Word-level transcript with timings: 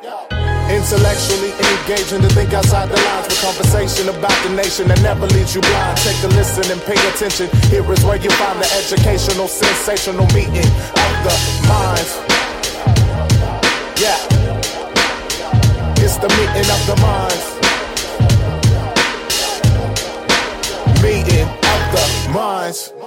Intellectually 0.00 1.50
engaging 1.50 2.22
to 2.22 2.28
think 2.28 2.52
outside 2.52 2.88
the 2.88 2.94
lines 2.94 3.26
for 3.26 3.46
conversation 3.46 4.08
about 4.08 4.36
the 4.44 4.54
nation 4.54 4.86
that 4.86 5.02
never 5.02 5.26
leaves 5.26 5.56
you 5.56 5.60
blind. 5.60 5.98
Take 5.98 6.22
a 6.22 6.28
listen 6.28 6.70
and 6.70 6.80
pay 6.82 6.94
attention. 7.10 7.50
Here 7.66 7.82
is 7.92 8.04
where 8.04 8.16
you 8.16 8.30
find 8.30 8.62
the 8.62 8.70
educational, 8.78 9.48
sensational 9.48 10.26
meeting 10.26 10.70
of 10.94 11.12
the 11.26 11.34
minds. 11.66 12.14
Yeah. 13.98 14.22
It's 15.98 16.16
the 16.18 16.30
meeting 16.38 16.70
of 16.70 16.80
the 16.86 16.94
minds. 17.02 17.58
Meeting 21.02 21.48
of 21.48 21.80
the 21.90 22.30
minds. 22.32 22.97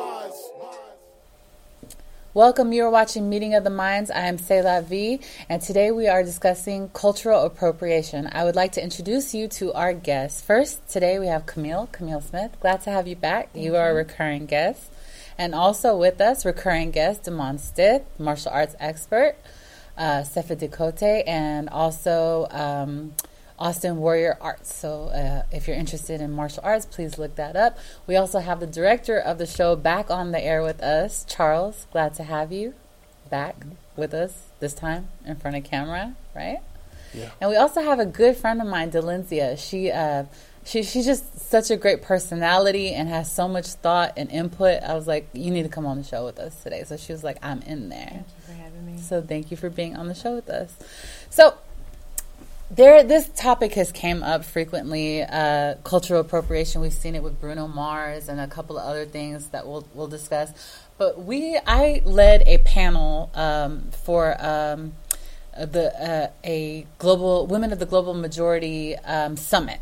Welcome. 2.34 2.72
You 2.72 2.86
are 2.86 2.90
watching 2.90 3.28
Meeting 3.28 3.56
of 3.56 3.66
the 3.66 3.70
Minds. 3.70 4.10
I 4.10 4.22
am 4.22 4.38
Selah 4.38 4.84
V, 4.84 5.20
and 5.50 5.62
today 5.62 5.92
we 5.92 6.08
are 6.08 6.24
discussing 6.24 6.88
cultural 6.94 7.42
appropriation. 7.42 8.30
I 8.32 8.46
would 8.46 8.56
like 8.56 8.72
to 8.74 8.82
introduce 8.82 9.36
you 9.36 9.50
to 9.50 9.74
our 9.74 9.94
guests. 9.94 10.40
First, 10.40 10.88
today 10.88 11.20
we 11.20 11.28
have 11.28 11.46
Camille, 11.46 11.90
Camille 11.92 12.22
Smith. 12.22 12.56
Glad 12.62 12.84
to 12.84 12.90
have 12.90 13.06
you 13.06 13.18
back. 13.18 13.50
You 13.54 13.76
are 13.76 13.92
a 13.92 13.94
recurring 13.94 14.46
guest. 14.46 14.90
And 15.38 15.54
also 15.54 15.98
with 15.98 16.22
us, 16.22 16.46
recurring 16.46 16.92
guest, 16.92 17.24
Damon 17.24 17.58
Stith, 17.58 18.04
martial 18.18 18.54
arts 18.54 18.78
expert, 18.80 19.36
uh, 19.98 20.22
Sefa 20.22 20.56
Decote, 20.56 21.28
and 21.28 21.68
also 21.68 22.48
um, 22.52 23.14
Austin 23.62 23.98
Warrior 23.98 24.38
Arts. 24.42 24.74
So 24.74 25.04
uh, 25.10 25.44
if 25.56 25.68
you're 25.68 25.78
interested 25.78 26.20
in 26.20 26.32
martial 26.32 26.62
arts, 26.64 26.88
please 26.88 27.20
look 27.20 27.36
that 27.36 27.56
up. 27.56 27.78
We 28.08 28.16
also 28.16 28.40
have 28.40 28.60
the 28.60 28.66
director 28.66 29.20
of 29.20 29.38
the 29.38 29.46
show 29.46 29.76
back 29.76 30.10
on 30.10 30.32
the 30.32 30.44
air 30.44 30.64
with 30.64 30.82
us, 30.82 31.24
Charles. 31.30 31.86
Glad 31.92 32.16
to 32.16 32.24
have 32.24 32.52
you 32.52 32.74
back 33.30 33.56
with 33.96 34.16
us 34.16 34.48
this 34.60 34.74
time 34.74 35.10
in 35.26 35.36
front 35.36 35.58
of 35.58 35.64
camera, 35.64 36.16
right? 36.36 36.58
Yeah. 37.14 37.30
And 37.40 37.52
we 37.52 37.56
also 37.56 37.84
have 37.84 38.00
a 38.00 38.06
good 38.06 38.36
friend 38.36 38.62
of 38.62 38.68
mine, 38.68 38.90
Delenzia. 38.90 39.60
She 39.60 39.92
uh, 39.92 40.24
she 40.64 40.82
she's 40.82 41.06
just 41.06 41.40
such 41.40 41.70
a 41.70 41.78
great 41.78 42.02
personality 42.02 42.94
and 42.94 43.10
has 43.10 43.32
so 43.32 43.48
much 43.48 43.68
thought 43.68 44.14
and 44.18 44.32
input. 44.32 44.82
I 44.82 44.96
was 44.96 45.06
like, 45.06 45.30
you 45.34 45.52
need 45.52 45.64
to 45.64 45.70
come 45.70 45.86
on 45.86 45.98
the 45.98 46.04
show 46.04 46.26
with 46.26 46.40
us 46.40 46.56
today. 46.64 46.84
So 46.84 46.98
she 46.98 47.12
was 47.12 47.24
like, 47.24 47.38
I'm 47.44 47.62
in 47.62 47.90
there. 47.90 48.26
Thank 48.26 48.26
you 48.26 48.44
for 48.48 48.54
having 48.54 48.86
me. 48.88 48.98
So 48.98 49.22
thank 49.22 49.52
you 49.52 49.58
for 49.58 49.70
being 49.70 49.96
on 49.96 50.08
the 50.08 50.16
show 50.16 50.34
with 50.34 50.50
us. 50.50 50.74
So 51.30 51.56
there, 52.72 53.04
this 53.04 53.28
topic 53.36 53.74
has 53.74 53.92
came 53.92 54.24
up 54.24 54.46
frequently. 54.46 55.24
Uh, 55.24 55.76
cultural 55.84 56.22
appropriation. 56.22 56.80
We've 56.80 56.94
seen 56.94 57.16
it 57.16 57.24
with 57.24 57.40
Bruno 57.40 57.68
Mars 57.68 58.30
and 58.30 58.40
a 58.40 58.48
couple 58.48 58.78
of 58.78 58.86
other 58.86 59.06
things 59.06 59.48
that 59.48 59.68
we'll 59.68 59.86
we'll 59.94 60.08
discuss. 60.08 60.54
But 60.98 61.22
we, 61.22 61.60
I 61.68 62.02
led 62.06 62.44
a 62.48 62.60
panel 62.60 63.30
um, 63.34 63.90
for 63.92 64.42
um, 64.44 64.94
the 65.58 65.94
uh, 66.02 66.32
a 66.46 66.88
global 66.98 67.46
women 67.46 67.74
of 67.74 67.80
the 67.80 67.86
global 67.86 68.14
majority 68.14 68.96
um, 68.98 69.36
summit. 69.36 69.82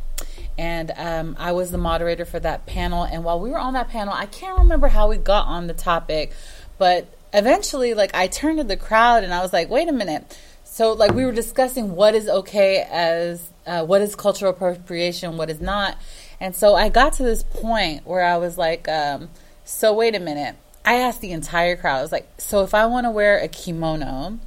And 0.58 0.92
um, 0.98 1.36
I 1.40 1.52
was 1.52 1.72
the 1.72 1.78
moderator 1.78 2.26
for 2.26 2.40
that 2.40 2.66
panel. 2.66 3.04
And 3.04 3.24
while 3.24 3.40
we 3.40 3.52
were 3.52 3.60
on 3.60 3.74
that 3.74 3.90
panel, 3.90 4.14
I 4.14 4.26
can't 4.26 4.58
remember 4.58 4.88
how 4.88 5.08
we 5.08 5.18
got 5.18 5.46
on 5.46 5.68
the 5.68 5.74
topic, 5.74 6.34
but 6.80 7.08
eventually, 7.34 7.94
like 7.94 8.16
I 8.16 8.26
turned 8.28 8.58
to 8.58 8.64
the 8.64 8.78
crowd 8.78 9.24
and 9.24 9.32
I 9.32 9.42
was 9.42 9.54
like, 9.54 9.70
"Wait 9.70 9.88
a 9.88 9.94
minute." 9.94 10.36
So, 10.80 10.94
like, 10.94 11.14
we 11.14 11.26
were 11.26 11.34
discussing 11.34 11.94
what 11.94 12.16
is 12.16 12.30
okay 12.30 12.88
as 12.90 13.52
uh, 13.68 13.84
what 13.86 14.00
is 14.00 14.16
cultural 14.16 14.52
appropriation, 14.52 15.36
what 15.36 15.50
is 15.50 15.60
not. 15.60 15.98
And 16.40 16.56
so 16.56 16.74
I 16.74 16.88
got 16.88 17.12
to 17.16 17.24
this 17.24 17.44
point 17.44 18.08
where 18.08 18.24
I 18.24 18.38
was 18.38 18.58
like, 18.58 18.88
um, 18.88 19.28
so 19.66 19.94
wait 19.94 20.16
a 20.16 20.22
minute. 20.22 20.56
I 20.86 20.94
asked 20.94 21.20
the 21.20 21.32
entire 21.32 21.76
crowd, 21.76 21.98
I 21.98 22.02
was 22.02 22.14
like, 22.14 22.30
so 22.38 22.64
if 22.64 22.74
I 22.74 22.86
want 22.86 23.08
to 23.08 23.12
wear 23.12 23.40
a 23.40 23.50
kimono, 23.50 24.40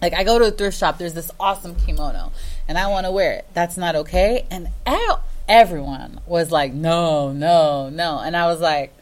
like 0.00 0.14
I 0.14 0.24
go 0.24 0.38
to 0.38 0.46
a 0.46 0.50
thrift 0.50 0.78
shop, 0.78 0.96
there's 0.96 1.12
this 1.12 1.30
awesome 1.38 1.74
kimono, 1.74 2.32
and 2.66 2.78
I 2.78 2.86
want 2.86 3.04
to 3.04 3.12
wear 3.12 3.32
it. 3.32 3.46
That's 3.52 3.76
not 3.76 3.94
okay. 3.94 4.46
And 4.50 4.70
ev- 4.86 5.20
everyone 5.50 6.22
was 6.24 6.50
like, 6.50 6.72
no, 6.72 7.30
no, 7.32 7.90
no. 7.90 8.20
And 8.20 8.34
I 8.38 8.46
was 8.46 8.62
like, 8.62 8.94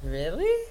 really? 0.00 0.68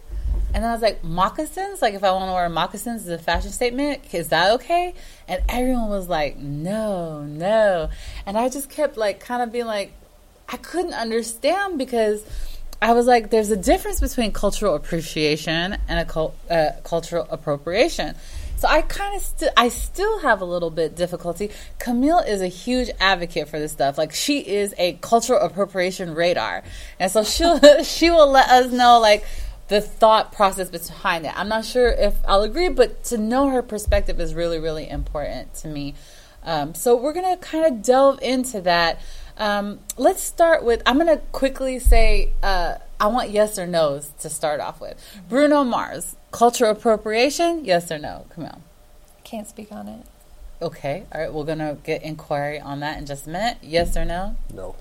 And 0.53 0.63
then 0.63 0.69
I 0.69 0.73
was 0.73 0.81
like, 0.81 1.03
moccasins? 1.03 1.81
Like, 1.81 1.95
if 1.95 2.03
I 2.03 2.11
want 2.11 2.29
to 2.29 2.33
wear 2.33 2.47
moccasins 2.47 3.03
as 3.03 3.07
a 3.09 3.17
fashion 3.17 3.51
statement, 3.51 4.13
is 4.13 4.29
that 4.29 4.51
okay? 4.55 4.93
And 5.27 5.41
everyone 5.49 5.89
was 5.89 6.07
like, 6.07 6.37
no, 6.37 7.23
no. 7.23 7.89
And 8.25 8.37
I 8.37 8.49
just 8.49 8.69
kept, 8.69 8.95
like, 8.95 9.19
kind 9.19 9.41
of 9.41 9.51
being 9.51 9.65
like, 9.65 9.93
I 10.47 10.57
couldn't 10.57 10.93
understand 10.93 11.79
because 11.79 12.23
I 12.81 12.93
was 12.93 13.07
like, 13.07 13.29
there's 13.29 13.49
a 13.49 13.57
difference 13.57 13.99
between 13.99 14.31
cultural 14.31 14.75
appreciation 14.75 15.77
and 15.87 15.99
a 15.99 16.05
cul- 16.05 16.35
uh, 16.49 16.71
cultural 16.83 17.25
appropriation. 17.29 18.15
So 18.57 18.69
I 18.69 18.81
kind 18.81 19.15
of 19.15 19.21
st- 19.21 19.51
I 19.57 19.67
still 19.67 20.19
have 20.19 20.39
a 20.39 20.45
little 20.45 20.69
bit 20.69 20.95
difficulty. 20.95 21.51
Camille 21.79 22.19
is 22.19 22.41
a 22.41 22.47
huge 22.47 22.89
advocate 22.99 23.49
for 23.49 23.59
this 23.59 23.73
stuff. 23.73 23.97
Like 23.97 24.13
she 24.13 24.39
is 24.39 24.73
a 24.77 24.93
cultural 25.01 25.41
appropriation 25.41 26.15
radar, 26.15 26.63
and 26.97 27.11
so 27.11 27.25
she'll 27.25 27.59
she 27.83 28.09
will 28.09 28.29
let 28.29 28.49
us 28.49 28.71
know 28.71 28.99
like 29.01 29.25
the 29.67 29.81
thought 29.81 30.31
process 30.31 30.69
behind 30.69 31.25
it. 31.25 31.33
I'm 31.35 31.49
not 31.49 31.65
sure 31.65 31.89
if 31.89 32.15
I'll 32.27 32.43
agree, 32.43 32.69
but 32.69 33.03
to 33.05 33.17
know 33.17 33.49
her 33.49 33.61
perspective 33.61 34.19
is 34.19 34.33
really 34.33 34.59
really 34.59 34.89
important 34.89 35.53
to 35.55 35.67
me. 35.67 35.95
Um, 36.43 36.75
so 36.75 36.95
we're 36.95 37.13
gonna 37.13 37.37
kind 37.37 37.65
of 37.65 37.81
delve 37.81 38.21
into 38.21 38.61
that. 38.61 38.99
Um, 39.37 39.79
let's 39.97 40.21
start 40.21 40.63
with. 40.63 40.81
I'm 40.85 40.97
gonna 40.97 41.17
quickly 41.31 41.79
say. 41.79 42.33
Uh, 42.41 42.75
I 42.99 43.07
want 43.07 43.31
yes 43.31 43.59
or 43.59 43.67
no's 43.67 44.11
to 44.19 44.29
start 44.29 44.61
off 44.61 44.79
with. 44.79 44.97
Bruno 45.27 45.65
Mars, 45.65 46.15
cultural 46.31 46.71
appropriation, 46.71 47.65
yes 47.65 47.91
or 47.91 47.97
no? 47.97 48.25
Camille. 48.29 48.61
Can't 49.25 49.45
speak 49.47 49.73
on 49.73 49.89
it. 49.89 50.05
Okay, 50.61 51.03
all 51.11 51.19
right, 51.19 51.33
we're 51.33 51.43
gonna 51.43 51.77
get 51.83 52.03
inquiry 52.03 52.61
on 52.61 52.79
that 52.79 52.97
in 52.97 53.05
just 53.05 53.27
a 53.27 53.29
minute. 53.29 53.57
Yes 53.61 53.97
or 53.97 54.05
no? 54.05 54.37
No. 54.53 54.75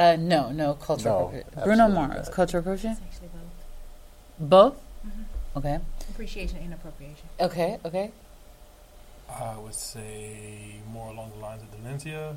Uh, 0.00 0.16
no, 0.18 0.50
no 0.50 0.74
cultural 0.74 1.30
No, 1.32 1.38
appropriation. 1.38 1.62
Bruno 1.64 1.88
Mars, 1.88 2.26
not. 2.26 2.32
cultural 2.34 2.60
appropriation. 2.62 2.92
It's 2.92 3.00
actually 3.16 3.28
both. 4.38 4.48
Both. 4.48 4.74
Mm-hmm. 5.06 5.58
Okay. 5.58 5.78
Appreciation 6.10 6.58
and 6.58 6.72
appropriation. 6.74 7.28
Okay. 7.38 7.78
Okay. 7.84 8.10
I 9.28 9.56
would 9.58 9.74
say 9.74 10.76
more 10.92 11.08
along 11.10 11.32
the 11.36 11.40
lines 11.42 11.62
of 11.62 11.68
Valencia, 11.78 12.36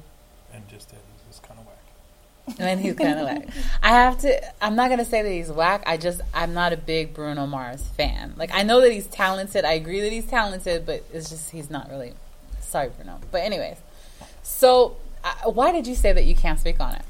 and 0.53 0.67
just 0.67 0.89
that 0.89 0.97
it's 1.15 1.23
just 1.27 1.43
kind 1.43 1.59
of 1.59 1.65
whack. 1.65 2.59
And 2.59 2.81
he's 2.81 2.95
kind 2.95 3.17
of 3.19 3.25
like, 3.25 3.47
I 3.81 3.89
have 3.89 4.19
to. 4.19 4.63
I'm 4.63 4.75
not 4.75 4.89
gonna 4.89 5.05
say 5.05 5.21
that 5.21 5.29
he's 5.31 5.49
whack. 5.49 5.83
I 5.87 5.95
just 5.97 6.19
I'm 6.33 6.53
not 6.53 6.73
a 6.73 6.77
big 6.77 7.13
Bruno 7.13 7.47
Mars 7.47 7.81
fan. 7.97 8.33
Like 8.35 8.51
I 8.53 8.63
know 8.63 8.81
that 8.81 8.91
he's 8.91 9.07
talented. 9.07 9.63
I 9.63 9.73
agree 9.73 10.01
that 10.01 10.11
he's 10.11 10.25
talented, 10.25 10.85
but 10.85 11.03
it's 11.13 11.29
just 11.29 11.51
he's 11.51 11.69
not 11.69 11.89
really. 11.89 12.13
Sorry, 12.59 12.89
Bruno. 12.89 13.19
But 13.31 13.43
anyways, 13.43 13.77
so 14.43 14.97
uh, 15.23 15.49
why 15.51 15.71
did 15.71 15.87
you 15.87 15.95
say 15.95 16.11
that 16.11 16.25
you 16.25 16.35
can't 16.35 16.59
speak 16.59 16.79
on 16.81 16.95
it? 16.95 17.03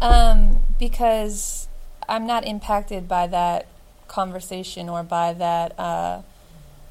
Um, 0.00 0.60
because 0.78 1.68
I'm 2.08 2.26
not 2.26 2.44
impacted 2.46 3.06
by 3.06 3.26
that 3.28 3.66
conversation 4.08 4.88
or 4.88 5.02
by 5.02 5.32
that 5.34 5.78
uh, 5.78 6.22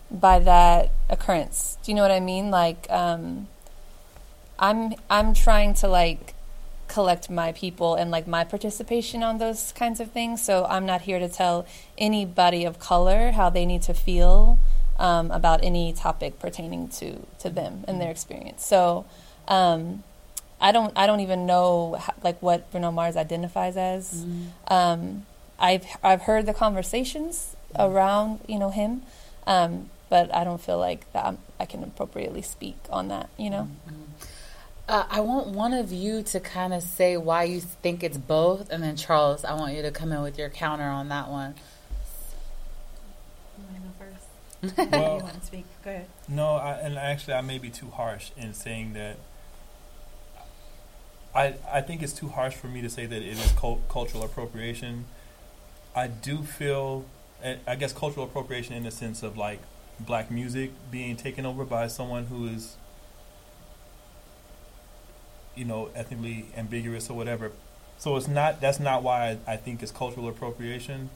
by 0.09 0.39
that 0.39 0.91
occurrence. 1.09 1.77
Do 1.83 1.91
you 1.91 1.95
know 1.95 2.01
what 2.01 2.11
I 2.11 2.19
mean? 2.19 2.49
Like, 2.51 2.87
um, 2.89 3.47
I'm 4.57 4.93
I'm 5.09 5.33
trying 5.33 5.73
to 5.75 5.87
like 5.87 6.33
collect 6.87 7.29
my 7.29 7.51
people 7.51 7.95
and 7.95 8.09
like 8.09 8.27
my 8.27 8.43
participation 8.43 9.21
on 9.21 9.37
those 9.37 9.71
kinds 9.73 9.99
of 9.99 10.11
things. 10.11 10.41
So 10.43 10.65
I'm 10.65 10.85
not 10.85 11.01
here 11.01 11.19
to 11.19 11.29
tell 11.29 11.67
anybody 11.97 12.65
of 12.65 12.79
color 12.79 13.31
how 13.31 13.49
they 13.49 13.65
need 13.65 13.83
to 13.83 13.93
feel 13.93 14.57
um, 14.97 15.29
about 15.31 15.63
any 15.63 15.93
topic 15.93 16.39
pertaining 16.39 16.87
to 16.99 17.25
to 17.39 17.49
them 17.49 17.83
and 17.87 17.99
their 17.99 18.11
experience. 18.11 18.65
So. 18.65 19.05
Um, 19.47 20.03
I 20.61 20.71
don't 20.71 20.91
I 20.97 21.07
don't 21.07 21.21
even 21.21 21.45
know 21.45 21.95
how, 21.99 22.13
like 22.23 22.41
what 22.41 22.69
Bruno 22.71 22.91
Mars 22.91 23.15
identifies 23.15 23.77
as. 23.77 24.25
Um, 24.67 25.25
I've 25.57 25.85
I've 26.03 26.21
heard 26.21 26.45
the 26.45 26.53
conversations 26.53 27.55
around 27.77 28.39
you 28.47 28.59
know 28.59 28.69
him, 28.69 29.03
um, 29.47 29.89
but 30.09 30.33
I 30.35 30.43
don't 30.43 30.59
feel 30.61 30.77
like 30.79 31.11
that 31.13 31.25
I'm, 31.25 31.37
I 31.59 31.65
can 31.65 31.83
appropriately 31.83 32.41
speak 32.41 32.77
on 32.89 33.07
that. 33.09 33.29
You 33.37 33.49
know, 33.49 33.69
Uh, 34.87 35.05
I 35.09 35.19
want 35.21 35.47
one 35.49 35.71
of 35.73 35.91
you 35.91 36.23
to 36.23 36.39
kind 36.39 36.73
of 36.73 36.81
say 36.81 37.15
why 37.15 37.43
you 37.43 37.59
think 37.61 38.03
it's 38.03 38.17
both, 38.17 38.71
and 38.71 38.81
then 38.81 38.95
Charles, 38.95 39.45
I 39.45 39.53
want 39.53 39.75
you 39.75 39.83
to 39.83 39.91
come 39.91 40.11
in 40.11 40.21
with 40.23 40.37
your 40.39 40.49
counter 40.49 40.83
on 40.83 41.09
that 41.09 41.29
one. 41.29 41.53
you 43.57 43.63
want 43.65 43.75
to 43.75 43.81
go 43.81 44.73
first? 44.79 44.91
Well, 44.91 45.17
you 45.17 45.23
want 45.23 45.39
to 45.39 45.45
speak? 45.45 45.65
Go 45.85 45.91
ahead. 45.91 46.07
no, 46.27 46.53
I, 46.55 46.71
and 46.79 46.97
actually, 46.97 47.35
I 47.35 47.41
may 47.41 47.59
be 47.59 47.69
too 47.69 47.89
harsh 47.91 48.31
in 48.35 48.53
saying 48.53 48.93
that. 48.93 49.17
I 51.33 51.55
I 51.71 51.81
think 51.81 52.01
it's 52.01 52.13
too 52.13 52.29
harsh 52.29 52.55
for 52.55 52.67
me 52.67 52.81
to 52.81 52.89
say 52.89 53.05
that 53.05 53.21
it 53.21 53.27
is 53.37 53.51
cult- 53.53 53.87
cultural 53.89 54.23
appropriation. 54.23 55.05
I 55.95 56.07
do 56.07 56.43
feel, 56.43 57.05
I 57.67 57.75
guess, 57.75 57.93
cultural 57.93 58.25
appropriation 58.25 58.75
in 58.75 58.83
the 58.83 58.91
sense 58.91 59.23
of 59.23 59.37
like 59.37 59.59
black 59.99 60.31
music 60.31 60.71
being 60.91 61.15
taken 61.17 61.45
over 61.45 61.65
by 61.65 61.87
someone 61.87 62.25
who 62.25 62.47
is, 62.47 62.77
you 65.55 65.65
know, 65.65 65.89
ethnically 65.95 66.45
ambiguous 66.55 67.09
or 67.09 67.17
whatever. 67.17 67.51
So 67.97 68.15
it's 68.15 68.27
not. 68.27 68.61
That's 68.61 68.79
not 68.79 69.03
why 69.03 69.37
I, 69.47 69.53
I 69.53 69.57
think 69.57 69.83
it's 69.83 69.91
cultural 69.91 70.27
appropriation, 70.29 71.09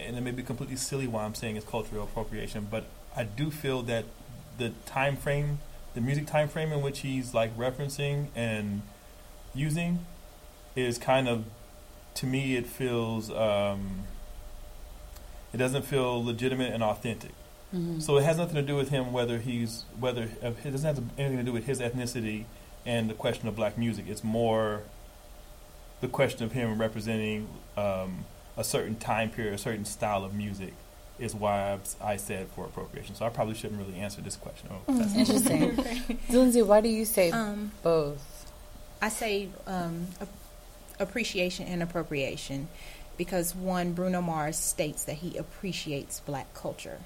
and 0.00 0.16
it 0.16 0.20
may 0.22 0.32
be 0.32 0.42
completely 0.42 0.76
silly 0.76 1.06
why 1.06 1.24
I'm 1.24 1.34
saying 1.34 1.56
it's 1.56 1.66
cultural 1.66 2.04
appropriation. 2.04 2.68
But 2.70 2.86
I 3.16 3.24
do 3.24 3.50
feel 3.50 3.82
that 3.84 4.04
the 4.58 4.72
time 4.86 5.16
frame 5.16 5.60
the 5.94 6.00
music 6.00 6.26
time 6.26 6.48
frame 6.48 6.72
in 6.72 6.82
which 6.82 7.00
he's 7.00 7.34
like 7.34 7.56
referencing 7.58 8.28
and 8.36 8.82
using 9.54 10.04
is 10.76 10.98
kind 10.98 11.28
of 11.28 11.44
to 12.14 12.26
me 12.26 12.56
it 12.56 12.66
feels 12.66 13.30
um, 13.30 14.04
it 15.52 15.56
doesn't 15.56 15.82
feel 15.84 16.22
legitimate 16.24 16.72
and 16.72 16.82
authentic. 16.82 17.32
Mhm. 17.74 18.02
So 18.02 18.16
it 18.18 18.24
has 18.24 18.36
nothing 18.36 18.56
to 18.56 18.62
do 18.62 18.76
with 18.76 18.88
him 18.90 19.12
whether 19.12 19.38
he's 19.38 19.84
whether 19.98 20.28
uh, 20.42 20.52
it 20.64 20.70
doesn't 20.70 20.94
have 20.96 21.04
anything 21.18 21.38
to 21.38 21.44
do 21.44 21.52
with 21.52 21.66
his 21.66 21.80
ethnicity 21.80 22.44
and 22.86 23.08
the 23.10 23.14
question 23.14 23.48
of 23.48 23.56
black 23.56 23.76
music. 23.78 24.06
It's 24.08 24.24
more 24.24 24.82
the 26.00 26.08
question 26.08 26.44
of 26.44 26.52
him 26.52 26.80
representing 26.80 27.48
um, 27.76 28.24
a 28.56 28.64
certain 28.64 28.96
time 28.96 29.30
period, 29.30 29.54
a 29.54 29.58
certain 29.58 29.84
style 29.84 30.24
of 30.24 30.34
music. 30.34 30.72
Is 31.18 31.34
why 31.34 31.72
I've, 31.74 31.82
I 32.00 32.16
said 32.16 32.46
for 32.56 32.64
appropriation. 32.64 33.14
So 33.14 33.26
I 33.26 33.28
probably 33.28 33.54
shouldn't 33.54 33.78
really 33.78 33.98
answer 34.00 34.22
this 34.22 34.36
question. 34.36 34.70
Oh, 34.72 34.94
that's 34.96 35.14
Interesting. 35.14 36.18
Lindsay, 36.30 36.62
why 36.62 36.80
do 36.80 36.88
you 36.88 37.04
say 37.04 37.30
Um, 37.30 37.72
both? 37.82 38.39
I 39.02 39.08
say 39.08 39.48
um, 39.66 40.08
ap- 40.20 40.28
appreciation 40.98 41.66
and 41.66 41.82
appropriation 41.82 42.68
because 43.16 43.54
one, 43.54 43.92
Bruno 43.92 44.20
Mars 44.20 44.58
states 44.58 45.04
that 45.04 45.16
he 45.16 45.36
appreciates 45.36 46.20
black 46.20 46.52
culture 46.54 46.98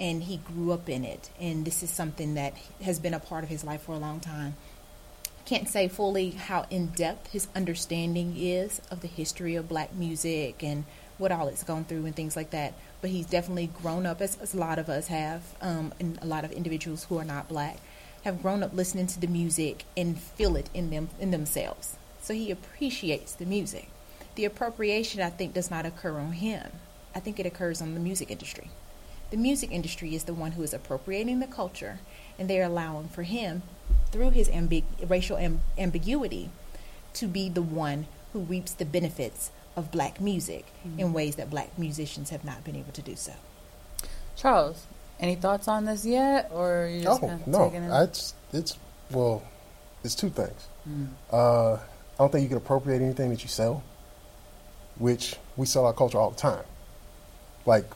and 0.00 0.24
he 0.24 0.38
grew 0.38 0.72
up 0.72 0.88
in 0.88 1.04
it, 1.04 1.30
and 1.40 1.64
this 1.64 1.82
is 1.82 1.90
something 1.90 2.34
that 2.34 2.54
has 2.82 2.98
been 2.98 3.14
a 3.14 3.20
part 3.20 3.44
of 3.44 3.50
his 3.50 3.62
life 3.62 3.82
for 3.82 3.92
a 3.92 3.98
long 3.98 4.18
time. 4.18 4.56
Can't 5.44 5.68
say 5.68 5.88
fully 5.88 6.30
how 6.30 6.66
in 6.70 6.88
depth 6.88 7.30
his 7.30 7.46
understanding 7.54 8.34
is 8.36 8.80
of 8.90 9.02
the 9.02 9.06
history 9.06 9.54
of 9.54 9.68
black 9.68 9.94
music 9.94 10.64
and 10.64 10.84
what 11.16 11.30
all 11.30 11.46
it's 11.46 11.62
gone 11.62 11.84
through 11.84 12.06
and 12.06 12.16
things 12.16 12.34
like 12.34 12.50
that. 12.50 12.74
But 13.00 13.10
he's 13.10 13.26
definitely 13.26 13.68
grown 13.68 14.04
up, 14.04 14.20
as, 14.20 14.36
as 14.40 14.52
a 14.52 14.58
lot 14.58 14.78
of 14.78 14.88
us 14.88 15.06
have, 15.06 15.42
um, 15.60 15.92
and 16.00 16.18
a 16.20 16.26
lot 16.26 16.44
of 16.44 16.50
individuals 16.50 17.04
who 17.04 17.18
are 17.18 17.24
not 17.24 17.48
black 17.48 17.78
have 18.24 18.42
grown 18.42 18.62
up 18.62 18.74
listening 18.74 19.06
to 19.06 19.20
the 19.20 19.26
music 19.26 19.84
and 19.96 20.18
feel 20.18 20.56
it 20.56 20.70
in 20.74 20.90
them 20.90 21.08
in 21.20 21.30
themselves. 21.30 21.96
So 22.20 22.34
he 22.34 22.50
appreciates 22.50 23.34
the 23.34 23.44
music. 23.44 23.88
The 24.34 24.46
appropriation, 24.46 25.20
I 25.20 25.30
think, 25.30 25.54
does 25.54 25.70
not 25.70 25.86
occur 25.86 26.18
on 26.18 26.32
him. 26.32 26.72
I 27.14 27.20
think 27.20 27.38
it 27.38 27.46
occurs 27.46 27.80
on 27.80 27.94
the 27.94 28.00
music 28.00 28.30
industry. 28.30 28.70
The 29.30 29.36
music 29.36 29.70
industry 29.70 30.14
is 30.14 30.24
the 30.24 30.34
one 30.34 30.52
who 30.52 30.62
is 30.62 30.74
appropriating 30.74 31.40
the 31.40 31.46
culture, 31.46 32.00
and 32.38 32.48
they're 32.48 32.64
allowing 32.64 33.08
for 33.08 33.22
him, 33.22 33.62
through 34.10 34.30
his 34.30 34.48
ambig- 34.48 34.84
racial 35.06 35.36
am- 35.36 35.60
ambiguity, 35.78 36.50
to 37.14 37.26
be 37.26 37.48
the 37.48 37.62
one 37.62 38.06
who 38.32 38.40
reaps 38.40 38.72
the 38.72 38.84
benefits 38.84 39.50
of 39.76 39.92
black 39.92 40.20
music 40.20 40.66
mm-hmm. 40.86 41.00
in 41.00 41.12
ways 41.12 41.36
that 41.36 41.50
black 41.50 41.78
musicians 41.78 42.30
have 42.30 42.44
not 42.44 42.64
been 42.64 42.76
able 42.76 42.92
to 42.92 43.02
do 43.02 43.16
so. 43.16 43.34
Charles, 44.36 44.86
any 45.20 45.34
thoughts 45.36 45.68
on 45.68 45.84
this 45.84 46.04
yet, 46.04 46.50
or 46.52 46.84
are 46.84 46.88
you 46.88 47.02
just 47.02 47.22
Oh 47.22 47.40
no, 47.46 47.64
take 47.64 47.74
it 47.74 47.84
in? 47.84 47.92
it's 47.92 48.34
it's 48.52 48.78
well, 49.10 49.42
it's 50.02 50.14
two 50.14 50.30
things. 50.30 50.68
Mm. 50.88 51.08
Uh, 51.32 51.74
I 51.74 51.78
don't 52.18 52.30
think 52.32 52.42
you 52.42 52.48
can 52.48 52.58
appropriate 52.58 53.02
anything 53.02 53.30
that 53.30 53.42
you 53.42 53.48
sell, 53.48 53.82
which 54.98 55.36
we 55.56 55.66
sell 55.66 55.86
our 55.86 55.92
culture 55.92 56.18
all 56.18 56.30
the 56.30 56.36
time. 56.36 56.64
Like 57.66 57.86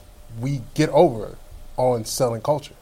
we 0.40 0.62
get 0.74 0.88
over 0.90 1.36
on 1.76 2.04
selling 2.04 2.42
culture. 2.42 2.74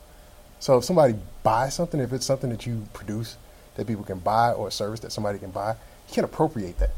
So 0.58 0.78
if 0.78 0.84
somebody 0.84 1.14
buys 1.42 1.74
something, 1.74 2.00
if 2.00 2.12
it's 2.12 2.26
something 2.26 2.50
that 2.50 2.66
you 2.66 2.86
produce 2.92 3.36
that 3.76 3.86
people 3.86 4.04
can 4.04 4.18
buy 4.18 4.52
or 4.52 4.68
a 4.68 4.70
service 4.70 5.00
that 5.00 5.12
somebody 5.12 5.38
can 5.38 5.50
buy, 5.50 5.72
you 6.08 6.14
can't 6.14 6.24
appropriate 6.24 6.78
that. 6.78 6.90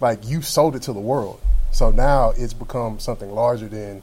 Like 0.00 0.26
you 0.26 0.40
sold 0.42 0.74
it 0.74 0.82
to 0.82 0.92
the 0.92 1.00
world. 1.00 1.40
So 1.70 1.90
now 1.90 2.32
it's 2.36 2.54
become 2.54 2.98
something 2.98 3.30
larger 3.30 3.68
than 3.68 4.02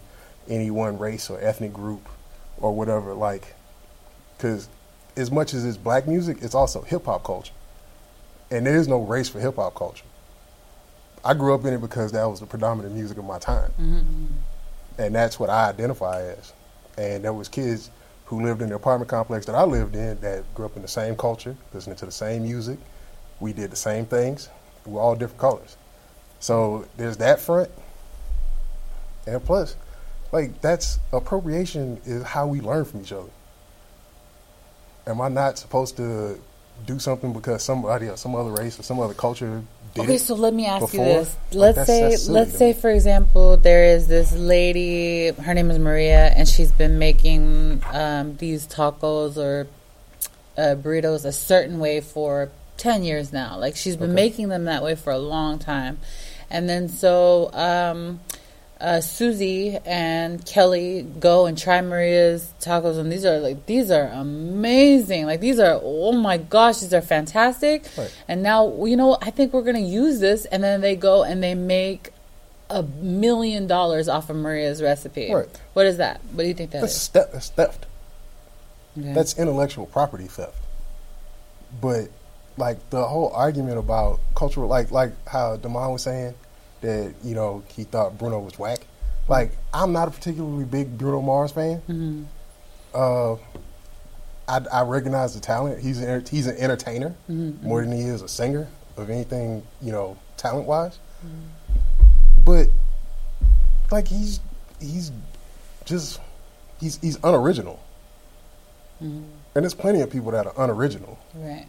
any 0.49 0.71
one 0.71 0.97
race 0.97 1.29
or 1.29 1.39
ethnic 1.41 1.73
group 1.73 2.07
or 2.57 2.75
whatever. 2.75 3.13
Like, 3.13 3.55
because 4.37 4.69
as 5.15 5.31
much 5.31 5.53
as 5.53 5.65
it's 5.65 5.77
black 5.77 6.07
music, 6.07 6.37
it's 6.41 6.55
also 6.55 6.81
hip 6.81 7.05
hop 7.05 7.23
culture. 7.23 7.53
And 8.49 8.65
there 8.65 8.75
is 8.75 8.87
no 8.87 9.01
race 9.01 9.29
for 9.29 9.39
hip 9.39 9.55
hop 9.55 9.75
culture. 9.75 10.05
I 11.23 11.33
grew 11.33 11.53
up 11.53 11.65
in 11.65 11.73
it 11.73 11.81
because 11.81 12.11
that 12.13 12.25
was 12.25 12.39
the 12.39 12.45
predominant 12.45 12.95
music 12.95 13.17
of 13.17 13.25
my 13.25 13.39
time. 13.39 13.71
Mm-hmm, 13.71 13.97
mm-hmm. 13.97 15.01
And 15.01 15.13
that's 15.15 15.39
what 15.39 15.49
I 15.49 15.69
identify 15.69 16.21
as. 16.21 16.53
And 16.97 17.23
there 17.23 17.33
was 17.33 17.49
kids 17.49 17.89
who 18.25 18.41
lived 18.41 18.61
in 18.61 18.69
the 18.69 18.75
apartment 18.75 19.09
complex 19.09 19.45
that 19.45 19.55
I 19.55 19.63
lived 19.63 19.95
in 19.95 20.19
that 20.21 20.43
grew 20.53 20.65
up 20.65 20.75
in 20.75 20.81
the 20.81 20.87
same 20.87 21.15
culture, 21.15 21.55
listening 21.73 21.95
to 21.97 22.05
the 22.05 22.11
same 22.11 22.43
music. 22.43 22.79
We 23.39 23.53
did 23.53 23.71
the 23.71 23.77
same 23.77 24.05
things. 24.05 24.49
We're 24.85 25.01
all 25.01 25.15
different 25.15 25.39
colors. 25.39 25.77
So 26.39 26.85
there's 26.97 27.17
that 27.17 27.39
front. 27.39 27.69
And 29.25 29.43
plus, 29.43 29.75
like 30.31 30.61
that's 30.61 30.99
appropriation 31.13 31.99
is 32.05 32.23
how 32.23 32.47
we 32.47 32.61
learn 32.61 32.85
from 32.85 33.01
each 33.01 33.11
other. 33.11 33.29
Am 35.05 35.21
I 35.21 35.29
not 35.29 35.57
supposed 35.57 35.97
to 35.97 36.39
do 36.85 36.99
something 36.99 37.33
because 37.33 37.63
somebody 37.63 38.07
or 38.07 38.17
some 38.17 38.35
other 38.35 38.51
race 38.51 38.79
or 38.79 38.83
some 38.83 38.99
other 38.99 39.13
culture 39.13 39.63
did 39.95 40.03
Okay, 40.03 40.17
so 40.17 40.35
let 40.35 40.53
me 40.53 40.65
ask 40.67 40.93
you 40.93 40.99
this. 40.99 41.35
Let's 41.53 41.75
that's- 41.77 41.87
say, 41.87 42.01
that's 42.09 42.27
let's 42.27 42.57
say, 42.57 42.73
me. 42.73 42.79
for 42.79 42.89
example, 42.91 43.57
there 43.57 43.85
is 43.85 44.07
this 44.07 44.33
lady. 44.33 45.29
Her 45.31 45.53
name 45.53 45.71
is 45.71 45.79
Maria, 45.79 46.27
and 46.35 46.47
she's 46.47 46.71
been 46.71 46.99
making 46.99 47.81
um, 47.93 48.35
these 48.37 48.67
tacos 48.67 49.37
or 49.37 49.67
uh, 50.57 50.75
burritos 50.75 51.25
a 51.25 51.31
certain 51.31 51.79
way 51.79 52.01
for 52.01 52.49
ten 52.75 53.03
years 53.03 53.31
now. 53.33 53.57
Like 53.57 53.75
she's 53.75 53.95
been 53.95 54.11
Okay. 54.11 54.15
making 54.15 54.49
them 54.49 54.65
that 54.65 54.83
way 54.83 54.93
for 54.95 55.11
a 55.11 55.17
long 55.17 55.57
time, 55.57 55.97
and 56.51 56.67
then 56.69 56.89
so 56.89 57.49
um, 57.53 58.19
uh, 58.79 59.01
Susie 59.01 59.77
and 59.85 60.45
Kelly 60.45 61.01
go 61.19 61.45
and 61.45 61.57
try 61.57 61.81
Maria's 61.81 62.53
tacos, 62.59 62.97
and 62.97 63.11
these 63.11 63.25
are 63.25 63.39
like 63.39 63.65
these 63.65 63.89
are 63.91 64.07
amazing. 64.07 65.25
Like 65.25 65.39
these 65.39 65.59
are 65.59 65.79
oh 65.81 66.11
my 66.13 66.37
gosh, 66.37 66.79
these 66.79 66.93
are 66.93 67.01
fantastic. 67.01 67.85
Right. 67.97 68.15
And 68.27 68.43
now 68.43 68.85
you 68.85 68.95
know 68.97 69.17
I 69.21 69.31
think 69.31 69.53
we're 69.53 69.63
gonna 69.63 69.79
use 69.79 70.19
this, 70.19 70.45
and 70.45 70.63
then 70.63 70.81
they 70.81 70.95
go 70.95 71.23
and 71.23 71.41
they 71.41 71.55
make 71.55 72.11
a 72.69 72.83
million 72.83 73.65
dollars 73.67 74.07
off 74.09 74.29
of 74.29 74.35
Maria's 74.35 74.81
recipe. 74.81 75.33
Right. 75.33 75.47
What 75.73 75.85
is 75.85 75.97
that? 75.97 76.21
What 76.31 76.43
do 76.43 76.49
you 76.49 76.53
think 76.53 76.71
that 76.71 76.81
That's, 76.81 76.95
is? 76.95 77.07
theft. 77.07 77.33
that's 77.33 77.49
theft. 77.49 77.85
Okay. 78.97 79.13
That's 79.13 79.37
intellectual 79.37 79.85
property 79.85 80.25
theft. 80.27 80.57
But 81.81 82.09
like 82.57 82.89
the 82.89 83.05
whole 83.05 83.31
argument 83.33 83.77
about 83.77 84.19
cultural, 84.35 84.67
like 84.67 84.91
like 84.91 85.13
how 85.27 85.55
Damon 85.57 85.91
was 85.91 86.03
saying 86.03 86.35
that 86.81 87.13
you 87.23 87.35
know 87.35 87.63
he 87.75 87.83
thought 87.83 88.17
Bruno 88.17 88.39
was 88.39 88.57
whack. 88.59 88.79
Like 89.27 89.51
I'm 89.73 89.91
not 89.91 90.07
a 90.07 90.11
particularly 90.11 90.65
big 90.65 90.97
Bruno 90.97 91.21
Mars 91.21 91.51
fan. 91.51 91.81
Mhm. 91.89 92.25
Uh, 92.93 93.33
I, 94.47 94.61
I 94.71 94.81
recognize 94.83 95.33
the 95.33 95.41
talent. 95.41 95.81
He's 95.81 96.01
an, 96.01 96.25
he's 96.25 96.47
an 96.47 96.55
entertainer 96.57 97.13
Mhm, 97.29 97.61
more 97.61 97.81
than 97.81 97.91
he 97.91 98.03
is 98.03 98.21
a 98.21 98.27
singer 98.29 98.67
of 98.95 99.09
anything 99.09 99.63
you 99.81 99.91
know 99.91 100.17
talent 100.37 100.67
wise. 100.67 100.97
Mm-hmm. 101.25 102.43
But 102.45 102.67
like 103.91 104.07
he's 104.07 104.39
he's 104.79 105.11
just 105.85 106.19
he's 106.79 106.97
he's 107.01 107.17
unoriginal. 107.23 107.79
Mhm. 109.03 109.23
And 109.55 109.63
there's 109.65 109.73
plenty 109.73 110.01
of 110.01 110.09
people 110.09 110.31
that 110.31 110.45
are 110.45 110.53
unoriginal. 110.57 111.17
Right. 111.35 111.65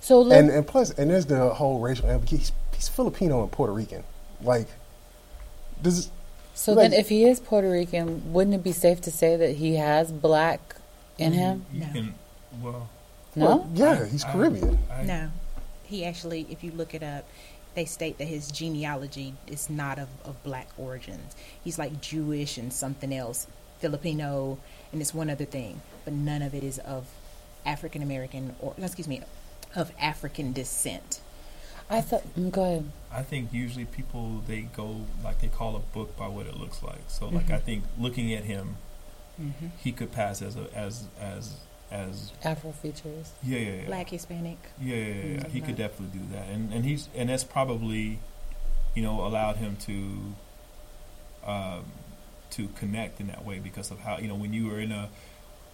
So 0.00 0.30
And 0.30 0.48
and 0.50 0.66
plus, 0.66 0.90
and 0.92 1.10
there's 1.10 1.26
the 1.26 1.50
whole 1.50 1.80
racial 1.80 2.08
ambiguity. 2.08 2.36
He's, 2.44 2.52
he's 2.74 2.88
Filipino 2.88 3.42
and 3.42 3.50
Puerto 3.52 3.72
Rican. 3.72 4.04
Like, 4.42 4.68
does 5.82 6.10
so 6.54 6.72
like- 6.72 6.90
then, 6.90 7.00
if 7.00 7.08
he 7.08 7.24
is 7.24 7.40
Puerto 7.40 7.70
Rican, 7.70 8.32
wouldn't 8.32 8.54
it 8.54 8.62
be 8.62 8.72
safe 8.72 9.00
to 9.02 9.10
say 9.10 9.36
that 9.36 9.56
he 9.56 9.76
has 9.76 10.10
black 10.12 10.76
in 11.18 11.32
him? 11.32 11.64
You 11.72 11.80
No. 11.80 11.86
can, 11.92 12.14
well, 12.62 12.88
No. 13.36 13.46
well, 13.46 13.70
yeah, 13.74 14.06
he's 14.06 14.24
I- 14.24 14.32
Caribbean. 14.32 14.78
I- 14.90 15.02
No, 15.04 15.30
he 15.84 16.04
actually, 16.04 16.46
if 16.50 16.62
you 16.64 16.72
look 16.72 16.94
it 16.94 17.02
up, 17.02 17.24
they 17.74 17.84
state 17.84 18.18
that 18.18 18.24
his 18.26 18.50
genealogy 18.50 19.34
is 19.46 19.70
not 19.70 19.98
of, 19.98 20.08
of 20.24 20.42
black 20.42 20.68
origins. 20.76 21.34
He's 21.62 21.78
like 21.78 22.00
Jewish 22.00 22.58
and 22.58 22.72
something 22.72 23.14
else, 23.14 23.46
Filipino, 23.78 24.58
and 24.92 25.00
it's 25.00 25.14
one 25.14 25.30
other 25.30 25.44
thing, 25.44 25.80
but 26.04 26.12
none 26.12 26.42
of 26.42 26.52
it 26.54 26.64
is 26.64 26.78
of 26.80 27.06
African 27.64 28.02
American 28.02 28.56
or 28.60 28.74
excuse 28.78 29.06
me, 29.06 29.22
of 29.76 29.92
African 30.00 30.52
descent. 30.52 31.20
I 31.90 32.00
thought. 32.00 32.22
mm, 32.38 32.50
Go 32.50 32.62
ahead. 32.64 32.90
I 33.12 33.22
think 33.22 33.52
usually 33.52 33.84
people 33.84 34.42
they 34.46 34.60
go 34.62 35.00
like 35.24 35.40
they 35.40 35.48
call 35.48 35.74
a 35.76 35.80
book 35.80 36.16
by 36.16 36.28
what 36.28 36.46
it 36.46 36.56
looks 36.56 36.82
like. 36.82 37.02
So 37.08 37.28
like 37.28 37.50
I 37.50 37.58
think 37.58 37.84
looking 37.98 38.32
at 38.32 38.44
him, 38.44 38.76
Mm-hmm. 39.40 39.68
he 39.78 39.90
could 39.92 40.12
pass 40.12 40.42
as 40.42 40.54
a 40.56 40.66
as 40.76 41.04
as 41.18 41.56
as 41.90 42.30
Afro 42.44 42.72
features. 42.72 43.32
yeah 43.42 43.58
yeah 43.58 43.74
yeah 43.76 43.86
Black 43.86 44.10
Hispanic. 44.10 44.58
yeah 44.80 44.94
yeah, 44.96 45.04
yeah, 45.04 45.12
yeah. 45.14 45.38
Mm, 45.44 45.50
he 45.50 45.60
could 45.62 45.76
definitely 45.76 46.18
do 46.20 46.26
that 46.34 46.46
and 46.50 46.72
and 46.74 46.84
he's 46.84 47.08
and 47.16 47.30
that's 47.30 47.42
probably 47.42 48.18
you 48.94 49.02
know 49.02 49.24
allowed 49.24 49.56
him 49.56 49.76
to 49.88 51.50
um, 51.50 51.84
to 52.50 52.68
connect 52.68 53.18
in 53.20 53.28
that 53.28 53.44
way 53.46 53.58
because 53.58 53.90
of 53.90 54.00
how 54.00 54.18
you 54.18 54.28
know 54.28 54.34
when 54.34 54.52
you 54.52 54.70
are 54.74 54.78
in 54.78 54.92
a 54.92 55.08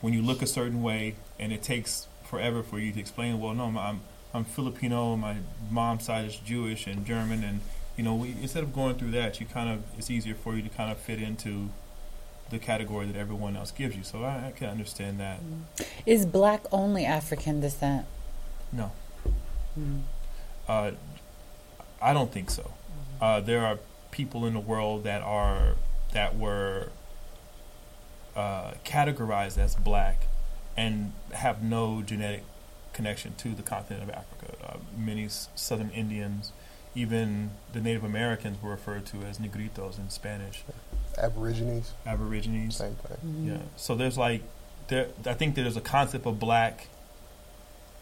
when 0.00 0.12
you 0.12 0.23
look 0.23 0.42
a 0.42 0.46
certain 0.46 0.80
way 0.82 1.16
and 1.40 1.52
it 1.52 1.62
takes 1.62 2.06
forever 2.23 2.62
for 2.62 2.78
you 2.78 2.92
to 2.92 3.00
explain 3.00 3.40
well 3.40 3.52
no 3.54 3.64
I'm 3.64 4.00
I'm 4.36 4.44
Filipino 4.44 5.12
and 5.14 5.22
my 5.22 5.36
mom's 5.70 6.04
side 6.04 6.26
is 6.26 6.36
Jewish 6.36 6.86
and 6.86 7.06
German 7.06 7.42
and 7.42 7.60
you 7.96 8.04
know 8.04 8.14
we, 8.14 8.30
instead 8.42 8.62
of 8.62 8.74
going 8.74 8.96
through 8.96 9.12
that 9.12 9.40
you 9.40 9.46
kind 9.46 9.70
of 9.70 9.82
it's 9.98 10.10
easier 10.10 10.34
for 10.34 10.54
you 10.54 10.62
to 10.62 10.68
kind 10.68 10.92
of 10.92 10.98
fit 10.98 11.20
into 11.20 11.70
the 12.50 12.58
category 12.58 13.06
that 13.06 13.16
everyone 13.16 13.56
else 13.56 13.70
gives 13.72 13.96
you. 13.96 14.04
So 14.04 14.22
I, 14.22 14.48
I 14.48 14.52
can 14.54 14.68
understand 14.68 15.18
that. 15.18 15.40
Is 16.04 16.26
black 16.26 16.64
only 16.70 17.04
African 17.04 17.60
descent? 17.60 18.06
No, 18.72 18.92
Mm. 19.78 20.02
uh, 20.68 20.92
I 22.00 22.12
don't 22.12 22.32
think 22.32 22.50
so. 22.50 22.72
Uh, 23.20 23.40
there 23.40 23.66
are 23.66 23.78
people 24.10 24.46
in 24.46 24.54
the 24.54 24.60
world 24.60 25.04
that 25.04 25.22
are 25.22 25.76
that 26.12 26.36
were 26.36 26.88
uh, 28.34 28.72
categorized 28.84 29.58
as 29.58 29.74
black 29.74 30.26
and 30.76 31.12
have 31.32 31.62
no 31.62 32.02
genetic 32.02 32.42
connection 32.96 33.34
to 33.38 33.50
the 33.54 33.62
continent 33.62 34.02
of 34.02 34.10
Africa. 34.10 34.54
Uh, 34.64 34.76
many 34.96 35.26
s- 35.26 35.48
Southern 35.54 35.90
Indians, 35.90 36.52
even 36.94 37.50
the 37.72 37.80
Native 37.80 38.02
Americans, 38.04 38.60
were 38.62 38.70
referred 38.70 39.06
to 39.06 39.18
as 39.18 39.38
negritos 39.38 39.98
in 39.98 40.10
Spanish. 40.10 40.64
Aborigines, 41.18 41.92
Aborigines. 42.06 42.76
same 42.76 42.94
thing. 42.96 43.16
Mm-hmm. 43.24 43.48
Yeah. 43.50 43.58
So 43.76 43.94
there's 43.94 44.18
like 44.18 44.42
there 44.88 45.08
I 45.26 45.34
think 45.34 45.54
there's 45.54 45.76
a 45.76 45.80
concept 45.80 46.26
of 46.26 46.38
black 46.38 46.88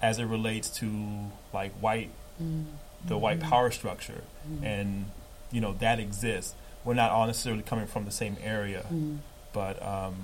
as 0.02 0.18
it 0.18 0.24
relates 0.24 0.68
to 0.80 1.30
like 1.52 1.72
white 1.80 2.10
Mm. 2.42 2.64
the 3.06 3.16
white 3.16 3.38
power 3.38 3.70
structure 3.70 4.24
and 4.60 5.04
you 5.52 5.60
know 5.60 5.72
that 5.74 6.00
exists. 6.00 6.52
We're 6.84 6.94
not 6.94 7.12
all 7.12 7.26
necessarily 7.28 7.62
coming 7.62 7.86
from 7.86 8.04
the 8.06 8.10
same 8.10 8.36
area, 8.42 8.84
Mm. 8.92 9.18
but 9.52 9.80
um, 9.80 10.16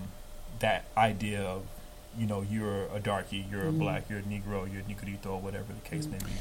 that 0.59 0.85
idea 0.97 1.41
of 1.41 1.63
you 2.21 2.27
know 2.27 2.43
you're 2.43 2.85
a 2.95 3.01
darkie, 3.01 3.47
you're 3.51 3.69
a 3.69 3.73
Mhm. 3.73 3.79
black, 3.79 4.03
you're 4.11 4.19
a 4.19 4.23
negro, 4.23 4.71
you're 4.71 4.83
a 4.83 4.89
negrito, 4.89 5.39
whatever 5.39 5.73
the 5.73 5.89
case 5.89 6.05
Mm. 6.07 6.13
may 6.13 6.19
be. 6.19 6.33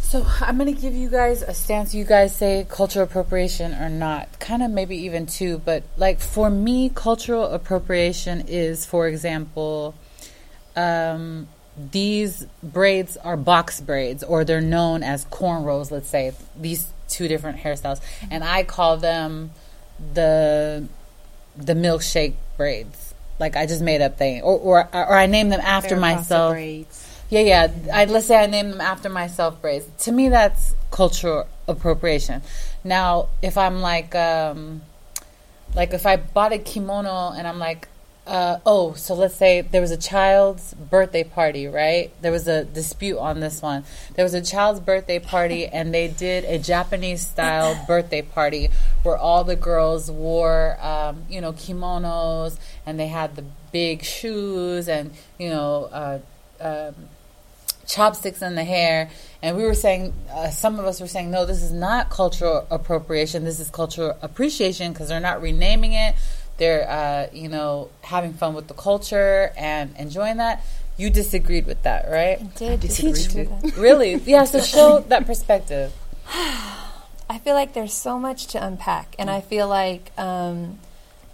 So 0.00 0.26
I'm 0.40 0.56
gonna 0.56 0.72
give 0.72 0.94
you 0.94 1.10
guys 1.10 1.42
a 1.42 1.52
stance. 1.52 1.94
You 1.94 2.04
guys 2.04 2.34
say 2.34 2.64
cultural 2.70 3.04
appropriation 3.04 3.74
or 3.74 3.90
not, 3.90 4.38
kind 4.40 4.62
of 4.62 4.70
maybe 4.70 4.96
even 4.96 5.26
two. 5.26 5.58
But 5.62 5.82
like 5.98 6.18
for 6.20 6.48
me, 6.48 6.90
cultural 6.94 7.44
appropriation 7.44 8.44
is, 8.48 8.86
for 8.86 9.06
example, 9.06 9.94
um, 10.74 11.48
these 11.76 12.46
braids 12.62 13.18
are 13.18 13.36
box 13.36 13.80
braids, 13.82 14.22
or 14.24 14.44
they're 14.44 14.62
known 14.62 15.02
as 15.02 15.26
cornrows. 15.26 15.90
Let's 15.90 16.08
say 16.08 16.32
these 16.58 16.86
two 17.08 17.28
different 17.28 17.58
hairstyles, 17.58 18.00
and 18.30 18.42
I 18.42 18.62
call 18.62 18.96
them 18.96 19.50
the 20.14 20.84
the 21.56 21.74
milkshake 21.74 22.34
braids. 22.56 23.07
Like 23.38 23.56
I 23.56 23.66
just 23.66 23.82
made 23.82 24.02
up 24.02 24.18
thing, 24.18 24.42
or 24.42 24.58
or, 24.58 24.78
or 24.92 25.14
I 25.14 25.26
named 25.26 25.52
them 25.52 25.60
after 25.60 25.96
myself. 25.96 26.52
braids. 26.52 27.04
Yeah, 27.30 27.40
yeah. 27.40 27.68
I, 27.92 28.06
let's 28.06 28.26
say 28.26 28.42
I 28.42 28.46
name 28.46 28.70
them 28.70 28.80
after 28.80 29.08
myself 29.08 29.60
braids. 29.60 29.86
To 30.04 30.12
me, 30.12 30.28
that's 30.28 30.74
cultural 30.90 31.46
appropriation. 31.66 32.42
Now, 32.84 33.28
if 33.42 33.58
I'm 33.58 33.80
like, 33.80 34.14
um, 34.14 34.80
like 35.74 35.92
if 35.92 36.06
I 36.06 36.16
bought 36.16 36.52
a 36.52 36.58
kimono 36.58 37.32
and 37.36 37.46
I'm 37.46 37.58
like, 37.58 37.88
uh, 38.28 38.60
oh, 38.66 38.92
so 38.92 39.14
let's 39.14 39.34
say 39.34 39.62
there 39.62 39.80
was 39.80 39.90
a 39.90 39.96
child's 39.96 40.74
birthday 40.74 41.24
party, 41.24 41.66
right? 41.66 42.12
There 42.20 42.30
was 42.30 42.46
a 42.46 42.62
dispute 42.62 43.18
on 43.18 43.40
this 43.40 43.62
one. 43.62 43.84
There 44.16 44.24
was 44.24 44.34
a 44.34 44.42
child's 44.42 44.80
birthday 44.80 45.18
party, 45.18 45.66
and 45.78 45.94
they 45.94 46.08
did 46.08 46.44
a 46.44 46.58
Japanese 46.58 47.26
style 47.26 47.82
birthday 47.86 48.20
party 48.20 48.68
where 49.02 49.16
all 49.16 49.44
the 49.44 49.56
girls 49.56 50.10
wore, 50.10 50.76
um, 50.80 51.24
you 51.30 51.40
know, 51.40 51.54
kimonos, 51.54 52.58
and 52.84 53.00
they 53.00 53.08
had 53.08 53.34
the 53.34 53.44
big 53.72 54.04
shoes, 54.04 54.88
and 54.88 55.12
you 55.38 55.48
know, 55.48 55.84
uh, 55.90 56.18
um, 56.60 56.94
chopsticks 57.86 58.42
in 58.42 58.54
the 58.54 58.64
hair 58.64 59.08
and 59.40 59.56
we 59.56 59.62
were 59.62 59.74
saying 59.74 60.12
uh, 60.30 60.50
some 60.50 60.78
of 60.78 60.84
us 60.84 61.00
were 61.00 61.06
saying 61.06 61.30
no 61.30 61.46
this 61.46 61.62
is 61.62 61.72
not 61.72 62.10
cultural 62.10 62.66
appropriation 62.70 63.44
this 63.44 63.58
is 63.58 63.70
cultural 63.70 64.14
appreciation 64.20 64.92
because 64.92 65.08
they're 65.08 65.20
not 65.20 65.40
renaming 65.40 65.94
it 65.94 66.14
they're 66.58 66.88
uh, 66.88 67.28
you 67.32 67.48
know 67.48 67.88
having 68.02 68.32
fun 68.34 68.54
with 68.54 68.68
the 68.68 68.74
culture 68.74 69.52
and 69.56 69.94
enjoying 69.98 70.36
that 70.36 70.64
you 70.96 71.08
disagreed 71.10 71.66
with 71.66 71.82
that 71.84 72.08
right 72.10 72.40
I 72.40 72.44
did 72.58 72.80
disagree 72.80 73.12
disagree 73.12 73.44
too. 73.44 73.50
with 73.50 73.74
that. 73.74 73.76
really 73.80 74.14
yeah 74.16 74.44
so 74.44 74.60
show 74.74 75.00
that 75.08 75.26
perspective 75.26 75.92
I 77.30 77.38
feel 77.38 77.54
like 77.54 77.72
there's 77.74 77.92
so 77.92 78.18
much 78.18 78.46
to 78.48 78.64
unpack, 78.64 79.14
and 79.18 79.30
I 79.30 79.40
feel 79.40 79.68
like 79.68 80.12
um, 80.18 80.78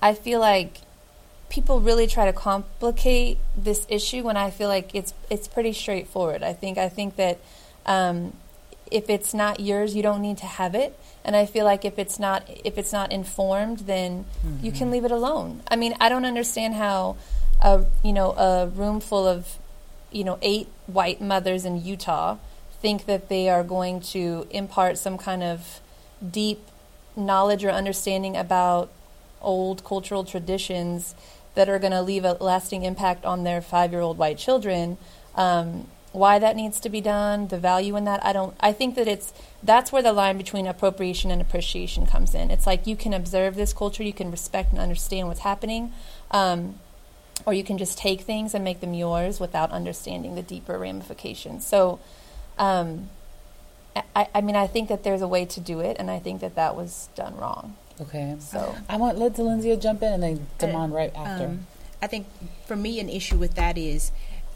I 0.03 0.15
feel 0.15 0.41
like 0.41 0.79
people 1.49 1.81
really 1.81 2.07
try 2.07 2.27
to 2.27 2.33
complicate 2.33 3.39
this 3.57 3.87
issue 3.89 4.23
when 4.25 4.37
I 4.37 4.51
feel 4.51 4.69
like 4.69 4.95
it's 4.95 5.15
it's 5.31 5.47
pretty 5.47 5.73
straightforward. 5.73 6.43
I 6.43 6.53
think 6.53 6.79
I 6.79 6.89
think 6.89 7.17
that 7.17 7.39
um, 7.87 8.33
if 8.91 9.09
it's 9.09 9.33
not 9.35 9.61
yours, 9.61 9.95
you 9.95 10.03
don't 10.03 10.21
need 10.21 10.39
to 10.39 10.47
have 10.47 10.75
it, 10.75 10.99
and 11.25 11.35
I 11.35 11.47
feel 11.47 11.65
like 11.65 11.85
if 11.85 11.99
it's 11.99 12.19
not 12.19 12.49
if 12.65 12.77
it's 12.77 12.93
not 12.93 13.11
informed, 13.13 13.81
then 13.81 14.27
you 14.63 14.73
can 14.73 14.91
leave 14.91 15.05
it 15.05 15.11
alone. 15.11 15.63
I 15.69 15.77
mean, 15.77 15.95
I 16.01 16.09
don't 16.09 16.25
understand 16.25 16.75
how 16.75 17.17
a 17.63 17.85
you 18.03 18.13
know 18.13 18.33
a 18.33 18.67
room 18.67 19.01
full 19.01 19.27
of 19.27 19.59
you 20.13 20.25
know 20.25 20.39
eight 20.43 20.69
white 20.87 21.21
mothers 21.21 21.65
in 21.65 21.83
Utah 21.83 22.37
think 22.81 23.07
that 23.07 23.31
they 23.31 23.49
are 23.49 23.65
going 23.65 24.01
to 24.01 24.47
impart 24.51 24.99
some 24.99 25.17
kind 25.17 25.43
of 25.43 25.81
deep 26.31 26.61
knowledge 27.17 27.65
or 27.65 27.71
understanding 27.71 28.37
about 28.37 28.91
old 29.41 29.83
cultural 29.85 30.25
traditions 30.25 31.15
that 31.55 31.69
are 31.69 31.79
going 31.79 31.93
to 31.93 32.03
leave 32.03 32.25
a 32.25 32.33
lasting 32.35 32.83
impact 32.83 33.25
on 33.25 33.45
their 33.45 33.63
five-year-old 33.63 34.19
white 34.19 34.37
children. 34.37 34.99
Um, 35.35 35.89
why 36.13 36.39
that 36.39 36.57
needs 36.57 36.79
to 36.81 36.89
be 36.89 37.01
done, 37.01 37.49
the 37.49 37.59
value 37.59 37.97
in 37.97 38.05
that, 38.05 38.25
I 38.25 38.33
don't. 38.33 38.55
I 38.61 38.73
think 38.73 38.95
that 38.95 39.09
it's 39.09 39.33
that's 39.65 39.91
where 39.91 40.03
the 40.03 40.13
line 40.13 40.37
between 40.37 40.67
appropriation 40.67 41.31
and 41.31 41.41
appreciation 41.41 42.07
comes 42.07 42.35
in. 42.35 42.51
It's 42.51 42.67
like 42.67 42.87
you 42.87 42.97
can 42.97 43.13
observe 43.13 43.57
this 43.57 43.73
culture, 43.73 44.03
you 44.03 44.13
can 44.13 44.31
respect 44.31 44.71
and 44.73 44.81
understand 44.81 45.29
what's 45.29 45.41
happening, 45.41 45.93
um, 46.31 46.79
or 47.47 47.53
you 47.55 47.65
can 47.65 47.79
just 47.79 47.99
take 47.99 48.21
things 48.21 48.55
and 48.55 48.63
make 48.63 48.81
them 48.81 48.95
yours 48.95 49.41
without 49.41 49.71
understanding 49.71 50.35
the 50.35 50.43
deeper 50.43 50.79
ramifications. 50.79 51.67
So. 51.67 52.01
Um, 52.59 53.11
I, 54.17 54.27
I 54.35 54.41
mean, 54.41 54.57
I 54.57 54.67
think 54.67 54.89
that 54.89 55.05
there's 55.05 55.23
a 55.23 55.29
way 55.29 55.45
to 55.45 55.61
do 55.61 55.81
it, 55.81 55.97
and 56.01 56.11
I 56.11 56.19
think 56.19 56.41
that 56.41 56.57
that 56.57 56.75
was 56.75 57.09
done 57.15 57.37
wrong. 57.37 57.77
okay 58.01 58.35
So, 58.41 58.75
i 58.89 58.97
want 58.97 59.19
let 59.19 59.35
Delencia 59.35 59.81
jump 59.81 60.03
in 60.03 60.13
and 60.13 60.23
then 60.23 60.47
Damon 60.59 60.91
right 60.91 61.15
after 61.15 61.47
Um, 61.47 61.67
I 62.03 62.07
think 62.07 62.27
for 62.67 62.77
me, 62.77 63.01
an 63.01 63.09
issue 63.09 63.39
with 63.39 63.55
that 63.55 63.79
is 63.79 64.13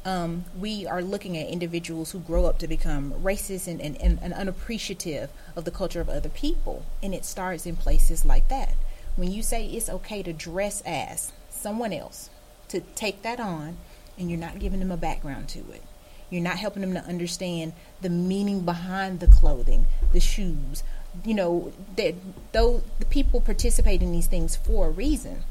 um, 0.09 0.47
we 0.59 0.87
are 0.87 1.03
looking 1.03 1.37
at 1.37 1.49
individuals 1.49 2.13
who 2.13 2.21
grow 2.21 2.47
up 2.47 2.59
to 2.61 2.67
become 2.67 3.13
racist 3.23 3.69
and, 3.69 3.79
and, 3.79 4.19
and, 4.23 4.33
unappreciative 4.33 5.29
of 5.55 5.67
the 5.67 5.71
culture 5.71 6.01
of 6.01 6.09
other 6.09 6.31
people. 6.31 6.87
And 7.03 7.15
it 7.15 7.27
starts 7.27 7.67
in 7.67 7.77
places 7.77 8.25
like 8.25 8.49
that. 8.49 8.75
When 9.17 9.31
you 9.31 9.43
say 9.43 9.67
it's 9.67 9.91
okay 9.91 10.23
to 10.23 10.33
dress 10.33 10.83
as 10.87 11.33
someone 11.51 11.93
else, 11.93 12.31
to 12.69 12.81
take 12.95 13.21
that 13.21 13.39
on, 13.39 13.77
and 14.17 14.31
you're 14.31 14.41
not 14.41 14.59
giving 14.59 14.81
them 14.81 14.91
a 14.91 14.97
background 14.97 15.51
to 15.51 15.59
it. 15.59 15.83
You're 16.31 16.43
not 16.43 16.57
helping 16.57 16.81
them 16.81 16.95
to 16.95 17.05
understand 17.05 17.75
the 18.01 18.09
meaning 18.09 18.65
behind 18.65 19.21
the 19.21 19.27
clothing, 19.27 19.87
the 20.13 20.21
shoes. 20.21 20.83
You 21.23 21.35
know, 21.35 21.73
that 21.97 22.15
those 22.53 22.83
the 22.99 23.07
people 23.07 23.43
participate 23.43 24.01
in 24.01 24.13
these 24.13 24.27
things 24.27 24.57
for 24.57 24.87
a 24.87 24.91
reason. 24.91 25.45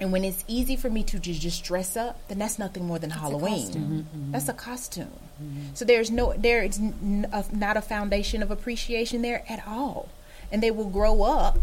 And 0.00 0.12
when 0.12 0.24
it's 0.24 0.44
easy 0.46 0.76
for 0.76 0.88
me 0.88 1.02
to 1.04 1.18
just 1.18 1.64
dress 1.64 1.96
up, 1.96 2.20
then 2.28 2.38
that's 2.38 2.58
nothing 2.58 2.84
more 2.84 2.98
than 2.98 3.10
Halloween. 3.10 3.64
costume. 3.64 3.82
Mm-hmm, 3.82 3.98
mm-hmm. 4.20 4.32
That's 4.32 4.48
a 4.48 4.52
costume. 4.52 5.10
Mm-hmm. 5.42 5.74
So 5.74 5.84
there's 5.84 6.10
no 6.10 6.34
there 6.36 6.62
is 6.62 6.78
n- 6.78 7.28
a, 7.32 7.44
not 7.52 7.76
a 7.76 7.82
foundation 7.82 8.42
of 8.42 8.50
appreciation 8.50 9.22
there 9.22 9.44
at 9.48 9.66
all. 9.66 10.08
And 10.52 10.62
they 10.62 10.70
will 10.70 10.88
grow 10.88 11.22
up 11.24 11.58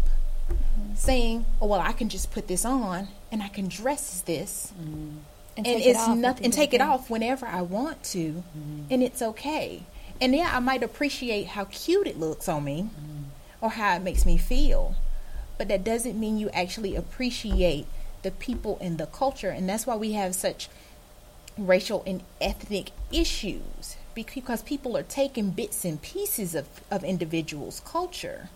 saying, 0.94 1.46
"Oh 1.60 1.66
well, 1.66 1.80
I 1.80 1.92
can 1.92 2.08
just 2.08 2.30
put 2.30 2.46
this 2.46 2.64
on 2.64 3.08
and 3.32 3.42
I 3.42 3.48
can 3.48 3.68
dress 3.68 4.20
this." 4.20 4.72
and, 5.56 5.66
and 5.66 5.80
it 5.80 5.86
it's 5.86 5.98
at 5.98 6.16
nothing 6.16 6.44
and 6.44 6.52
take 6.52 6.74
it 6.74 6.80
off 6.80 7.08
whenever 7.08 7.46
I 7.46 7.62
want 7.62 8.02
to, 8.04 8.44
and 8.90 9.02
it's 9.02 9.22
okay. 9.22 9.82
And 10.20 10.34
yeah, 10.34 10.50
I 10.54 10.60
might 10.60 10.82
appreciate 10.82 11.48
how 11.48 11.64
cute 11.64 12.06
it 12.06 12.18
looks 12.18 12.48
on 12.48 12.64
me, 12.64 12.90
or 13.60 13.70
how 13.70 13.96
it 13.96 14.02
makes 14.02 14.26
me 14.26 14.36
feel, 14.36 14.94
but 15.58 15.68
that 15.68 15.84
doesn't 15.84 16.18
mean 16.18 16.38
you 16.38 16.50
actually 16.50 16.94
appreciate 16.94 17.86
the 18.26 18.32
people 18.32 18.76
and 18.80 18.98
the 18.98 19.06
culture, 19.06 19.50
and 19.50 19.68
that's 19.68 19.86
why 19.86 19.94
we 19.94 20.12
have 20.12 20.34
such 20.34 20.68
racial 21.56 22.02
and 22.04 22.24
ethnic 22.40 22.90
issues 23.12 23.96
because 24.16 24.62
people 24.62 24.96
are 24.96 25.04
taking 25.04 25.50
bits 25.50 25.84
and 25.84 26.02
pieces 26.02 26.56
of, 26.56 26.66
of 26.90 27.04
individuals' 27.04 27.80
culture 27.84 28.48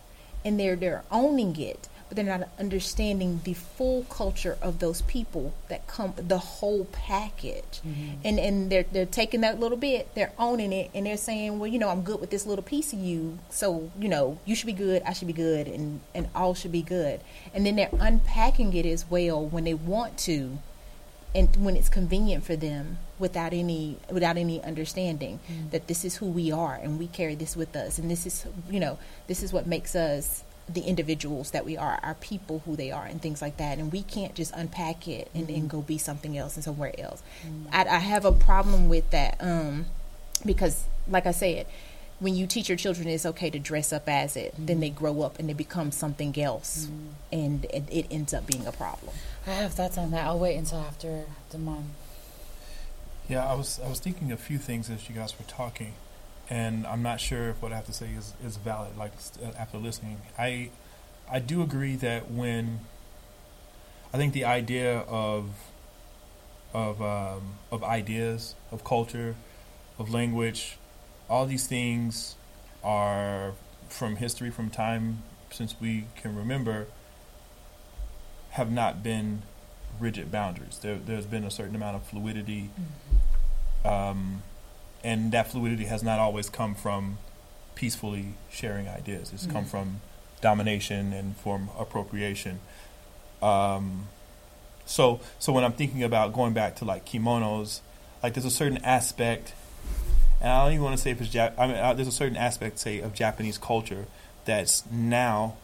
and 0.45 0.59
they're 0.59 0.75
they're 0.75 1.05
owning 1.11 1.57
it, 1.61 1.89
but 2.11 2.17
they're 2.17 2.39
not 2.39 2.49
understanding 2.59 3.41
the 3.45 3.55
full 3.55 4.03
culture 4.11 4.59
of 4.61 4.81
those 4.81 5.03
people 5.03 5.55
that 5.69 5.87
come 5.87 6.13
the 6.17 6.39
whole 6.39 6.87
package. 6.87 7.81
Mm-hmm. 7.87 8.11
And 8.25 8.39
and 8.41 8.71
they're 8.71 8.83
they're 8.83 9.07
taking 9.07 9.43
that 9.43 9.61
little 9.61 9.79
bit, 9.79 10.13
they're 10.17 10.33
owning 10.37 10.73
it 10.73 10.91
and 10.93 11.07
they're 11.07 11.17
saying, 11.17 11.61
Well, 11.61 11.69
you 11.69 11.79
know, 11.79 11.89
I'm 11.89 12.03
good 12.03 12.21
with 12.21 12.31
this 12.31 12.47
little 12.47 12.65
piece 12.65 12.93
of 12.93 12.99
you, 12.99 13.39
so 13.49 13.93
you 13.99 14.09
know, 14.09 14.41
you 14.45 14.57
should 14.57 14.67
be 14.67 14.73
good, 14.73 15.03
I 15.07 15.13
should 15.13 15.29
be 15.29 15.33
good 15.33 15.69
and, 15.69 16.01
and 16.13 16.29
all 16.35 16.55
should 16.55 16.73
be 16.73 16.83
good. 16.83 17.21
And 17.55 17.65
then 17.65 17.77
they're 17.77 17.91
unpacking 17.93 18.75
it 18.75 18.87
as 18.87 19.09
well 19.09 19.47
when 19.47 19.63
they 19.63 19.75
want 19.75 20.19
to 20.19 20.59
and 21.33 21.55
when 21.65 21.77
it's 21.77 21.89
convenient 21.89 22.45
for 22.45 22.57
them 22.57 22.99
without 23.21 23.53
any 23.53 23.97
without 24.11 24.37
any 24.37 24.61
understanding 24.65 25.39
mm-hmm. 25.49 25.69
that 25.71 25.87
this 25.87 26.05
is 26.05 26.17
who 26.17 26.27
we 26.27 26.51
are 26.51 26.75
and 26.75 26.99
we 26.99 27.07
carry 27.07 27.37
this 27.37 27.55
with 27.55 27.77
us 27.77 27.99
and 27.99 28.11
this 28.11 28.27
is 28.27 28.47
you 28.69 28.81
know 28.81 28.99
this 29.29 29.43
is 29.43 29.53
what 29.53 29.65
makes 29.65 29.95
us 29.95 30.43
the 30.73 30.83
individuals 30.83 31.51
that 31.51 31.65
we 31.65 31.77
are, 31.77 31.99
our 32.03 32.15
people 32.15 32.63
who 32.65 32.77
they 32.77 32.91
are, 32.91 33.05
and 33.05 33.21
things 33.21 33.43
like 33.43 33.57
that. 33.57 33.79
And 33.79 33.93
we 33.93 34.03
can't 34.03 34.35
just 34.35 34.53
unpack 34.55 35.09
it 35.09 35.31
and 35.35 35.47
then 35.49 35.57
mm-hmm. 35.57 35.67
go 35.69 35.83
be 35.83 35.99
something 35.99 36.37
else 36.37 36.57
and 36.57 36.65
somewhere 36.65 36.93
else. 36.99 37.23
Mm-hmm. 37.47 37.75
I, 37.75 37.97
I 37.97 37.99
have 37.99 38.25
a 38.25 38.33
problem 38.33 38.89
with 38.89 39.11
that 39.11 39.37
um, 39.41 39.87
because, 40.45 40.85
like 41.09 41.27
I 41.27 41.33
said, 41.33 41.67
when 42.21 42.35
you 42.35 42.47
teach 42.47 42.69
your 42.69 42.77
children 42.77 43.09
it's 43.09 43.25
okay 43.25 43.49
to 43.51 43.59
dress 43.59 43.93
up 43.93 44.09
as 44.09 44.37
it, 44.37 44.55
then 44.57 44.67
mm-hmm. 44.67 44.81
they 44.81 44.91
grow 44.91 45.23
up 45.23 45.39
and 45.39 45.49
they 45.49 45.55
become 45.55 45.91
something 45.91 46.39
else, 46.39 46.89
and 47.33 47.65
it, 47.65 47.85
it 47.91 48.07
ends 48.11 48.35
up 48.35 48.47
being 48.47 48.67
a 48.67 48.73
problem. 48.73 49.15
I 49.47 49.53
have 49.53 49.73
thoughts 49.73 49.97
on 49.97 50.11
that. 50.11 50.27
I'll 50.27 50.39
wait 50.39 50.57
until 50.57 50.81
after 50.81 51.25
Damon. 51.51 51.91
Yeah, 53.29 53.47
I 53.47 53.55
was 53.55 53.81
I 53.85 53.89
was 53.89 54.01
thinking 54.01 54.33
a 54.33 54.37
few 54.37 54.59
things 54.59 54.91
as 54.91 55.09
you 55.09 55.15
guys 55.15 55.39
were 55.39 55.47
talking, 55.47 55.95
and 56.51 56.87
I'm 56.87 57.03
not 57.03 57.21
sure 57.21 57.51
if 57.51 57.63
what 57.63 57.73
I 57.73 57.77
have 57.77 57.87
to 57.87 57.93
say 57.93 58.09
is, 58.11 58.35
is 58.45 58.57
valid. 58.57 58.97
Like 58.99 59.13
st- 59.19 59.55
after 59.57 59.79
listening, 59.79 60.21
I 60.39 60.71
I 61.31 61.39
do 61.39 61.63
agree 61.63 61.97
that 61.97 62.31
when 62.31 62.81
I 64.13 64.17
think 64.17 64.35
the 64.35 64.45
idea 64.45 64.99
of 65.01 65.51
of 66.75 67.01
um, 67.01 67.55
of 67.71 67.85
ideas, 67.85 68.57
of 68.73 68.85
culture, 68.85 69.37
of 69.99 70.13
language, 70.13 70.77
all 71.29 71.47
these 71.47 71.67
things 71.67 72.35
are 72.83 73.53
from 73.89 74.17
history, 74.17 74.51
from 74.51 74.71
time 74.71 75.23
since 75.51 75.75
we 75.81 76.07
can 76.17 76.37
remember, 76.37 76.87
have 78.51 78.71
not 78.71 79.03
been 79.03 79.43
rigid 79.99 80.31
boundaries. 80.31 80.79
There, 80.79 80.97
there's 80.97 81.27
been 81.27 81.45
a 81.45 81.51
certain 81.51 81.75
amount 81.75 81.97
of 81.97 82.03
fluidity, 82.05 82.71
um, 83.85 84.43
and 85.03 85.33
that 85.33 85.51
fluidity 85.51 85.85
has 85.85 86.03
not 86.03 86.19
always 86.19 86.49
come 86.49 86.75
from 86.75 87.19
peacefully 87.75 88.35
sharing 88.51 88.89
ideas. 88.89 89.33
It's 89.33 89.47
come 89.47 89.65
Mhm. 89.65 89.69
from 89.69 90.01
domination 90.41 91.13
and 91.13 91.37
from 91.37 91.71
appropriation. 91.79 92.61
Um, 93.43 94.09
so, 94.87 95.21
so 95.39 95.53
when 95.53 95.65
I'm 95.65 95.73
thinking 95.73 96.03
about 96.03 96.33
going 96.33 96.53
back 96.53 96.77
to 96.77 96.85
like 96.85 97.05
kimonos, 97.07 97.81
like 98.23 98.35
there's 98.35 98.45
a 98.45 98.51
certain 98.51 98.79
aspect, 98.85 99.55
and 100.41 100.51
I 100.51 100.65
don't 100.65 100.73
even 100.73 100.85
want 100.85 100.97
to 100.97 101.03
say 101.03 101.11
if 101.11 101.21
it's 101.21 101.31
Jap- 101.33 101.55
I 101.59 101.67
mean, 101.67 101.77
uh, 101.77 101.95
there's 101.95 102.09
a 102.09 102.13
certain 102.13 102.37
aspect, 102.37 102.79
say, 102.79 103.01
of 103.01 103.15
Japanese 103.15 103.57
culture 103.59 104.07
that's 104.45 104.85
now 104.91 105.55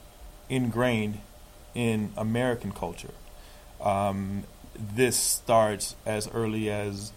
ingrained 0.49 1.21
in 1.75 2.13
American 2.17 2.73
culture. 2.73 3.13
Um, 3.81 4.45
this 4.75 5.17
starts 5.17 5.97
as 6.07 6.29
early 6.29 6.71
as 6.71 7.13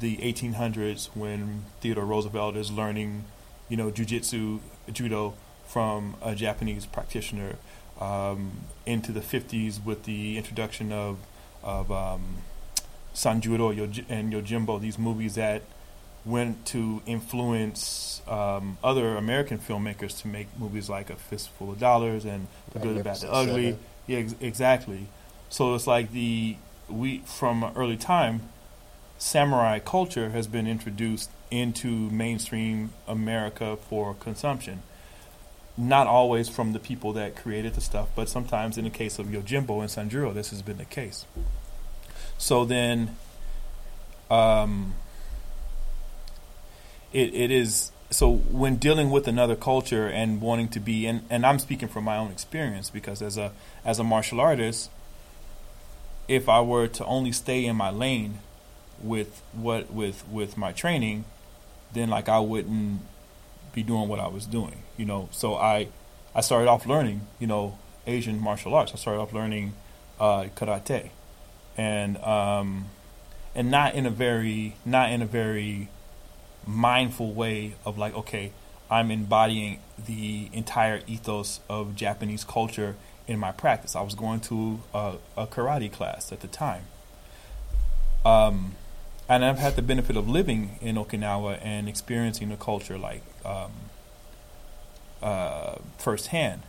the 0.00 0.16
1800s 0.18 1.08
when 1.14 1.64
Theodore 1.80 2.04
Roosevelt 2.04 2.56
is 2.56 2.70
learning, 2.70 3.24
you 3.68 3.76
know, 3.76 3.90
jujitsu, 3.90 4.60
judo 4.92 5.34
from 5.66 6.16
a 6.22 6.34
Japanese 6.34 6.86
practitioner. 6.86 7.56
Um, 7.98 8.64
into 8.84 9.10
the 9.10 9.20
50s 9.20 9.82
with 9.82 10.04
the 10.04 10.36
introduction 10.36 10.92
of 10.92 11.16
of 11.62 11.90
um, 11.90 12.42
Sanjuro 13.14 13.70
and 14.10 14.32
Yojimbo, 14.32 14.80
these 14.80 14.98
movies 14.98 15.34
that 15.36 15.62
went 16.24 16.66
to 16.66 17.02
influence 17.06 18.20
um, 18.28 18.76
other 18.82 19.16
American 19.16 19.58
filmmakers 19.58 20.20
to 20.20 20.28
make 20.28 20.48
movies 20.58 20.90
like 20.90 21.08
A 21.08 21.16
Fistful 21.16 21.70
of 21.72 21.80
Dollars 21.80 22.24
and 22.24 22.48
The 22.72 22.80
Good, 22.80 22.96
the 22.98 23.04
Bad, 23.04 23.16
the 23.16 23.32
Ugly. 23.32 23.78
Yeah, 24.06 24.18
ex- 24.18 24.34
exactly. 24.40 25.06
So 25.48 25.74
it's 25.74 25.86
like 25.86 26.12
the 26.12 26.56
we 26.88 27.18
from 27.20 27.62
an 27.62 27.72
early 27.76 27.96
time, 27.96 28.42
samurai 29.18 29.78
culture 29.78 30.30
has 30.30 30.46
been 30.46 30.66
introduced 30.66 31.30
into 31.50 32.10
mainstream 32.10 32.92
America 33.06 33.76
for 33.76 34.14
consumption. 34.14 34.82
Not 35.76 36.06
always 36.06 36.48
from 36.48 36.72
the 36.72 36.78
people 36.78 37.12
that 37.14 37.36
created 37.36 37.74
the 37.74 37.80
stuff, 37.80 38.08
but 38.16 38.28
sometimes 38.28 38.78
in 38.78 38.84
the 38.84 38.90
case 38.90 39.18
of 39.18 39.26
Yojimbo 39.26 39.80
and 39.80 40.10
Sanjuro, 40.10 40.32
this 40.32 40.50
has 40.50 40.62
been 40.62 40.78
the 40.78 40.86
case. 40.86 41.26
So 42.38 42.64
then, 42.64 43.16
um, 44.30 44.94
it 47.12 47.34
it 47.34 47.50
is 47.50 47.92
so 48.10 48.30
when 48.30 48.76
dealing 48.76 49.10
with 49.10 49.28
another 49.28 49.56
culture 49.56 50.06
and 50.06 50.40
wanting 50.40 50.68
to 50.68 50.80
be 50.80 51.06
and, 51.06 51.22
and 51.28 51.44
I'm 51.44 51.58
speaking 51.58 51.88
from 51.88 52.04
my 52.04 52.16
own 52.16 52.30
experience 52.30 52.90
because 52.90 53.20
as 53.20 53.36
a 53.36 53.52
as 53.84 53.98
a 53.98 54.04
martial 54.04 54.40
artist, 54.40 54.90
if 56.28 56.48
I 56.48 56.60
were 56.60 56.86
to 56.88 57.04
only 57.04 57.32
stay 57.32 57.64
in 57.64 57.76
my 57.76 57.90
lane 57.90 58.38
with 59.02 59.42
what 59.52 59.92
with 59.92 60.26
with 60.28 60.56
my 60.56 60.72
training, 60.72 61.24
then 61.92 62.08
like 62.08 62.28
I 62.28 62.38
wouldn't 62.38 63.00
be 63.72 63.82
doing 63.82 64.08
what 64.08 64.20
I 64.20 64.28
was 64.28 64.46
doing, 64.46 64.82
you 64.96 65.04
know. 65.04 65.28
So 65.32 65.56
I 65.56 65.88
I 66.34 66.40
started 66.40 66.68
off 66.68 66.86
learning, 66.86 67.22
you 67.38 67.46
know, 67.46 67.78
Asian 68.06 68.40
martial 68.40 68.74
arts. 68.74 68.92
I 68.92 68.96
started 68.96 69.20
off 69.20 69.32
learning 69.32 69.74
uh, 70.18 70.44
karate, 70.56 71.10
and 71.76 72.16
um, 72.18 72.86
and 73.56 73.70
not 73.70 73.94
in 73.94 74.06
a 74.06 74.10
very 74.10 74.76
not 74.84 75.10
in 75.10 75.22
a 75.22 75.26
very 75.26 75.88
mindful 76.66 77.32
way 77.32 77.74
of 77.84 77.96
like 77.96 78.14
okay 78.14 78.52
i'm 78.90 79.10
embodying 79.10 79.80
the 80.04 80.48
entire 80.52 81.00
ethos 81.06 81.60
of 81.68 81.96
japanese 81.96 82.44
culture 82.44 82.94
in 83.26 83.38
my 83.38 83.50
practice 83.50 83.96
i 83.96 84.02
was 84.02 84.14
going 84.14 84.38
to 84.38 84.80
a, 84.92 85.14
a 85.36 85.46
karate 85.46 85.90
class 85.90 86.30
at 86.30 86.40
the 86.40 86.48
time 86.48 86.82
um, 88.24 88.74
and 89.28 89.44
i've 89.44 89.58
had 89.58 89.76
the 89.76 89.82
benefit 89.82 90.16
of 90.16 90.28
living 90.28 90.78
in 90.80 90.96
okinawa 90.96 91.58
and 91.62 91.88
experiencing 91.88 92.48
the 92.48 92.56
culture 92.56 92.98
like 92.98 93.22
um, 93.44 93.72
uh, 95.22 95.76
firsthand. 95.98 96.62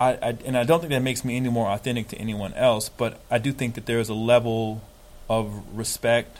I, 0.00 0.12
I, 0.14 0.36
and 0.44 0.56
I 0.56 0.64
don't 0.64 0.80
think 0.80 0.90
that 0.90 1.02
makes 1.02 1.24
me 1.24 1.36
any 1.36 1.48
more 1.48 1.68
authentic 1.68 2.08
to 2.08 2.16
anyone 2.16 2.52
else, 2.54 2.88
but 2.88 3.20
I 3.30 3.38
do 3.38 3.52
think 3.52 3.74
that 3.74 3.86
there 3.86 3.98
is 3.98 4.08
a 4.08 4.14
level 4.14 4.82
of 5.28 5.62
respect 5.76 6.38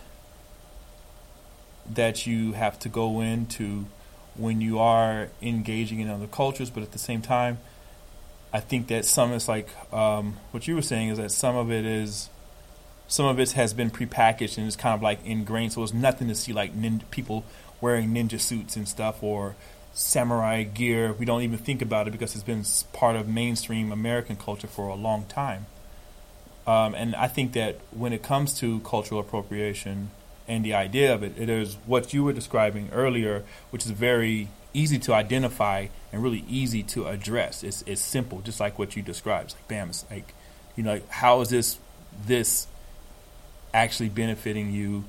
that 1.91 2.27
you 2.27 2.53
have 2.53 2.79
to 2.81 2.89
go 2.89 3.21
into 3.21 3.87
when 4.37 4.61
you 4.61 4.79
are 4.79 5.29
engaging 5.41 6.01
in 6.01 6.09
other 6.09 6.27
cultures, 6.27 6.71
but 6.71 6.83
at 6.83 6.93
the 6.93 6.99
same 6.99 7.23
time, 7.23 7.59
I 8.53 8.61
think 8.61 8.89
that 8.89 9.05
some 9.05 9.33
is 9.33 9.49
like 9.49 9.69
um, 9.93 10.37
what 10.51 10.67
you 10.67 10.75
were 10.75 10.83
saying 10.83 11.09
is 11.09 11.19
that 11.19 11.31
some 11.31 11.57
of 11.57 11.71
it 11.71 11.85
is 11.85 12.29
some 13.09 13.27
of 13.27 13.39
it 13.39 13.53
has 13.53 13.75
been 13.75 13.91
prepackaged 13.91 14.59
and 14.59 14.67
it's 14.67 14.77
kind 14.77 14.95
of 14.95 15.03
like 15.03 15.25
ingrained. 15.25 15.73
So 15.73 15.83
it's 15.83 15.93
nothing 15.93 16.29
to 16.29 16.35
see 16.35 16.53
like 16.53 16.73
people 17.11 17.45
wearing 17.81 18.11
ninja 18.11 18.41
suits 18.41 18.77
and 18.77 18.89
stuff 18.89 19.23
or 19.23 19.55
samurai 19.93 20.63
gear. 20.63 21.13
We 21.13 21.25
don't 21.25 21.43
even 21.43 21.59
think 21.59 21.83
about 21.83 22.09
it 22.09 22.13
because 22.13 22.35
it's 22.35 22.45
been 22.45 22.65
part 22.93 23.17
of 23.17 23.29
mainstream 23.29 23.93
American 23.93 24.37
culture 24.37 24.67
for 24.67 24.89
a 24.89 24.95
long 24.95 25.27
time. 25.27 25.67
Um, 26.67 26.95
and 26.95 27.15
I 27.15 27.29
think 27.29 27.53
that 27.53 27.79
when 27.91 28.13
it 28.13 28.23
comes 28.23 28.59
to 28.61 28.81
cultural 28.81 29.21
appropriation 29.21 30.11
and 30.49 30.65
the 30.65 30.75
idea 30.75 31.15
of 31.15 31.23
it, 31.23 31.35
it 31.39 31.49
is 31.49 31.77
what 31.87 32.15
you 32.15 32.25
were 32.25 32.33
describing 32.33 32.89
earlier, 32.91 33.45
which 33.71 33.85
is 33.85 33.91
very 33.91 34.49
easy 34.73 34.99
to 34.99 35.15
identify 35.15 35.87
and 36.11 36.23
really 36.23 36.45
easy 36.49 36.83
to 36.83 37.07
address. 37.07 37.63
It's, 37.63 37.83
it's 37.87 38.01
simple, 38.01 38.41
just 38.41 38.61
like 38.61 38.79
what 38.79 38.97
you 38.97 39.03
described. 39.03 39.51
It's 39.51 39.55
like, 39.55 39.69
bam, 39.69 39.91
it's 39.91 40.05
like, 40.11 40.35
you 40.75 40.83
know, 40.83 40.95
like, 40.95 41.09
how 41.11 41.41
is 41.43 41.51
this 41.51 41.79
this 42.27 42.67
actually 43.75 44.09
benefiting 44.09 44.73
you? 44.73 45.05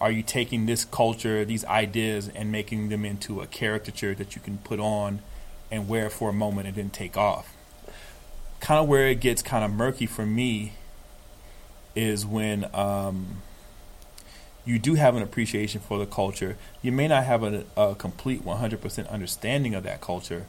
Are 0.00 0.10
you 0.10 0.22
taking 0.22 0.66
this 0.66 0.84
culture, 0.84 1.44
these 1.44 1.64
ideas, 1.66 2.28
and 2.34 2.50
making 2.50 2.88
them 2.88 3.04
into 3.04 3.40
a 3.40 3.46
caricature 3.46 4.14
that 4.14 4.34
you 4.34 4.42
can 4.42 4.58
put 4.58 4.80
on 4.80 5.20
and 5.70 5.88
wear 5.88 6.10
for 6.10 6.30
a 6.30 6.32
moment 6.32 6.66
and 6.66 6.76
then 6.76 6.90
take 6.90 7.16
off? 7.16 7.54
Kind 8.60 8.80
of 8.80 8.88
where 8.88 9.06
it 9.06 9.20
gets 9.20 9.42
kind 9.42 9.64
of 9.64 9.70
murky 9.70 10.06
for 10.06 10.26
me 10.26 10.72
is 11.94 12.26
when 12.26 12.66
um, 12.74 13.42
you 14.64 14.78
do 14.78 14.94
have 14.94 15.14
an 15.14 15.22
appreciation 15.22 15.80
for 15.80 15.98
the 15.98 16.06
culture. 16.06 16.56
You 16.82 16.92
may 16.92 17.08
not 17.08 17.24
have 17.24 17.42
a, 17.42 17.64
a 17.76 17.94
complete 17.94 18.44
100% 18.44 19.08
understanding 19.08 19.74
of 19.74 19.84
that 19.84 20.00
culture, 20.00 20.46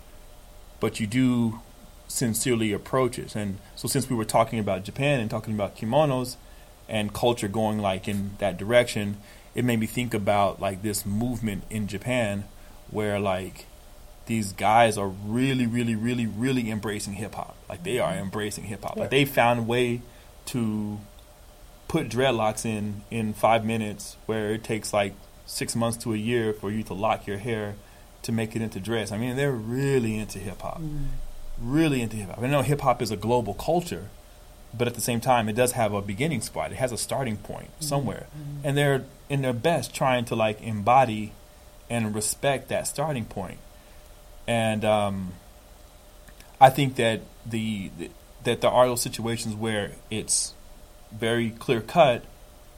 but 0.79 0.99
you 0.99 1.07
do 1.07 1.61
sincerely 2.07 2.73
approach 2.73 3.19
it. 3.19 3.35
And 3.35 3.59
so, 3.75 3.87
since 3.87 4.09
we 4.09 4.15
were 4.15 4.25
talking 4.25 4.59
about 4.59 4.83
Japan 4.83 5.19
and 5.19 5.29
talking 5.29 5.53
about 5.53 5.77
kimonos 5.77 6.37
and 6.89 7.13
culture 7.13 7.47
going 7.47 7.79
like 7.79 8.07
in 8.07 8.31
that 8.39 8.57
direction, 8.57 9.17
it 9.55 9.65
made 9.65 9.79
me 9.79 9.87
think 9.87 10.13
about 10.13 10.59
like 10.59 10.81
this 10.81 11.05
movement 11.05 11.63
in 11.69 11.87
Japan 11.87 12.45
where 12.91 13.19
like 13.19 13.65
these 14.27 14.53
guys 14.53 14.97
are 14.97 15.07
really, 15.07 15.65
really, 15.65 15.95
really, 15.95 16.25
really 16.25 16.69
embracing 16.69 17.13
hip 17.13 17.35
hop. 17.35 17.55
Like 17.67 17.83
they 17.83 17.99
are 17.99 18.11
mm-hmm. 18.11 18.23
embracing 18.23 18.65
hip 18.65 18.83
hop. 18.83 18.97
Like 18.97 19.09
they 19.09 19.25
found 19.25 19.59
a 19.61 19.63
way 19.63 20.01
to 20.47 20.99
put 21.87 22.09
dreadlocks 22.09 22.65
in 22.65 23.01
in 23.09 23.33
five 23.33 23.65
minutes 23.65 24.17
where 24.25 24.51
it 24.51 24.63
takes 24.63 24.93
like 24.93 25.13
six 25.45 25.75
months 25.75 25.97
to 25.97 26.13
a 26.13 26.17
year 26.17 26.53
for 26.53 26.69
you 26.69 26.83
to 26.83 26.93
lock 26.93 27.25
your 27.25 27.37
hair 27.37 27.75
to 28.23 28.31
make 28.31 28.55
it 28.55 28.61
into 28.61 28.79
dress. 28.79 29.11
I 29.11 29.17
mean, 29.17 29.35
they're 29.37 29.51
really 29.51 30.17
into 30.17 30.39
hip 30.39 30.61
hop, 30.61 30.81
mm-hmm. 30.81 31.05
really 31.59 32.01
into 32.01 32.17
hip 32.17 32.29
hop. 32.29 32.39
I 32.41 32.47
know 32.47 32.61
hip 32.61 32.81
hop 32.81 33.01
is 33.01 33.11
a 33.11 33.17
global 33.17 33.53
culture, 33.53 34.09
but 34.73 34.87
at 34.87 34.93
the 34.95 35.01
same 35.01 35.19
time, 35.19 35.49
it 35.49 35.55
does 35.55 35.73
have 35.73 35.93
a 35.93 36.01
beginning 36.01 36.41
spot. 36.41 36.71
It 36.71 36.75
has 36.77 36.91
a 36.91 36.97
starting 36.97 37.37
point 37.37 37.69
somewhere, 37.79 38.27
and 38.63 38.77
they're 38.77 39.05
in 39.29 39.41
their 39.41 39.53
best 39.53 39.93
trying 39.93 40.25
to 40.25 40.35
like 40.35 40.61
embody 40.61 41.31
and 41.89 42.13
respect 42.15 42.69
that 42.69 42.87
starting 42.87 43.25
point. 43.25 43.59
And 44.47 44.85
um, 44.85 45.33
I 46.59 46.69
think 46.69 46.95
that 46.95 47.21
the, 47.45 47.91
the 47.97 48.11
that 48.43 48.61
there 48.61 48.71
are 48.71 48.87
those 48.87 49.01
situations 49.01 49.55
where 49.55 49.91
it's 50.09 50.53
very 51.11 51.49
clear 51.51 51.81
cut, 51.81 52.23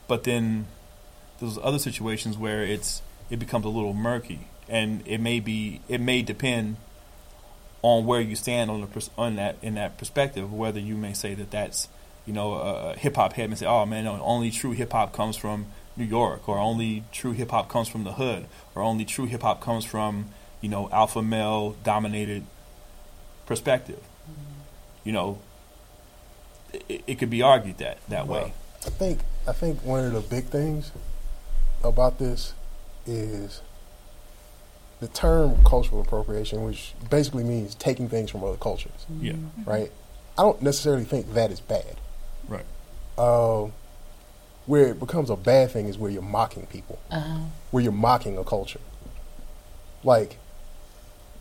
but 0.08 0.24
then 0.24 0.66
there's 1.38 1.58
other 1.58 1.78
situations 1.78 2.36
where 2.36 2.62
it's 2.62 3.02
it 3.30 3.38
becomes 3.38 3.64
a 3.64 3.68
little 3.68 3.94
murky, 3.94 4.48
and 4.68 5.02
it 5.06 5.18
may 5.18 5.40
be 5.40 5.80
it 5.88 6.00
may 6.00 6.22
depend 6.22 6.76
on 7.82 8.06
where 8.06 8.20
you 8.20 8.36
stand 8.36 8.70
on 8.70 8.80
the 8.80 8.86
pers- 8.86 9.10
on 9.16 9.36
that 9.36 9.56
in 9.62 9.74
that 9.74 9.98
perspective. 9.98 10.52
Whether 10.52 10.80
you 10.80 10.96
may 10.96 11.12
say 11.12 11.34
that 11.34 11.50
that's 11.50 11.88
you 12.26 12.32
know 12.32 12.54
a 12.54 12.96
hip 12.96 13.16
hop 13.16 13.34
head 13.34 13.50
may 13.50 13.56
say, 13.56 13.66
oh 13.66 13.86
man, 13.86 14.04
no, 14.04 14.20
only 14.22 14.50
true 14.50 14.72
hip 14.72 14.92
hop 14.92 15.12
comes 15.12 15.36
from 15.36 15.66
New 15.96 16.04
York, 16.04 16.48
or 16.48 16.58
only 16.58 17.04
true 17.12 17.32
hip 17.32 17.50
hop 17.50 17.68
comes 17.68 17.88
from 17.88 18.04
the 18.04 18.12
hood, 18.12 18.46
or 18.74 18.82
only 18.82 19.04
true 19.04 19.26
hip 19.26 19.42
hop 19.42 19.60
comes 19.60 19.84
from 19.84 20.30
you 20.60 20.68
know 20.68 20.88
alpha 20.90 21.22
male 21.22 21.76
dominated 21.84 22.44
perspective. 23.46 24.00
Mm-hmm. 24.00 24.60
You 25.04 25.12
know, 25.12 25.38
it, 26.88 27.02
it 27.06 27.18
could 27.18 27.30
be 27.30 27.42
argued 27.42 27.78
that 27.78 27.98
that 28.08 28.26
way. 28.26 28.52
I 28.86 28.90
think 28.90 29.20
I 29.46 29.52
think 29.52 29.82
one 29.82 30.04
of 30.04 30.12
the 30.12 30.20
big 30.20 30.46
things 30.46 30.92
about 31.82 32.18
this 32.18 32.54
is 33.06 33.62
the 35.00 35.08
term 35.08 35.62
cultural 35.64 36.00
appropriation, 36.02 36.64
which 36.64 36.94
basically 37.08 37.42
means 37.44 37.74
taking 37.74 38.08
things 38.08 38.30
from 38.30 38.44
other 38.44 38.56
cultures, 38.58 39.06
Yeah, 39.20 39.32
right? 39.64 39.90
I 40.38 40.42
don't 40.42 40.60
necessarily 40.62 41.04
think 41.04 41.32
that 41.34 41.50
is 41.50 41.60
bad. 41.60 41.96
right. 42.48 42.64
Uh, 43.18 43.68
where 44.66 44.88
it 44.88 45.00
becomes 45.00 45.30
a 45.30 45.36
bad 45.36 45.70
thing 45.72 45.86
is 45.86 45.98
where 45.98 46.10
you're 46.10 46.22
mocking 46.22 46.66
people, 46.66 46.98
Uh-huh. 47.10 47.38
where 47.70 47.82
you're 47.82 47.92
mocking 47.92 48.38
a 48.38 48.44
culture. 48.44 48.80
Like, 50.04 50.36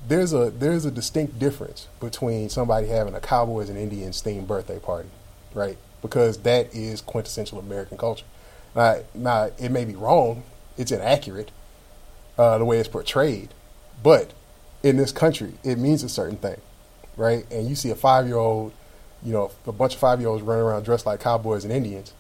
there's 0.08 0.34
a 0.34 0.50
there's 0.50 0.86
a 0.86 0.91
distinct 0.91 1.38
difference 1.39 1.88
between 2.00 2.50
somebody 2.50 2.88
having 2.88 3.13
a 3.13 3.19
Cowboys 3.19 3.69
and 3.69 3.78
Indians 3.78 4.22
themed 4.24 4.48
birthday 4.48 4.80
party, 4.80 5.10
right? 5.54 5.78
Because 6.02 6.38
that 6.39 6.74
is 6.74 7.02
quintessential 7.02 7.60
American 7.60 7.98
culture. 7.98 8.26
Now, 8.76 9.00
now 9.13 9.50
it 9.58 9.69
may 9.72 9.84
be 9.86 9.95
wrong, 9.95 10.43
it's 10.78 10.91
inaccurate, 10.91 11.52
uh, 12.39 12.58
the 12.58 12.63
way 12.63 12.80
it's 12.80 12.88
portrayed, 12.88 13.49
but 14.02 14.32
in 14.82 14.95
this 14.95 15.12
country, 15.12 15.54
it 15.63 15.78
means 15.78 16.04
a 16.04 16.10
certain 16.10 16.38
thing, 16.38 16.60
right? 17.17 17.45
And 17.52 17.67
you 17.67 17.75
see 17.75 17.89
a 17.89 17.95
five 17.95 18.28
year 18.28 18.38
old, 18.38 18.71
you 19.21 19.34
know, 19.34 19.52
a 19.67 19.73
bunch 19.73 19.93
of 19.93 19.99
five 19.99 20.21
year 20.21 20.30
olds 20.30 20.41
running 20.41 20.63
around 20.63 20.84
dressed 20.84 21.06
like 21.06 21.19
cowboys 21.19 21.65
and 21.65 21.73
Indians. 21.73 22.13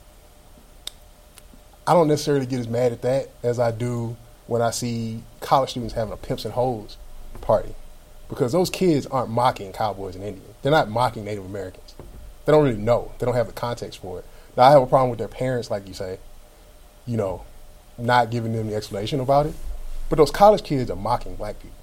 I 1.87 1.93
don't 1.93 2.09
necessarily 2.09 2.45
get 2.45 2.59
as 2.59 2.67
mad 2.67 2.91
at 2.91 3.01
that 3.03 3.29
as 3.43 3.59
I 3.59 3.71
do 3.71 4.17
when 4.45 4.61
I 4.61 4.71
see 4.71 5.23
college 5.39 5.69
students 5.71 5.93
having 5.93 6.11
a 6.11 6.17
pimps 6.17 6.43
and 6.43 6.53
hoes 6.53 6.97
party, 7.39 7.73
because 8.27 8.51
those 8.51 8.69
kids 8.69 9.07
aren't 9.07 9.29
mocking 9.29 9.71
cowboys 9.71 10.15
and 10.15 10.23
Indians. 10.23 10.53
They're 10.61 10.71
not 10.71 10.89
mocking 10.89 11.23
Native 11.23 11.45
Americans. 11.45 11.95
They 12.43 12.51
don't 12.51 12.65
really 12.65 12.77
know. 12.77 13.13
They 13.19 13.25
don't 13.25 13.35
have 13.35 13.47
the 13.47 13.53
context 13.53 14.01
for 14.01 14.19
it. 14.19 14.25
Now 14.57 14.63
I 14.63 14.71
have 14.71 14.81
a 14.81 14.87
problem 14.87 15.11
with 15.11 15.19
their 15.19 15.29
parents, 15.29 15.71
like 15.71 15.87
you 15.87 15.93
say, 15.93 16.19
you 17.05 17.15
know, 17.15 17.45
not 17.97 18.31
giving 18.31 18.51
them 18.51 18.67
the 18.67 18.75
explanation 18.75 19.21
about 19.21 19.45
it. 19.45 19.55
But 20.09 20.17
those 20.17 20.31
college 20.31 20.63
kids 20.63 20.89
are 20.89 20.95
mocking 20.95 21.35
black 21.35 21.55
people. 21.59 21.75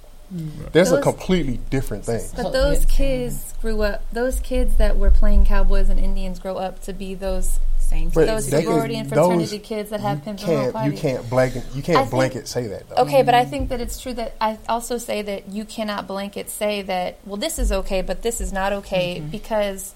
There's 0.73 0.91
a 0.91 1.01
completely 1.01 1.57
different 1.69 2.03
thing. 2.05 2.25
But 2.35 2.51
those 2.51 2.85
kids 2.85 3.53
grew 3.61 3.81
up. 3.81 4.03
Those 4.11 4.41
kids 4.41 4.75
that 4.75 4.97
were 4.97 5.09
playing 5.11 5.45
cowboys 5.45 5.89
and 5.89 5.97
Indians 5.99 6.37
grow 6.39 6.57
up 6.57 6.81
to 6.83 6.93
be 6.93 7.13
those 7.15 7.59
Same 7.79 8.09
But 8.09 8.25
those 8.27 8.49
they 8.49 8.63
sorority 8.65 8.95
can- 8.95 8.99
and 9.03 9.09
fraternity 9.09 9.57
those- 9.59 9.65
kids 9.67 9.89
that 9.91 10.01
have 10.01 10.17
you 10.17 10.23
pimps 10.25 10.43
can't 10.43 10.85
you 10.85 10.91
can't 10.99 11.29
blanket 11.29 11.63
you 11.73 11.81
can't 11.81 11.99
think- 11.99 12.11
blanket 12.11 12.45
say 12.49 12.67
that 12.67 12.89
though. 12.89 13.03
Okay, 13.03 13.23
but 13.23 13.33
I 13.33 13.45
think 13.45 13.69
that 13.69 13.79
it's 13.79 13.97
true 14.01 14.13
that 14.15 14.35
I 14.41 14.57
also 14.67 14.97
say 14.97 15.21
that 15.21 15.47
you 15.47 15.63
cannot 15.63 16.05
blanket 16.05 16.49
say 16.49 16.81
that, 16.81 17.17
well, 17.25 17.37
this 17.37 17.57
is 17.57 17.71
okay, 17.71 18.01
but 18.01 18.23
this 18.23 18.41
is 18.41 18.51
not 18.51 18.73
okay, 18.73 19.21
because 19.31 19.93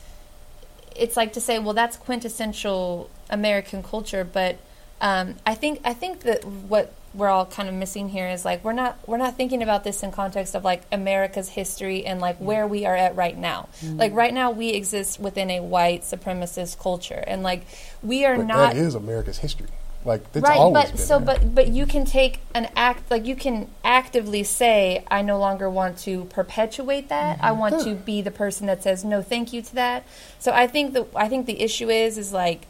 it's 0.95 1.17
like 1.17 1.33
to 1.33 1.41
say, 1.41 1.59
well, 1.59 1.73
that's 1.73 1.97
quintessential 1.97 3.09
American 3.29 3.83
culture, 3.83 4.23
but 4.23 4.55
um, 5.01 5.35
I 5.45 5.55
think 5.55 5.81
I 5.83 5.93
think 5.93 6.21
that 6.21 6.45
what 6.45 6.93
we're 7.13 7.27
all 7.27 7.45
kind 7.45 7.67
of 7.67 7.75
missing 7.75 8.09
here 8.09 8.27
is 8.29 8.45
like 8.45 8.63
we're 8.63 8.73
not 8.73 8.97
we're 9.07 9.17
not 9.17 9.35
thinking 9.35 9.61
about 9.61 9.83
this 9.83 10.01
in 10.03 10.11
context 10.11 10.55
of 10.55 10.63
like 10.63 10.83
America's 10.91 11.49
history 11.49 12.05
and 12.05 12.21
like 12.21 12.39
mm. 12.39 12.43
where 12.43 12.65
we 12.65 12.85
are 12.85 12.95
at 12.95 13.15
right 13.15 13.37
now. 13.37 13.67
Mm. 13.81 13.99
Like 13.99 14.13
right 14.13 14.33
now, 14.33 14.51
we 14.51 14.69
exist 14.69 15.19
within 15.19 15.49
a 15.49 15.59
white 15.59 16.01
supremacist 16.01 16.79
culture, 16.79 17.23
and 17.27 17.43
like 17.43 17.65
we 18.01 18.25
are 18.25 18.37
But 18.37 18.47
not 18.47 18.73
that 18.73 18.77
is 18.77 18.95
America's 18.95 19.39
history. 19.39 19.67
Like 20.03 20.23
it's 20.33 20.43
right 20.43 20.57
always 20.57 20.91
but 20.91 20.99
so 20.99 21.19
there. 21.19 21.37
but 21.37 21.53
but 21.53 21.67
you 21.67 21.85
can 21.85 22.05
take 22.05 22.39
an 22.55 22.69
act 22.75 23.11
like 23.11 23.25
you 23.25 23.35
can 23.35 23.67
actively 23.83 24.43
say 24.43 25.05
i 25.11 25.21
no 25.21 25.37
longer 25.37 25.69
want 25.69 25.99
to 25.99 26.25
perpetuate 26.25 27.09
that 27.09 27.37
i 27.39 27.49
mm-hmm. 27.49 27.59
want 27.59 27.83
to 27.83 27.93
be 27.93 28.23
the 28.23 28.31
person 28.31 28.65
that 28.65 28.81
says 28.81 29.05
no 29.05 29.21
thank 29.21 29.53
you 29.53 29.61
to 29.61 29.75
that 29.75 30.03
so 30.39 30.51
i 30.53 30.65
think 30.65 30.93
the 30.93 31.05
i 31.15 31.29
think 31.29 31.45
the 31.45 31.61
issue 31.61 31.87
is 31.87 32.17
is 32.17 32.33
like 32.33 32.65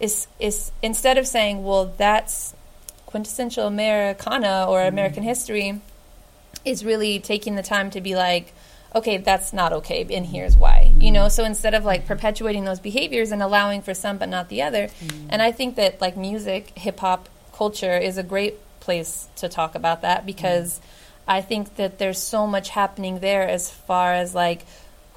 is 0.00 0.26
is 0.40 0.72
instead 0.82 1.18
of 1.18 1.26
saying 1.26 1.62
well 1.62 1.92
that's 1.98 2.53
quintessential 3.14 3.68
americana 3.68 4.66
or 4.68 4.80
mm. 4.80 4.88
american 4.88 5.22
history 5.22 5.80
is 6.64 6.84
really 6.84 7.20
taking 7.20 7.54
the 7.54 7.62
time 7.62 7.88
to 7.88 8.00
be 8.00 8.16
like 8.16 8.52
okay 8.92 9.18
that's 9.18 9.52
not 9.52 9.72
okay 9.72 10.04
and 10.10 10.26
here's 10.26 10.56
why 10.56 10.92
you 10.98 11.10
mm. 11.10 11.12
know? 11.12 11.28
So 11.28 11.44
instead 11.44 11.74
of 11.74 11.84
like 11.84 12.06
perpetuating 12.06 12.64
those 12.64 12.80
behaviors 12.80 13.30
and 13.30 13.40
allowing 13.40 13.82
for 13.82 13.94
some 13.94 14.18
but 14.18 14.28
not 14.28 14.48
the 14.48 14.62
other 14.62 14.88
mm. 14.88 15.26
and 15.28 15.40
i 15.40 15.52
think 15.52 15.76
that 15.76 16.00
like 16.00 16.16
music 16.16 16.76
hip 16.76 16.98
hop 16.98 17.28
culture 17.52 17.96
is 17.96 18.18
a 18.18 18.24
great 18.24 18.56
place 18.80 19.28
to 19.36 19.48
talk 19.48 19.76
about 19.76 20.02
that 20.02 20.26
because 20.26 20.80
i 21.28 21.40
think 21.40 21.76
that 21.76 21.98
there's 22.00 22.18
so 22.18 22.48
much 22.48 22.70
happening 22.70 23.20
there 23.20 23.48
as 23.48 23.70
far 23.70 24.12
as 24.12 24.34
like 24.34 24.66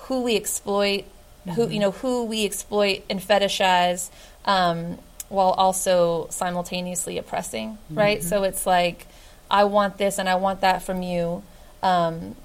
who 0.05 0.21
we 0.21 0.35
exploit 0.35 1.03
who 1.45 1.63
mm-hmm. 1.63 1.71
you 1.71 1.79
know 1.79 1.91
who 1.91 2.25
we 2.25 2.45
exploit 2.45 3.01
and 3.09 3.19
fetishize 3.19 4.11
um, 4.45 4.99
while 5.29 5.51
also 5.51 6.27
simultaneously 6.29 7.17
oppressing 7.17 7.77
right 7.91 8.19
mm-hmm. 8.19 8.27
so 8.27 8.43
it's 8.43 8.65
like 8.65 9.05
i 9.51 9.63
want 9.63 9.97
this 9.97 10.19
and 10.19 10.29
i 10.29 10.35
want 10.35 10.61
that 10.61 10.81
from 10.81 11.01
you 11.01 11.43
um, 11.83 12.35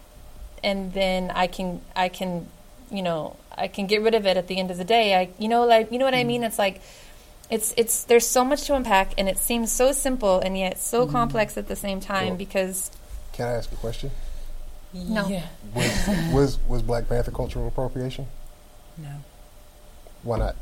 and 0.62 0.92
then 0.92 1.30
I 1.30 1.46
can 1.46 1.80
I 1.94 2.08
can 2.08 2.46
you 2.90 3.02
know 3.02 3.36
I 3.56 3.68
can 3.68 3.86
get 3.86 4.02
rid 4.02 4.14
of 4.14 4.26
it 4.26 4.36
at 4.36 4.46
the 4.46 4.58
end 4.58 4.70
of 4.70 4.78
the 4.78 4.84
day. 4.84 5.14
I 5.14 5.30
you 5.38 5.48
know 5.48 5.66
like 5.66 5.90
you 5.92 5.98
know 5.98 6.04
what 6.04 6.14
I 6.14 6.24
mean. 6.24 6.40
Mm-hmm. 6.40 6.48
It's 6.48 6.58
like 6.58 6.80
it's 7.50 7.74
it's 7.76 8.04
there's 8.04 8.26
so 8.26 8.44
much 8.44 8.64
to 8.64 8.74
unpack, 8.74 9.14
and 9.18 9.28
it 9.28 9.38
seems 9.38 9.72
so 9.72 9.92
simple 9.92 10.40
and 10.40 10.56
yet 10.56 10.78
so 10.78 11.02
mm-hmm. 11.02 11.12
complex 11.12 11.56
at 11.56 11.68
the 11.68 11.76
same 11.76 12.00
time 12.00 12.28
Sure. 12.28 12.36
because 12.36 12.90
Can 13.32 13.48
I 13.48 13.52
ask 13.52 13.72
a 13.72 13.76
question? 13.76 14.10
No. 14.94 15.26
Yeah. 15.26 15.46
Was, 15.74 16.08
was 16.32 16.58
was 16.68 16.82
Black 16.82 17.08
Panther 17.08 17.30
cultural 17.30 17.66
appropriation? 17.66 18.26
No, 18.98 19.08
Why 20.22 20.38
not? 20.38 20.56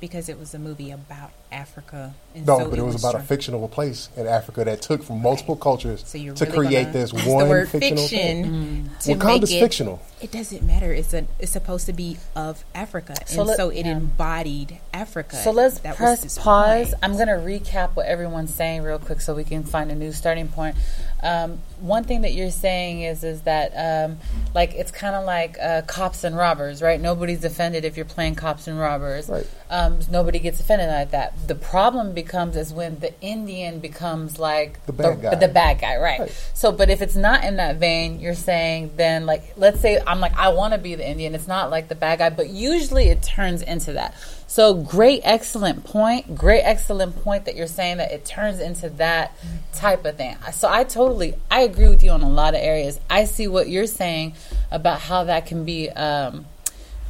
Because 0.00 0.28
it 0.28 0.38
was 0.38 0.54
a 0.54 0.58
movie 0.58 0.90
about 0.90 1.30
Africa. 1.50 2.14
And 2.34 2.46
No, 2.46 2.58
so 2.58 2.70
but 2.70 2.78
it 2.78 2.82
was 2.82 2.94
about 3.02 3.14
a 3.16 3.20
fictional 3.20 3.66
place 3.68 4.08
in 4.16 4.26
Africa 4.26 4.64
that 4.64 4.80
took 4.82 5.02
from 5.02 5.20
multiple 5.20 5.56
cultures 5.56 6.04
So 6.06 6.18
you're 6.18 6.34
to 6.34 6.44
really 6.44 6.66
create 6.68 6.92
this 6.92 7.12
one 7.26 7.44
the 7.44 7.50
word 7.50 7.68
fictional 7.68 8.06
fiction 8.06 8.42
thing. 8.44 8.90
to 9.00 9.14
Wakanda's 9.14 9.52
it. 9.52 9.60
fictional. 9.60 10.00
It 10.20 10.30
doesn't 10.32 10.62
matter. 10.64 10.92
It's 10.92 11.14
a. 11.14 11.26
It's 11.38 11.52
supposed 11.52 11.86
to 11.86 11.92
be 11.92 12.16
of 12.34 12.64
Africa, 12.74 13.14
So 13.26 13.40
and 13.42 13.48
let- 13.48 13.56
so 13.56 13.68
it 13.70 13.86
yeah. 13.86 13.96
embodied 13.98 14.78
Africa. 14.92 15.36
So 15.36 15.52
let's 15.52 15.78
That 15.80 15.94
press 15.96 16.24
his 16.24 16.36
pause. 16.36 16.88
point. 16.90 16.94
I'm 17.04 17.12
going 17.12 17.28
to 17.28 17.34
recap 17.34 17.90
what 17.94 18.06
everyone's 18.06 18.52
saying 18.52 18.82
real 18.82 18.98
quick 18.98 19.20
so 19.20 19.32
we 19.34 19.44
can 19.44 19.62
find 19.62 19.92
a 19.92 19.94
new 19.94 20.10
starting 20.12 20.48
point. 20.48 20.74
Um, 21.22 21.58
one 21.80 22.02
thing 22.04 22.22
that 22.22 22.32
you're 22.34 22.50
saying 22.50 23.02
is 23.02 23.22
is 23.22 23.42
that 23.42 23.72
um, 24.08 24.18
like 24.54 24.74
it's 24.74 24.90
kind 24.90 25.14
of 25.14 25.24
like 25.24 25.56
uh, 25.60 25.82
cops 25.82 26.24
and 26.24 26.36
robbers, 26.36 26.82
right? 26.82 27.00
Nobody's 27.00 27.44
offended 27.44 27.84
if 27.84 27.96
you're 27.96 28.04
playing 28.04 28.34
cops 28.34 28.66
and 28.66 28.76
robbers. 28.78 29.28
Right. 29.28 29.46
Um, 29.70 29.98
nobody 30.10 30.38
gets 30.38 30.60
offended 30.60 30.88
like 30.88 31.10
that. 31.10 31.34
The 31.46 31.54
problem 31.54 32.12
becomes 32.14 32.56
is 32.56 32.72
when 32.72 32.98
the 33.00 33.18
Indian 33.20 33.80
becomes 33.80 34.38
like 34.38 34.84
The 34.86 34.92
bad 34.92 35.22
guy. 35.22 35.34
The 35.34 35.48
bad 35.48 35.80
guy, 35.80 35.96
right. 35.96 36.20
Right. 36.20 36.50
So, 36.54 36.72
but 36.72 36.88
if 36.88 37.02
it's 37.02 37.16
not 37.16 37.44
in 37.44 37.56
that 37.56 37.76
vein, 37.76 38.20
you're 38.20 38.34
saying 38.34 38.92
then 38.96 39.26
like 39.26 39.52
let's 39.56 39.80
say 39.80 40.00
I'm 40.06 40.20
like 40.20 40.36
I 40.36 40.48
want 40.48 40.72
to 40.72 40.78
be 40.78 40.94
the 40.94 41.08
Indian. 41.08 41.34
It's 41.34 41.48
not 41.48 41.70
like 41.70 41.88
the 41.88 41.94
bad 41.94 42.18
guy, 42.20 42.30
but 42.30 42.48
usually 42.48 43.08
it 43.08 43.22
turns 43.22 43.62
into 43.62 43.92
that. 43.92 44.14
So 44.46 44.72
great, 44.72 45.20
excellent 45.24 45.84
point. 45.84 46.34
Great, 46.34 46.62
excellent 46.62 47.22
point 47.22 47.44
that 47.44 47.54
you're 47.54 47.66
saying 47.66 47.98
that 47.98 48.12
it 48.12 48.24
turns 48.24 48.60
into 48.60 48.88
that 48.90 49.36
type 49.74 50.06
of 50.06 50.16
thing. 50.16 50.36
So 50.52 50.68
I 50.68 50.84
totally 50.84 51.34
I 51.50 51.60
agree 51.60 51.88
with 51.88 52.02
you 52.02 52.10
on 52.10 52.22
a 52.22 52.30
lot 52.30 52.54
of 52.54 52.60
areas. 52.60 52.98
I 53.10 53.24
see 53.24 53.46
what 53.46 53.68
you're 53.68 53.86
saying 53.86 54.32
about 54.70 55.00
how 55.00 55.24
that 55.24 55.46
can 55.46 55.64
be. 55.66 55.90
Um, 55.90 56.46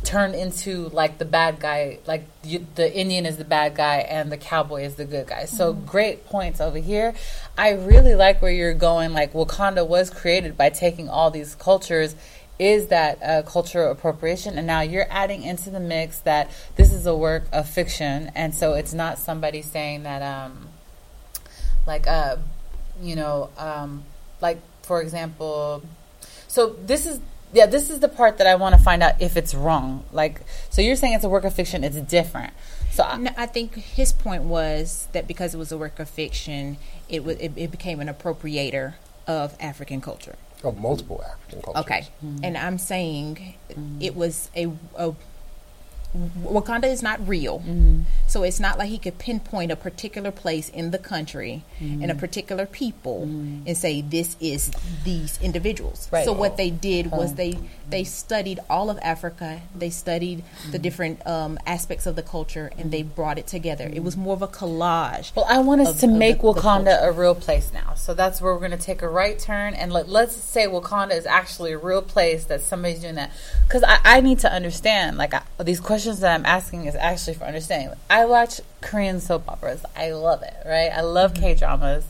turned 0.04 0.34
into 0.34 0.88
like 0.90 1.18
the 1.18 1.24
bad 1.24 1.60
guy, 1.60 1.98
like 2.06 2.26
you, 2.42 2.66
the 2.76 2.94
Indian 2.96 3.26
is 3.26 3.36
the 3.36 3.44
bad 3.44 3.74
guy 3.74 3.96
and 3.98 4.30
the 4.32 4.36
cowboy 4.36 4.82
is 4.82 4.94
the 4.94 5.04
good 5.04 5.26
guy. 5.26 5.44
So 5.44 5.72
great 5.72 6.26
points 6.26 6.60
over 6.60 6.78
here. 6.78 7.14
I 7.56 7.72
really 7.72 8.14
like 8.14 8.40
where 8.40 8.52
you're 8.52 8.74
going. 8.74 9.12
Like 9.12 9.32
Wakanda 9.32 9.86
was 9.86 10.10
created 10.10 10.56
by 10.56 10.70
taking 10.70 11.08
all 11.08 11.30
these 11.30 11.54
cultures. 11.54 12.14
Is 12.58 12.88
that 12.88 13.22
uh, 13.22 13.42
cultural 13.42 13.92
appropriation? 13.92 14.58
And 14.58 14.66
now 14.66 14.80
you're 14.80 15.06
adding 15.10 15.42
into 15.42 15.70
the 15.70 15.80
mix 15.80 16.18
that 16.20 16.50
this 16.76 16.92
is 16.92 17.06
a 17.06 17.16
work 17.16 17.44
of 17.52 17.68
fiction, 17.68 18.32
and 18.34 18.52
so 18.52 18.74
it's 18.74 18.92
not 18.92 19.18
somebody 19.18 19.62
saying 19.62 20.02
that, 20.02 20.22
um, 20.22 20.68
like, 21.86 22.08
uh, 22.08 22.38
you 23.00 23.14
know, 23.14 23.50
um, 23.58 24.02
like 24.40 24.58
for 24.82 25.00
example, 25.00 25.84
so 26.48 26.70
this 26.84 27.06
is 27.06 27.20
yeah, 27.52 27.66
this 27.66 27.90
is 27.90 28.00
the 28.00 28.08
part 28.08 28.38
that 28.38 28.46
I 28.46 28.54
want 28.54 28.76
to 28.76 28.82
find 28.82 29.02
out 29.02 29.20
if 29.20 29.36
it's 29.36 29.54
wrong. 29.54 30.04
Like, 30.12 30.42
so 30.70 30.82
you're 30.82 30.96
saying 30.96 31.14
it's 31.14 31.24
a 31.24 31.28
work 31.28 31.44
of 31.44 31.54
fiction, 31.54 31.84
it's 31.84 31.96
different. 31.96 32.52
So 32.90 33.04
I, 33.04 33.16
No, 33.16 33.30
I 33.36 33.46
think 33.46 33.74
his 33.74 34.12
point 34.12 34.42
was 34.42 35.08
that 35.12 35.26
because 35.26 35.54
it 35.54 35.58
was 35.58 35.72
a 35.72 35.78
work 35.78 35.98
of 35.98 36.08
fiction, 36.08 36.78
it 37.08 37.24
was 37.24 37.36
it, 37.38 37.52
it 37.56 37.70
became 37.70 38.00
an 38.00 38.08
appropriator 38.08 38.94
of 39.26 39.56
African 39.60 40.00
culture. 40.00 40.36
Of 40.64 40.78
multiple 40.78 41.22
African 41.24 41.62
cultures. 41.62 41.84
Okay, 41.84 42.08
mm-hmm. 42.24 42.44
and 42.44 42.58
I'm 42.58 42.78
saying 42.78 43.54
it 44.00 44.16
was 44.16 44.50
a, 44.56 44.72
a 44.96 45.14
Wakanda 46.16 46.84
is 46.84 47.02
not 47.02 47.26
real, 47.28 47.58
mm-hmm. 47.60 48.02
so 48.26 48.42
it's 48.42 48.58
not 48.58 48.78
like 48.78 48.88
he 48.88 48.98
could 48.98 49.18
pinpoint 49.18 49.70
a 49.70 49.76
particular 49.76 50.30
place 50.30 50.68
in 50.70 50.90
the 50.90 50.98
country 50.98 51.64
and 51.80 52.04
a 52.04 52.08
mm-hmm. 52.08 52.18
particular 52.18 52.64
people 52.64 53.26
mm-hmm. 53.26 53.66
and 53.66 53.76
say 53.76 54.00
this 54.00 54.36
is 54.40 54.70
these 55.04 55.38
individuals. 55.42 56.08
Right. 56.10 56.24
So 56.24 56.32
what 56.32 56.56
they 56.56 56.70
did 56.70 57.10
was 57.10 57.34
they 57.34 57.58
they 57.90 58.04
studied 58.04 58.60
all 58.68 58.90
of 58.90 58.98
Africa, 59.02 59.62
they 59.74 59.90
studied 59.90 60.44
the 60.70 60.78
different 60.78 61.26
um, 61.26 61.58
aspects 61.66 62.06
of 62.06 62.16
the 62.16 62.22
culture, 62.22 62.70
and 62.76 62.90
they 62.90 63.02
brought 63.02 63.38
it 63.38 63.46
together. 63.46 63.90
It 63.92 64.02
was 64.02 64.16
more 64.16 64.34
of 64.34 64.42
a 64.42 64.48
collage. 64.48 65.34
Well, 65.34 65.46
I 65.48 65.58
want 65.58 65.80
us 65.80 65.94
of- 65.94 66.00
to 66.00 66.06
make 66.06 66.38
the 66.38 66.48
Wakanda 66.48 66.96
culture. 66.96 66.98
a 67.02 67.12
real 67.12 67.34
place 67.34 67.72
now. 67.72 67.94
So 67.94 68.14
that's 68.14 68.40
where 68.40 68.52
we're 68.52 68.58
going 68.60 68.72
to 68.72 68.76
take 68.76 69.02
a 69.02 69.08
right 69.08 69.38
turn 69.38 69.74
and 69.74 69.92
let, 69.92 70.08
let's 70.08 70.36
say 70.36 70.66
Wakanda 70.66 71.16
is 71.16 71.26
actually 71.26 71.72
a 71.72 71.78
real 71.78 72.02
place 72.02 72.44
that 72.46 72.60
somebody's 72.60 73.00
doing 73.00 73.14
that. 73.14 73.30
Because 73.66 73.84
I, 73.84 73.98
I 74.04 74.20
need 74.20 74.40
to 74.40 74.52
understand, 74.52 75.16
like, 75.16 75.34
I, 75.34 75.42
these 75.62 75.80
questions 75.80 76.20
that 76.20 76.34
I'm 76.34 76.46
asking 76.46 76.86
is 76.86 76.94
actually 76.94 77.34
for 77.34 77.44
understanding. 77.44 77.96
I 78.10 78.24
watch 78.26 78.60
Korean 78.80 79.20
soap 79.20 79.48
operas. 79.48 79.84
I 79.96 80.12
love 80.12 80.42
it, 80.42 80.54
right? 80.66 80.90
I 80.90 81.00
love. 81.00 81.34
K 81.34 81.54
dramas. 81.54 82.04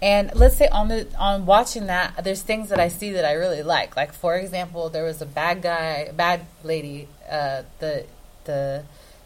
And 0.00 0.30
let's 0.34 0.56
say 0.56 0.68
on 0.68 0.88
the 0.88 1.08
on 1.18 1.46
watching 1.46 1.86
that, 1.86 2.22
there's 2.22 2.42
things 2.42 2.68
that 2.68 2.78
I 2.78 2.88
see 2.88 3.12
that 3.12 3.24
I 3.24 3.32
really 3.32 3.62
like. 3.62 3.96
Like 3.96 4.12
for 4.12 4.36
example, 4.36 4.88
there 4.90 5.04
was 5.04 5.20
a 5.20 5.26
bad 5.26 5.62
guy, 5.62 6.10
bad 6.14 6.46
lady, 6.62 7.08
uh, 7.28 7.62
the 7.80 8.04
the 8.44 8.84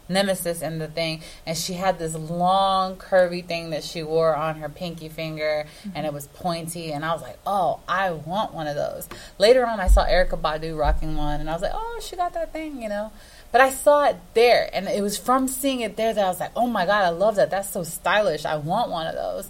nemesis 0.09 0.61
in 0.61 0.79
the 0.79 0.87
thing, 0.87 1.21
and 1.45 1.57
she 1.57 1.73
had 1.73 1.99
this 1.99 2.15
long 2.15 2.95
curvy 2.95 3.45
thing 3.45 3.69
that 3.69 3.83
she 3.83 4.03
wore 4.03 4.35
on 4.35 4.55
her 4.55 4.69
pinky 4.69 5.09
finger, 5.09 5.65
and 5.93 6.05
it 6.05 6.13
was 6.13 6.27
pointy, 6.27 6.91
and 6.91 7.05
I 7.05 7.13
was 7.13 7.21
like, 7.21 7.37
oh, 7.45 7.79
I 7.87 8.11
want 8.11 8.53
one 8.53 8.67
of 8.67 8.75
those. 8.75 9.07
Later 9.37 9.65
on, 9.65 9.79
I 9.79 9.87
saw 9.87 10.05
Erykah 10.05 10.41
Badu 10.41 10.77
rocking 10.77 11.15
one, 11.15 11.39
and 11.39 11.49
I 11.49 11.53
was 11.53 11.61
like, 11.61 11.71
oh, 11.73 11.99
she 12.01 12.15
got 12.15 12.33
that 12.33 12.51
thing, 12.51 12.81
you 12.81 12.89
know. 12.89 13.11
But 13.51 13.61
I 13.61 13.69
saw 13.69 14.05
it 14.05 14.17
there, 14.33 14.69
and 14.73 14.87
it 14.87 15.01
was 15.01 15.17
from 15.17 15.47
seeing 15.47 15.81
it 15.81 15.95
there 15.95 16.13
that 16.13 16.23
I 16.23 16.27
was 16.27 16.39
like, 16.39 16.51
oh 16.55 16.67
my 16.67 16.85
god, 16.85 17.03
I 17.03 17.09
love 17.09 17.35
that. 17.35 17.51
That's 17.51 17.69
so 17.69 17.83
stylish. 17.83 18.45
I 18.45 18.55
want 18.55 18.89
one 18.89 19.07
of 19.07 19.15
those 19.15 19.49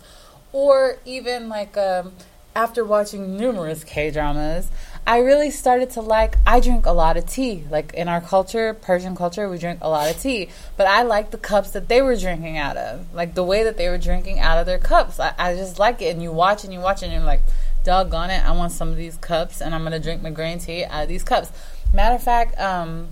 or 0.54 1.00
even 1.04 1.50
like 1.50 1.76
um, 1.76 2.14
after 2.56 2.86
watching 2.86 3.36
numerous 3.36 3.84
K 3.84 4.12
dramas, 4.12 4.72
I 5.06 5.18
really 5.18 5.52
started 5.52 5.90
to 5.92 6.02
like. 6.02 6.38
I 6.48 6.62
drink 6.62 6.86
a 6.86 6.92
lot 6.92 7.18
of 7.18 7.26
tea. 7.26 7.66
Like 7.70 7.94
in 7.94 8.08
our 8.08 8.22
culture, 8.22 8.74
Persian 8.74 9.16
culture, 9.16 9.50
we 9.50 9.58
drink 9.58 9.80
a 9.82 9.90
lot 9.90 10.10
of 10.10 10.22
tea. 10.22 10.48
But 10.78 10.88
I 10.88 11.02
like 11.02 11.32
the 11.32 11.38
cups 11.38 11.72
that 11.72 11.90
they 11.90 12.02
were 12.02 12.16
drinking 12.16 12.58
out 12.58 12.78
of, 12.78 13.14
like 13.14 13.34
the 13.34 13.44
way 13.44 13.64
that 13.64 13.76
they 13.76 13.90
were 13.90 13.98
drinking 13.98 14.40
out 14.40 14.60
of 14.60 14.66
their 14.66 14.80
cups. 14.80 15.20
I, 15.20 15.34
I 15.38 15.56
just 15.56 15.80
like 15.80 16.02
it. 16.02 16.14
And 16.14 16.24
you 16.24 16.32
watch 16.32 16.64
and 16.64 16.72
you 16.72 16.80
watch 16.80 17.04
and 17.04 17.12
you're 17.12 17.22
like, 17.22 17.42
doggone 17.84 18.30
it, 18.30 18.46
I 18.46 18.52
want 18.52 18.72
some 18.72 18.90
of 18.90 18.96
these 18.96 19.18
cups, 19.18 19.62
and 19.62 19.76
I'm 19.76 19.84
gonna 19.84 20.00
drink 20.00 20.22
my 20.22 20.32
green 20.32 20.60
tea 20.60 20.86
out 20.86 21.04
of 21.04 21.10
these 21.10 21.24
cups. 21.24 21.52
Matter 21.94 22.16
of 22.16 22.24
fact, 22.24 22.58
um, 22.60 23.10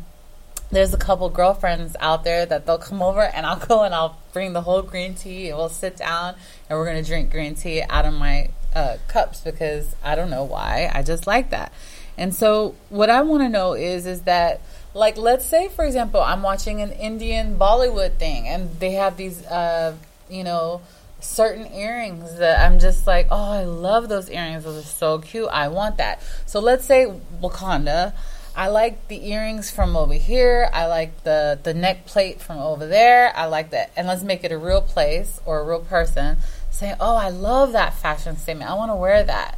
there's 0.72 0.94
a 0.94 0.98
couple 0.98 1.30
girlfriends 1.30 1.96
out 2.00 2.24
there 2.24 2.46
that 2.46 2.66
they'll 2.66 2.78
come 2.78 3.02
over 3.02 3.22
and 3.22 3.46
I'll 3.46 3.60
go 3.60 3.84
and 3.84 3.94
I'll 3.94 4.18
bring 4.34 4.54
the 4.54 4.62
whole 4.62 4.82
green 4.82 5.14
tea 5.14 5.50
and 5.50 5.58
we'll 5.58 5.70
sit 5.70 5.98
down 5.98 6.36
and 6.70 6.78
we're 6.78 6.86
gonna 6.86 7.04
drink 7.04 7.32
green 7.32 7.56
tea 7.56 7.82
out 7.90 8.06
of 8.06 8.14
my 8.14 8.50
uh, 8.76 8.98
cups 9.08 9.42
because 9.42 9.96
I 10.04 10.16
don't 10.16 10.30
know 10.30 10.44
why 10.44 10.90
I 10.94 11.04
just 11.04 11.28
like 11.28 11.50
that. 11.50 11.72
And 12.18 12.34
so 12.36 12.76
what 12.90 13.10
I 13.10 13.22
want 13.22 13.44
to 13.44 13.50
know 13.50 13.74
is 13.74 14.06
is 14.06 14.22
that 14.22 14.62
like 14.94 15.18
let's 15.18 15.46
say 15.46 15.70
for 15.70 15.86
example 15.86 16.22
I'm 16.22 16.44
watching 16.44 16.82
an 16.82 16.92
Indian 16.92 17.58
Bollywood 17.58 18.18
thing 18.18 18.48
and 18.48 18.80
they 18.80 18.92
have 18.92 19.18
these 19.18 19.46
uh, 19.46 19.96
you 20.30 20.44
know 20.44 20.82
certain 21.20 21.72
earrings 21.74 22.38
that 22.38 22.60
I'm 22.66 22.80
just 22.80 23.08
like 23.08 23.28
oh 23.32 23.52
I 23.52 23.64
love 23.64 24.10
those 24.10 24.30
earrings 24.30 24.64
those 24.64 24.84
are 24.84 24.88
so 24.88 25.20
cute 25.20 25.50
I 25.52 25.68
want 25.70 25.98
that. 25.98 26.22
So 26.46 26.60
let's 26.60 26.86
say 26.86 27.12
Wakanda 27.42 28.14
I 28.62 28.68
like 28.68 29.08
the 29.08 29.28
earrings 29.28 29.72
from 29.72 29.98
over 29.98 30.14
here. 30.14 30.70
I 30.72 30.86
like 30.86 31.24
the 31.24 31.58
the 31.64 31.74
neck 31.74 32.06
plate 32.06 32.40
from 32.40 32.60
over 32.60 32.86
there. 32.86 33.36
I 33.36 33.46
like 33.48 33.72
that. 33.72 33.92
And 33.96 34.08
let's 34.08 34.22
make 34.22 34.44
it 34.44 34.52
a 34.52 34.58
real 34.60 34.84
place 34.84 35.42
or 35.48 35.62
a 35.62 35.64
real 35.64 35.80
person 35.80 36.38
saying, 36.70 36.94
"Oh, 37.00 37.16
I 37.16 37.30
love 37.30 37.72
that 37.72 37.96
fashion 37.96 38.38
statement. 38.38 38.70
I 38.70 38.76
want 38.76 38.92
to 38.92 38.96
wear 38.96 39.24
that." 39.24 39.58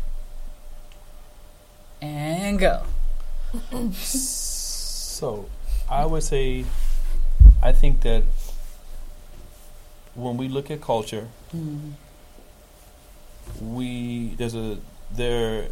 And 2.01 2.57
go. 2.57 2.83
So, 3.93 5.47
I 5.89 6.05
would 6.05 6.23
say, 6.23 6.65
I 7.61 7.73
think 7.73 8.01
that 8.01 8.23
when 10.15 10.37
we 10.37 10.47
look 10.47 10.71
at 10.71 10.79
culture, 10.81 11.27
mm-hmm. 11.53 11.91
we 13.75 14.35
there's 14.37 14.55
a 14.55 14.77
there, 15.11 15.67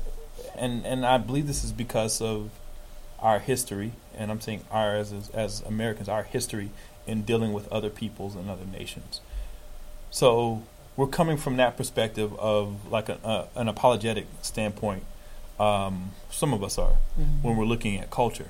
and 0.57 0.85
and 0.85 1.05
I 1.05 1.17
believe 1.17 1.47
this 1.47 1.63
is 1.63 1.71
because 1.71 2.21
of 2.21 2.51
our 3.21 3.39
history, 3.39 3.93
and 4.17 4.31
I'm 4.31 4.41
saying 4.41 4.63
our 4.71 4.95
as 4.95 5.29
as 5.33 5.61
Americans, 5.61 6.09
our 6.09 6.23
history 6.23 6.71
in 7.07 7.23
dealing 7.23 7.53
with 7.53 7.71
other 7.71 7.89
peoples 7.89 8.35
and 8.35 8.49
other 8.49 8.65
nations. 8.65 9.21
So 10.09 10.63
we're 10.97 11.07
coming 11.07 11.37
from 11.37 11.57
that 11.57 11.77
perspective 11.77 12.37
of 12.39 12.91
like 12.91 13.09
a, 13.09 13.17
a, 13.23 13.47
an 13.59 13.67
apologetic 13.67 14.27
standpoint. 14.41 15.03
Um, 15.59 16.11
some 16.29 16.53
of 16.53 16.63
us 16.63 16.77
are 16.77 16.97
when 17.41 17.55
we're 17.55 17.65
looking 17.65 17.97
at 17.99 18.09
culture. 18.09 18.49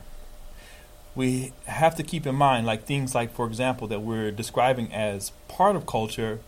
We 1.14 1.52
have 1.66 1.96
to 1.98 2.04
keep 2.04 2.26
in 2.26 2.36
mind, 2.36 2.66
like 2.66 2.86
things 2.86 3.14
like, 3.14 3.34
for 3.34 3.46
example, 3.46 3.88
that 3.88 4.02
we're 4.02 4.32
describing 4.32 4.94
as 4.94 5.32
part 5.50 5.76
of 5.76 5.86
culture. 5.86 6.40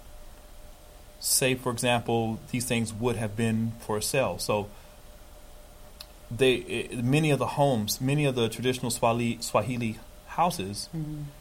Say, 1.19 1.55
for 1.55 1.71
example, 1.71 2.39
these 2.51 2.65
things 2.65 2.93
would 2.93 3.17
have 3.17 3.35
been 3.35 3.73
for 3.79 3.99
sale. 4.01 4.39
So 4.39 4.69
they 6.37 6.89
i 6.93 7.01
many 7.01 7.31
of 7.31 7.39
the 7.39 7.47
homes, 7.47 8.01
many 8.01 8.25
of 8.25 8.35
the 8.35 8.49
traditional 8.49 8.91
Swahili 8.91 9.37
Swahili 9.41 9.99
houses, 10.27 10.89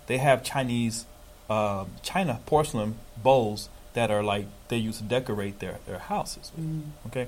they 0.06 0.18
have 0.18 0.42
Chinese 0.42 1.06
uh, 1.48 1.84
China 2.02 2.40
porcelain 2.46 2.96
bowls 3.22 3.68
that 3.94 4.10
are 4.10 4.22
like 4.22 4.46
they 4.68 4.76
use 4.76 4.98
to 4.98 5.04
decorate 5.04 5.58
their 5.58 5.78
their 5.86 5.98
houses. 5.98 6.52
With, 6.56 6.84
Okay, 7.08 7.26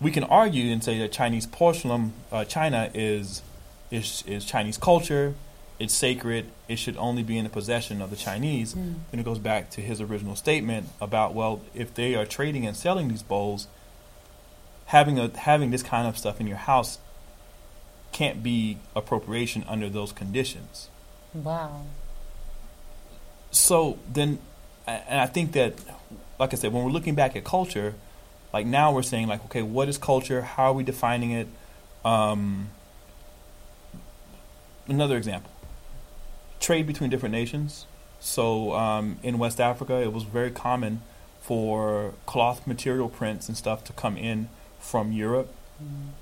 we 0.00 0.10
can 0.10 0.24
argue 0.24 0.72
and 0.72 0.82
say 0.82 0.98
that 0.98 1.12
Chinese 1.12 1.46
porcelain 1.46 2.12
uh, 2.32 2.44
China 2.44 2.90
is 2.94 3.42
is 3.90 4.24
is 4.26 4.44
Chinese 4.44 4.78
culture. 4.78 5.34
It's 5.78 5.94
sacred. 5.94 6.46
It 6.68 6.76
should 6.76 6.96
only 6.96 7.24
be 7.24 7.36
in 7.36 7.44
the 7.44 7.50
possession 7.50 8.00
of 8.00 8.10
the 8.10 8.16
Chinese. 8.16 8.74
And 8.74 9.20
it 9.20 9.24
goes 9.24 9.40
back 9.40 9.70
to 9.70 9.80
his 9.80 10.00
original 10.00 10.36
statement 10.36 10.88
about 11.00 11.34
well, 11.34 11.62
if 11.74 11.92
they 11.94 12.14
are 12.14 12.24
trading 12.26 12.64
and 12.66 12.76
selling 12.76 13.08
these 13.08 13.24
bowls, 13.24 13.66
having 14.86 15.18
a 15.18 15.36
having 15.36 15.70
this 15.70 15.82
kind 15.82 16.06
of 16.06 16.16
stuff 16.18 16.40
in 16.40 16.46
your 16.46 16.56
house 16.56 16.98
can't 18.12 18.42
be 18.42 18.78
appropriation 18.94 19.64
under 19.68 19.88
those 19.88 20.12
conditions. 20.12 20.88
Wow. 21.34 21.82
So 23.50 23.98
then, 24.10 24.38
and 24.86 25.20
I 25.20 25.26
think 25.26 25.52
that, 25.52 25.74
like 26.38 26.52
I 26.52 26.56
said, 26.56 26.72
when 26.72 26.84
we're 26.84 26.90
looking 26.90 27.14
back 27.14 27.34
at 27.36 27.44
culture, 27.44 27.94
like 28.52 28.66
now 28.66 28.92
we're 28.92 29.02
saying 29.02 29.26
like, 29.26 29.44
okay, 29.46 29.62
what 29.62 29.88
is 29.88 29.98
culture? 29.98 30.42
How 30.42 30.70
are 30.70 30.72
we 30.72 30.84
defining 30.84 31.32
it? 31.32 31.48
Um, 32.04 32.70
another 34.86 35.16
example: 35.16 35.50
trade 36.60 36.86
between 36.86 37.10
different 37.10 37.32
nations. 37.32 37.86
So 38.20 38.72
um, 38.74 39.18
in 39.22 39.38
West 39.38 39.60
Africa, 39.60 40.00
it 40.00 40.12
was 40.12 40.22
very 40.22 40.50
common 40.50 41.02
for 41.40 42.14
cloth 42.24 42.66
material 42.66 43.08
prints 43.08 43.48
and 43.48 43.56
stuff 43.56 43.84
to 43.84 43.92
come 43.92 44.16
in 44.16 44.48
from 44.84 45.12
Europe, 45.12 45.52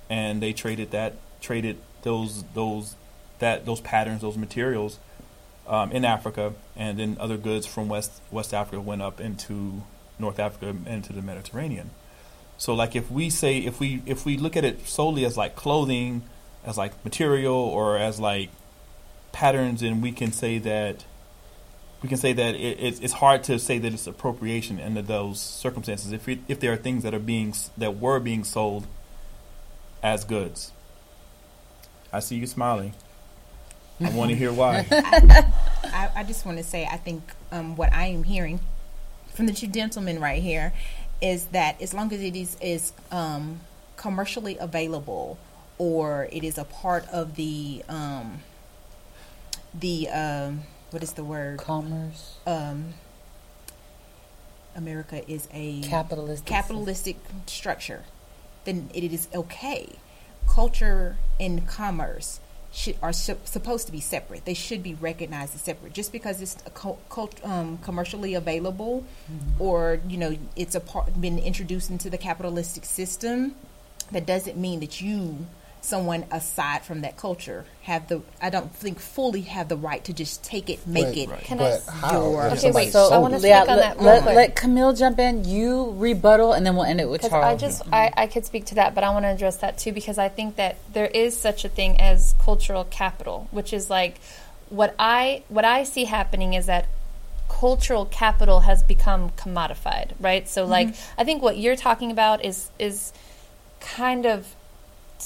and 0.09 0.43
they 0.43 0.53
traded 0.53 0.91
that 0.93 1.15
traded 1.41 1.77
those 2.03 2.45
those 2.55 2.97
that 3.41 3.67
those 3.67 3.81
patterns, 3.81 4.23
those 4.23 4.37
materials 4.37 4.99
um, 5.67 5.93
in 5.93 6.05
Africa, 6.05 6.55
and 6.77 6.99
then 6.99 7.17
other 7.21 7.37
goods 7.37 7.67
from 7.67 7.89
West 7.89 8.21
West 8.31 8.55
Africa 8.55 8.81
went 8.81 9.03
up 9.03 9.21
into 9.21 9.83
North 10.19 10.39
Africa 10.39 10.69
and 10.69 10.87
into 10.87 11.13
the 11.13 11.23
Mediterranean. 11.23 11.91
So, 12.57 12.75
like, 12.75 12.95
if 12.95 13.11
we 13.11 13.29
say 13.29 13.59
if 13.59 13.81
we 13.81 14.03
if 14.07 14.25
we 14.25 14.37
look 14.37 14.57
at 14.57 14.65
it 14.65 14.87
solely 14.87 15.25
as 15.25 15.37
like 15.37 15.57
clothing, 15.57 16.23
as 16.65 16.79
like 16.79 16.93
material, 17.05 17.55
or 17.55 17.99
as 17.99 18.21
like 18.21 18.51
patterns, 19.33 19.83
and 19.83 20.03
we 20.03 20.13
can 20.13 20.33
say 20.33 20.59
that 20.59 21.05
we 22.03 22.09
can 22.09 22.19
say 22.19 22.33
that 22.33 22.55
it, 22.55 22.81
it's, 22.81 23.01
it's 23.01 23.13
hard 23.13 23.45
to 23.45 23.59
say 23.59 23.79
that 23.79 23.93
it's 23.93 24.07
appropriation 24.07 24.81
under 24.81 25.03
those 25.03 25.41
circumstances. 25.41 26.13
If 26.13 26.29
it, 26.29 26.41
if 26.49 26.59
there 26.61 26.73
are 26.73 26.77
things 26.77 27.05
that 27.05 27.15
are 27.15 27.21
being 27.21 27.55
that 27.79 27.99
were 27.99 28.19
being 28.19 28.45
sold 28.45 28.87
as 30.03 30.25
goods, 30.25 30.73
I 32.13 32.21
see 32.21 32.37
you 32.37 32.47
smiling. 32.47 32.95
I 34.01 34.11
want 34.11 34.31
to 34.31 34.37
hear 34.37 34.53
why. 34.53 34.87
I, 34.91 36.11
I 36.17 36.25
just 36.25 36.45
want 36.45 36.59
to 36.59 36.65
say, 36.65 36.87
I 36.91 36.97
think 36.97 37.23
um, 37.53 37.77
what 37.77 37.93
I 37.93 38.07
am 38.07 38.25
hearing 38.25 38.59
from 39.33 39.47
the 39.47 39.53
two 39.53 39.69
gentlemen 39.69 40.21
right 40.21 40.43
here 40.43 40.73
is 41.21 41.47
that 41.47 41.81
as 41.81 41.95
long 41.95 42.13
as 42.13 42.21
it 42.21 42.35
is 42.35 42.57
is 42.61 42.93
um, 43.13 43.61
commercially 43.97 44.59
available 44.59 45.39
or 45.79 46.29
it 46.33 46.43
is 46.43 46.59
a 46.59 46.65
part 46.65 47.09
of 47.11 47.37
the 47.37 47.85
um, 47.89 48.43
the 49.73 50.09
um, 50.09 50.65
what 50.93 51.03
is 51.03 51.13
the 51.13 51.25
word? 51.25 51.59
Commerce, 51.59 52.37
Um, 52.47 52.95
America 54.75 55.29
is 55.31 55.49
a 55.53 55.83
capitalistic. 55.83 56.47
capitalistic 56.47 57.17
structure, 57.47 58.05
then 58.65 58.91
it 58.95 59.05
is 59.13 59.29
okay. 59.35 59.89
Culture 60.49 61.19
and 61.39 61.67
commerce 61.67 62.41
should, 62.73 62.97
are 63.03 63.13
su- 63.13 63.39
supposed 63.45 63.85
to 63.87 63.93
be 63.93 64.01
separate. 64.01 64.45
They 64.47 64.55
should 64.55 64.83
be 64.83 64.95
recognized 64.95 65.55
as 65.55 65.61
separate. 65.61 65.93
Just 65.93 66.11
because 66.11 66.41
it's 66.41 66.57
co- 66.73 66.99
cult, 67.11 67.39
um, 67.45 67.79
commercially 67.79 68.33
available, 68.35 69.05
or 69.59 70.01
you 70.09 70.17
know, 70.17 70.37
it's 70.57 70.75
a 70.75 70.81
part 70.81 71.21
been 71.21 71.39
introduced 71.39 71.91
into 71.91 72.09
the 72.09 72.19
capitalistic 72.19 72.85
system, 72.87 73.55
that 74.11 74.25
doesn't 74.27 74.57
mean 74.57 74.81
that 74.81 75.01
you, 75.03 75.47
someone 75.83 76.25
aside 76.31 76.83
from 76.83 77.03
that 77.03 77.17
culture, 77.17 77.65
have 77.83 78.09
the. 78.09 78.23
I 78.41 78.51
don't 78.51 78.75
think 78.75 78.99
fully 79.01 79.43
have 79.43 79.69
the 79.69 79.77
right 79.77 80.03
to 80.05 80.13
just 80.13 80.43
take 80.43 80.71
it, 80.71 80.87
make 80.87 81.07
But- 81.07 81.17
it. 81.17 81.29
Right. 81.29 81.45
Can 81.45 81.61
I- 81.61 81.79
but 81.85 81.93
how? 81.93 82.21
your- 82.31 82.47
Okay, 82.53 82.71
wait, 82.71 82.93
So 82.93 83.13
I 83.13 83.19
wanna 83.19 83.39
speak 83.39 83.51
yeah, 83.51 83.63
on 83.63 83.67
let, 83.67 83.99
that 83.99 84.03
let, 84.03 84.25
let 84.35 84.57
Camille 84.57 84.93
jump 84.95 85.19
in. 85.19 85.45
You 85.45 85.93
rebuttal, 85.97 86.53
and 86.53 86.65
then 86.65 86.77
we'll 86.77 86.85
end 86.85 87.01
it 87.01 87.09
with 87.09 87.23
Because 87.23 87.31
Charles. 87.31 87.63
I 87.63 87.67
just 87.67 87.83
I, 87.93 88.13
I 88.17 88.27
could 88.29 88.47
speak 88.47 88.67
to 88.67 88.77
that, 88.77 88.95
but 88.95 89.05
I 89.05 89.11
want 89.11 89.25
to 89.25 89.29
address 89.29 89.57
that 89.59 89.77
too 89.79 89.93
because 89.93 90.19
I 90.19 90.29
think 90.29 90.57
that 90.57 90.77
there 90.93 91.07
is 91.07 91.37
such 91.37 91.65
a 91.65 91.69
thing 91.69 92.01
as 92.01 92.35
cultural 92.41 92.85
capital, 92.85 93.49
which 93.51 93.73
is 93.73 93.91
like 93.91 94.19
what 94.71 94.95
I 94.99 95.43
what 95.49 95.65
I 95.65 95.85
see 95.85 96.05
happening 96.05 96.55
is 96.55 96.67
that 96.67 96.87
cultural 97.49 98.07
capital 98.07 98.61
has 98.61 98.83
become 98.83 99.31
commodified, 99.31 100.13
right? 100.21 100.49
So 100.49 100.65
like 100.65 100.89
mm-hmm. 100.89 101.21
I 101.21 101.25
think 101.25 101.43
what 101.43 101.57
you're 101.59 101.77
talking 101.77 102.11
about 102.11 102.45
is 102.45 102.71
is 102.79 103.13
kind 103.81 104.27
of 104.27 104.55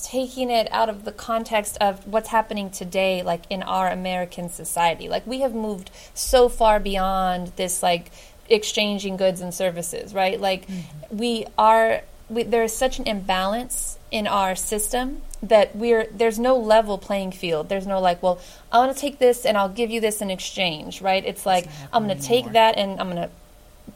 taking 0.02 0.50
it 0.50 0.68
out 0.72 0.88
of 0.88 1.04
the 1.04 1.12
context 1.12 1.76
of 1.80 2.06
what's 2.06 2.28
happening 2.28 2.70
today 2.70 3.22
like 3.22 3.42
in 3.50 3.62
our 3.62 3.90
American 3.90 4.48
society. 4.48 5.08
Like 5.08 5.26
we 5.26 5.40
have 5.40 5.54
moved 5.54 5.90
so 6.14 6.48
far 6.48 6.80
beyond 6.80 7.52
this 7.56 7.82
like 7.82 8.10
exchanging 8.48 9.16
goods 9.16 9.40
and 9.40 9.52
services, 9.52 10.14
right? 10.14 10.40
Like 10.40 10.66
we 11.10 11.46
are 11.58 12.02
we, 12.28 12.42
there 12.42 12.64
is 12.64 12.76
such 12.76 12.98
an 12.98 13.06
imbalance 13.06 13.98
in 14.10 14.26
our 14.26 14.54
system 14.54 15.22
that 15.42 15.76
we're 15.76 16.06
there's 16.12 16.38
no 16.38 16.56
level 16.56 16.98
playing 16.98 17.32
field. 17.32 17.68
There's 17.68 17.86
no 17.86 18.00
like, 18.00 18.22
well, 18.22 18.40
I 18.72 18.78
want 18.78 18.94
to 18.94 19.00
take 19.00 19.18
this 19.18 19.44
and 19.44 19.56
I'll 19.56 19.68
give 19.68 19.90
you 19.90 20.00
this 20.00 20.20
in 20.20 20.30
exchange, 20.30 21.00
right? 21.00 21.24
It's 21.24 21.46
like 21.46 21.68
I'm 21.92 22.06
going 22.06 22.18
to 22.18 22.22
take 22.22 22.52
that 22.52 22.76
and 22.76 23.00
I'm 23.00 23.10
going 23.10 23.22
to 23.22 23.30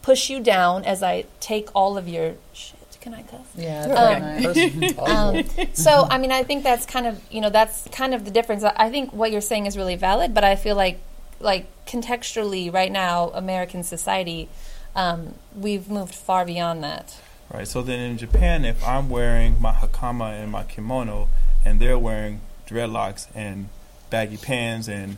push 0.02 0.30
you 0.30 0.40
down 0.40 0.84
as 0.84 1.02
I 1.02 1.24
take 1.40 1.68
all 1.74 1.96
of 1.96 2.08
your 2.08 2.34
shit. 2.52 2.79
Can 3.00 3.14
I 3.14 3.22
cuss? 3.22 3.40
yeah, 3.56 3.86
Yeah. 3.86 4.40
that's 4.52 4.74
nice. 4.74 4.98
Um, 4.98 5.44
so, 5.72 6.06
I 6.10 6.18
mean, 6.18 6.32
I 6.32 6.42
think 6.42 6.62
that's 6.64 6.84
kind 6.86 7.06
of 7.06 7.20
you 7.30 7.40
know 7.40 7.50
that's 7.50 7.88
kind 7.92 8.12
of 8.14 8.24
the 8.24 8.30
difference. 8.30 8.62
I 8.64 8.72
I 8.76 8.90
think 8.90 9.12
what 9.12 9.30
you're 9.32 9.40
saying 9.40 9.66
is 9.66 9.76
really 9.76 9.96
valid, 9.96 10.34
but 10.34 10.44
I 10.44 10.56
feel 10.56 10.76
like 10.76 10.98
like 11.40 11.66
contextually 11.86 12.72
right 12.72 12.92
now, 12.92 13.30
American 13.34 13.82
society, 13.82 14.48
um, 14.94 15.34
we've 15.56 15.88
moved 15.88 16.14
far 16.14 16.44
beyond 16.44 16.84
that. 16.84 17.16
Right. 17.52 17.66
So 17.66 17.82
then 17.82 17.98
in 18.00 18.18
Japan, 18.18 18.64
if 18.64 18.86
I'm 18.86 19.08
wearing 19.08 19.60
my 19.60 19.72
hakama 19.72 20.40
and 20.40 20.52
my 20.52 20.64
kimono, 20.64 21.28
and 21.64 21.80
they're 21.80 21.98
wearing 21.98 22.42
dreadlocks 22.68 23.26
and 23.34 23.68
baggy 24.10 24.36
pants 24.36 24.88
and 24.88 25.16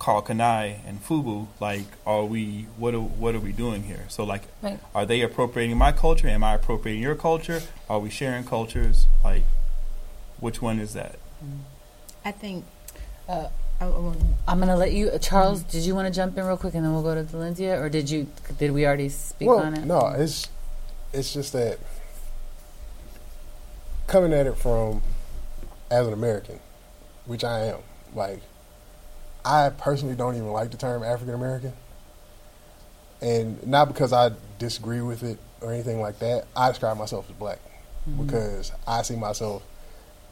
Karl 0.00 0.22
Kani 0.22 0.78
and 0.88 1.04
fubu, 1.04 1.46
like, 1.60 1.84
are 2.06 2.24
we? 2.24 2.66
What 2.78 2.94
are 2.94 3.00
what 3.00 3.34
are 3.34 3.38
we 3.40 3.52
doing 3.52 3.82
here? 3.84 4.06
So 4.08 4.24
like, 4.24 4.42
Right. 4.62 4.80
are 4.94 5.04
they 5.06 5.20
appropriating 5.20 5.76
my 5.76 5.92
culture? 5.92 6.26
Am 6.26 6.42
I 6.42 6.54
appropriating 6.54 7.02
your 7.02 7.14
culture? 7.14 7.60
Are 7.88 7.98
we 8.00 8.08
sharing 8.10 8.44
cultures? 8.44 9.06
Like, 9.22 9.42
which 10.40 10.60
one 10.62 10.80
is 10.80 10.94
that? 10.94 11.16
I 12.24 12.32
think. 12.32 12.64
Uh, 13.28 13.48
I- 13.80 13.84
I 13.84 13.88
want- 13.88 14.22
I'm 14.48 14.58
gonna 14.58 14.76
let 14.76 14.92
you, 14.92 15.10
Charles. 15.20 15.62
Did 15.62 15.84
you 15.84 15.94
want 15.94 16.06
to 16.06 16.12
jump 16.12 16.36
in 16.36 16.44
real 16.46 16.56
quick, 16.56 16.74
and 16.74 16.84
then 16.84 16.92
we'll 16.94 17.02
go 17.02 17.14
to 17.14 17.22
Valencia, 17.22 17.78
or 17.80 17.88
did 17.90 18.08
you? 18.10 18.26
Did 18.58 18.72
we 18.72 18.86
already 18.86 19.08
speak 19.10 19.48
well, 19.48 19.58
on 19.60 19.74
it? 19.74 19.84
no, 19.84 20.00
it's 20.16 20.48
it's 21.12 21.32
just 21.34 21.52
that 21.52 21.78
coming 24.06 24.32
at 24.32 24.46
it 24.46 24.56
from 24.56 25.02
as 25.90 26.06
an 26.06 26.12
American, 26.12 26.58
which 27.26 27.44
I 27.44 27.66
am. 27.66 27.78
Like, 28.14 28.40
I 29.44 29.70
personally 29.70 30.14
don't 30.14 30.34
even 30.36 30.52
like 30.52 30.70
the 30.70 30.76
term 30.76 31.02
African 31.02 31.34
American, 31.34 31.72
and 33.20 33.66
not 33.66 33.88
because 33.88 34.12
I 34.12 34.32
disagree 34.58 35.00
with 35.00 35.22
it 35.22 35.38
or 35.60 35.72
anything 35.72 36.00
like 36.00 36.18
that. 36.20 36.46
I 36.56 36.68
describe 36.68 36.96
myself 36.96 37.28
as 37.28 37.36
black 37.36 37.58
mm-hmm. 38.08 38.24
because 38.24 38.72
I 38.86 39.02
see 39.02 39.16
myself 39.16 39.62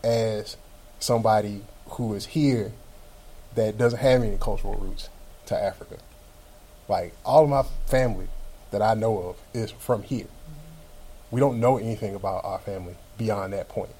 as 0.03 0.57
somebody 0.99 1.63
who 1.91 2.15
is 2.15 2.27
here 2.27 2.73
that 3.55 3.79
doesn't 3.79 3.99
have 3.99 4.23
any 4.23 4.37
cultural 4.39 4.75
roots 4.75 5.09
to 5.47 5.57
Africa. 5.57 5.99
Like 6.89 7.15
all 7.25 7.45
of 7.45 7.51
my 7.51 7.63
family 7.87 8.29
that 8.71 8.83
I 8.83 8.95
know 8.95 9.19
of 9.19 9.37
is 9.55 9.71
from 9.71 10.03
here. 10.03 10.25
Mm-hmm. 10.25 11.35
We 11.35 11.41
don't 11.41 11.61
know 11.61 11.79
anything 11.79 12.15
about 12.15 12.45
our 12.45 12.59
family 12.59 12.97
beyond 13.17 13.53
that 13.53 13.69
point. 13.69 13.95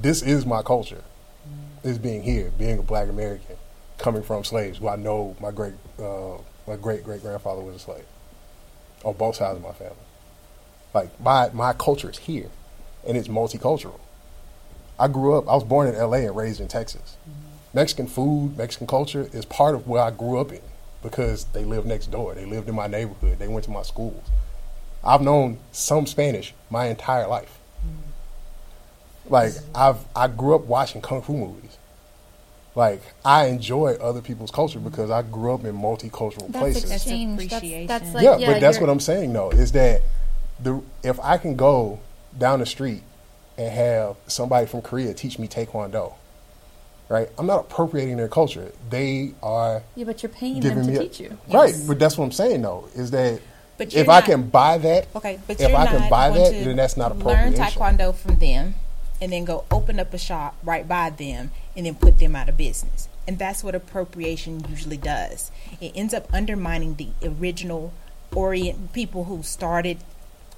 This 0.00 0.22
is 0.22 0.44
my 0.44 0.62
culture. 0.62 1.02
Mm-hmm. 1.46 1.88
Is 1.88 1.98
being 1.98 2.22
here, 2.22 2.50
being 2.58 2.78
a 2.78 2.82
black 2.82 3.08
American, 3.08 3.56
coming 3.98 4.22
from 4.22 4.44
slaves. 4.44 4.78
Who 4.78 4.88
I 4.88 4.96
know 4.96 5.36
my 5.40 5.50
great 5.50 5.74
uh, 5.98 6.38
my 6.66 6.76
great 6.76 7.04
great 7.04 7.22
grandfather 7.22 7.62
was 7.62 7.76
a 7.76 7.78
slave 7.78 8.04
on 9.04 9.14
both 9.14 9.36
sides 9.36 9.56
of 9.56 9.62
my 9.62 9.72
family. 9.72 9.96
Like 10.94 11.20
my 11.20 11.50
my 11.52 11.72
culture 11.72 12.10
is 12.10 12.18
here, 12.18 12.50
and 13.06 13.16
it's 13.16 13.28
multicultural. 13.28 14.00
I 14.98 15.08
grew 15.08 15.36
up. 15.36 15.48
I 15.48 15.54
was 15.54 15.64
born 15.64 15.88
in 15.88 15.94
L.A. 15.94 16.26
and 16.26 16.34
raised 16.34 16.60
in 16.60 16.68
Texas. 16.68 17.16
Mexican 17.74 18.06
food, 18.06 18.56
Mexican 18.56 18.86
culture 18.86 19.28
is 19.32 19.44
part 19.44 19.74
of 19.74 19.86
where 19.86 20.02
I 20.02 20.10
grew 20.10 20.38
up 20.38 20.50
in 20.50 20.62
because 21.02 21.44
they 21.46 21.64
lived 21.64 21.86
next 21.86 22.10
door. 22.10 22.34
They 22.34 22.46
lived 22.46 22.68
in 22.68 22.74
my 22.74 22.86
neighborhood. 22.86 23.38
They 23.38 23.48
went 23.48 23.64
to 23.66 23.70
my 23.70 23.82
schools. 23.82 24.24
I've 25.04 25.20
known 25.20 25.58
some 25.72 26.06
Spanish 26.06 26.54
my 26.70 26.86
entire 26.86 27.26
life. 27.26 27.58
Like 29.28 29.52
I've 29.74 29.98
I 30.14 30.28
grew 30.28 30.54
up 30.54 30.62
watching 30.62 31.02
kung 31.02 31.22
fu 31.22 31.34
movies. 31.34 31.76
Like 32.76 33.00
I 33.24 33.46
enjoy 33.46 33.94
other 33.94 34.20
people's 34.20 34.50
culture 34.50 34.78
because 34.78 35.10
I 35.10 35.22
grew 35.22 35.54
up 35.54 35.64
in 35.64 35.74
multicultural 35.74 36.52
places. 36.52 36.90
exchange. 36.92 37.38
That's, 37.40 37.52
appreciation. 37.54 37.86
that's 37.86 38.14
like, 38.14 38.22
yeah, 38.22 38.36
yeah, 38.36 38.52
but 38.52 38.60
that's 38.60 38.78
what 38.78 38.90
I'm 38.90 39.00
saying 39.00 39.32
though, 39.32 39.50
is 39.50 39.72
that 39.72 40.02
the 40.62 40.82
if 41.02 41.18
I 41.20 41.38
can 41.38 41.56
go 41.56 41.98
down 42.36 42.60
the 42.60 42.66
street 42.66 43.02
and 43.56 43.72
have 43.72 44.16
somebody 44.26 44.66
from 44.66 44.82
Korea 44.82 45.14
teach 45.14 45.38
me 45.38 45.48
Taekwondo, 45.48 46.12
right? 47.08 47.30
I'm 47.38 47.46
not 47.46 47.60
appropriating 47.60 48.18
their 48.18 48.28
culture. 48.28 48.70
They 48.90 49.32
are 49.42 49.82
Yeah, 49.94 50.04
but 50.04 50.22
you're 50.22 50.28
paying 50.28 50.60
them 50.60 50.84
to 50.84 50.90
me 50.90 50.96
a- 50.96 51.00
teach 51.00 51.18
you. 51.20 51.38
right, 51.48 51.70
Yes. 51.70 51.80
but 51.86 51.98
that's 51.98 52.18
what 52.18 52.26
I'm 52.26 52.32
saying 52.32 52.60
though, 52.60 52.88
is 52.94 53.10
that 53.12 53.40
But 53.78 53.86
if 53.88 53.94
you're 53.94 54.10
I 54.10 54.20
can 54.20 54.50
buy 54.50 54.76
that, 54.76 55.06
Okay, 55.16 55.38
but 55.46 55.58
if 55.58 55.66
you're 55.70 55.78
I 55.78 55.86
can 55.86 56.00
not 56.00 56.10
buy 56.10 56.28
going 56.28 56.42
that, 56.42 56.58
to 56.58 56.64
then 56.66 56.76
that's 56.76 56.98
not 56.98 57.18
learn 57.20 57.54
taekwondo 57.54 58.14
from 58.14 58.36
them, 58.36 58.74
and 59.20 59.32
then 59.32 59.44
go 59.44 59.64
open 59.70 59.98
up 59.98 60.12
a 60.14 60.18
shop 60.18 60.56
right 60.62 60.86
by 60.86 61.10
them, 61.10 61.50
and 61.76 61.86
then 61.86 61.94
put 61.94 62.18
them 62.18 62.36
out 62.36 62.48
of 62.48 62.56
business. 62.56 63.08
And 63.28 63.38
that's 63.38 63.64
what 63.64 63.74
appropriation 63.74 64.64
usually 64.68 64.96
does. 64.96 65.50
It 65.80 65.92
ends 65.94 66.14
up 66.14 66.32
undermining 66.32 66.94
the 66.94 67.08
original 67.24 67.92
orient 68.34 68.92
people 68.92 69.24
who 69.24 69.42
started, 69.42 69.98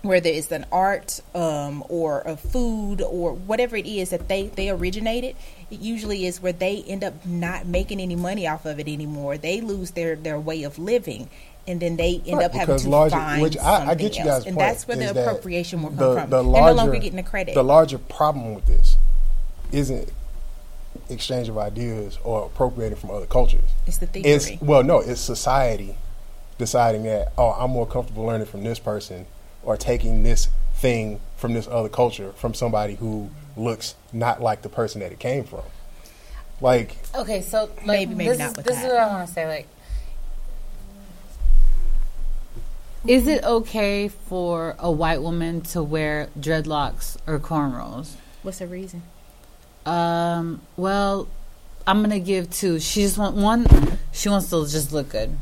whether 0.03 0.29
it's 0.29 0.53
an 0.53 0.67
art 0.71 1.21
um, 1.35 1.83
or 1.89 2.21
a 2.21 2.37
food 2.37 3.01
or 3.01 3.33
whatever 3.33 3.77
it 3.77 3.87
is 3.87 4.11
that 4.11 4.29
they 4.29 4.49
they 4.49 4.69
originated. 4.69 5.35
It 5.71 5.81
usually 5.81 6.27
is 6.27 6.41
where 6.41 6.53
they 6.53 6.83
end 6.87 7.05
up 7.05 7.25
not 7.27 7.67
making 7.67 8.01
any 8.01 8.17
money 8.17 8.47
off 8.47 8.67
of 8.67 8.79
it 8.79 8.89
anymore. 8.89 9.39
They 9.39 9.61
lose 9.61 9.93
their 9.93 10.15
their 10.15 10.39
way 10.39 10.63
of 10.63 10.79
living. 10.79 11.31
And 11.69 11.79
then 11.81 11.97
they 11.97 12.23
end 12.27 12.39
Right, 12.39 12.47
up 12.47 12.53
having 12.55 12.79
to 12.79 12.89
larger- 12.89 13.17
find 13.17 13.43
which 13.43 13.59
I- 13.59 13.61
I 13.61 13.79
something 13.89 13.99
get 13.99 14.19
you 14.19 14.25
else. 14.25 14.47
and 14.47 14.57
that's 14.57 14.89
where 14.89 14.97
the 14.97 15.11
appropriation 15.11 15.83
will 15.83 15.91
come 15.91 15.99
the, 15.99 16.15
from. 16.23 16.31
the 16.31 16.43
They're 16.43 16.63
no 16.63 16.73
longer 16.73 16.95
getting 16.95 17.17
the 17.17 17.23
credit. 17.23 17.55
The 17.55 17.63
larger 17.63 17.99
problem 17.99 18.55
with 18.55 18.65
this 18.65 18.97
isn't 19.71 20.09
exchange 21.11 21.49
of 21.51 21.59
ideas 21.59 22.19
or 22.25 22.47
appropriating 22.47 22.97
from 22.97 23.11
other 23.11 23.27
cultures. 23.27 23.61
it's 23.87 23.99
the 23.99 24.07
theory. 24.07 24.25
It's 24.31 24.51
well, 24.63 24.83
no, 24.83 25.01
it's 25.01 25.21
society 25.21 25.97
deciding 26.57 27.03
that 27.05 27.33
oh, 27.37 27.51
I'm 27.51 27.71
more 27.71 27.87
comfortable 27.87 28.25
learning 28.25 28.47
from 28.47 28.65
this 28.65 28.79
person 28.79 29.27
or 29.63 29.77
taking 29.77 30.23
this 30.23 30.49
thing 30.75 31.21
from 31.37 31.53
this 31.53 31.69
other 31.69 31.89
culture 31.91 32.33
from 32.33 32.55
somebody 32.55 32.95
who 32.95 33.29
looks 33.59 33.95
not 34.13 34.41
like 34.43 34.63
the 34.63 34.69
person 34.71 35.01
that 35.03 35.13
it 35.13 35.19
came 35.19 35.45
from. 35.45 35.63
Like 36.63 36.97
Okay, 37.15 37.43
so 37.43 37.65
like, 37.77 37.87
Maybe, 37.87 38.15
maybe 38.15 38.31
this 38.31 38.39
not 38.39 38.51
is 38.53 38.57
with 38.57 38.67
this 38.67 38.77
that. 38.77 38.87
is 38.87 38.93
what 38.93 39.01
I 39.03 39.07
want 39.09 39.29
to 39.29 39.33
say. 39.35 39.47
Like, 39.47 39.69
is 43.09 43.27
it 43.27 43.43
okay 43.43 44.09
for 44.09 44.77
a 44.79 44.91
white 44.91 45.23
woman 45.23 45.63
to 45.63 45.83
wear 45.83 46.29
dreadlocks 46.39 47.17
or 47.27 47.39
cornrows? 47.39 48.17
What's 48.43 48.59
the 48.59 48.67
reason? 48.67 49.03
Um, 49.87 50.61
well, 50.77 51.27
I'm 51.87 52.03
gonna 52.03 52.21
give 52.21 52.51
two. 52.51 52.79
She 52.79 53.01
just 53.01 53.17
want 53.17 53.35
one. 53.35 53.67
She 54.13 54.29
wants 54.29 54.51
to 54.51 54.67
just 54.67 54.93
look 54.93 55.09
good. 55.09 55.39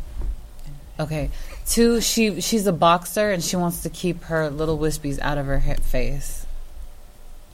Okay. 1.00 1.30
Two. 1.66 2.00
She 2.00 2.40
she's 2.40 2.66
a 2.68 2.72
boxer 2.72 3.32
and 3.32 3.42
she 3.42 3.56
wants 3.56 3.82
to 3.82 3.90
keep 3.90 4.22
her 4.24 4.48
little 4.48 4.78
wispies 4.78 5.18
out 5.20 5.36
of 5.36 5.46
her 5.46 5.58
hip 5.58 5.80
face. 5.80 6.45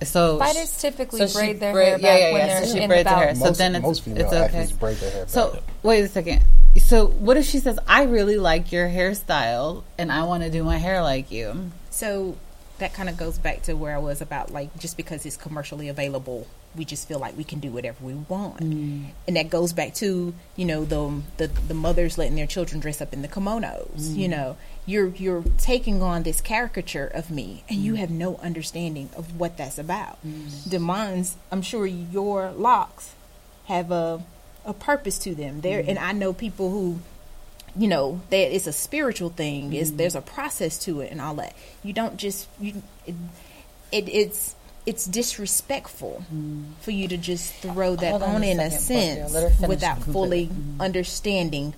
So 0.05 0.38
Fighters 0.38 0.76
typically 0.80 1.26
so 1.26 1.38
braid 1.38 1.61
their 1.61 1.72
braid- 1.72 1.88
hair 1.88 1.98
yeah, 1.98 2.07
back 2.12 2.20
yeah, 2.20 2.32
when 2.32 2.46
they're 2.48 2.64
so 2.66 2.74
she 2.74 2.80
in 2.82 2.88
braids 2.88 3.05
the 3.05 3.11
her 3.11 3.16
hair. 3.16 3.26
bout. 3.34 3.36
So 3.38 3.44
most, 3.46 3.59
then 3.59 3.70
it's- 3.74 3.82
most 3.82 4.03
female 4.03 4.24
it's 4.24 4.32
okay. 4.32 4.44
athletes 4.44 4.72
braid 4.72 4.96
their 4.98 5.11
hair 5.11 5.24
So 5.28 5.50
back. 5.53 5.62
wait 5.82 6.00
a 6.05 6.09
second. 6.09 6.42
So 6.80 7.07
what 7.07 7.36
if 7.36 7.44
she 7.46 7.59
says, 7.59 7.78
"I 7.86 8.05
really 8.05 8.38
like 8.38 8.72
your 8.72 8.88
hairstyle, 8.88 9.82
and 9.98 10.11
I 10.11 10.24
want 10.24 10.42
to 10.42 10.50
do 10.50 10.64
my 10.64 10.78
hair 10.78 11.03
like 11.03 11.30
you"? 11.30 11.70
So 11.90 12.36
that 12.78 12.94
kind 12.94 13.09
of 13.09 13.16
goes 13.16 13.38
back 13.38 13.62
to 13.64 13.74
where 13.74 13.94
I 13.94 13.98
was 13.98 14.20
about 14.20 14.50
like 14.53 14.76
just 14.78 14.96
because 14.96 15.24
it's 15.26 15.36
commercially 15.36 15.88
available, 15.88 16.46
we 16.74 16.84
just 16.86 17.07
feel 17.07 17.18
like 17.18 17.36
we 17.36 17.44
can 17.44 17.61
do 17.61 17.70
whatever 17.70 17.98
we 18.03 18.14
want, 18.14 18.61
Mm. 18.61 19.11
and 19.28 19.36
that 19.36 19.50
goes 19.50 19.72
back 19.74 19.92
to 19.96 20.32
you 20.57 20.64
know 20.64 20.84
the 20.86 21.20
the, 21.36 21.48
the 21.68 21.74
mothers 21.74 22.16
letting 22.16 22.34
their 22.36 22.46
children 22.46 22.80
dress 22.80 23.00
up 23.03 23.12
in 23.12 23.20
the 23.22 23.28
kimonos. 23.28 24.00
Mm. 24.00 24.16
You 24.16 24.28
know, 24.28 24.57
you're 24.87 25.09
you're 25.09 25.45
taking 25.59 26.03
on 26.03 26.22
this 26.24 26.41
caricature 26.41 27.07
of 27.07 27.30
me, 27.30 27.62
and 27.68 27.78
Mm. 27.78 27.83
you 27.83 27.95
have 27.95 28.11
no 28.11 28.37
understanding 28.37 29.11
of 29.16 29.39
what 29.39 29.57
that's 29.57 29.78
about. 29.78 30.18
Mm. 30.26 30.68
Demons, 30.68 31.37
I'm 31.51 31.62
sure 31.62 31.87
your 31.87 32.51
locks 32.53 33.14
have 33.66 33.91
a 33.91 34.22
a 34.64 34.72
purpose 34.72 35.18
to 35.18 35.35
them. 35.35 35.61
There, 35.61 35.83
mm. 35.83 35.89
and 35.89 35.99
I 35.99 36.12
know 36.12 36.33
people 36.33 36.70
who 36.70 36.99
you 37.76 37.89
know 37.89 38.20
that 38.30 38.55
it's 38.55 38.66
a 38.66 38.72
spiritual 38.72 39.30
thing 39.30 39.72
is 39.72 39.93
mm. 39.93 39.97
there's 39.97 40.14
a 40.14 40.20
process 40.20 40.78
to 40.85 41.01
it 41.01 41.11
and 41.11 41.20
all 41.22 41.35
that 41.37 41.55
you 41.83 41.93
don't 41.95 42.18
just 42.18 42.47
you 42.61 42.83
it, 43.07 43.14
it 43.91 44.09
it's 44.11 44.55
it's 44.85 45.07
disrespectful 45.07 46.22
for 46.83 46.91
you 46.91 47.09
to 47.09 47.16
just 47.16 47.55
throw 47.55 47.97
that 47.97 48.11
Hold 48.11 48.22
on 48.24 48.35
on 48.37 48.43
a 48.43 48.51
in 48.51 48.61
a 48.61 48.70
sense 48.70 49.33
Let 49.33 49.45
her 49.45 49.51
finish 49.51 49.68
without 49.68 50.03
fully 50.03 50.47
completely. 50.49 50.85
understanding 50.85 51.74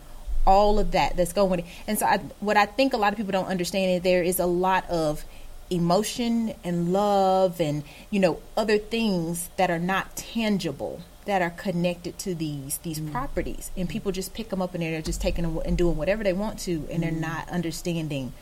all 0.46 0.78
of 0.78 0.90
that 0.92 1.16
that's 1.16 1.32
going 1.32 1.50
with 1.50 1.60
it 1.60 1.66
and 1.88 1.98
so 1.98 2.06
I, 2.06 2.18
what 2.40 2.56
i 2.56 2.66
think 2.66 2.92
a 2.92 2.96
lot 2.96 3.12
of 3.12 3.16
people 3.16 3.32
don't 3.32 3.46
understand 3.46 3.90
is 3.92 4.02
there 4.02 4.22
is 4.22 4.38
a 4.38 4.46
lot 4.46 4.88
of 4.90 5.24
emotion 5.70 6.54
and 6.62 6.92
love 6.92 7.60
and 7.60 7.82
you 8.10 8.20
know 8.20 8.38
other 8.56 8.78
things 8.78 9.48
that 9.56 9.70
are 9.70 9.78
not 9.78 10.14
tangible 10.16 11.00
that 11.24 11.40
are 11.40 11.50
connected 11.50 12.18
to 12.18 12.34
these 12.34 12.78
these 12.78 13.00
Mm. 13.00 13.10
properties 13.10 13.70
and 13.76 13.88
people 13.88 14.12
just 14.12 14.34
pick 14.34 14.50
them 14.50 14.60
up 14.60 14.74
and 14.74 14.82
they're 14.82 15.00
just 15.00 15.20
taking 15.22 15.42
them 15.42 15.58
and 15.64 15.76
doing 15.78 15.96
whatever 15.96 16.22
they 16.22 16.34
want 16.34 16.58
to 16.60 16.86
and 16.90 17.02
they're 17.02 17.10
Mm. 17.10 17.20
not 17.20 17.48
understanding 17.48 18.32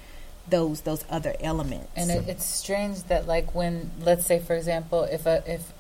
those 0.48 0.80
those 0.80 1.04
other 1.08 1.34
elements 1.40 1.86
And 1.94 2.10
it, 2.10 2.28
it's 2.28 2.44
strange 2.44 3.04
that, 3.04 3.28
like, 3.28 3.54
when 3.54 3.92
let's 4.00 4.26
say, 4.26 4.40
for 4.40 4.56
example, 4.56 5.04
if 5.04 5.24
a 5.24 5.44
if 5.46 5.72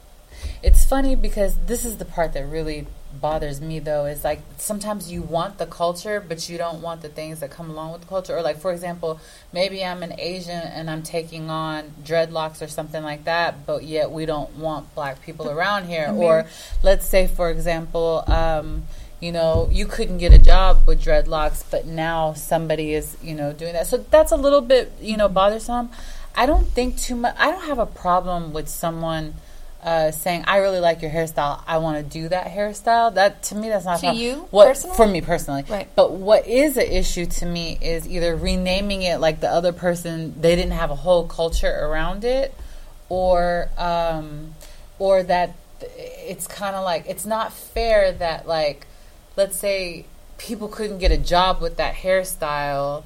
it's 0.62 0.84
funny 0.84 1.16
because 1.16 1.56
this 1.66 1.84
is 1.84 1.96
the 1.96 2.04
part 2.04 2.32
that 2.34 2.46
really 2.46 2.86
bothers 3.20 3.60
me 3.60 3.78
though 3.78 4.06
is 4.06 4.24
like 4.24 4.40
sometimes 4.56 5.10
you 5.10 5.22
want 5.22 5.58
the 5.58 5.66
culture 5.66 6.24
but 6.26 6.48
you 6.48 6.58
don't 6.58 6.80
want 6.80 7.02
the 7.02 7.08
things 7.08 7.40
that 7.40 7.50
come 7.50 7.70
along 7.70 7.92
with 7.92 8.02
the 8.02 8.06
culture. 8.06 8.36
Or 8.36 8.42
like 8.42 8.58
for 8.58 8.72
example 8.72 9.20
maybe 9.52 9.84
i'm 9.84 10.02
an 10.02 10.14
asian 10.18 10.50
and 10.50 10.90
i'm 10.90 11.02
taking 11.02 11.50
on 11.50 11.92
dreadlocks 12.04 12.62
or 12.62 12.68
something 12.68 13.02
like 13.02 13.24
that 13.24 13.66
but 13.66 13.84
yet 13.84 14.10
we 14.10 14.26
don't 14.26 14.56
want 14.56 14.94
black 14.94 15.22
people 15.22 15.50
around 15.56 15.86
here. 15.86 16.12
Or 16.14 16.46
let's 16.82 17.06
say 17.06 17.26
for 17.26 17.50
example 17.50 18.24
um, 18.26 18.84
you 19.20 19.32
know 19.32 19.68
you 19.70 19.86
couldn't 19.86 20.18
get 20.18 20.32
a 20.32 20.38
job 20.38 20.86
with 20.86 21.02
dreadlocks 21.02 21.64
but 21.70 21.86
now 21.86 22.32
somebody 22.32 22.94
is 22.94 23.16
you 23.22 23.34
know 23.34 23.52
doing 23.52 23.72
that. 23.74 23.86
So 23.86 23.98
that's 23.98 24.32
a 24.32 24.36
little 24.36 24.62
bit 24.62 24.92
you 25.00 25.16
know 25.16 25.28
bothersome. 25.28 25.90
I 26.34 26.46
don't 26.46 26.66
think 26.66 26.96
too 26.96 27.14
much 27.14 27.34
i 27.38 27.50
don't 27.50 27.66
have 27.66 27.78
a 27.78 27.84
problem 27.84 28.54
with 28.54 28.66
someone 28.66 29.34
uh, 29.82 30.10
saying 30.12 30.44
I 30.46 30.58
really 30.58 30.78
like 30.80 31.02
your 31.02 31.10
hairstyle. 31.10 31.62
I 31.66 31.78
want 31.78 31.96
to 31.98 32.02
do 32.02 32.28
that 32.28 32.46
hairstyle. 32.46 33.14
That 33.14 33.42
to 33.44 33.54
me, 33.54 33.68
that's 33.68 33.84
not 33.84 34.00
To 34.00 34.12
you, 34.12 34.46
What 34.50 34.68
personally? 34.68 34.96
for 34.96 35.06
me 35.06 35.20
personally? 35.20 35.64
Right. 35.68 35.88
But 35.96 36.12
what 36.12 36.46
is 36.46 36.76
an 36.76 36.86
issue 36.86 37.26
to 37.26 37.46
me 37.46 37.78
is 37.80 38.08
either 38.08 38.36
renaming 38.36 39.02
it 39.02 39.18
like 39.18 39.40
the 39.40 39.48
other 39.48 39.72
person. 39.72 40.40
They 40.40 40.54
didn't 40.54 40.72
have 40.72 40.90
a 40.90 40.96
whole 40.96 41.26
culture 41.26 41.70
around 41.84 42.24
it, 42.24 42.54
or 43.08 43.68
um, 43.76 44.54
or 44.98 45.22
that 45.24 45.54
it's 45.96 46.46
kind 46.46 46.76
of 46.76 46.84
like 46.84 47.04
it's 47.08 47.26
not 47.26 47.52
fair 47.52 48.12
that 48.12 48.46
like 48.46 48.86
let's 49.36 49.58
say 49.58 50.04
people 50.38 50.68
couldn't 50.68 50.98
get 50.98 51.10
a 51.10 51.18
job 51.18 51.60
with 51.60 51.76
that 51.76 51.94
hairstyle 51.94 53.02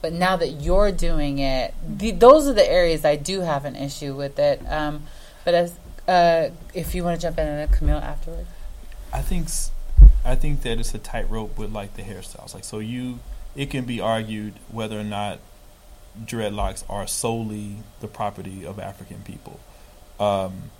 but 0.00 0.12
now 0.12 0.36
that 0.36 0.48
you're 0.62 0.92
doing 0.92 1.38
it 1.38 1.74
the, 1.86 2.10
those 2.10 2.46
are 2.46 2.52
the 2.54 2.66
areas 2.66 3.04
i 3.04 3.16
do 3.16 3.40
have 3.40 3.64
an 3.64 3.76
issue 3.76 4.14
with 4.14 4.38
it 4.38 4.60
um, 4.68 5.02
but 5.44 5.54
as 5.54 5.74
uh, 6.08 6.48
if 6.74 6.94
you 6.94 7.04
want 7.04 7.20
to 7.20 7.26
jump 7.26 7.38
in 7.38 7.46
and 7.46 7.72
Camille 7.72 7.98
afterwards 7.98 8.48
I 9.14 9.22
think 9.22 9.48
I 10.24 10.34
think 10.34 10.62
that 10.62 10.80
it's 10.80 10.92
a 10.92 10.98
tightrope 10.98 11.56
with 11.56 11.72
like 11.72 11.94
the 11.94 12.02
hairstyles. 12.02 12.52
Like 12.52 12.64
so 12.64 12.80
you 12.80 13.20
it 13.54 13.70
can 13.70 13.84
be 13.84 14.00
argued 14.00 14.54
whether 14.70 14.98
or 14.98 15.04
not 15.04 15.38
dreadlocks 16.20 16.84
are 16.90 17.06
solely 17.06 17.76
the 18.00 18.08
property 18.08 18.66
of 18.66 18.80
African 18.80 19.22
people. 19.22 19.60
Um, 20.18 20.70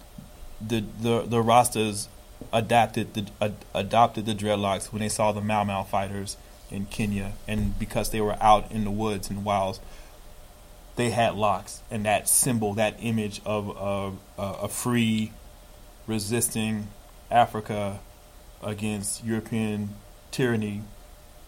the 0.61 0.85
the 1.01 1.22
the 1.22 1.43
Rastas 1.43 2.09
adapted 2.53 3.14
the 3.14 3.27
ad, 3.41 3.55
adopted 3.72 4.27
the 4.27 4.35
dreadlocks 4.35 4.93
when 4.93 5.01
they 5.01 5.09
saw 5.09 5.31
the 5.31 5.41
Mau 5.41 5.62
Mau 5.62 5.85
fighters 5.85 6.37
in 6.72 6.87
Kenya, 6.87 7.35
and 7.47 7.79
because 7.79 8.11
they 8.11 8.20
were 8.20 8.37
out 8.41 8.70
in 8.72 8.83
the 8.83 8.91
woods 8.91 9.31
and 9.31 9.45
wilds, 9.45 9.79
they 10.97 11.11
had 11.11 11.35
locks, 11.35 11.83
and 11.91 12.05
that 12.05 12.29
symbol, 12.29 12.75
that 12.75 12.97
image 13.01 13.41
of 13.45 13.69
a, 13.69 14.41
a, 14.41 14.43
uh, 14.43 14.59
a 14.63 14.69
free, 14.69 15.33
resisting 16.07 16.89
Africa 17.31 18.01
against 18.63 19.25
European 19.25 19.91
tyranny, 20.31 20.83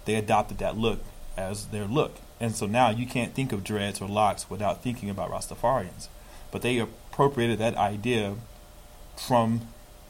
they 0.04 0.14
adopted 0.14 0.58
that 0.58 0.76
look 0.76 1.00
as 1.36 1.66
their 1.66 1.84
look. 1.84 2.16
And 2.40 2.54
so 2.54 2.66
now 2.66 2.90
you 2.90 3.06
can't 3.06 3.34
think 3.34 3.52
of 3.52 3.64
dreads 3.64 4.00
or 4.00 4.08
locks 4.08 4.50
without 4.50 4.82
thinking 4.82 5.08
about 5.08 5.30
Rastafarians. 5.30 6.08
But 6.50 6.62
they 6.62 6.78
appropriated 6.78 7.58
that 7.58 7.76
idea 7.76 8.34
from 9.16 9.68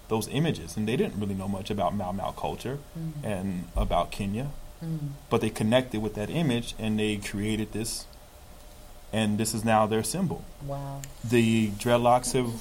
those 0.08 0.28
images. 0.28 0.76
And 0.76 0.88
they 0.88 0.96
didn't 0.96 1.20
really 1.20 1.34
know 1.34 1.48
much 1.48 1.70
about 1.70 1.94
Mau 1.94 2.12
Mau 2.12 2.32
culture 2.32 2.78
mm-hmm. 2.98 3.24
and 3.24 3.68
about 3.76 4.10
Kenya. 4.10 4.50
Mm-hmm. 4.84 5.08
But 5.30 5.40
they 5.40 5.50
connected 5.50 6.02
with 6.02 6.14
that 6.14 6.30
image 6.30 6.74
and 6.78 6.98
they 6.98 7.16
created 7.16 7.72
this. 7.72 8.06
And 9.16 9.38
this 9.38 9.54
is 9.54 9.64
now 9.64 9.86
their 9.86 10.02
symbol 10.02 10.44
wow 10.72 11.00
the 11.36 11.70
dreadlocks 11.82 12.32
have 12.32 12.52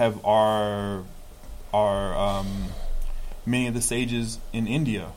have 0.00 0.24
are 0.24 1.04
are 1.72 2.16
um, 2.16 2.66
many 3.44 3.66
of 3.66 3.74
the 3.74 3.80
sages 3.80 4.38
in 4.52 4.66
India 4.66 5.12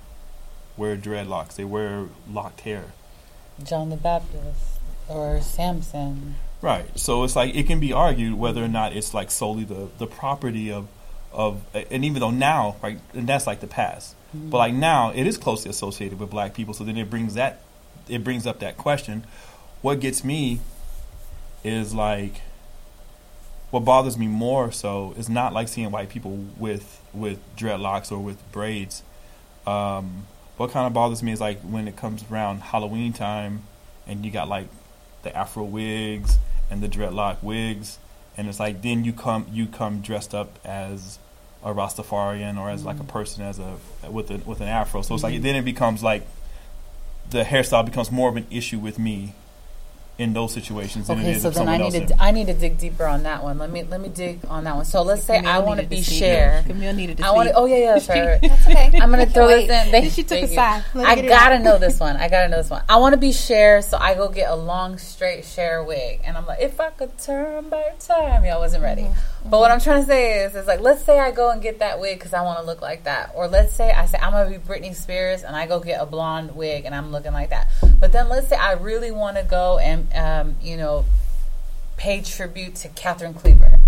wear 0.77 0.95
dreadlocks. 0.97 1.55
They 1.55 1.65
wear 1.75 2.07
locked 2.29 2.61
hair. 2.61 2.85
john 3.63 3.89
the 3.89 3.97
baptist 3.97 4.79
or 5.07 5.41
samson 5.41 6.35
Right. 6.61 6.87
So 6.99 7.23
it's 7.23 7.35
like 7.35 7.55
it 7.55 7.67
can 7.67 7.79
be 7.79 7.93
argued 7.93 8.33
whether 8.33 8.63
or 8.63 8.67
not 8.67 8.95
it's 8.95 9.13
like 9.13 9.31
solely 9.31 9.63
the, 9.63 9.87
the 9.97 10.07
property 10.07 10.71
of 10.71 10.87
of 11.31 11.61
and 11.73 12.03
even 12.03 12.19
though 12.19 12.31
now 12.31 12.75
right 12.83 12.99
and 13.13 13.27
that's 13.27 13.47
like 13.47 13.61
the 13.61 13.67
past. 13.67 14.15
But 14.33 14.57
like 14.57 14.73
now 14.73 15.11
it 15.11 15.25
is 15.25 15.37
closely 15.37 15.69
associated 15.71 16.19
with 16.19 16.29
black 16.29 16.53
people, 16.53 16.73
so 16.73 16.83
then 16.83 16.97
it 16.97 17.09
brings 17.09 17.35
that 17.35 17.61
it 18.07 18.23
brings 18.23 18.45
up 18.45 18.59
that 18.59 18.77
question. 18.77 19.25
What 19.81 19.99
gets 19.99 20.23
me 20.23 20.59
is 21.63 21.93
like 21.93 22.41
what 23.71 23.85
bothers 23.85 24.17
me 24.17 24.27
more 24.27 24.71
so 24.71 25.13
is 25.17 25.29
not 25.29 25.53
like 25.53 25.67
seeing 25.67 25.91
white 25.91 26.09
people 26.09 26.45
with 26.57 27.01
with 27.13 27.39
dreadlocks 27.55 28.11
or 28.11 28.19
with 28.19 28.51
braids. 28.51 29.03
Um, 29.65 30.25
what 30.57 30.71
kind 30.71 30.87
of 30.87 30.93
bothers 30.93 31.21
me 31.21 31.31
is 31.31 31.39
like 31.39 31.61
when 31.61 31.87
it 31.87 31.95
comes 31.95 32.23
around 32.29 32.61
Halloween 32.61 33.13
time 33.13 33.63
and 34.07 34.25
you 34.25 34.31
got 34.31 34.49
like 34.49 34.67
the 35.23 35.35
afro 35.35 35.63
wigs 35.63 36.37
and 36.69 36.81
the 36.81 36.89
dreadlock 36.89 37.41
wigs 37.43 37.99
and 38.37 38.47
it's 38.47 38.59
like 38.59 38.81
then 38.81 39.03
you 39.03 39.13
come 39.13 39.45
you 39.51 39.67
come 39.67 40.01
dressed 40.01 40.33
up 40.33 40.59
as 40.65 41.19
a 41.63 41.73
Rastafarian 41.73 42.57
or 42.57 42.69
as 42.69 42.85
like 42.85 42.99
a 42.99 43.03
person 43.03 43.43
as 43.43 43.59
a 43.59 43.77
with 44.09 44.31
a, 44.31 44.37
with 44.37 44.61
an 44.61 44.67
afro. 44.67 45.01
So 45.03 45.13
it's 45.13 45.23
like 45.23 45.41
then 45.41 45.55
it 45.55 45.63
becomes 45.63 46.01
like 46.01 46.25
the 47.29 47.43
hairstyle 47.43 47.85
becomes 47.85 48.11
more 48.11 48.29
of 48.29 48.35
an 48.35 48.47
issue 48.49 48.79
with 48.79 48.97
me 48.97 49.35
in 50.19 50.33
those 50.33 50.53
situations 50.53 51.07
than 51.07 51.17
it 51.19 51.21
Okay, 51.21 51.31
is 51.31 51.41
so 51.41 51.47
if 51.47 51.55
then 51.55 51.69
I 51.69 51.77
need 51.77 51.83
else 51.85 51.93
to 51.93 52.13
in. 52.13 52.19
I 52.19 52.31
need 52.31 52.47
to 52.47 52.53
dig 52.53 52.77
deeper 52.77 53.05
on 53.05 53.23
that 53.23 53.41
one. 53.41 53.57
Let 53.57 53.71
me 53.71 53.83
let 53.83 54.01
me 54.01 54.09
dig 54.09 54.41
on 54.49 54.65
that 54.65 54.75
one. 54.75 54.83
So 54.83 55.01
let's 55.01 55.23
say 55.23 55.37
Camille 55.37 55.51
I 55.51 55.59
want 55.59 55.79
to 55.79 55.85
be 55.87 55.97
to 55.97 56.03
Cher. 56.03 56.63
Camille 56.67 56.93
needed 56.93 57.17
to 57.17 57.25
I 57.25 57.31
want 57.31 57.47
to. 57.47 57.53
speak. 57.53 57.61
Oh 57.61 57.65
yeah, 57.65 57.77
yeah, 57.77 57.93
that's 57.93 58.09
right. 58.09 58.25
right. 58.25 58.41
That's 58.41 58.67
okay. 58.67 58.91
I'm 59.01 59.09
gonna 59.09 59.25
throw 59.25 59.47
this 59.47 59.69
in. 59.69 59.91
Thank, 59.91 60.11
she 60.11 60.23
took 60.23 60.43
a 60.43 60.47
side. 60.47 60.83
I 60.93 61.21
gotta 61.21 61.55
out. 61.55 61.61
know 61.61 61.77
this 61.79 61.99
one. 62.01 62.17
I 62.17 62.27
gotta 62.27 62.49
know 62.49 62.57
this 62.57 62.69
one. 62.69 62.83
I 62.89 62.97
want 62.97 63.13
to 63.13 63.19
be 63.19 63.31
Cher, 63.31 63.81
so 63.81 63.97
I 63.97 64.13
go 64.13 64.27
get 64.27 64.51
a 64.51 64.55
long 64.55 64.97
straight 64.97 65.45
Cher 65.45 65.83
wig, 65.83 66.19
and 66.25 66.35
I'm 66.35 66.45
like, 66.45 66.59
if 66.61 66.81
I 66.81 66.89
could 66.89 67.17
turn 67.17 67.69
back 67.69 67.99
time, 67.99 68.43
y'all 68.43 68.59
wasn't 68.59 68.83
ready. 68.83 69.03
Mm-hmm. 69.03 69.38
But 69.45 69.59
what 69.59 69.71
I'm 69.71 69.79
trying 69.79 70.01
to 70.01 70.07
say 70.07 70.43
is, 70.43 70.55
is 70.55 70.67
like, 70.67 70.81
let's 70.81 71.03
say 71.03 71.17
I 71.17 71.31
go 71.31 71.49
and 71.49 71.61
get 71.61 71.79
that 71.79 71.99
wig 71.99 72.19
because 72.19 72.33
I 72.33 72.41
want 72.41 72.59
to 72.59 72.65
look 72.65 72.81
like 72.81 73.05
that, 73.05 73.31
or 73.33 73.47
let's 73.47 73.73
say 73.73 73.91
I 73.91 74.05
say 74.05 74.17
I'm 74.21 74.33
gonna 74.33 74.49
be 74.49 74.57
Britney 74.57 74.93
Spears 74.93 75.43
and 75.43 75.55
I 75.55 75.65
go 75.65 75.79
get 75.79 76.01
a 76.01 76.05
blonde 76.05 76.55
wig 76.55 76.85
and 76.85 76.93
I'm 76.93 77.11
looking 77.11 77.31
like 77.31 77.51
that. 77.51 77.69
But 77.99 78.11
then 78.11 78.27
let's 78.27 78.49
say 78.49 78.57
I 78.57 78.73
really 78.73 79.11
want 79.11 79.37
to 79.37 79.43
go 79.43 79.77
and 79.79 80.13
um, 80.13 80.55
you 80.61 80.75
know 80.75 81.05
pay 81.95 82.21
tribute 82.21 82.75
to 82.75 82.89
Kathleen 82.89 83.33
Cleaver, 83.33 83.79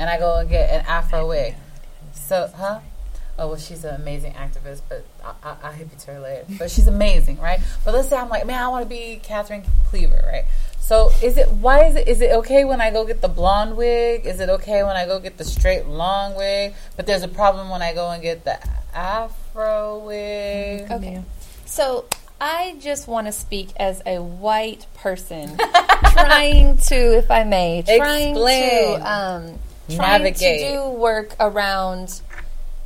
and 0.00 0.10
I 0.10 0.18
go 0.18 0.38
and 0.38 0.48
get 0.48 0.70
an 0.70 0.84
Afro 0.86 1.28
wig. 1.28 1.54
So, 2.12 2.50
huh? 2.56 2.80
Oh 3.38 3.48
well, 3.48 3.56
she's 3.56 3.84
an 3.84 3.94
amazing 3.94 4.32
activist, 4.32 4.82
but 4.88 5.04
I, 5.24 5.32
I, 5.44 5.56
I'll 5.62 5.72
hip 5.72 5.88
you 5.92 5.98
to 5.98 6.14
her 6.14 6.20
later. 6.20 6.44
But 6.58 6.72
she's 6.72 6.88
amazing, 6.88 7.38
right? 7.38 7.60
But 7.84 7.94
let's 7.94 8.08
say 8.08 8.16
I'm 8.16 8.28
like, 8.28 8.46
man, 8.46 8.60
I 8.60 8.66
want 8.66 8.82
to 8.82 8.88
be 8.88 9.20
Kathleen 9.22 9.62
Cleaver, 9.86 10.24
right? 10.26 10.44
So 10.88 11.10
is 11.22 11.36
it 11.36 11.50
why 11.50 11.84
is 11.84 11.96
it 11.96 12.08
is 12.08 12.22
it 12.22 12.30
okay 12.36 12.64
when 12.64 12.80
I 12.80 12.90
go 12.90 13.04
get 13.04 13.20
the 13.20 13.28
blonde 13.28 13.76
wig? 13.76 14.24
Is 14.24 14.40
it 14.40 14.48
okay 14.48 14.82
when 14.84 14.96
I 14.96 15.04
go 15.04 15.20
get 15.20 15.36
the 15.36 15.44
straight 15.44 15.84
long 15.84 16.34
wig? 16.34 16.72
But 16.96 17.04
there's 17.04 17.22
a 17.22 17.28
problem 17.28 17.68
when 17.68 17.82
I 17.82 17.92
go 17.92 18.08
and 18.08 18.22
get 18.22 18.46
the 18.46 18.58
afro 18.94 19.98
wig. 19.98 20.90
Okay. 20.90 21.22
So 21.66 22.06
I 22.40 22.78
just 22.80 23.06
want 23.06 23.26
to 23.26 23.32
speak 23.32 23.68
as 23.76 24.00
a 24.06 24.22
white 24.22 24.86
person 24.94 25.58
trying 26.12 26.78
to, 26.78 27.18
if 27.18 27.30
I 27.30 27.44
may, 27.44 27.82
trying 27.82 28.30
Explain. 28.30 29.00
to 29.00 29.12
um, 29.12 29.58
trying 29.94 30.22
Navigate. 30.22 30.60
to 30.60 30.72
do 30.72 30.88
work 30.88 31.36
around 31.38 32.22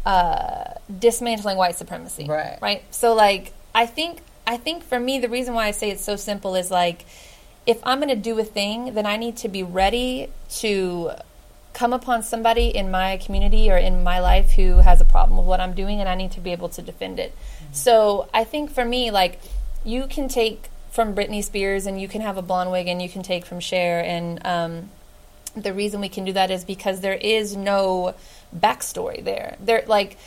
uh, 0.04 0.74
dismantling 0.98 1.56
white 1.56 1.76
supremacy. 1.76 2.26
Right. 2.28 2.58
Right. 2.60 2.82
So 2.90 3.14
like 3.14 3.52
I 3.76 3.86
think 3.86 4.18
I 4.44 4.56
think 4.56 4.82
for 4.82 4.98
me 4.98 5.20
the 5.20 5.28
reason 5.28 5.54
why 5.54 5.68
I 5.68 5.70
say 5.70 5.90
it's 5.92 6.04
so 6.04 6.16
simple 6.16 6.56
is 6.56 6.68
like 6.68 7.04
if 7.66 7.80
I'm 7.84 7.98
going 7.98 8.08
to 8.08 8.16
do 8.16 8.38
a 8.38 8.44
thing, 8.44 8.94
then 8.94 9.06
I 9.06 9.16
need 9.16 9.36
to 9.38 9.48
be 9.48 9.62
ready 9.62 10.28
to 10.56 11.12
come 11.72 11.92
upon 11.92 12.22
somebody 12.22 12.66
in 12.68 12.90
my 12.90 13.16
community 13.16 13.70
or 13.70 13.76
in 13.76 14.02
my 14.02 14.20
life 14.20 14.52
who 14.52 14.78
has 14.78 15.00
a 15.00 15.04
problem 15.04 15.38
with 15.38 15.46
what 15.46 15.60
I'm 15.60 15.74
doing, 15.74 16.00
and 16.00 16.08
I 16.08 16.14
need 16.14 16.32
to 16.32 16.40
be 16.40 16.52
able 16.52 16.68
to 16.70 16.82
defend 16.82 17.18
it. 17.18 17.34
So 17.72 18.28
I 18.34 18.44
think 18.44 18.70
for 18.70 18.84
me, 18.84 19.10
like, 19.10 19.40
you 19.84 20.06
can 20.06 20.28
take 20.28 20.68
from 20.90 21.14
Britney 21.14 21.42
Spears 21.42 21.86
and 21.86 22.00
you 22.00 22.06
can 22.06 22.20
have 22.20 22.36
a 22.36 22.42
blonde 22.42 22.70
wig 22.70 22.86
and 22.86 23.00
you 23.00 23.08
can 23.08 23.22
take 23.22 23.46
from 23.46 23.60
Cher. 23.60 24.04
And 24.04 24.44
um, 24.46 24.90
the 25.56 25.72
reason 25.72 26.00
we 26.00 26.10
can 26.10 26.24
do 26.24 26.32
that 26.34 26.50
is 26.50 26.64
because 26.64 27.00
there 27.00 27.14
is 27.14 27.56
no 27.56 28.14
backstory 28.54 29.24
there. 29.24 29.56
There, 29.58 29.82
like, 29.86 30.18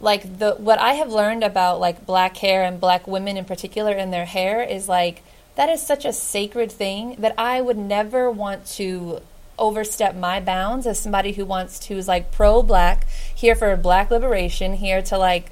like 0.00 0.38
the 0.38 0.52
what 0.52 0.78
I 0.78 0.92
have 0.94 1.10
learned 1.10 1.42
about 1.42 1.80
like 1.80 2.04
black 2.04 2.36
hair 2.36 2.62
and 2.62 2.78
black 2.78 3.06
women 3.06 3.36
in 3.36 3.46
particular 3.46 3.92
and 3.92 4.12
their 4.12 4.26
hair 4.26 4.62
is 4.62 4.88
like 4.88 5.22
that 5.56 5.68
is 5.68 5.84
such 5.84 6.04
a 6.04 6.12
sacred 6.12 6.70
thing 6.70 7.16
that 7.18 7.34
I 7.36 7.60
would 7.60 7.76
never 7.76 8.30
want 8.30 8.66
to 8.76 9.20
overstep 9.58 10.14
my 10.14 10.38
bounds 10.38 10.86
as 10.86 10.98
somebody 10.98 11.32
who 11.32 11.44
wants 11.44 11.78
to 11.78 11.94
is 11.94 12.06
like 12.06 12.30
pro 12.30 12.62
black 12.62 13.06
here 13.34 13.54
for 13.54 13.74
black 13.76 14.10
liberation 14.10 14.74
here 14.74 15.00
to 15.00 15.16
like 15.16 15.50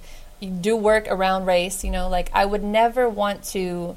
do 0.61 0.77
work 0.77 1.07
around 1.09 1.47
race 1.47 1.83
you 1.83 1.91
know 1.91 2.07
like 2.07 2.31
I 2.35 2.45
would 2.45 2.63
never 2.63 3.09
want 3.09 3.45
to 3.45 3.97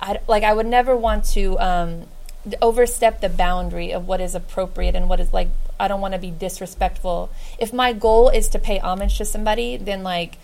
I, 0.00 0.18
like 0.28 0.42
I 0.42 0.52
would 0.52 0.66
never 0.66 0.94
want 0.94 1.24
to 1.32 1.58
um, 1.58 2.02
overstep 2.60 3.20
the 3.20 3.28
boundary 3.28 3.92
of 3.92 4.06
what 4.06 4.20
is 4.20 4.34
appropriate 4.34 4.94
and 4.94 5.08
what 5.08 5.20
is 5.20 5.32
like 5.32 5.48
I 5.78 5.88
don't 5.88 6.00
want 6.00 6.14
to 6.14 6.20
be 6.20 6.30
disrespectful. 6.30 7.30
If 7.58 7.72
my 7.72 7.92
goal 7.92 8.28
is 8.28 8.48
to 8.50 8.58
pay 8.58 8.78
homage 8.78 9.18
to 9.18 9.24
somebody, 9.24 9.76
then 9.76 10.02
like 10.02 10.38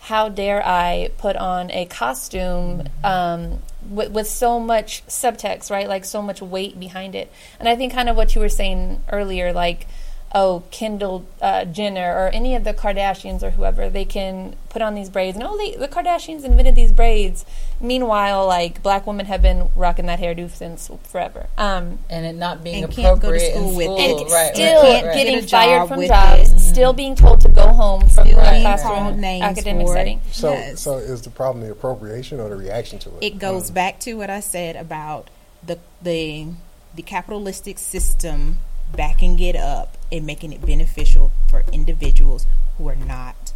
how 0.00 0.28
dare 0.28 0.66
I 0.66 1.10
put 1.18 1.36
on 1.36 1.70
a 1.70 1.84
costume 1.84 2.84
um, 3.04 3.58
with, 3.88 4.10
with 4.10 4.26
so 4.26 4.58
much 4.58 5.06
subtext, 5.06 5.70
right? 5.70 5.88
Like 5.88 6.04
so 6.04 6.22
much 6.22 6.40
weight 6.40 6.80
behind 6.80 7.14
it. 7.14 7.30
And 7.58 7.68
I 7.68 7.76
think 7.76 7.92
kind 7.92 8.08
of 8.08 8.16
what 8.16 8.34
you 8.34 8.40
were 8.40 8.48
saying 8.48 9.02
earlier, 9.12 9.52
like 9.52 9.86
oh 10.32 10.62
Kendall 10.70 11.24
uh, 11.42 11.64
Jenner 11.64 12.12
or 12.14 12.28
any 12.28 12.54
of 12.54 12.62
the 12.64 12.72
Kardashians 12.72 13.42
or 13.42 13.50
whoever, 13.50 13.88
they 13.90 14.04
can 14.04 14.54
put 14.68 14.80
on 14.80 14.94
these 14.94 15.10
braids 15.10 15.36
and 15.36 15.44
oh 15.44 15.56
they, 15.56 15.74
the 15.74 15.88
Kardashians 15.88 16.44
invented 16.44 16.76
these 16.76 16.92
braids. 16.92 17.44
Meanwhile, 17.80 18.46
like 18.46 18.82
black 18.82 19.06
women 19.06 19.26
have 19.26 19.42
been 19.42 19.70
rocking 19.74 20.06
that 20.06 20.20
hairdo 20.20 20.50
since 20.50 20.90
forever. 21.04 21.46
Um, 21.58 21.98
And 22.08 22.24
it 22.26 22.34
not 22.36 22.62
being 22.62 22.84
And 22.84 22.92
can't 22.92 23.20
go 23.20 23.32
to 23.32 23.40
school 23.40 23.70
in 23.70 23.74
with 23.76 23.84
school. 23.86 23.98
it. 23.98 24.20
and 24.22 24.30
right, 24.30 24.54
still 24.54 24.82
right, 24.82 25.04
right. 25.04 25.14
getting 25.14 25.34
Get 25.36 25.44
a 25.44 25.46
job 25.46 25.62
fired 25.64 25.88
from 25.88 25.98
with 25.98 26.08
jobs, 26.08 26.52
it. 26.52 26.58
still 26.60 26.92
being 26.92 27.14
told 27.16 27.40
to 27.40 27.48
go 27.48 27.66
home 27.68 28.02
from 28.02 28.26
Still 28.28 28.38
a 28.38 28.60
classroom 28.60 28.94
called 28.98 29.18
names 29.18 29.42
academic 29.44 29.88
setting. 29.88 30.20
So, 30.30 30.52
Yes. 30.52 30.80
so 30.80 30.98
is 30.98 31.22
the 31.22 31.30
problem 31.30 31.64
the 31.64 31.72
appropriation 31.72 32.38
or 32.38 32.48
the 32.50 32.56
reaction 32.56 32.98
to 33.00 33.08
it? 33.16 33.24
it 33.24 33.38
goes 33.38 33.70
back 33.70 33.98
to 34.00 34.14
what 34.14 34.30
I 34.30 34.40
said 34.40 34.76
about 34.76 35.28
the 35.66 35.78
the 36.02 36.46
the 36.94 37.02
capitalistic 37.02 37.78
system 37.78 38.58
backing 38.96 39.38
it 39.40 39.56
up 39.56 39.96
and 40.12 40.26
making 40.26 40.52
it 40.52 40.64
beneficial 40.64 41.30
for 41.48 41.64
individuals 41.72 42.46
who 42.78 42.88
are 42.88 42.96
not 42.96 43.52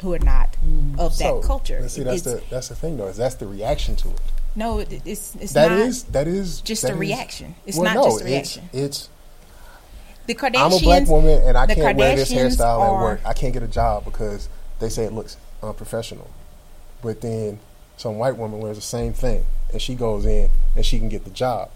who 0.00 0.12
are 0.12 0.18
not 0.18 0.56
mm. 0.64 0.92
of 0.98 1.16
that 1.18 1.24
So, 1.28 1.40
culture. 1.40 1.78
but 1.80 1.90
See, 1.90 2.02
that's 2.02 2.26
It's- 2.26 2.42
the 2.42 2.50
that's 2.50 2.68
the 2.68 2.74
thing 2.74 2.96
though. 2.96 3.06
Is 3.06 3.16
that's 3.16 3.36
the 3.36 3.46
reaction 3.46 3.96
to 3.96 4.08
it? 4.08 4.20
no, 4.56 4.78
it, 4.80 5.02
it's 5.04 5.34
it's 5.36 5.52
That 5.52 5.70
not 5.70 5.80
is 5.80 6.04
that 6.04 6.26
is 6.26 6.60
just 6.60 6.82
that 6.82 6.90
a 6.90 6.94
is- 6.94 7.00
reaction. 7.00 7.54
It's 7.66 7.76
well, 7.76 7.84
not 7.84 7.94
no, 7.96 8.04
just 8.10 8.20
a 8.22 8.24
reaction. 8.24 8.68
It's, 8.72 9.08
the 10.26 10.34
Kardashians. 10.34 10.54
I'm 10.66 10.72
a 10.72 10.78
black 10.80 11.06
woman 11.08 11.42
and 11.46 11.56
I 11.56 11.66
can't 11.66 11.96
wear 11.98 12.16
this 12.16 12.32
hairstyle 12.32 12.80
are- 12.80 12.96
at 12.96 13.02
work. 13.02 13.20
I 13.24 13.32
can't 13.34 13.52
get 13.52 13.62
a 13.62 13.68
job 13.68 14.04
because 14.04 14.48
they 14.78 14.88
say 14.88 15.04
it 15.04 15.12
looks 15.12 15.36
unprofessional. 15.62 16.30
But 17.02 17.20
then 17.20 17.58
some 17.96 18.16
white 18.18 18.36
woman 18.36 18.60
wears 18.60 18.76
the 18.76 18.82
same 18.82 19.12
thing 19.12 19.44
and 19.72 19.80
she 19.80 19.94
goes 19.94 20.24
in 20.26 20.50
and 20.76 20.84
she 20.84 20.98
can 20.98 21.08
get 21.08 21.24
the 21.24 21.30
job. 21.30 21.70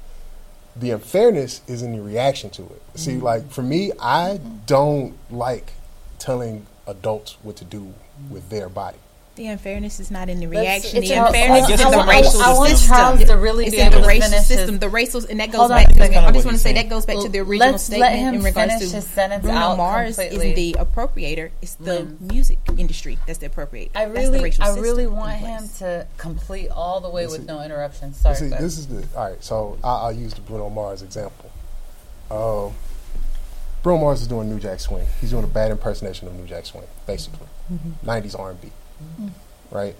The 0.78 0.90
unfairness 0.92 1.60
is 1.66 1.82
in 1.82 1.92
the 1.92 2.00
reaction 2.02 2.50
to 2.50 2.62
it. 2.62 2.82
See, 2.94 3.12
Mm-hmm. 3.12 3.22
like 3.24 3.50
for 3.50 3.62
me, 3.62 3.92
I 4.00 4.40
don't 4.66 5.14
like 5.30 5.72
telling 6.18 6.66
adults 6.86 7.36
what 7.42 7.56
to 7.56 7.64
do 7.64 7.92
with 8.30 8.48
their 8.50 8.68
body. 8.68 8.98
The 9.36 9.46
unfairness 9.46 10.00
is 10.00 10.10
not 10.10 10.28
in 10.28 10.40
the 10.40 10.46
reaction. 10.48 10.98
it's 10.98 11.08
The 11.08 11.14
unfairness 11.24 11.64
I 11.64 11.68
guess 11.68 11.78
is 11.80 11.86
in 11.86 11.92
the 11.92 12.00
a- 12.00 12.06
racial 12.08 12.42
I 12.42 12.52
want 12.54 12.70
system. 12.70 12.88
Charles 12.96 13.24
to 13.24 13.36
really 13.36 13.66
it's 13.66 13.74
be 13.74 13.80
in 13.80 13.86
able 13.86 13.96
the 13.98 14.02
to 14.02 14.08
racial 14.08 14.30
finish 14.30 14.38
his- 14.48 14.58
system. 14.58 14.78
The 14.80 14.88
racial, 14.88 15.24
and 15.30 15.38
that 15.38 15.52
goes 15.52 15.68
back 15.68 15.88
a 15.90 15.92
to. 15.92 15.98
second. 15.98 16.24
I 16.24 16.32
just 16.32 16.44
want 16.44 16.56
to 16.56 16.62
say 16.62 16.72
that 16.72 16.88
goes 16.88 17.06
back 17.06 17.16
to 17.22 17.28
the 17.28 17.38
Well, 17.42 17.50
original 17.50 17.70
let's 17.72 17.88
let 17.90 17.96
statement 17.98 18.14
him 18.16 18.34
in 18.34 18.42
regards 18.42 18.72
finish 18.74 18.88
to 18.90 18.96
his 18.96 19.06
sentence 19.06 19.42
Bruno 19.42 19.56
out 19.58 19.76
Mars 19.76 20.16
completely. 20.16 20.50
is 20.50 20.56
the 20.56 20.76
appropriator. 20.80 21.50
It's 21.62 21.74
the 21.74 21.94
Lynn. 22.00 22.16
music 22.20 22.58
industry 22.78 23.18
that's 23.26 23.38
the 23.38 23.46
appropriate. 23.46 23.90
I 23.94 24.06
that's 24.06 24.26
the 24.26 24.32
really, 24.32 24.44
racial 24.44 24.64
I 24.64 24.74
really 24.78 25.06
want 25.06 25.36
him 25.38 25.68
to 25.78 26.06
complete 26.16 26.68
all 26.70 27.00
the 27.00 27.10
way 27.10 27.24
This 27.24 27.38
with 27.38 27.46
no 27.46 27.62
interruption. 27.62 28.14
Sorry, 28.14 28.36
See, 28.36 28.50
but 28.50 28.60
this 28.60 28.78
is 28.78 28.86
the 28.86 29.06
all 29.16 29.30
right. 29.30 29.42
So 29.42 29.78
I, 29.84 29.88
I'll 29.88 30.12
use 30.12 30.34
the 30.34 30.40
Bruno 30.40 30.70
Mars 30.70 31.02
example. 31.02 31.50
Um, 32.30 32.74
Bruno 33.82 34.00
Mars 34.00 34.20
is 34.22 34.28
doing 34.28 34.48
New 34.48 34.58
Jack 34.60 34.80
Swing. 34.80 35.06
He's 35.20 35.30
doing 35.30 35.44
a 35.44 35.48
bad 35.48 35.70
impersonation 35.70 36.28
of 36.28 36.34
New 36.34 36.46
Jack 36.46 36.66
Swing, 36.66 36.84
basically, 37.06 37.46
'90s 38.04 38.38
R&B, 38.38 38.70
right? 39.70 39.94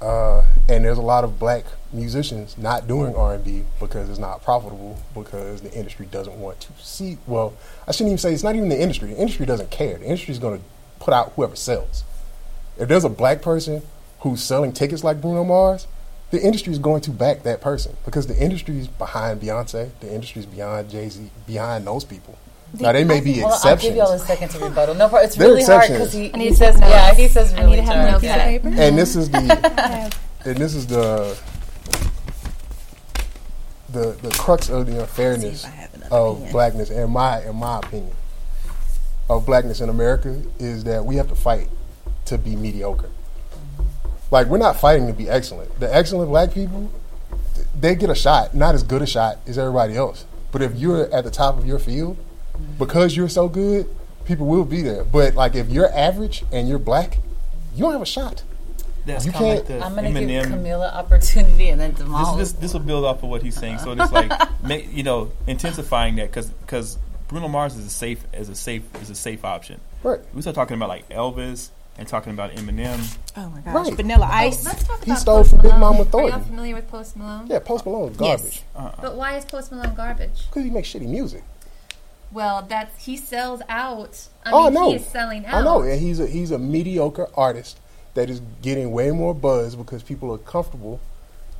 Uh, 0.00 0.44
and 0.68 0.84
there's 0.84 0.98
a 0.98 1.02
lot 1.02 1.24
of 1.24 1.38
black 1.38 1.64
musicians 1.92 2.58
not 2.58 2.86
doing 2.86 3.14
R&B 3.14 3.64
because 3.80 4.10
it's 4.10 4.18
not 4.18 4.42
profitable 4.42 4.98
because 5.14 5.62
the 5.62 5.72
industry 5.72 6.04
doesn't 6.06 6.38
want 6.38 6.60
to 6.60 6.72
see. 6.78 7.16
Well, 7.26 7.54
I 7.88 7.92
shouldn't 7.92 8.08
even 8.08 8.18
say 8.18 8.34
it's 8.34 8.42
not 8.42 8.54
even 8.54 8.68
the 8.68 8.80
industry. 8.80 9.10
The 9.14 9.18
industry 9.18 9.46
doesn't 9.46 9.70
care. 9.70 9.96
The 9.96 10.04
industry 10.04 10.32
is 10.32 10.38
going 10.38 10.58
to 10.58 10.64
put 11.04 11.14
out 11.14 11.32
whoever 11.36 11.54
sells. 11.56 12.02
If 12.78 12.88
there's 12.88 13.04
a 13.04 13.08
black 13.08 13.42
person 13.42 13.82
who's 14.20 14.42
selling 14.42 14.72
tickets 14.72 15.04
like 15.04 15.20
Bruno 15.20 15.44
Mars, 15.44 15.86
the 16.30 16.40
industry 16.44 16.72
is 16.72 16.78
going 16.78 17.02
to 17.02 17.10
back 17.10 17.42
that 17.44 17.60
person 17.60 17.96
because 18.04 18.26
the 18.26 18.36
industry 18.36 18.78
is 18.78 18.88
behind 18.88 19.40
Beyonce, 19.40 19.90
the 20.00 20.12
industry 20.12 20.40
is 20.40 20.46
behind 20.46 20.90
Jay 20.90 21.08
Z, 21.08 21.30
behind 21.46 21.86
those 21.86 22.02
people. 22.04 22.36
now 22.80 22.90
they 22.92 23.04
may 23.04 23.20
be 23.20 23.34
Hold 23.40 23.52
on, 23.52 23.58
I'll 23.64 23.76
give 23.76 23.94
y'all 23.94 24.12
a 24.12 24.18
second 24.18 24.48
to 24.50 24.58
rebuttal. 24.58 24.94
No, 24.96 25.08
problem. 25.08 25.26
it's 25.26 25.36
They're 25.36 25.48
really 25.50 25.62
hard 25.62 25.82
because 25.88 26.14
exceptions. 26.14 26.34
he, 26.42 26.48
he 26.48 26.54
says, 26.54 26.74
take 26.80 26.88
yeah, 26.90 27.14
he 27.14 27.28
says 27.28 27.52
I 27.54 27.66
need 27.66 27.76
to 27.76 27.82
have 27.82 27.94
jarring. 27.94 28.12
notes. 28.12 28.24
Yeah. 28.24 28.44
paper. 28.44 28.68
and 28.68 28.98
this 28.98 29.14
is 29.14 29.30
the 29.30 30.16
and 30.46 30.56
this 30.56 30.74
is 30.74 30.86
the 30.88 31.36
the 33.90 34.12
the 34.22 34.30
crux 34.30 34.68
of 34.70 34.86
the 34.86 35.00
unfairness 35.00 35.62
See 35.62 35.68
if 35.68 35.72
I 35.72 35.76
have 35.76 35.94
another 35.94 36.16
of 36.16 36.42
pen. 36.42 36.52
blackness, 36.52 36.90
in 36.90 37.10
my 37.10 37.42
in 37.44 37.54
my 37.56 37.78
opinion, 37.78 38.12
of 39.28 39.46
blackness 39.46 39.80
in 39.80 39.88
America 39.88 40.42
is 40.58 40.84
that 40.84 41.04
we 41.04 41.16
have 41.16 41.28
to 41.28 41.34
fight 41.34 41.68
to 42.26 42.38
be 42.38 42.56
mediocre. 42.56 43.10
Like 44.30 44.46
we're 44.48 44.58
not 44.58 44.76
fighting 44.80 45.06
to 45.06 45.12
be 45.12 45.28
excellent. 45.28 45.78
The 45.80 45.94
excellent 45.94 46.28
black 46.30 46.52
people, 46.52 46.90
they 47.78 47.94
get 47.94 48.10
a 48.10 48.14
shot, 48.14 48.54
not 48.54 48.74
as 48.74 48.82
good 48.82 49.02
a 49.02 49.06
shot 49.06 49.38
as 49.46 49.58
everybody 49.58 49.96
else. 49.96 50.24
But 50.52 50.62
if 50.62 50.74
you're 50.76 51.12
at 51.12 51.24
the 51.24 51.30
top 51.30 51.58
of 51.58 51.66
your 51.66 51.78
field, 51.78 52.16
because 52.78 53.16
you're 53.16 53.28
so 53.28 53.48
good, 53.48 53.86
people 54.24 54.46
will 54.46 54.64
be 54.64 54.82
there. 54.82 55.04
But 55.04 55.34
like 55.34 55.54
if 55.54 55.68
you're 55.68 55.92
average 55.92 56.44
and 56.52 56.68
you're 56.68 56.78
black, 56.78 57.18
you 57.74 57.82
don't 57.82 57.92
have 57.92 58.02
a 58.02 58.06
shot. 58.06 58.42
That's 59.06 59.26
You 59.26 59.32
kind 59.32 59.44
of 59.44 59.50
like 59.58 59.66
can't- 59.66 59.80
the 59.80 59.86
I'm 59.86 59.94
going 59.94 60.14
to 60.14 60.20
give 60.20 60.46
Eminem. 60.46 60.62
Camila 60.64 60.94
opportunity 60.94 61.68
and 61.68 61.78
then 61.80 61.94
this, 61.94 62.30
this 62.36 62.52
this 62.52 62.72
will 62.72 62.80
build 62.80 63.04
off 63.04 63.22
of 63.22 63.28
what 63.28 63.42
he's 63.42 63.54
saying. 63.54 63.78
So 63.84 63.92
it's 63.92 64.10
like, 64.12 64.30
ma- 64.62 64.74
you 64.76 65.02
know, 65.02 65.30
intensifying 65.46 66.16
that 66.16 66.28
because 66.30 66.46
because 66.48 66.98
Bruno 67.28 67.48
Mars 67.48 67.76
is 67.76 67.86
a 67.86 67.90
safe 67.90 68.24
is 68.32 68.48
a 68.48 68.54
safe 68.54 68.82
is 69.02 69.10
a 69.10 69.14
safe 69.14 69.44
option. 69.44 69.80
Right. 70.02 70.20
We 70.34 70.40
start 70.42 70.54
talking 70.54 70.76
about 70.76 70.88
like 70.88 71.08
Elvis 71.08 71.70
and 71.96 72.06
talking 72.08 72.32
about 72.32 72.52
Eminem. 72.52 73.16
Oh 73.36 73.48
my 73.50 73.60
gosh, 73.60 73.74
Right. 73.88 73.94
Vanilla 73.94 74.26
Oh, 74.30 74.34
Ice. 74.34 74.64
let's 74.64 74.84
talk 74.84 75.02
He 75.04 75.10
about 75.10 75.20
stole 75.20 75.36
Post 75.38 75.50
from 75.50 75.60
Big 75.60 75.72
Malone. 75.72 75.80
Mama 76.10 76.24
Are 76.24 76.28
y'all 76.30 76.40
familiar 76.40 76.74
with 76.74 76.88
Post 76.90 77.16
Malone? 77.16 77.46
Yeah, 77.46 77.60
Post 77.60 77.84
Malone's 77.86 78.18
Yes. 78.20 78.40
garbage 78.42 78.62
uh-uh. 78.76 79.00
But 79.02 79.16
why 79.16 79.36
is 79.36 79.44
Post 79.44 79.72
Malone 79.72 79.94
garbage? 79.94 80.46
because 80.48 80.64
he 80.64 80.70
makes 80.70 80.88
shitty 80.92 81.06
music. 81.08 81.42
Well, 82.32 82.62
that's 82.68 83.04
he 83.04 83.16
sells 83.16 83.62
out. 83.68 84.28
I 84.44 84.50
oh 84.52 84.64
mean, 84.64 84.74
no, 84.74 84.90
he 84.90 84.96
is 84.96 85.06
selling 85.06 85.46
out. 85.46 85.54
I 85.54 85.62
know, 85.62 85.82
and 85.82 86.00
he's 86.00 86.18
a 86.20 86.26
he's 86.26 86.50
a 86.50 86.58
mediocre 86.58 87.28
artist 87.34 87.78
that 88.14 88.28
is 88.28 88.42
getting 88.60 88.90
way 88.92 89.10
more 89.12 89.34
buzz 89.34 89.76
because 89.76 90.02
people 90.02 90.32
are 90.32 90.38
comfortable 90.38 91.00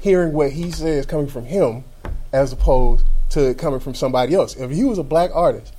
hearing 0.00 0.32
what 0.32 0.50
he 0.52 0.70
says 0.70 1.06
coming 1.06 1.26
from 1.28 1.44
him 1.46 1.84
as 2.32 2.52
opposed 2.52 3.04
to 3.34 3.54
coming 3.54 3.80
from 3.80 3.94
somebody 3.94 4.34
else. 4.34 4.56
If 4.56 4.70
he 4.70 4.84
was 4.84 4.98
a 4.98 5.02
black 5.02 5.30
artist, 5.34 5.74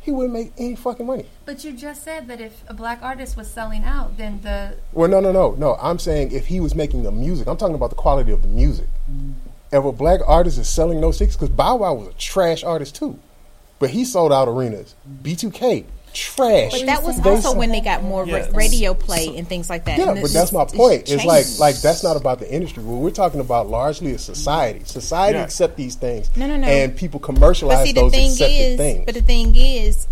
he 0.00 0.10
wouldn't 0.10 0.32
make 0.32 0.52
any 0.58 0.74
fucking 0.74 1.06
money. 1.06 1.26
But 1.44 1.64
you 1.64 1.72
just 1.72 2.02
said 2.02 2.26
that 2.28 2.40
if 2.40 2.64
a 2.68 2.74
black 2.74 3.00
artist 3.02 3.36
was 3.36 3.50
selling 3.50 3.84
out, 3.84 4.16
then 4.16 4.40
the 4.42 4.76
Well, 4.92 5.08
no, 5.08 5.20
no, 5.20 5.32
no, 5.32 5.52
no. 5.52 5.76
I'm 5.80 5.98
saying 5.98 6.32
if 6.32 6.46
he 6.46 6.60
was 6.60 6.74
making 6.74 7.02
the 7.02 7.12
music, 7.12 7.46
I'm 7.46 7.56
talking 7.56 7.74
about 7.74 7.90
the 7.90 7.96
quality 7.96 8.32
of 8.32 8.42
the 8.42 8.48
music. 8.48 8.86
Mm. 9.10 9.34
if 9.70 9.84
a 9.84 9.92
black 9.92 10.20
artist 10.26 10.58
is 10.58 10.68
selling 10.68 11.00
those 11.00 11.18
tickets, 11.18 11.36
because 11.36 11.50
Bow 11.50 11.76
Wow 11.76 11.94
was 11.94 12.08
a 12.08 12.12
trash 12.14 12.64
artist 12.64 12.96
too, 12.96 13.18
but 13.78 13.90
he 13.90 14.04
sold 14.04 14.32
out 14.32 14.48
arenas. 14.48 14.94
Mm. 15.08 15.22
B2K 15.22 15.84
trash. 16.12 16.72
But 16.72 16.86
that 16.86 17.02
was 17.02 17.20
They 17.20 17.30
also 17.30 17.42
sold- 17.48 17.58
when 17.58 17.70
they 17.70 17.80
got 17.80 18.02
more 18.02 18.24
ra- 18.24 18.46
radio 18.52 18.94
play 18.94 19.36
and 19.36 19.48
things 19.48 19.68
like 19.70 19.84
that. 19.86 19.98
Yeah, 19.98 20.10
And 20.10 20.14
but 20.16 20.22
this 20.22 20.32
that's 20.34 20.52
my 20.52 20.64
point. 20.64 21.10
It's 21.10 21.24
like 21.24 21.46
like 21.58 21.76
that's 21.80 22.02
not 22.02 22.16
about 22.16 22.38
the 22.40 22.52
industry. 22.52 22.82
What 22.82 23.00
we're 23.00 23.10
talking 23.10 23.40
about 23.40 23.68
largely 23.68 24.12
is 24.12 24.22
society. 24.22 24.82
Society 24.84 25.38
Yeah. 25.38 25.44
accept 25.44 25.76
these 25.76 25.94
things. 25.94 26.30
No, 26.36 26.46
no, 26.46 26.56
no. 26.56 26.66
And 26.66 26.96
people 26.96 27.20
commercialize 27.20 27.78
But 27.78 27.86
see, 27.86 27.92
the 27.92 28.00
those 28.02 28.12
thing 28.12 28.30
accepted 28.30 28.54
is, 28.54 28.76
things. 28.76 29.02
but 29.06 29.14
the 29.14 29.22
thing 29.22 29.56
is, 29.56 30.06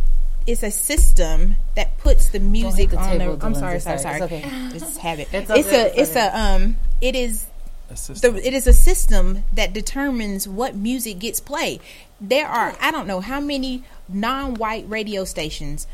it's 0.47 0.63
a 0.63 0.71
system 0.71 1.57
that 1.77 1.97
puts 1.99 2.31
the 2.31 2.41
music 2.41 2.91
the 2.91 2.97
on 2.97 3.19
table, 3.19 3.37
the. 3.37 3.47
I'm 3.47 3.55
Dylan. 3.55 3.59
sorry, 3.61 3.81
sorry, 3.81 3.99
sorry. 3.99 4.15
It's 4.17 4.25
okay. 4.25 4.45
It's 4.75 4.97
habit. 4.97 5.29
It's 5.33 5.51
It's, 5.51 5.69
a. 5.69 5.87
it's 5.89 5.99
It's 5.99 6.17
a. 6.17 6.39
Um. 6.39 6.77
It 7.01 7.15
is. 7.15 7.47
A. 7.91 7.95
The, 7.95 8.41
it 8.47 8.55
is 8.55 8.67
a 8.67 8.73
system 8.73 9.43
that 9.53 9.73
determines 9.73 10.47
what 10.47 10.75
music 10.77 11.19
gets 11.19 11.41
played. 11.41 11.81
There 12.21 12.47
are 12.47 12.77
I 12.81 12.91
don't 12.91 13.07
know 13.07 13.21
how 13.21 13.41
many 13.41 13.83
non-white 14.09 14.89
radio 14.89 15.25
stations 15.25 15.87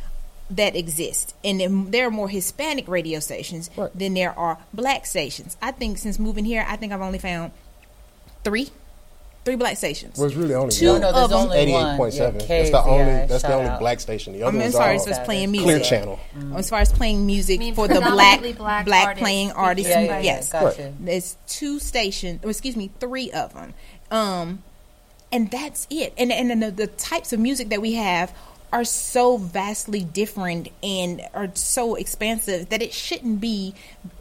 that 0.51 0.77
exist, 0.77 1.35
and 1.43 1.93
there 1.93 2.07
are 2.07 2.11
more 2.11 2.29
Hispanic 2.29 2.87
radio 2.87 3.19
stations 3.19 3.69
Right. 3.77 3.91
than 3.99 4.15
there 4.15 4.39
are 4.39 4.59
black 4.73 5.05
stations. 5.07 5.57
I 5.61 5.73
think 5.73 5.99
since 5.99 6.19
moving 6.19 6.45
here, 6.45 6.65
I 6.69 6.77
think 6.77 6.93
I've 6.93 7.01
only 7.01 7.19
found 7.19 7.51
three, 8.45 8.71
three 9.47 9.57
black 9.57 9.79
stations. 9.79 10.19
was 10.19 10.37
really 10.37 10.53
only 10.55 10.75
Two 10.75 10.93
one. 10.93 11.01
No, 11.01 11.11
no, 11.11 11.13
there's 11.15 11.25
of 11.25 11.33
'em- 11.33 11.39
only 11.39 11.57
Eighty-eight 11.57 11.73
one. 11.75 11.97
point 11.97 12.13
seven. 12.13 12.41
Yeah, 12.41 12.47
that's 12.47 12.71
the 12.71 12.83
only. 12.85 13.27
That's 13.27 13.43
the 13.43 13.55
only 13.55 13.71
out. 13.71 13.81
black 13.81 14.01
station. 14.01 14.35
The 14.35 14.43
I 14.43 14.49
other 14.49 14.59
as 14.61 14.75
far 14.75 14.91
as 14.91 15.07
just 15.07 15.25
playing 15.25 15.51
music, 15.51 15.65
Clear 15.67 15.81
Channel. 15.81 16.19
as 16.57 16.69
far 16.69 16.81
as 16.81 16.93
playing 16.93 17.25
music 17.25 17.59
I 17.59 17.65
mean, 17.65 17.75
for 17.75 17.89
the 17.89 18.01
black 18.03 18.43
black 18.59 18.85
black, 18.85 19.07
artists. 19.07 19.23
playing 19.23 19.53
artists, 19.53 19.89
Yeah, 19.91 20.01
yeah, 20.01 20.07
yeah, 20.19 20.21
yes, 20.21 20.53
got 20.53 20.65
Right. 20.65 20.79
you. 20.79 20.95
there's 21.01 21.37
two 21.47 21.79
stations, 21.79 22.41
or 22.45 22.51
excuse 22.51 22.77
me, 22.77 22.91
three 23.01 23.31
of 23.31 23.55
them. 23.55 23.73
Um, 24.11 24.63
and 25.33 25.51
that's 25.51 25.87
it. 25.91 26.13
And 26.19 26.31
and, 26.33 26.51
then 26.51 26.61
the, 26.61 26.71
the 26.71 26.87
types 26.89 27.33
of 27.33 27.41
music 27.41 27.71
that 27.71 27.81
we 27.81 27.95
have 27.95 28.33
are 28.77 28.85
so 28.85 29.39
vastly 29.39 30.05
different 30.05 30.69
and 30.83 31.23
are 31.33 31.49
so 31.55 31.95
expansive 31.95 32.69
that 32.69 32.83
it 32.83 32.93
shouldn't 32.93 33.41
be 33.41 33.75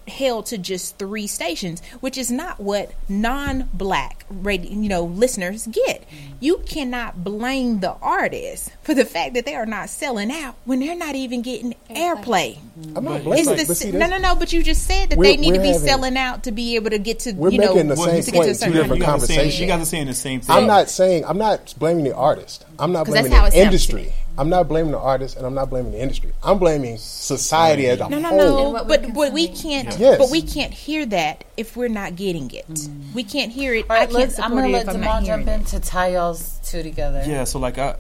held 0.08 0.46
to 0.46 0.58
just 0.58 0.98
three 0.98 1.28
stations, 1.28 1.82
which 2.00 2.18
is 2.18 2.32
not 2.32 2.58
what 2.60 2.92
non-black 3.10 4.24
radio, 4.30 4.72
you 4.72 4.88
know, 4.88 5.04
listeners 5.04 5.68
get. 5.68 6.04
You 6.40 6.60
cannot 6.60 7.24
blame 7.24 7.80
the 7.82 7.92
artists 8.02 8.70
for 8.84 8.94
the 8.94 9.04
fact 9.04 9.34
that 9.34 9.46
they 9.46 9.56
are 9.56 9.66
not 9.66 9.90
selling 9.90 10.32
out 10.32 10.56
when 10.64 10.80
they're 10.80 10.96
not 10.96 11.16
even 11.16 11.42
getting 11.42 11.74
airplay. 11.90 12.58
I'm 12.96 13.04
not 13.04 13.24
blaming. 13.24 13.40
It's 13.40 13.48
but 13.50 13.68
the 13.68 13.76
see, 13.76 13.92
no, 13.92 14.08
no, 14.08 14.18
no. 14.20 14.36
But 14.36 14.54
you 14.54 14.64
just 14.64 14.84
said 14.86 15.10
that 15.10 15.20
they 15.20 15.38
need 15.38 15.54
to 15.56 15.60
be 15.60 15.68
having- 15.70 15.82
selling 15.88 16.18
out 16.18 16.44
to 16.44 16.52
be 16.52 16.76
able 16.76 16.92
to 16.92 17.00
get 17.00 17.20
to 17.22 17.34
We're 17.34 17.50
you 17.50 17.58
know 17.60 17.74
making 17.74 17.90
the 17.90 17.98
same 17.98 18.16
you- 18.18 18.22
to 18.24 18.32
get 18.32 18.38
to 18.44 18.46
a 18.46 18.48
in 18.48 18.54
two 18.54 18.54
certain 18.60 18.74
different 18.74 18.96
you 19.00 19.00
guys 19.02 19.08
are 19.08 19.12
conversations. 19.12 19.60
you 19.60 19.68
guys 19.68 19.82
are 19.82 19.86
saying 19.86 20.08
the 20.08 20.14
same 20.14 20.40
thing. 20.42 20.56
I'm 20.56 20.68
not 20.68 20.90
saying 20.90 21.26
I'm 21.26 21.38
not 21.40 21.74
blaming 21.78 22.04
the 22.06 22.16
artist. 22.16 22.64
I'm 22.80 22.92
not 22.92 23.06
'Cause 23.06 23.16
that's 23.16 23.28
blaming 23.28 23.38
how 23.44 23.50
the 23.50 23.58
it 23.58 23.64
sounds 23.64 23.86
to 23.88 23.98
industry. 23.98 24.14
Me. 24.36 24.42
I'm 24.42 24.50
not 24.50 24.68
blaming 24.68 24.92
the 24.92 25.00
artist, 25.00 25.38
and 25.38 25.46
I'm 25.46 25.54
not 25.54 25.70
blaming 25.70 25.92
the 25.92 26.00
industry. 26.02 26.32
I'm 26.44 26.60
blaming 26.60 26.98
society 26.98 27.88
as 27.88 28.00
a 28.00 28.10
No, 28.10 28.20
no, 28.20 28.30
whole. 28.30 28.38
no. 28.40 28.70
what 28.72 28.88
we're 28.88 28.98
But 29.00 29.14
but 29.14 29.34
we 29.34 29.48
can't. 29.48 29.98
Yes. 29.98 30.18
But 30.18 30.30
we 30.32 30.42
can't 30.42 30.74
hear 30.74 31.06
that 31.08 31.44
if 31.58 31.76
we're 31.78 31.88
not 31.90 32.16
getting 32.16 32.52
it. 32.52 32.66
We 33.14 33.24
can't 33.24 33.52
hear 33.52 33.74
it. 33.74 33.86
All 33.90 33.96
I 33.96 34.00
right, 34.00 34.10
can't 34.10 34.14
let's, 34.20 34.36
support 34.36 34.52
I'm 34.52 34.58
gonna 34.58 34.68
it 34.70 34.72
let 34.74 34.82
if 34.84 34.90
I'm 34.90 34.96
Jamal 34.96 35.14
not 35.22 35.24
jump 35.26 35.44
hearing 35.46 35.60
in 35.60 35.66
it. 35.66 35.68
to 35.68 35.80
tie 35.80 36.08
y'all's 36.14 36.60
two 36.64 36.84
together. 36.84 37.24
Yeah, 37.26 37.44
so 37.46 37.60
like 37.60 37.78
I, 37.78 37.96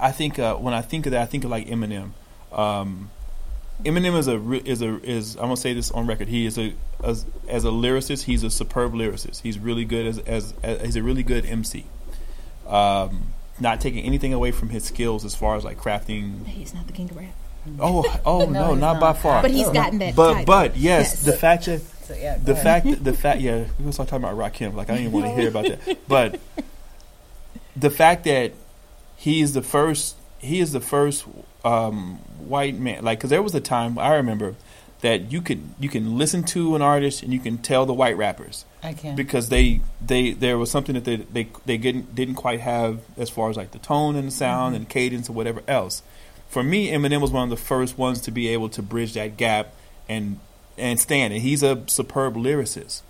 I 0.00 0.12
think 0.12 0.38
uh, 0.38 0.54
when 0.56 0.74
I 0.74 0.82
think 0.82 1.06
of 1.06 1.12
that, 1.12 1.22
I 1.22 1.26
think 1.26 1.44
of 1.44 1.50
like 1.50 1.66
Eminem. 1.66 2.10
Um, 2.52 3.10
Eminem 3.84 4.16
is 4.18 4.26
a 4.26 4.38
re- 4.38 4.62
is 4.64 4.82
a 4.82 4.98
is 5.08 5.36
I'm 5.36 5.42
gonna 5.42 5.56
say 5.56 5.72
this 5.74 5.90
on 5.92 6.06
record. 6.06 6.28
He 6.28 6.46
is 6.46 6.58
a 6.58 6.72
as, 7.04 7.24
as 7.48 7.64
a 7.64 7.68
lyricist, 7.68 8.24
he's 8.24 8.42
a 8.42 8.50
superb 8.50 8.92
lyricist. 8.92 9.42
He's 9.42 9.58
really 9.58 9.84
good 9.84 10.06
as 10.06 10.18
as, 10.18 10.54
as 10.64 10.82
he's 10.82 10.96
a 10.96 11.02
really 11.02 11.22
good 11.22 11.46
MC. 11.46 11.84
Um, 12.66 13.28
not 13.60 13.80
taking 13.80 14.04
anything 14.04 14.32
away 14.32 14.50
from 14.52 14.68
his 14.70 14.84
skills 14.84 15.24
as 15.24 15.34
far 15.34 15.56
as 15.56 15.64
like 15.64 15.78
crafting. 15.78 16.46
He's 16.46 16.72
not 16.74 16.86
the 16.86 16.92
king 16.92 17.10
of 17.10 17.16
rap, 17.16 17.32
Oh, 17.80 18.04
oh 18.26 18.38
no, 18.40 18.46
No, 18.46 18.70
he's 18.72 18.80
not 18.80 19.00
by 19.00 19.12
far. 19.12 19.42
but 19.42 19.50
he's 19.50 19.68
gotten 19.70 19.98
that. 19.98 20.14
But 20.16 20.30
title. 20.32 20.46
but 20.46 20.76
yes, 20.76 21.12
Yes. 21.14 21.22
the 21.24 21.32
fact 21.32 21.64
that 21.66 21.80
So, 22.04 22.14
yeah, 22.14 22.38
the 22.42 22.52
ahead. 22.52 22.82
fact 22.84 23.04
the 23.04 23.12
fact 23.24 23.40
yeah 23.40 23.58
we 23.58 23.64
gonna 23.80 23.92
start 23.92 24.08
talking 24.08 24.24
about 24.24 24.36
Rakim 24.38 24.74
like 24.74 24.88
I 24.90 24.94
didn't 24.94 25.08
even 25.08 25.20
want 25.20 25.26
to 25.26 25.40
hear 25.40 25.48
about 25.48 25.66
that 25.66 25.98
but 26.08 26.40
the 27.76 27.90
fact 27.90 28.24
that 28.24 28.52
he 29.16 29.40
is 29.40 29.52
the 29.54 29.62
first 29.62 30.16
he 30.38 30.60
is 30.60 30.72
the 30.72 30.80
first 30.80 31.24
um, 31.64 32.18
white 32.38 32.78
man 32.78 33.04
like 33.04 33.18
because 33.18 33.30
there 33.30 33.42
was 33.42 33.54
a 33.54 33.60
time 33.60 33.98
I 33.98 34.14
remember 34.14 34.54
that 35.00 35.30
you 35.30 35.40
could 35.40 35.62
you 35.78 35.88
can 35.88 36.18
listen 36.18 36.42
to 36.42 36.74
an 36.74 36.82
artist 36.82 37.22
and 37.22 37.32
you 37.32 37.38
can 37.38 37.58
tell 37.58 37.86
the 37.86 37.94
white 37.94 38.16
rappers 38.16 38.64
I 38.82 38.94
can. 38.94 39.14
because 39.14 39.48
they 39.48 39.80
they 40.04 40.32
there 40.32 40.58
was 40.58 40.70
something 40.70 40.94
that 40.94 41.04
they 41.04 41.16
they 41.16 41.48
they 41.66 41.78
didn't 41.78 42.14
didn't 42.14 42.34
quite 42.34 42.60
have 42.60 43.00
as 43.16 43.30
far 43.30 43.48
as 43.50 43.56
like 43.56 43.70
the 43.70 43.78
tone 43.78 44.16
and 44.16 44.28
the 44.28 44.32
sound 44.32 44.74
and 44.74 44.84
mm-hmm. 44.84 44.92
cadence 44.92 45.28
or 45.28 45.34
whatever 45.34 45.62
else. 45.68 46.02
For 46.48 46.62
me, 46.62 46.90
Eminem 46.90 47.20
was 47.20 47.30
one 47.30 47.44
of 47.44 47.50
the 47.50 47.62
first 47.62 47.98
ones 47.98 48.22
to 48.22 48.30
be 48.30 48.48
able 48.48 48.70
to 48.70 48.82
bridge 48.82 49.12
that 49.14 49.36
gap 49.36 49.74
and 50.08 50.40
and 50.76 50.98
stand 50.98 51.32
it. 51.32 51.40
He's 51.40 51.62
a 51.62 51.82
superb 51.86 52.34
lyricist. 52.34 53.02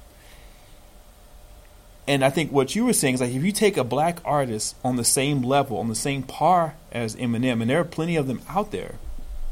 And 2.06 2.24
I 2.24 2.30
think 2.30 2.50
what 2.50 2.74
you 2.74 2.86
were 2.86 2.94
saying 2.94 3.14
is 3.14 3.20
like 3.20 3.32
if 3.32 3.44
you 3.44 3.52
take 3.52 3.76
a 3.76 3.84
black 3.84 4.20
artist 4.24 4.76
on 4.84 4.96
the 4.96 5.04
same 5.04 5.42
level, 5.42 5.78
on 5.78 5.88
the 5.88 5.94
same 5.94 6.22
par 6.22 6.74
as 6.90 7.16
Eminem, 7.16 7.60
and 7.60 7.70
there 7.70 7.80
are 7.80 7.84
plenty 7.84 8.16
of 8.16 8.26
them 8.26 8.42
out 8.48 8.72
there, 8.72 8.96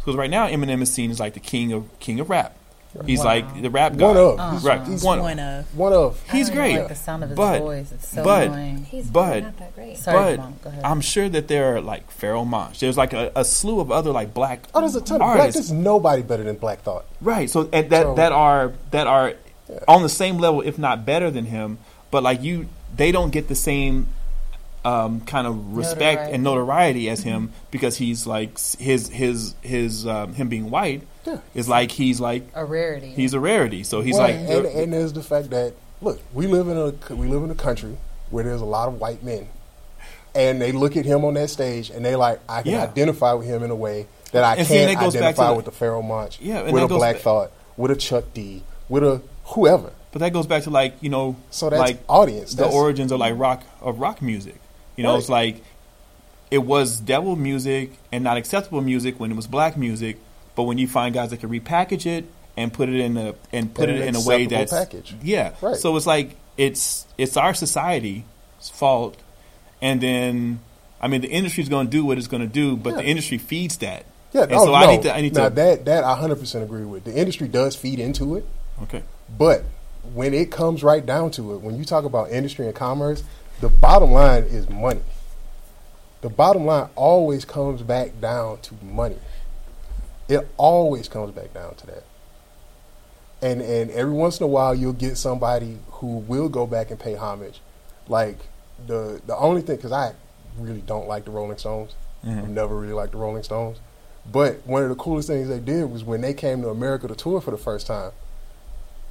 because 0.06 0.16
right 0.16 0.30
now 0.30 0.46
Eminem 0.48 0.80
is 0.82 0.92
seen 0.92 1.10
as 1.10 1.18
like 1.20 1.34
the 1.34 1.40
king 1.40 1.72
of 1.72 1.84
king 1.98 2.20
of 2.20 2.30
rap. 2.30 2.56
He's 3.04 3.18
Wow. 3.18 3.24
like 3.26 3.60
the 3.60 3.68
rap 3.68 3.94
guy. 3.96 4.06
One 4.06 4.16
of. 4.16 4.38
Uh-huh. 4.40 4.52
He's, 4.54 4.64
right, 4.64 4.86
he's 4.86 5.02
one, 5.04 5.20
one 5.20 5.38
of. 5.38 5.76
one 5.76 5.92
of. 5.92 6.22
He's 6.32 6.46
don't 6.48 6.56
great. 6.56 6.78
Like 6.78 6.88
the 6.88 6.94
sound 6.94 7.22
of 7.24 7.28
his 7.28 7.36
But- 7.36 7.58
voice. 7.58 7.92
It's 7.92 8.08
so 8.08 8.24
but- 8.24 8.46
annoying. 8.46 8.86
He's 8.90 9.10
But- 9.10 9.42
not 9.42 9.56
that 9.58 9.74
great. 9.74 9.98
Sorry, 9.98 10.16
but 10.16 10.36
Jamal. 10.36 10.52
Go 10.62 10.70
ahead. 10.70 10.82
I'm 10.84 11.00
sure 11.02 11.28
that 11.28 11.48
there 11.48 11.76
are 11.76 11.80
like 11.82 12.08
Pharoahe 12.10 12.46
Monch. 12.46 12.80
There's 12.80 12.96
like 12.96 13.12
a, 13.12 13.30
a 13.36 13.44
slew 13.44 13.80
of 13.80 13.92
other 13.92 14.12
like 14.12 14.32
black 14.32 14.60
Oh, 14.74 14.80
there's 14.80 14.96
a 14.96 15.02
ton 15.02 15.16
of 15.16 15.26
black. 15.26 15.38
artists. 15.40 15.68
There's 15.68 15.72
nobody 15.72 16.22
better 16.22 16.42
than 16.44 16.56
Black 16.56 16.80
Thought. 16.82 17.04
Right. 17.20 17.50
So 17.50 17.68
and 17.70 17.90
that 17.90 18.02
So- 18.04 18.14
that 18.14 18.32
are 18.32 18.72
that 18.92 19.06
are 19.06 19.34
on 19.86 20.02
the 20.02 20.08
same 20.08 20.38
level, 20.38 20.62
if 20.62 20.78
not 20.78 21.04
better 21.04 21.30
than 21.30 21.44
him. 21.46 21.76
But 22.10 22.22
like 22.22 22.42
you, 22.42 22.66
they 22.96 23.12
don't 23.12 23.30
get 23.30 23.48
the 23.48 23.54
same 23.54 24.06
um, 24.86 25.20
kind 25.22 25.46
of 25.46 25.76
respect 25.76 26.00
Notoriety. 26.00 26.34
and 26.34 26.44
notoriety 26.44 27.10
as 27.10 27.22
him 27.22 27.52
because 27.70 27.96
he's 27.96 28.26
like 28.26 28.58
his 28.78 29.08
his 29.08 29.54
his 29.62 30.06
um, 30.06 30.34
him 30.34 30.48
being 30.48 30.70
white 30.70 31.02
Yeah. 31.26 31.40
is 31.54 31.68
like 31.68 31.90
he's 31.90 32.20
like 32.20 32.44
a 32.54 32.64
rarity. 32.64 33.08
he's 33.08 33.34
a 33.34 33.40
rarity. 33.40 33.82
So 33.84 34.00
he's 34.00 34.14
Well, 34.14 34.22
like 34.28 34.36
and, 34.36 34.66
and 34.66 34.92
there's 34.92 35.12
the 35.12 35.22
fact 35.22 35.50
that 35.50 35.74
look, 36.00 36.20
we 36.32 36.46
live 36.46 36.68
in 36.68 36.76
a 36.76 37.14
we 37.14 37.26
live 37.26 37.42
in 37.42 37.50
a 37.50 37.54
country 37.54 37.96
where 38.30 38.44
there's 38.44 38.60
a 38.60 38.64
lot 38.66 38.86
of 38.88 39.00
white 39.00 39.22
men, 39.22 39.48
and 40.34 40.60
they 40.60 40.72
look 40.72 40.96
at 40.96 41.04
him 41.04 41.24
on 41.24 41.34
that 41.34 41.48
stage 41.50 41.90
and 41.90 42.04
they 42.04 42.16
like, 42.16 42.40
I 42.48 42.62
can 42.62 42.72
Yeah. 42.72 42.82
identify 42.84 43.32
with 43.32 43.46
him 43.46 43.62
in 43.62 43.70
a 43.70 43.76
way 43.76 44.06
that 44.32 44.44
I 44.44 44.56
And 44.56 44.66
can't 44.68 44.92
that 44.92 45.00
goes 45.02 45.14
back 45.14 45.34
to 45.36 45.42
identify 45.42 45.50
with 45.52 45.64
the 45.64 45.70
Pharoahe 45.72 46.04
Monch, 46.06 46.38
Yeah, 46.40 46.60
and 46.60 46.72
with 46.72 46.82
a 46.82 46.88
Black 46.88 47.14
back- 47.16 47.22
Thought, 47.22 47.50
with 47.76 47.90
a 47.90 47.96
Chuck 47.96 48.24
D, 48.34 48.62
with 48.88 49.02
a 49.02 49.20
whoever. 49.46 49.90
but 50.12 50.18
that 50.20 50.32
goes 50.32 50.46
back 50.46 50.62
to 50.64 50.70
like 50.70 50.94
you 51.00 51.08
know 51.10 51.36
So 51.50 51.70
that's 51.70 51.80
like 51.80 51.98
audience. 52.08 52.54
the 52.54 52.62
That's, 52.64 52.74
origins 52.74 53.10
of 53.12 53.18
like 53.20 53.34
rock 53.36 53.62
of 53.80 53.98
rock 54.00 54.20
music. 54.22 54.56
You 54.96 55.02
know, 55.04 55.12
Right. 55.12 55.18
it's 55.20 55.28
like 55.28 55.62
it 56.50 56.58
was 56.58 57.00
devil 57.00 57.36
music 57.36 57.92
and 58.12 58.22
not 58.24 58.36
acceptable 58.36 58.80
music 58.80 59.18
when 59.20 59.30
it 59.30 59.34
was 59.36 59.46
black 59.46 59.76
music, 59.76 60.18
but 60.54 60.62
when 60.64 60.78
you 60.78 60.86
find 60.88 61.14
guys 61.14 61.30
that 61.30 61.40
can 61.40 61.50
repackage 61.50 62.06
it 62.06 62.24
and 62.56 62.72
put 62.72 62.88
it 62.88 62.94
in 63.00 63.16
a 63.16 63.34
and 63.52 63.74
put 63.74 63.88
In 63.88 63.96
it 63.96 64.06
in 64.08 64.16
a 64.16 64.20
way 64.22 64.46
that's 64.46 64.72
package. 64.72 65.14
yeah. 65.22 65.52
Right. 65.60 65.76
So 65.76 65.96
it's 65.96 66.06
like 66.06 66.36
it's 66.56 67.06
it's 67.18 67.36
our 67.36 67.52
society's 67.52 68.22
fault, 68.72 69.16
and 69.82 70.00
then 70.00 70.60
I 71.00 71.08
mean 71.08 71.20
the 71.20 71.28
industry's 71.28 71.68
going 71.68 71.86
to 71.86 71.90
do 71.90 72.04
what 72.04 72.16
it's 72.18 72.26
going 72.28 72.42
to 72.42 72.48
do, 72.48 72.76
but 72.76 72.90
Yeah. 72.90 72.96
the 73.02 73.04
industry 73.04 73.38
feeds 73.38 73.76
that. 73.78 74.06
Yeah, 74.32 74.42
and 74.44 74.52
oh, 74.54 74.66
so 74.66 74.74
I 74.74 74.86
no. 74.86 74.92
need 74.92 75.02
to 75.02 75.14
I 75.14 75.20
need 75.20 75.34
now 75.34 75.48
to 75.48 75.54
that 75.56 75.84
that 75.84 76.04
I 76.04 76.16
hundred 76.16 76.36
percent 76.40 76.64
agree 76.64 76.84
with. 76.84 77.04
The 77.04 77.14
industry 77.14 77.48
does 77.48 77.76
feed 77.76 77.98
into 77.98 78.36
it, 78.36 78.46
okay. 78.84 79.02
but 79.38 79.64
when 80.14 80.32
it 80.34 80.50
comes 80.50 80.82
right 80.84 81.04
down 81.04 81.30
to 81.32 81.54
it, 81.54 81.60
when 81.60 81.76
you 81.76 81.84
talk 81.84 82.04
about 82.04 82.30
industry 82.30 82.66
and 82.66 82.74
commerce, 82.74 83.22
the 83.60 83.68
bottom 83.68 84.12
line 84.12 84.44
is 84.44 84.68
money. 84.68 85.00
The 86.20 86.28
bottom 86.28 86.66
line 86.66 86.88
always 86.94 87.44
comes 87.44 87.82
back 87.82 88.20
down 88.20 88.60
to 88.62 88.74
money. 88.82 89.18
It 90.28 90.48
always 90.56 91.08
comes 91.08 91.32
back 91.32 91.54
down 91.54 91.74
to 91.76 91.86
that. 91.86 92.04
And 93.42 93.60
and 93.60 93.90
every 93.90 94.12
once 94.12 94.40
in 94.40 94.44
a 94.44 94.48
while 94.48 94.74
you'll 94.74 94.92
get 94.92 95.16
somebody 95.16 95.78
who 95.88 96.18
will 96.18 96.48
go 96.48 96.66
back 96.66 96.90
and 96.90 96.98
pay 96.98 97.14
homage. 97.14 97.60
Like 98.08 98.38
the 98.86 99.20
the 99.26 99.36
only 99.36 99.62
thing 99.62 99.76
because 99.76 99.92
I 99.92 100.14
really 100.58 100.80
don't 100.80 101.06
like 101.06 101.24
the 101.24 101.30
Rolling 101.30 101.58
Stones. 101.58 101.94
Mm-hmm. 102.24 102.38
I've 102.38 102.48
never 102.48 102.76
really 102.76 102.94
liked 102.94 103.12
the 103.12 103.18
Rolling 103.18 103.42
Stones. 103.42 103.78
But 104.30 104.66
one 104.66 104.82
of 104.82 104.88
the 104.88 104.96
coolest 104.96 105.28
things 105.28 105.48
they 105.48 105.60
did 105.60 105.90
was 105.90 106.02
when 106.02 106.20
they 106.20 106.34
came 106.34 106.62
to 106.62 106.68
America 106.68 107.06
to 107.06 107.14
tour 107.14 107.40
for 107.40 107.52
the 107.52 107.58
first 107.58 107.86
time, 107.86 108.10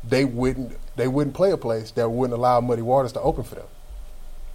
they 0.03 0.25
wouldn't 0.25 0.77
they 0.95 1.07
wouldn't 1.07 1.35
play 1.35 1.51
a 1.51 1.57
place 1.57 1.91
that 1.91 2.09
wouldn't 2.09 2.37
allow 2.37 2.59
Muddy 2.61 2.81
Waters 2.81 3.13
to 3.13 3.21
open 3.21 3.43
for 3.43 3.55
them. 3.55 3.67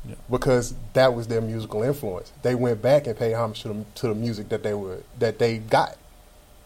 Yeah. 0.09 0.15
Because 0.31 0.75
that 0.95 1.15
was 1.15 1.27
their 1.29 1.41
musical 1.43 1.83
influence. 1.83 2.33
They 2.43 2.55
went 2.55 2.81
back 2.81 3.07
and 3.07 3.19
paid 3.19 3.35
homage 3.35 3.63
to 3.63 3.69
the, 3.69 3.85
to 3.97 4.09
the 4.09 4.15
music 4.15 4.49
that 4.49 4.63
they 4.63 4.73
were 4.75 5.01
that 5.19 5.39
they 5.39 5.59
got 5.59 5.97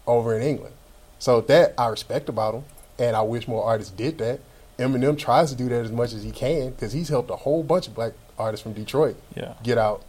over 0.07 0.37
in 0.37 0.43
England. 0.43 0.75
So 1.19 1.41
that 1.43 1.75
I 1.77 1.89
respect 1.89 2.29
about 2.29 2.53
them, 2.53 2.65
and 2.99 3.17
I 3.17 3.23
wish 3.23 3.49
more 3.49 3.65
artists 3.65 3.93
did 3.93 4.19
that 4.19 4.41
Eminem 4.79 5.17
tries 5.17 5.51
to 5.51 5.57
do 5.57 5.69
that 5.69 5.85
as 5.85 5.93
much 5.93 6.13
as 6.13 6.23
he 6.23 6.31
can 6.33 6.71
because 6.71 6.93
he's 6.93 7.09
helped 7.09 7.31
a 7.31 7.37
whole 7.37 7.63
bunch 7.63 7.87
of 7.89 7.95
black 7.95 8.13
artists 8.39 8.63
from 8.63 8.73
Detroit 8.73 9.17
Yeah. 9.37 9.55
get 9.63 9.79
out 9.79 10.03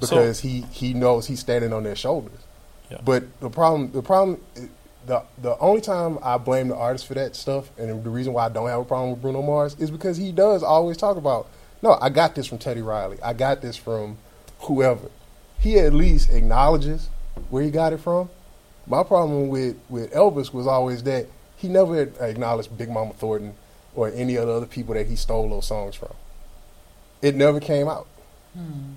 because 0.00 0.40
he 0.40 0.62
he 0.70 0.94
knows 0.94 1.26
he's 1.26 1.40
standing 1.40 1.72
on 1.72 1.82
their 1.84 1.96
shoulders. 1.96 2.40
Yeah. 2.90 2.98
But 3.04 3.24
the 3.40 3.50
problem, 3.50 3.92
the 3.92 4.02
problem, 4.02 4.40
the 5.06 5.22
the 5.40 5.58
only 5.58 5.80
time 5.80 6.18
I 6.22 6.36
blame 6.38 6.68
the 6.68 6.76
artist 6.76 7.06
for 7.06 7.14
that 7.14 7.36
stuff, 7.36 7.70
and 7.78 8.02
the 8.04 8.10
reason 8.10 8.32
why 8.32 8.46
I 8.46 8.48
don't 8.48 8.68
have 8.68 8.80
a 8.80 8.84
problem 8.84 9.10
with 9.12 9.22
Bruno 9.22 9.42
Mars 9.42 9.76
is 9.78 9.90
because 9.90 10.16
he 10.16 10.32
does 10.32 10.62
always 10.62 10.96
talk 10.96 11.16
about, 11.16 11.48
no, 11.82 11.98
I 12.00 12.08
got 12.10 12.34
this 12.34 12.46
from 12.46 12.58
Teddy 12.58 12.82
Riley, 12.82 13.18
I 13.22 13.32
got 13.32 13.62
this 13.62 13.76
from 13.76 14.18
whoever. 14.60 15.10
He 15.58 15.78
at 15.78 15.92
least 15.92 16.30
acknowledges 16.30 17.08
where 17.50 17.62
he 17.62 17.70
got 17.70 17.92
it 17.92 17.98
from. 17.98 18.30
My 18.86 19.02
problem 19.02 19.48
with 19.48 19.76
with 19.88 20.12
Elvis 20.12 20.52
was 20.52 20.66
always 20.66 21.02
that 21.04 21.26
he 21.56 21.68
never 21.68 22.02
acknowledged 22.20 22.76
Big 22.76 22.90
Mama 22.90 23.12
Thornton 23.12 23.54
or 23.94 24.10
any 24.10 24.36
of 24.36 24.46
the 24.46 24.52
other 24.52 24.66
people 24.66 24.94
that 24.94 25.06
he 25.06 25.16
stole 25.16 25.48
those 25.48 25.66
songs 25.66 25.94
from. 25.94 26.12
It 27.20 27.34
never 27.34 27.60
came 27.60 27.88
out. 27.88 28.06
Hmm. 28.54 28.94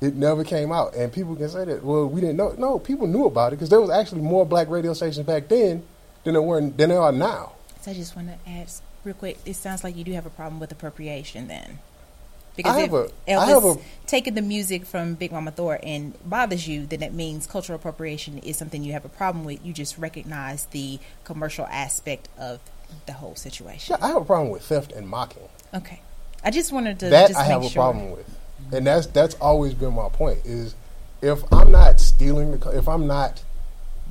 It 0.00 0.14
never 0.14 0.44
came 0.44 0.72
out, 0.72 0.94
and 0.94 1.12
people 1.12 1.36
can 1.36 1.50
say 1.50 1.66
that. 1.66 1.84
Well, 1.84 2.06
we 2.06 2.22
didn't 2.22 2.38
know. 2.38 2.54
No, 2.56 2.78
people 2.78 3.06
knew 3.06 3.26
about 3.26 3.52
it 3.52 3.56
because 3.56 3.68
there 3.68 3.80
was 3.80 3.90
actually 3.90 4.22
more 4.22 4.46
black 4.46 4.68
radio 4.70 4.94
stations 4.94 5.26
back 5.26 5.48
then 5.48 5.82
than 6.24 6.32
there 6.32 6.42
were 6.42 6.60
than 6.60 6.88
there 6.88 7.00
are 7.00 7.12
now. 7.12 7.52
So 7.82 7.90
I 7.90 7.94
just 7.94 8.16
want 8.16 8.28
to 8.28 8.50
ask 8.50 8.82
real 9.04 9.14
quick. 9.14 9.38
It 9.44 9.54
sounds 9.54 9.84
like 9.84 9.96
you 9.96 10.04
do 10.04 10.12
have 10.12 10.26
a 10.26 10.30
problem 10.30 10.60
with 10.60 10.72
appropriation 10.72 11.48
then. 11.48 11.78
I 11.80 12.52
Because 12.56 12.80
have 12.80 12.92
if 12.94 13.12
a- 13.28 13.32
I 13.36 13.46
have 13.46 13.62
Elvis 13.62 13.78
a- 13.78 14.06
taking 14.06 14.34
the 14.34 14.42
music 14.42 14.84
from 14.84 15.14
Big 15.14 15.32
Mama 15.32 15.50
Thornton 15.50 15.88
and 15.88 16.28
bothers 16.28 16.68
you, 16.68 16.84
then 16.84 17.00
that 17.00 17.14
means 17.14 17.46
cultural 17.46 17.76
appropriation 17.76 18.38
is 18.38 18.58
something 18.58 18.82
you 18.84 18.92
have 18.92 19.04
a 19.04 19.08
problem 19.08 19.44
with. 19.44 19.64
You 19.64 19.72
just 19.72 19.96
recognize 19.96 20.66
the 20.66 20.98
commercial 21.24 21.66
aspect 21.66 22.28
of 22.38 22.60
the 23.06 23.14
whole 23.14 23.34
situation. 23.36 23.96
Yeah, 23.98 24.04
I 24.04 24.08
have 24.08 24.22
a 24.22 24.24
problem 24.24 24.50
with 24.50 24.62
theft 24.62 24.92
and 24.92 25.08
mocking. 25.08 25.48
Okay. 25.72 26.00
I 26.44 26.50
just 26.50 26.72
wanted 26.72 26.98
to 27.00 27.08
that 27.10 27.34
I 27.36 27.44
have 27.44 27.62
a 27.62 27.68
sure. 27.68 27.82
problem 27.82 28.10
with, 28.12 28.26
and 28.72 28.86
that's 28.86 29.06
that's 29.06 29.34
always 29.36 29.74
been 29.74 29.94
my 29.94 30.08
point. 30.08 30.40
Is 30.44 30.74
if 31.22 31.40
I'm 31.52 31.70
not 31.70 32.00
stealing 32.00 32.58
the, 32.58 32.70
if 32.70 32.88
I'm 32.88 33.06
not 33.06 33.42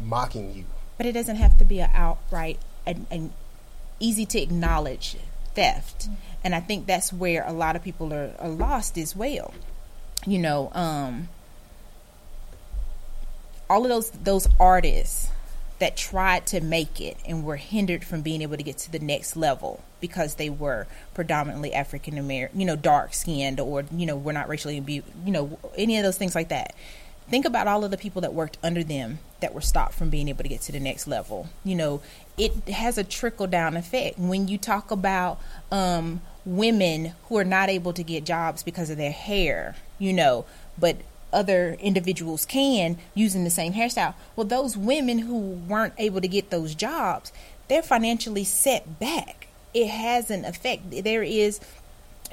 mocking 0.02 0.54
you, 0.56 0.66
But 0.98 1.06
it 1.08 1.12
doesn't 1.14 1.36
have 1.38 1.58
to 1.58 1.66
be 1.66 1.80
an 1.80 1.90
outright 1.94 2.58
and, 2.86 3.06
and 3.12 3.32
easy 4.00 4.26
to 4.28 4.42
acknowledge 4.42 5.18
theft. 5.56 6.08
And 6.44 6.56
I 6.56 6.60
think 6.60 6.86
that's 6.86 7.12
where 7.12 7.46
a 7.46 7.54
lot 7.54 7.76
of 7.76 7.84
people 7.84 8.14
are, 8.14 8.32
are 8.40 8.50
lost 8.50 8.98
as 8.98 9.16
well. 9.16 9.54
You 10.26 10.40
know, 10.40 10.72
um, 10.74 11.30
all 13.70 13.84
of 13.84 13.90
those 13.90 14.10
those 14.12 14.48
artists 14.60 15.30
that 15.80 15.96
tried 15.96 16.46
to 16.46 16.60
make 16.60 17.00
it 17.00 17.18
and 17.26 17.44
were 17.44 17.56
hindered 17.56 18.04
from 18.04 18.22
being 18.22 18.42
able 18.42 18.58
to 18.58 18.64
get 18.64 18.78
to 18.78 18.92
the 18.92 19.00
next 19.00 19.38
level 19.38 19.82
because 20.02 20.36
they 20.36 20.50
were 20.50 20.88
predominantly 21.14 21.74
African 21.74 22.18
American, 22.18 22.60
you 22.60 22.66
know, 22.66 22.76
dark 22.76 23.14
skinned 23.14 23.60
or 23.60 23.86
you 23.92 24.06
know 24.06 24.18
were 24.18 24.34
not 24.34 24.50
racially 24.50 24.80
imbu- 24.80 25.04
you 25.26 25.32
know, 25.32 25.58
any 25.78 25.98
of 25.98 26.04
those 26.04 26.18
things 26.18 26.36
like 26.36 26.50
that. 26.50 26.76
Think 27.30 27.46
about 27.46 27.68
all 27.68 27.84
of 27.84 27.92
the 27.92 27.98
people 27.98 28.22
that 28.22 28.34
worked 28.34 28.58
under 28.64 28.84
them 28.84 29.20
that 29.40 29.54
were 29.54 29.62
stopped 29.62 29.94
from 29.94 30.10
being 30.10 30.28
able 30.28 30.44
to 30.44 30.50
get 30.50 30.62
to 30.62 30.72
the 30.72 30.80
next 30.80 31.08
level. 31.08 31.50
You 31.64 31.76
know, 31.76 32.02
it 32.38 32.54
has 32.70 32.98
a 32.98 33.04
trickle 33.04 33.48
down 33.48 33.78
effect 33.78 34.18
when 34.18 34.48
you 34.48 34.58
talk 34.58 34.92
about 34.92 35.40
um, 35.72 36.22
women 36.46 37.14
who 37.28 37.38
are 37.38 37.44
not 37.44 37.70
able 37.70 37.94
to 37.94 38.04
get 38.04 38.26
jobs 38.26 38.64
because 38.64 38.90
of 38.90 38.98
their 38.98 39.12
hair. 39.12 39.76
You 40.00 40.14
know, 40.14 40.46
but 40.78 40.98
other 41.32 41.78
individuals 41.80 42.46
can 42.46 42.98
using 43.14 43.44
the 43.44 43.50
same 43.50 43.74
hairstyle. 43.74 44.16
Well, 44.36 44.48
those 44.48 44.76
women 44.76 45.20
who 45.20 45.38
weren't 45.38 45.94
able 45.98 46.22
to 46.22 46.28
get 46.28 46.50
those 46.50 46.74
jobs, 46.74 47.32
they're 47.68 47.84
financially 47.84 48.44
set 48.44 49.00
back. 49.00 49.48
It 49.74 49.88
has 49.88 50.32
an 50.32 50.46
effect. 50.46 50.90
There 51.04 51.22
is, 51.22 51.60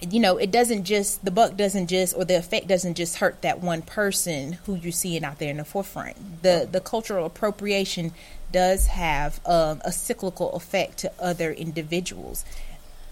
you 0.00 0.20
know, 0.20 0.36
it 0.36 0.50
doesn't 0.50 0.84
just, 0.84 1.24
the 1.24 1.30
buck 1.30 1.56
doesn't 1.56 1.86
just, 1.86 2.14
or 2.16 2.24
the 2.24 2.36
effect 2.36 2.66
doesn't 2.66 2.94
just 2.94 3.16
hurt 3.16 3.42
that 3.42 3.60
one 3.60 3.82
person 3.82 4.52
who 4.64 4.74
you're 4.74 4.92
seeing 4.92 5.24
out 5.24 5.38
there 5.38 5.50
in 5.50 5.56
the 5.56 5.64
forefront. 5.64 6.42
The, 6.42 6.68
the 6.70 6.80
cultural 6.80 7.24
appropriation 7.24 8.12
does 8.52 8.88
have 8.88 9.40
um, 9.46 9.80
a 9.84 9.92
cyclical 9.92 10.52
effect 10.52 10.98
to 10.98 11.12
other 11.18 11.52
individuals. 11.52 12.44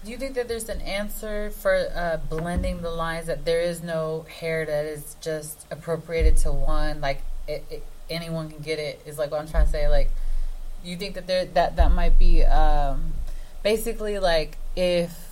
Do 0.03 0.11
you 0.11 0.17
think 0.17 0.35
that 0.35 0.47
there's 0.47 0.69
an 0.69 0.81
answer 0.81 1.49
for 1.49 1.89
uh, 1.95 2.17
blending 2.29 2.83
the 2.83 2.91
lines? 2.91 3.25
That 3.25 3.43
there 3.43 3.61
is 3.61 3.81
no 3.81 4.27
hair 4.39 4.63
that 4.63 4.85
is 4.85 5.15
just 5.19 5.65
appropriated 5.71 6.37
to 6.37 6.51
one, 6.51 7.01
like 7.01 7.23
it, 7.47 7.65
it, 7.71 7.83
anyone 8.07 8.51
can 8.51 8.59
get 8.59 8.77
it. 8.77 9.01
Is 9.07 9.17
like 9.17 9.31
what 9.31 9.41
I'm 9.41 9.47
trying 9.47 9.65
to 9.65 9.71
say. 9.71 9.87
Like, 9.87 10.11
you 10.83 10.95
think 10.95 11.15
that 11.15 11.25
there 11.25 11.45
that 11.45 11.77
that 11.77 11.91
might 11.91 12.19
be 12.19 12.43
um, 12.43 13.13
basically 13.63 14.19
like 14.19 14.57
if 14.75 15.24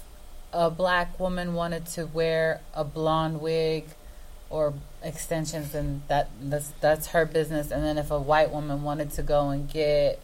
a 0.53 0.69
black 0.69 1.19
woman 1.19 1.53
wanted 1.53 1.85
to 1.87 2.05
wear 2.05 2.61
a 2.73 2.83
blonde 2.83 3.41
wig 3.41 3.85
or 4.49 4.73
extensions, 5.01 5.73
and 5.73 6.03
that 6.07 6.29
that's 6.39 6.71
that's 6.79 7.07
her 7.07 7.25
business. 7.25 7.71
And 7.71 7.83
then 7.83 7.97
if 7.97 8.11
a 8.11 8.19
white 8.19 8.51
woman 8.51 8.83
wanted 8.83 9.11
to 9.11 9.23
go 9.23 9.49
and 9.49 9.69
get 9.69 10.21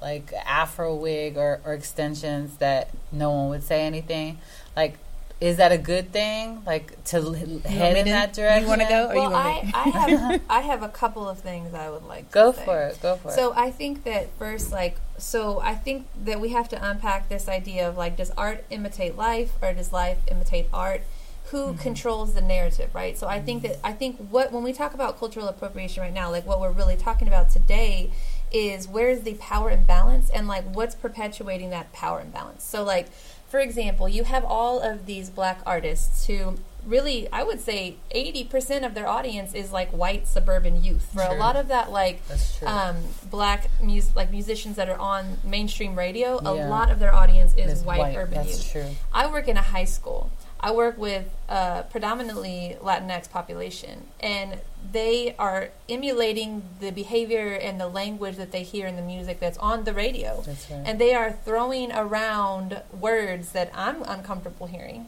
like 0.00 0.32
afro 0.44 0.94
wig 0.94 1.36
or, 1.36 1.60
or 1.64 1.72
extensions 1.72 2.58
that 2.58 2.90
no 3.10 3.30
one 3.30 3.48
would 3.48 3.62
say 3.62 3.82
anything 3.86 4.38
like 4.76 4.98
is 5.44 5.56
that 5.58 5.72
a 5.72 5.78
good 5.78 6.10
thing 6.10 6.62
like 6.64 6.86
to 7.04 7.16
l- 7.18 7.32
head 7.34 7.92
me 7.94 8.00
in 8.00 8.06
to- 8.06 8.12
that 8.12 8.62
you 8.62 8.66
wanna 8.66 8.88
go? 8.88 9.08
Or 9.08 9.14
you 9.14 9.20
Well, 9.20 9.30
want 9.32 9.46
I, 9.46 9.62
me- 9.62 9.70
I 9.74 9.88
have 9.98 10.40
I 10.48 10.60
have 10.60 10.82
a 10.82 10.88
couple 10.88 11.28
of 11.28 11.38
things 11.40 11.74
I 11.74 11.90
would 11.90 12.04
like. 12.04 12.28
to 12.28 12.34
go 12.34 12.52
say. 12.52 12.64
for 12.64 12.78
it 12.88 12.98
go 13.02 13.16
for 13.16 13.28
it 13.28 13.34
So 13.34 13.52
I 13.54 13.70
think 13.70 14.04
that 14.04 14.28
first, 14.38 14.72
like, 14.72 14.96
so 15.18 15.60
I 15.60 15.74
think 15.74 16.06
that 16.24 16.40
we 16.40 16.48
have 16.50 16.68
to 16.70 16.78
unpack 16.90 17.28
this 17.28 17.46
idea 17.48 17.86
of 17.88 17.96
like, 17.98 18.16
does 18.16 18.30
art 18.38 18.64
imitate 18.70 19.16
life 19.16 19.52
or 19.62 19.72
does 19.74 19.92
life 19.92 20.18
imitate 20.30 20.66
art? 20.72 21.02
Who 21.50 21.58
Mm-hmm. 21.58 21.76
controls 21.88 22.32
the 22.32 22.40
narrative, 22.40 22.94
right? 22.94 23.16
So 23.18 23.26
I 23.28 23.38
think 23.38 23.62
that 23.64 23.76
I 23.84 23.92
think 23.92 24.16
what 24.30 24.50
when 24.50 24.62
we 24.64 24.72
talk 24.72 24.94
about 24.94 25.18
cultural 25.18 25.46
appropriation 25.46 26.02
right 26.02 26.12
now, 26.22 26.30
like 26.30 26.46
what 26.46 26.58
we're 26.58 26.72
really 26.72 26.96
talking 26.96 27.28
about 27.28 27.50
today 27.50 28.10
is 28.50 28.88
where's 28.88 29.20
the 29.22 29.34
power 29.34 29.68
imbalance 29.70 30.30
and 30.30 30.48
like 30.48 30.64
what's 30.74 30.94
perpetuating 30.94 31.68
that 31.70 31.92
power 31.92 32.20
imbalance. 32.22 32.64
So 32.64 32.82
like 32.82 33.06
for 33.54 33.60
example, 33.60 34.08
you 34.08 34.24
have 34.24 34.44
all 34.44 34.80
of 34.80 35.06
these 35.06 35.30
black 35.30 35.60
artists 35.64 36.26
who 36.26 36.56
really 36.84 37.28
I 37.32 37.44
would 37.44 37.60
say 37.60 37.94
80% 38.12 38.84
of 38.84 38.94
their 38.94 39.06
audience 39.06 39.54
is 39.54 39.70
like 39.70 39.90
white 39.90 40.26
suburban 40.26 40.82
youth. 40.82 41.08
For 41.14 41.22
a 41.22 41.34
lot 41.34 41.54
of 41.54 41.68
that 41.68 41.92
like 41.92 42.20
um, 42.66 42.96
black 43.30 43.70
mus- 43.80 44.10
like 44.16 44.32
musicians 44.32 44.74
that 44.74 44.88
are 44.88 44.98
on 44.98 45.38
mainstream 45.44 45.94
radio, 45.96 46.40
a 46.42 46.50
lot 46.68 46.90
of 46.90 46.98
their 46.98 47.14
audience 47.14 47.52
is 47.56 47.70
It's 47.70 47.82
white, 47.82 48.16
urban 48.16 48.34
that's 48.34 48.48
youth. 48.48 48.72
true 48.72 48.96
I 49.12 49.30
work 49.30 49.46
in 49.46 49.56
a 49.56 49.62
high 49.62 49.84
school. 49.84 50.32
I 50.60 50.70
work 50.72 50.96
with 50.96 51.26
uh, 51.48 51.82
predominantly 51.82 52.76
Latinx 52.80 53.30
population, 53.30 54.04
and 54.20 54.60
they 54.92 55.34
are 55.38 55.70
emulating 55.88 56.62
the 56.80 56.90
behavior 56.90 57.52
and 57.52 57.80
the 57.80 57.88
language 57.88 58.36
that 58.36 58.52
they 58.52 58.62
hear 58.62 58.86
in 58.86 58.96
the 58.96 59.02
music 59.02 59.40
that's 59.40 59.58
on 59.58 59.84
the 59.84 59.92
radio, 59.92 60.42
that's 60.46 60.70
right 60.70 60.82
and 60.86 60.98
they 60.98 61.14
are 61.14 61.32
throwing 61.32 61.92
around 61.92 62.80
words 62.98 63.52
that 63.52 63.70
I'm 63.74 64.02
uncomfortable 64.04 64.66
hearing, 64.66 65.06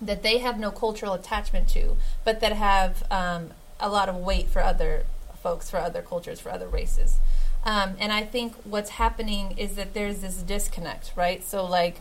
that 0.00 0.22
they 0.22 0.38
have 0.38 0.58
no 0.58 0.70
cultural 0.70 1.14
attachment 1.14 1.68
to, 1.70 1.96
but 2.24 2.40
that 2.40 2.52
have 2.52 3.02
um, 3.10 3.50
a 3.80 3.88
lot 3.88 4.08
of 4.08 4.16
weight 4.16 4.48
for 4.48 4.62
other 4.62 5.04
folks, 5.42 5.70
for 5.70 5.78
other 5.78 6.02
cultures, 6.02 6.38
for 6.40 6.50
other 6.50 6.68
races. 6.68 7.18
Um, 7.64 7.96
and 7.98 8.12
I 8.12 8.22
think 8.22 8.54
what's 8.62 8.90
happening 8.90 9.54
is 9.58 9.74
that 9.74 9.94
there's 9.94 10.18
this 10.18 10.36
disconnect, 10.36 11.12
right? 11.16 11.42
So, 11.42 11.64
like, 11.64 12.00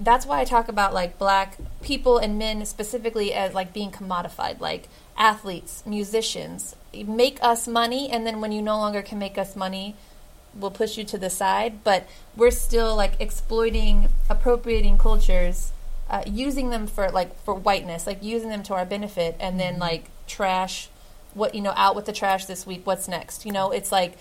that's 0.00 0.26
why 0.26 0.40
I 0.40 0.44
talk 0.44 0.68
about 0.68 0.92
like 0.92 1.18
black 1.18 1.56
people 1.82 2.18
and 2.18 2.38
men 2.38 2.64
specifically 2.66 3.32
as 3.32 3.54
like 3.54 3.72
being 3.72 3.90
commodified, 3.90 4.60
like 4.60 4.88
athletes, 5.16 5.82
musicians. 5.86 6.76
Make 6.92 7.38
us 7.42 7.66
money, 7.66 8.10
and 8.10 8.26
then 8.26 8.40
when 8.40 8.52
you 8.52 8.62
no 8.62 8.76
longer 8.76 9.02
can 9.02 9.18
make 9.18 9.38
us 9.38 9.56
money, 9.56 9.96
we'll 10.54 10.70
push 10.70 10.96
you 10.96 11.04
to 11.04 11.18
the 11.18 11.30
side. 11.30 11.82
But 11.84 12.06
we're 12.36 12.50
still 12.50 12.94
like 12.94 13.14
exploiting, 13.20 14.08
appropriating 14.28 14.98
cultures, 14.98 15.72
uh, 16.10 16.22
using 16.26 16.70
them 16.70 16.86
for 16.86 17.10
like 17.10 17.38
for 17.44 17.54
whiteness, 17.54 18.06
like 18.06 18.22
using 18.22 18.50
them 18.50 18.62
to 18.64 18.74
our 18.74 18.84
benefit, 18.84 19.36
and 19.40 19.58
then 19.58 19.78
like 19.78 20.04
trash. 20.26 20.88
What 21.32 21.54
you 21.54 21.60
know, 21.60 21.74
out 21.76 21.94
with 21.96 22.06
the 22.06 22.14
trash 22.14 22.46
this 22.46 22.66
week. 22.66 22.86
What's 22.86 23.08
next? 23.08 23.44
You 23.44 23.52
know, 23.52 23.70
it's 23.70 23.92
like 23.92 24.16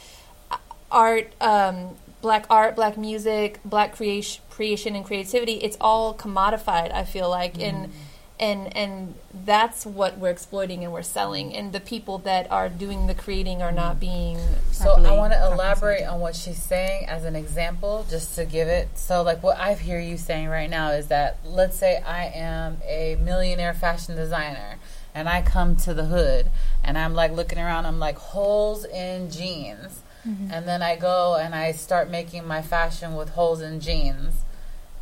uh, 0.51 0.57
art, 0.91 1.31
um, 1.39 1.95
black 2.21 2.45
art, 2.49 2.75
black 2.75 2.97
music, 2.97 3.59
black 3.63 3.95
creation, 3.95 4.41
creation 4.55 4.95
and 4.95 5.03
creativity. 5.03 5.55
It's 5.55 5.77
all 5.81 6.13
commodified. 6.13 6.93
I 6.93 7.03
feel 7.03 7.29
like, 7.29 7.61
and 7.61 7.87
mm. 7.87 7.91
and 8.39 8.75
and 8.75 9.15
that's 9.33 9.85
what 9.85 10.17
we're 10.17 10.29
exploiting 10.29 10.83
and 10.85 10.93
we're 10.93 11.01
selling. 11.01 11.53
And 11.53 11.73
the 11.73 11.81
people 11.81 12.19
that 12.19 12.49
are 12.49 12.69
doing 12.69 13.07
the 13.07 13.15
creating 13.15 13.61
are 13.61 13.73
not 13.73 13.97
mm. 13.97 13.99
being. 13.99 14.39
So 14.71 14.93
I 14.93 15.11
want 15.11 15.33
to 15.33 15.45
elaborate 15.45 16.05
on 16.05 16.21
what 16.21 16.35
she's 16.35 16.61
saying 16.61 17.05
as 17.07 17.25
an 17.25 17.35
example, 17.35 18.05
just 18.09 18.35
to 18.35 18.45
give 18.45 18.69
it. 18.69 18.97
So, 18.97 19.23
like 19.23 19.43
what 19.43 19.57
I 19.57 19.73
hear 19.73 19.99
you 19.99 20.17
saying 20.17 20.47
right 20.47 20.69
now 20.69 20.91
is 20.91 21.07
that 21.07 21.37
let's 21.43 21.77
say 21.77 21.97
I 21.97 22.25
am 22.27 22.77
a 22.87 23.17
millionaire 23.21 23.73
fashion 23.73 24.15
designer, 24.15 24.77
and 25.13 25.27
I 25.27 25.41
come 25.41 25.75
to 25.77 25.93
the 25.93 26.05
hood, 26.05 26.49
and 26.81 26.97
I'm 26.97 27.13
like 27.13 27.33
looking 27.33 27.59
around, 27.59 27.85
I'm 27.85 27.99
like 27.99 28.17
holes 28.17 28.85
in 28.85 29.29
jeans, 29.29 30.01
mm-hmm. 30.25 30.49
and 30.49 30.65
then 30.65 30.81
I 30.81 30.95
go 30.95 31.35
and 31.35 31.53
I 31.53 31.73
start 31.73 32.09
making 32.09 32.47
my 32.47 32.61
fashion 32.61 33.15
with 33.15 33.31
holes 33.31 33.59
in 33.59 33.81
jeans. 33.81 34.44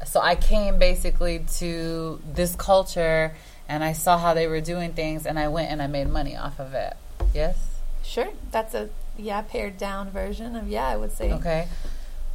So 0.05 0.19
I 0.21 0.35
came 0.35 0.77
basically 0.77 1.45
to 1.57 2.21
this 2.33 2.55
culture 2.55 3.33
and 3.67 3.83
I 3.83 3.93
saw 3.93 4.17
how 4.17 4.33
they 4.33 4.47
were 4.47 4.61
doing 4.61 4.93
things 4.93 5.25
and 5.25 5.39
I 5.39 5.47
went 5.47 5.71
and 5.71 5.81
I 5.81 5.87
made 5.87 6.09
money 6.09 6.35
off 6.35 6.59
of 6.59 6.73
it. 6.73 6.95
Yes? 7.33 7.57
Sure, 8.03 8.29
that's 8.51 8.73
a 8.73 8.89
yeah 9.17 9.41
pared 9.41 9.77
down 9.77 10.09
version 10.09 10.55
of 10.55 10.67
yeah. 10.67 10.87
I 10.87 10.95
would 10.95 11.11
say 11.11 11.31
Okay. 11.33 11.67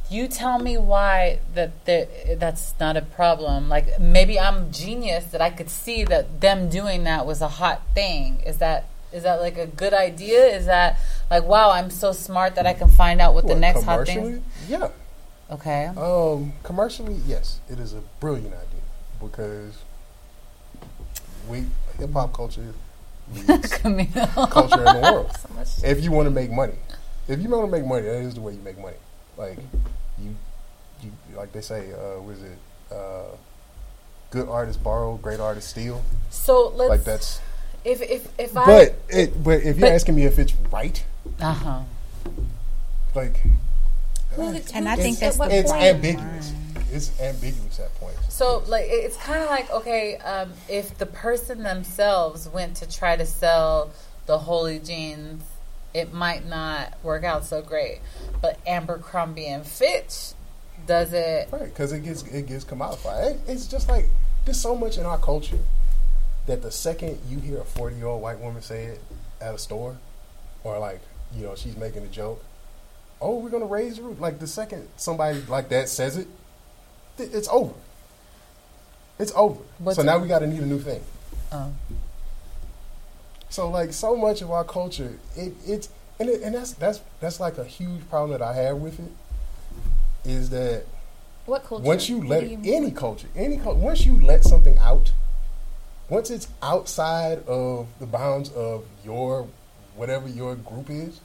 You 0.09 0.27
tell 0.27 0.57
me 0.57 0.75
why 0.75 1.39
that 1.53 1.85
there, 1.85 2.07
that's 2.35 2.73
not 2.79 2.97
a 2.97 3.03
problem. 3.03 3.69
Like 3.69 3.99
maybe 3.99 4.39
I'm 4.39 4.71
genius 4.71 5.25
that 5.25 5.41
I 5.41 5.51
could 5.51 5.69
see 5.69 6.03
that 6.05 6.41
them 6.41 6.67
doing 6.69 7.03
that 7.03 7.27
was 7.27 7.41
a 7.41 7.47
hot 7.47 7.81
thing. 7.93 8.41
Is 8.45 8.57
that 8.57 8.89
is 9.13 9.23
that 9.23 9.39
like 9.39 9.57
a 9.57 9.67
good 9.67 9.93
idea? 9.93 10.45
Is 10.45 10.65
that 10.65 10.99
like 11.29 11.43
wow, 11.43 11.69
I'm 11.69 11.91
so 11.91 12.11
smart 12.11 12.55
that 12.55 12.65
I 12.65 12.73
can 12.73 12.89
find 12.89 13.21
out 13.21 13.35
what, 13.35 13.45
the 13.45 13.55
next 13.55 13.83
hot 13.83 14.07
thing? 14.07 14.43
Yeah. 14.67 14.89
Okay. 15.51 15.85
Um, 15.97 16.53
commercially, 16.63 17.15
yes, 17.25 17.59
it 17.69 17.79
is 17.79 17.93
a 17.93 18.01
brilliant 18.19 18.53
idea 18.53 18.81
because 19.19 19.79
we 21.49 21.65
hip 21.97 22.11
hop 22.13 22.33
culture 22.33 22.73
leads 23.33 23.47
culture 23.77 23.95
in 23.95 24.21
the 24.21 24.99
world. 25.01 25.31
so. 25.65 25.87
If 25.87 26.03
you 26.03 26.11
want 26.11 26.27
to 26.27 26.31
make 26.31 26.51
money, 26.51 26.75
if 27.27 27.41
you 27.41 27.49
want 27.49 27.65
to 27.65 27.71
make 27.71 27.85
money, 27.85 28.03
that 28.03 28.21
is 28.21 28.35
the 28.35 28.41
way 28.41 28.53
you 28.53 28.61
make 28.61 28.77
money. 28.77 28.97
Like 29.37 29.57
you, 30.21 30.35
you 31.01 31.11
like 31.35 31.51
they 31.51 31.61
say, 31.61 31.91
uh, 31.93 32.21
what 32.21 32.35
is 32.35 32.43
it? 32.43 32.57
Uh, 32.91 33.35
good 34.31 34.47
artists 34.47 34.81
borrow, 34.81 35.17
great 35.17 35.39
artists 35.39 35.71
steal. 35.71 36.03
So 36.29 36.69
let's 36.75 36.89
Like 36.89 37.03
that's. 37.03 37.41
if 37.83 38.01
if 38.01 38.39
if 38.39 38.55
I 38.55 38.65
But 38.65 38.95
it, 39.09 39.43
but 39.43 39.63
if 39.63 39.77
you're 39.77 39.87
asking 39.87 40.15
me 40.15 40.25
if 40.25 40.37
it's 40.37 40.53
right, 40.71 41.03
uh 41.39 41.53
huh. 41.53 41.79
like 43.15 43.41
And 44.73 44.87
I 44.87 44.95
think 44.95 45.19
that's 45.19 45.37
what 45.37 45.49
the 45.49 45.57
it's 45.57 45.71
point? 45.71 45.83
ambiguous. 45.83 46.53
It's 46.91 47.19
ambiguous 47.21 47.79
at 47.79 47.93
points. 47.95 48.33
So 48.33 48.63
like 48.67 48.85
it's 48.87 49.17
kind 49.17 49.43
of 49.43 49.49
like 49.49 49.69
okay, 49.71 50.17
um, 50.17 50.51
if 50.67 50.97
the 50.97 51.05
person 51.05 51.63
themselves 51.63 52.47
went 52.49 52.77
to 52.77 52.89
try 52.89 53.15
to 53.15 53.25
sell 53.25 53.91
the 54.25 54.37
holy 54.37 54.79
jeans, 54.79 55.43
it 55.93 56.13
might 56.13 56.45
not 56.45 56.93
work 57.03 57.23
out 57.23 57.45
so 57.45 57.61
great. 57.61 57.99
But 58.41 58.59
Abercrombie 58.65 59.47
and 59.47 59.65
Fitch 59.65 60.33
does 60.85 61.13
it. 61.13 61.49
Right, 61.51 61.65
because 61.65 61.91
it 61.91 62.03
gets 62.03 62.23
it 62.23 62.47
gets 62.47 62.65
commodified. 62.65 63.31
It, 63.31 63.39
it's 63.47 63.67
just 63.67 63.89
like 63.89 64.05
there's 64.45 64.59
so 64.59 64.75
much 64.75 64.97
in 64.97 65.05
our 65.05 65.17
culture 65.17 65.59
that 66.47 66.61
the 66.61 66.71
second 66.71 67.19
you 67.29 67.39
hear 67.39 67.59
a 67.59 67.63
40 67.63 67.95
year 67.95 68.07
old 68.07 68.21
white 68.21 68.39
woman 68.39 68.61
say 68.61 68.85
it 68.85 69.01
at 69.39 69.53
a 69.53 69.57
store, 69.57 69.97
or 70.63 70.79
like 70.79 71.01
you 71.35 71.43
know 71.43 71.55
she's 71.55 71.77
making 71.77 72.03
a 72.03 72.07
joke, 72.07 72.43
oh 73.21 73.39
we're 73.39 73.49
gonna 73.49 73.65
raise 73.65 73.97
the 73.97 74.03
roof. 74.03 74.19
Like 74.19 74.39
the 74.39 74.47
second 74.47 74.87
somebody 74.97 75.41
like 75.47 75.69
that 75.69 75.89
says 75.89 76.17
it, 76.17 76.27
th- 77.17 77.31
it's 77.33 77.47
over. 77.49 77.73
It's 79.17 79.33
over. 79.35 79.59
What's 79.79 79.97
so 79.97 80.03
now 80.03 80.17
we 80.17 80.27
got 80.27 80.39
to 80.39 80.47
need 80.47 80.61
a 80.61 80.65
new 80.65 80.79
thing. 80.79 81.03
Oh. 81.51 81.73
So 83.49 83.69
like 83.69 83.93
so 83.93 84.15
much 84.15 84.41
of 84.41 84.51
our 84.51 84.63
culture, 84.63 85.17
it 85.35 85.53
it's 85.65 85.89
and 86.19 86.29
it, 86.29 86.41
and 86.41 86.55
that's 86.55 86.73
that's 86.73 87.01
that's 87.19 87.39
like 87.39 87.57
a 87.57 87.65
huge 87.65 88.07
problem 88.09 88.37
that 88.39 88.41
I 88.45 88.53
have 88.53 88.77
with 88.77 88.99
it. 88.99 89.11
Is 90.29 90.49
that 90.51 90.83
What 91.45 91.63
culture? 91.65 91.83
once 91.83 92.07
you 92.09 92.25
let 92.25 92.49
you 92.49 92.59
any 92.63 92.91
culture, 92.91 93.27
any 93.35 93.57
culture, 93.57 93.79
once 93.79 94.05
you 94.05 94.21
let 94.21 94.43
something 94.43 94.77
out, 94.77 95.11
once 96.09 96.29
it's 96.29 96.47
outside 96.61 97.45
of 97.47 97.87
the 97.99 98.05
bounds 98.05 98.51
of 98.51 98.85
your 99.03 99.47
whatever 99.95 100.29
your 100.29 100.55
group 100.55 100.89
is, 100.89 101.19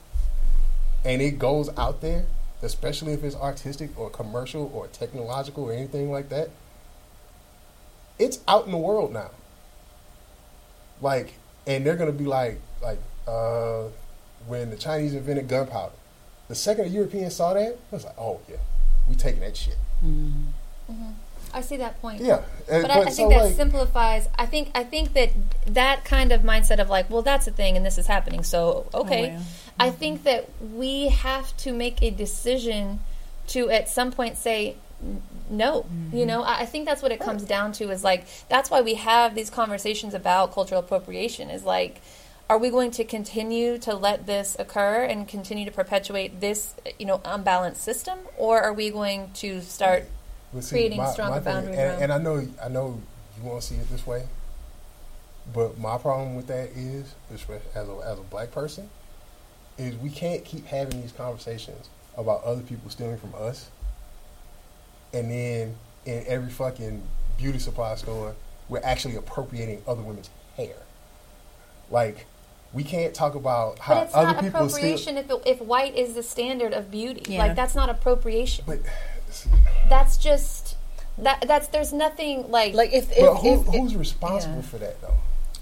and 1.05 1.21
it 1.21 1.37
goes 1.37 1.69
out 1.77 2.01
there, 2.01 2.25
especially 2.61 3.13
if 3.13 3.23
it's 3.23 3.35
artistic 3.35 3.97
or 3.97 4.09
commercial 4.09 4.71
or 4.73 4.87
technological 4.87 5.65
or 5.65 5.73
anything 5.73 6.11
like 6.11 6.29
that, 6.29 6.49
it's 8.17 8.39
out 8.47 8.65
in 8.65 8.71
the 8.71 8.77
world 8.77 9.13
now. 9.13 9.29
Like, 11.01 11.33
and 11.67 11.85
they're 11.85 11.95
gonna 11.95 12.11
be 12.11 12.25
like, 12.25 12.59
like, 12.81 12.99
uh, 13.27 13.83
when 14.47 14.69
the 14.71 14.77
Chinese 14.77 15.13
invented 15.13 15.47
gunpowder, 15.47 15.93
the 16.47 16.55
second 16.55 16.85
the 16.85 16.89
Europeans 16.91 17.35
saw 17.35 17.53
that, 17.53 17.69
it 17.73 17.79
was 17.91 18.03
like, 18.03 18.17
oh 18.17 18.41
yeah, 18.49 18.57
we 19.07 19.15
taking 19.15 19.41
that 19.41 19.55
shit. 19.55 19.77
I 21.55 21.61
see 21.61 21.77
that 21.77 22.01
point. 22.01 22.21
Yeah, 22.21 22.41
and- 22.69 22.81
But, 22.83 22.91
I, 22.91 22.99
I 22.99 23.09
so, 23.09 23.15
think 23.15 23.29
that 23.29 23.45
like, 23.45 23.55
simplifies. 23.55 24.27
I 24.37 24.45
think 24.45 24.71
I 24.75 24.83
think 24.83 25.13
that 25.13 25.31
that 25.67 26.03
kind 26.03 26.33
of 26.33 26.41
mindset 26.41 26.79
of 26.79 26.89
like, 26.89 27.09
well, 27.09 27.21
that's 27.21 27.47
a 27.47 27.51
thing, 27.51 27.77
and 27.77 27.85
this 27.85 27.97
is 27.97 28.07
happening. 28.07 28.43
So 28.43 28.87
oh, 28.93 29.01
okay, 29.01 29.29
well. 29.29 29.41
I 29.79 29.89
think 29.89 30.23
that 30.23 30.49
we 30.61 31.07
have 31.07 31.55
to 31.57 31.71
make 31.71 32.03
a 32.03 32.11
decision 32.11 32.99
to 33.47 33.69
at 33.69 33.87
some 33.87 34.11
point 34.11 34.37
say 34.37 34.75
n- 35.01 35.21
no. 35.49 35.85
You 36.11 36.19
mm-hmm. 36.19 36.27
know, 36.27 36.43
I, 36.43 36.61
I 36.61 36.65
think 36.65 36.85
that's 36.85 37.01
what 37.01 37.13
it 37.13 37.21
comes 37.21 37.43
down 37.43 37.71
to. 37.73 37.89
Is 37.89 38.03
like 38.03 38.25
that's 38.49 38.69
why 38.69 38.81
we 38.81 38.95
have 38.95 39.33
these 39.33 39.49
conversations 39.49 40.13
about 40.13 40.53
cultural 40.53 40.81
appropriation. 40.81 41.49
Is 41.49 41.63
like. 41.63 42.01
Are 42.47 42.59
we 42.59 42.69
going 42.69 42.91
to 42.91 43.03
continue 43.03 43.79
to 43.79 43.95
let 43.95 44.27
this 44.27 44.55
occur 44.59 45.03
and 45.03 45.27
continue 45.27 45.65
to 45.65 45.71
perpetuate 45.71 46.41
this, 46.41 46.75
you 46.99 47.07
know, 47.07 47.19
unbalanced 47.25 47.81
system, 47.81 48.19
or 48.37 48.61
are 48.61 48.71
we 48.71 48.91
going 48.91 49.31
to 49.41 49.61
start 49.61 50.05
But 50.53 50.63
see, 50.63 50.75
creating 50.75 50.97
my- 50.99 51.11
stronger 51.11 51.35
my 51.35 51.39
thing- 51.41 51.53
boundaries 51.53 51.77
And, 51.79 52.03
and 52.03 52.13
I 52.13 52.17
know, 52.17 52.47
I 52.63 52.67
know 52.69 53.01
you 53.37 53.43
won't 53.49 53.63
see 53.63 53.75
it 53.75 53.89
this 53.89 54.05
way, 54.07 54.23
but 55.53 55.77
my 55.77 55.97
problem 55.97 56.35
with 56.35 56.47
that 56.47 56.69
is, 56.75 57.13
especially 57.33 57.61
as 57.75 57.87
a, 57.87 57.97
as 58.05 58.19
a 58.19 58.23
black 58.23 58.51
person, 58.51 58.89
is 59.77 59.95
we 59.97 60.09
can't 60.09 60.45
keep 60.45 60.65
having 60.67 61.01
these 61.01 61.11
conversations 61.11 61.89
about 62.17 62.43
other 62.43 62.61
people 62.61 62.89
stealing 62.89 63.17
from 63.17 63.33
us, 63.37 63.69
and 65.13 65.29
then 65.29 65.75
in 66.05 66.23
every 66.27 66.49
fucking 66.49 67.01
beauty 67.37 67.59
supply 67.59 67.95
store, 67.95 68.35
we're 68.69 68.81
actually 68.83 69.15
appropriating 69.17 69.81
other 69.87 70.01
women's 70.01 70.29
hair. 70.55 70.75
Like, 71.91 72.25
we 72.73 72.83
can't 72.83 73.13
talk 73.13 73.35
about 73.35 73.79
how 73.79 73.95
But 73.95 74.03
it's 74.07 74.15
other 74.15 74.27
not 74.33 74.43
people 74.43 74.69
steal. 74.69 74.77
appropriation 74.79 75.17
if, 75.17 75.29
it, 75.29 75.41
if 75.45 75.61
white 75.61 75.95
is 75.95 76.13
the 76.15 76.23
standard 76.23 76.73
of 76.73 76.89
beauty. 76.89 77.33
Yeah. 77.33 77.39
Like 77.39 77.55
that's 77.55 77.75
not 77.75 77.89
appropriation. 77.89 78.63
But, 78.67 78.79
That's 79.89 80.17
just 80.17 80.75
that. 81.19 81.43
That's 81.47 81.67
there's 81.67 81.93
nothing 81.93 82.49
like. 82.51 82.73
Like 82.73 82.93
if 82.93 83.11
if, 83.11 83.19
but 83.19 83.35
who, 83.35 83.53
if, 83.61 83.67
if- 83.67 83.73
who's 83.73 83.95
responsible 83.95 84.55
yeah. 84.57 84.61
for 84.61 84.77
that 84.79 85.01
though? 85.01 85.13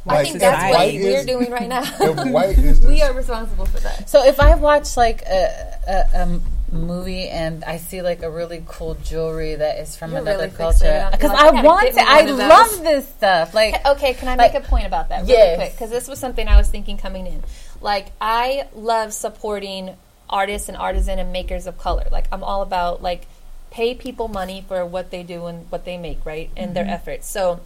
I 0.06 0.24
think 0.24 0.40
that's 0.40 0.76
what 0.76 0.94
we're 0.94 1.24
doing 1.26 1.50
right 1.50 1.68
now. 1.70 1.86
White 2.32 2.58
is 2.58 2.82
we 2.86 3.02
are 3.02 3.14
responsible 3.14 3.66
for 3.66 3.80
that. 3.80 4.10
So 4.10 4.26
if 4.26 4.40
I 4.42 4.56
watch 4.56 4.98
like 4.98 5.22
a 5.22 6.42
movie 6.74 7.30
and 7.30 7.64
I 7.64 7.78
see 7.78 8.02
like 8.02 8.22
a 8.22 8.30
really 8.30 8.64
cool 8.68 8.96
jewelry 8.96 9.56
that 9.56 9.80
is 9.80 9.96
from 9.96 10.12
You're 10.12 10.22
another 10.22 10.38
really 10.46 10.50
fixated 10.50 10.58
culture, 10.58 11.10
because 11.12 11.30
like, 11.30 11.54
I 11.54 11.60
I 11.60 11.62
want 11.62 11.84
get 11.86 11.94
to, 11.94 12.02
I 12.12 12.22
one 12.22 12.30
of 12.32 12.38
those. 12.38 12.50
love 12.50 12.84
this 12.84 13.08
stuff. 13.10 13.54
Like, 13.54 13.86
Okay, 13.86 14.14
can 14.16 14.28
I 14.28 14.36
Like- 14.36 14.54
make 14.54 14.64
a 14.64 14.68
point 14.68 14.88
about 14.88 15.10
that 15.10 15.22
really 15.22 15.34
Yes. 15.34 15.56
quick? 15.58 15.72
Because 15.74 15.90
this 15.92 16.08
was 16.08 16.20
something 16.20 16.48
I 16.48 16.58
was 16.58 16.68
thinking 16.70 16.98
coming 16.98 17.28
in. 17.28 17.44
Like, 17.80 18.08
I 18.20 18.68
love 18.76 19.14
supporting 19.14 19.96
artists 20.30 20.68
and 20.68 20.78
artisan 20.78 21.20
and 21.20 21.32
makers 21.32 21.68
of 21.68 21.78
color. 21.78 22.06
Like, 22.12 22.26
I'm 22.32 22.44
all 22.44 22.62
about 22.62 23.02
like 23.04 23.26
pay 23.74 23.94
people 23.96 24.28
money 24.28 24.64
for 24.68 24.86
what 24.86 25.10
they 25.12 25.24
do 25.24 25.48
and 25.48 25.70
what 25.72 25.84
they 25.84 25.98
make, 25.98 26.24
right, 26.26 26.50
and 26.56 26.76
their 26.76 26.88
efforts. 26.88 27.28
So, 27.28 27.60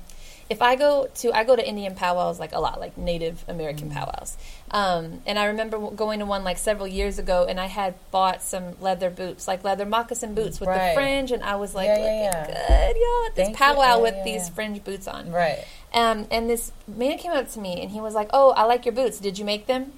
if 0.50 0.62
I 0.62 0.78
go 0.78 1.10
to 1.16 1.34
I 1.34 1.44
go 1.44 1.58
to 1.58 1.68
Indian 1.68 1.94
powwows 1.94 2.40
like 2.40 2.54
a 2.54 2.60
lot, 2.60 2.80
like 2.80 2.98
Native 2.98 3.44
American 3.50 3.92
powwows, 3.92 4.38
um, 4.72 5.22
and 5.26 5.38
I 5.38 5.46
remember 5.48 5.78
going 5.92 6.20
to 6.20 6.26
one 6.26 6.46
like 6.46 6.58
several 6.58 6.88
years 6.88 7.20
ago, 7.20 7.46
and 7.50 7.60
I 7.60 7.66
had 7.66 7.96
bought 8.12 8.42
some 8.42 8.80
leather 8.80 9.10
boots, 9.10 9.46
like 9.48 9.66
leather 9.66 9.86
moccasin 9.86 10.34
boots 10.34 10.62
with 10.62 10.70
Right. 10.70 10.90
the 10.90 10.94
fringe, 10.96 11.32
and 11.34 11.44
I 11.44 11.58
was 11.58 11.76
like, 11.76 11.88
Yeah, 11.90 11.98
yeah, 11.98 12.04
looking 12.04 12.24
yeah. 12.24 12.46
good, 12.68 12.96
yo, 12.96 13.26
at 13.28 13.36
this 13.36 13.46
Thank 13.48 13.58
powwow 13.58 14.02
with 14.02 14.16
these 14.24 14.48
fringe 14.50 14.82
boots 14.86 15.08
on. 15.08 15.30
right. 15.32 15.66
Um, 15.94 16.28
and 16.32 16.50
this 16.50 16.72
man 16.88 17.18
came 17.18 17.32
up 17.34 17.52
to 17.52 17.60
me 17.60 17.82
and 17.82 17.92
he 17.92 18.00
was 18.02 18.14
like, 18.14 18.30
"Oh, 18.34 18.52
I 18.52 18.64
like 18.64 18.86
your 18.86 18.94
boots. 18.94 19.20
Did 19.20 19.40
you 19.40 19.46
make 19.46 19.68
them?" 19.68 19.94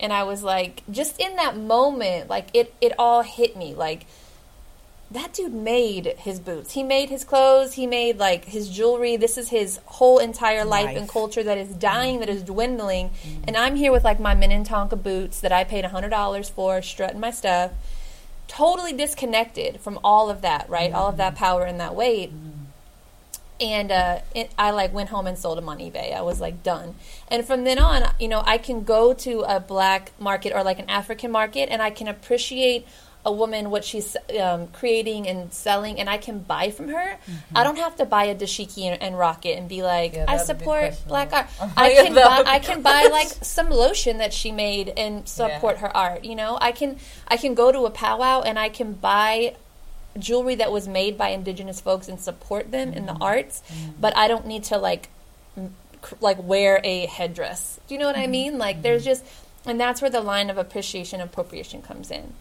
And 0.00 0.12
I 0.12 0.24
was 0.24 0.42
like, 0.42 0.82
just 0.90 1.18
in 1.20 1.36
that 1.36 1.56
moment, 1.56 2.28
like 2.28 2.48
it, 2.52 2.74
it 2.80 2.92
all 2.98 3.22
hit 3.22 3.56
me. 3.56 3.72
Like 3.74 4.04
that 5.10 5.32
dude 5.32 5.54
made 5.54 6.06
his 6.18 6.40
boots. 6.40 6.72
He 6.72 6.82
made 6.82 7.10
his 7.10 7.22
clothes. 7.24 7.74
He 7.74 7.86
made 7.86 8.18
like 8.18 8.46
his 8.46 8.68
jewelry. 8.68 9.16
This 9.16 9.38
is 9.38 9.50
his 9.50 9.78
whole 9.86 10.18
entire 10.18 10.64
life, 10.64 10.86
Life. 10.86 10.96
and 10.96 11.08
culture 11.08 11.44
that 11.44 11.58
is 11.58 11.68
dying, 11.68 12.18
that 12.20 12.28
is 12.28 12.42
dwindling. 12.42 13.10
Mm-hmm. 13.10 13.44
And 13.46 13.56
I'm 13.56 13.76
here 13.76 13.92
with 13.92 14.02
like 14.02 14.18
my 14.18 14.34
Minnetonka 14.34 14.96
boots 14.96 15.40
that 15.40 15.52
I 15.52 15.62
paid 15.62 15.84
hundred 15.84 16.08
dollars 16.08 16.48
for, 16.48 16.82
strutting 16.82 17.20
my 17.20 17.30
stuff. 17.30 17.70
Totally 18.48 18.92
disconnected 18.92 19.80
from 19.80 19.98
all 20.02 20.28
of 20.28 20.42
that, 20.42 20.68
right? 20.68 20.92
All 20.92 21.08
of 21.08 21.18
that 21.18 21.34
mm-hmm. 21.34 21.44
power 21.44 21.64
and 21.64 21.78
that 21.80 21.94
weight 21.94 22.30
mm-hmm. 22.30 22.64
and 23.60 23.92
uh, 23.92 24.18
it, 24.34 24.50
I 24.58 24.72
like 24.72 24.92
went 24.92 25.10
home 25.10 25.28
and 25.28 25.38
sold 25.38 25.58
them 25.58 25.68
on 25.68 25.78
eBay. 25.78 26.16
I 26.16 26.22
was 26.22 26.40
like 26.40 26.64
done. 26.64 26.96
And 27.28 27.44
from 27.44 27.62
then 27.62 27.78
on, 27.78 28.10
you 28.18 28.26
know, 28.26 28.42
I 28.44 28.58
can 28.58 28.82
go 28.82 29.14
to 29.14 29.40
a 29.42 29.60
black 29.60 30.12
market 30.18 30.52
or 30.52 30.64
like 30.64 30.80
an 30.80 30.90
African 30.90 31.30
market, 31.30 31.68
and 31.70 31.80
I 31.80 31.90
can 31.90 32.08
appreciate 32.08 32.86
a 33.26 33.32
woman 33.32 33.70
what 33.70 33.84
she's 33.84 34.16
um, 34.40 34.68
creating 34.68 35.26
and 35.28 35.52
selling, 35.52 35.98
and 36.00 36.08
I 36.08 36.16
can 36.16 36.38
buy 36.38 36.70
from 36.70 36.88
her. 36.88 37.18
I 37.54 37.64
don't 37.64 37.76
have 37.76 37.96
to 37.96 38.06
buy 38.06 38.26
a 38.26 38.34
dashiki 38.36 38.84
and, 38.84 39.02
and 39.02 39.18
rock 39.18 39.44
it 39.44 39.58
and 39.58 39.68
be 39.68 39.82
like, 39.82 40.14
Yeah, 40.14 40.24
I 40.28 40.36
support 40.38 40.94
black 41.08 41.32
art. 41.32 41.46
I 41.76 41.92
can 41.92 42.14
buy, 42.14 42.42
I 42.46 42.58
can 42.60 42.82
buy 42.82 43.08
like 43.10 43.26
some 43.42 43.68
lotion 43.68 44.18
that 44.18 44.32
she 44.32 44.52
made 44.52 44.88
and 44.96 45.28
support 45.28 45.74
Yeah. 45.76 45.80
her 45.82 45.96
art. 45.96 46.24
You 46.24 46.36
know, 46.36 46.56
I 46.60 46.70
can 46.72 46.96
I 47.26 47.36
can 47.36 47.54
go 47.54 47.72
to 47.72 47.80
a 47.84 47.90
powwow 47.90 48.42
and 48.42 48.58
I 48.58 48.68
can 48.68 48.92
buy 48.92 49.56
jewelry 50.18 50.54
that 50.54 50.70
was 50.72 50.86
made 50.88 51.18
by 51.18 51.28
indigenous 51.30 51.80
folks 51.80 52.08
and 52.08 52.18
support 52.20 52.70
them 52.70 52.92
in 52.94 53.04
the 53.06 53.16
arts, 53.20 53.62
but 54.00 54.16
I 54.16 54.28
don't 54.28 54.46
need 54.46 54.64
to 54.64 54.78
like 54.78 55.08
like 56.20 56.40
wear 56.42 56.80
a 56.84 57.06
headdress. 57.06 57.80
Do 57.88 57.94
you 57.94 57.98
know 58.00 58.06
what 58.06 58.16
I 58.16 58.28
mean? 58.28 58.56
Like 58.56 58.82
there's 58.82 59.04
just 59.04 59.24
and 59.66 59.80
that's 59.80 60.00
where 60.00 60.10
the 60.10 60.20
line 60.20 60.48
of 60.48 60.58
appreciation 60.58 61.20
appropriation 61.20 61.82
comes 61.82 62.10
in. 62.12 62.32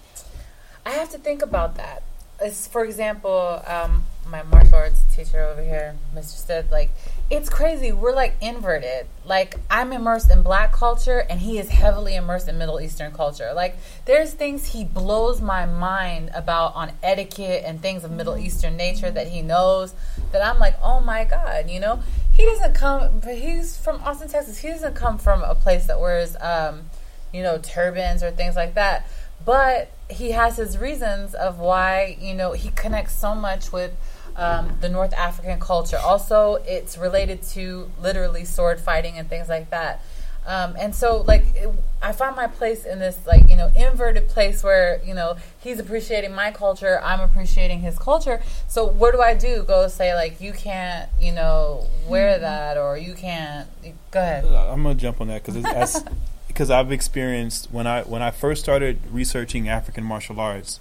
I 0.86 0.92
have 0.92 1.10
to 1.12 1.18
think 1.18 1.42
about 1.42 1.76
that. 1.76 2.04
As 2.40 2.68
for 2.68 2.84
example, 2.84 3.62
um, 3.66 4.06
my 4.28 4.44
martial 4.44 4.76
arts 4.76 5.02
teacher 5.16 5.42
over 5.42 5.64
here, 5.64 5.96
Mr. 6.14 6.46
said, 6.46 6.72
like, 6.72 6.92
it's 7.30 7.50
crazy. 7.50 7.92
We're 7.92 8.14
like 8.14 8.36
inverted. 8.42 9.08
Like, 9.24 9.56
I'm 9.70 9.92
immersed 9.94 10.30
in 10.30 10.44
black 10.44 10.72
culture, 10.72 11.26
and 11.30 11.40
he 11.40 11.58
is 11.58 11.70
heavily 11.70 12.16
immersed 12.16 12.48
in 12.48 12.58
Middle 12.58 12.80
Eastern 12.80 13.14
culture. 13.14 13.52
Like, 13.56 13.78
there's 14.06 14.34
things 14.34 14.74
he 14.74 14.84
blows 14.84 15.42
my 15.42 15.66
mind 15.66 16.32
about 16.36 16.76
on 16.76 16.92
etiquette 17.02 17.64
and 17.66 17.82
things 17.82 18.04
of 18.04 18.12
Middle 18.12 18.38
Eastern 18.38 18.78
nature 18.78 19.10
that 19.10 19.28
he 19.28 19.42
knows 19.42 19.94
that 20.32 20.46
I'm 20.46 20.60
like, 20.60 20.76
oh 20.84 21.00
my 21.00 21.24
God, 21.24 21.70
you 21.70 21.80
know? 21.80 22.02
He 22.34 22.46
doesn't 22.46 22.74
come, 22.74 23.22
but 23.22 23.36
he's 23.36 23.78
from 23.78 24.02
Austin, 24.04 24.28
Texas. 24.28 24.58
He 24.58 24.68
doesn't 24.68 24.96
come 24.96 25.18
from 25.18 25.42
a 25.42 25.56
place 25.56 25.88
that 25.88 26.00
wears, 26.00 26.36
um, 26.42 26.90
you 27.34 27.42
know, 27.42 27.58
turbans 27.58 28.22
or 28.22 28.32
things 28.32 28.56
like 28.56 28.76
that. 28.76 29.08
But 29.44 29.92
he 30.10 30.32
has 30.32 30.58
his 30.58 30.78
reasons 30.78 31.34
of 31.34 31.60
why, 31.60 32.18
you 32.20 32.34
know, 32.34 32.54
he 32.54 32.70
connects 32.70 33.16
so 33.16 33.36
much 33.36 33.72
with 33.72 33.96
um, 34.36 34.78
the 34.82 34.90
North 34.90 35.14
African 35.14 35.60
culture. 35.60 35.98
Also, 35.98 36.56
it's 36.66 36.98
related 36.98 37.42
to 37.44 37.90
literally 38.02 38.46
sword 38.46 38.80
fighting 38.80 39.18
and 39.18 39.30
things 39.30 39.50
like 39.50 39.70
that. 39.70 40.02
Um, 40.48 40.76
and 40.78 40.94
so, 40.94 41.22
like, 41.22 41.44
it, 41.56 41.70
I 42.04 42.12
find 42.12 42.36
my 42.36 42.46
place 42.46 42.86
in 42.86 43.00
this, 43.00 43.18
like, 43.26 43.50
you 43.50 43.56
know, 43.56 43.72
inverted 43.76 44.28
place 44.28 44.64
where, 44.64 45.02
you 45.04 45.16
know, 45.16 45.38
he's 45.60 45.80
appreciating 45.80 46.36
my 46.36 46.52
culture, 46.52 47.02
I'm 47.02 47.20
appreciating 47.20 47.80
his 47.80 47.98
culture. 47.98 48.44
So, 48.68 48.86
what 48.86 49.14
do 49.14 49.22
I 49.22 49.34
do? 49.34 49.64
Go 49.64 49.88
say, 49.88 50.14
like, 50.14 50.40
you 50.40 50.54
can't, 50.54 51.10
you 51.20 51.32
know, 51.32 51.88
wear 52.08 52.38
that, 52.38 52.78
or 52.78 52.96
you 52.96 53.16
can't. 53.16 53.68
Go 54.12 54.20
ahead. 54.20 54.46
I'm 54.46 54.84
gonna 54.84 54.94
jump 54.94 55.20
on 55.20 55.30
that 55.30 55.44
because 55.44 56.04
because 56.56 56.70
I've 56.70 56.90
experienced 56.90 57.68
when 57.70 57.86
I 57.86 58.04
when 58.04 58.22
I 58.22 58.32
first 58.32 58.64
started 58.64 59.00
researching 59.12 59.68
African 59.68 60.06
martial 60.06 60.40
arts, 60.40 60.80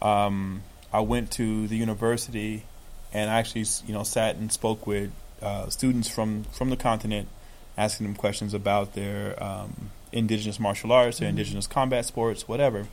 um, 0.00 0.62
I 0.90 1.00
went 1.00 1.30
to 1.32 1.68
the 1.68 1.76
university 1.76 2.64
and 3.12 3.28
I 3.28 3.34
actually 3.34 3.66
you 3.86 3.92
know 3.92 4.04
sat 4.04 4.36
and 4.36 4.50
spoke 4.50 4.86
with 4.86 5.10
uh, 5.42 5.68
students 5.68 6.08
from 6.08 6.44
from 6.44 6.70
the 6.70 6.78
continent, 6.78 7.28
asking 7.76 8.06
them 8.06 8.16
questions 8.16 8.54
about 8.54 8.94
their 8.94 9.40
um, 9.42 9.90
indigenous 10.12 10.58
martial 10.58 10.90
arts, 10.90 11.18
their 11.18 11.28
indigenous 11.28 11.66
combat 11.66 12.06
sports, 12.06 12.48
whatever. 12.48 12.86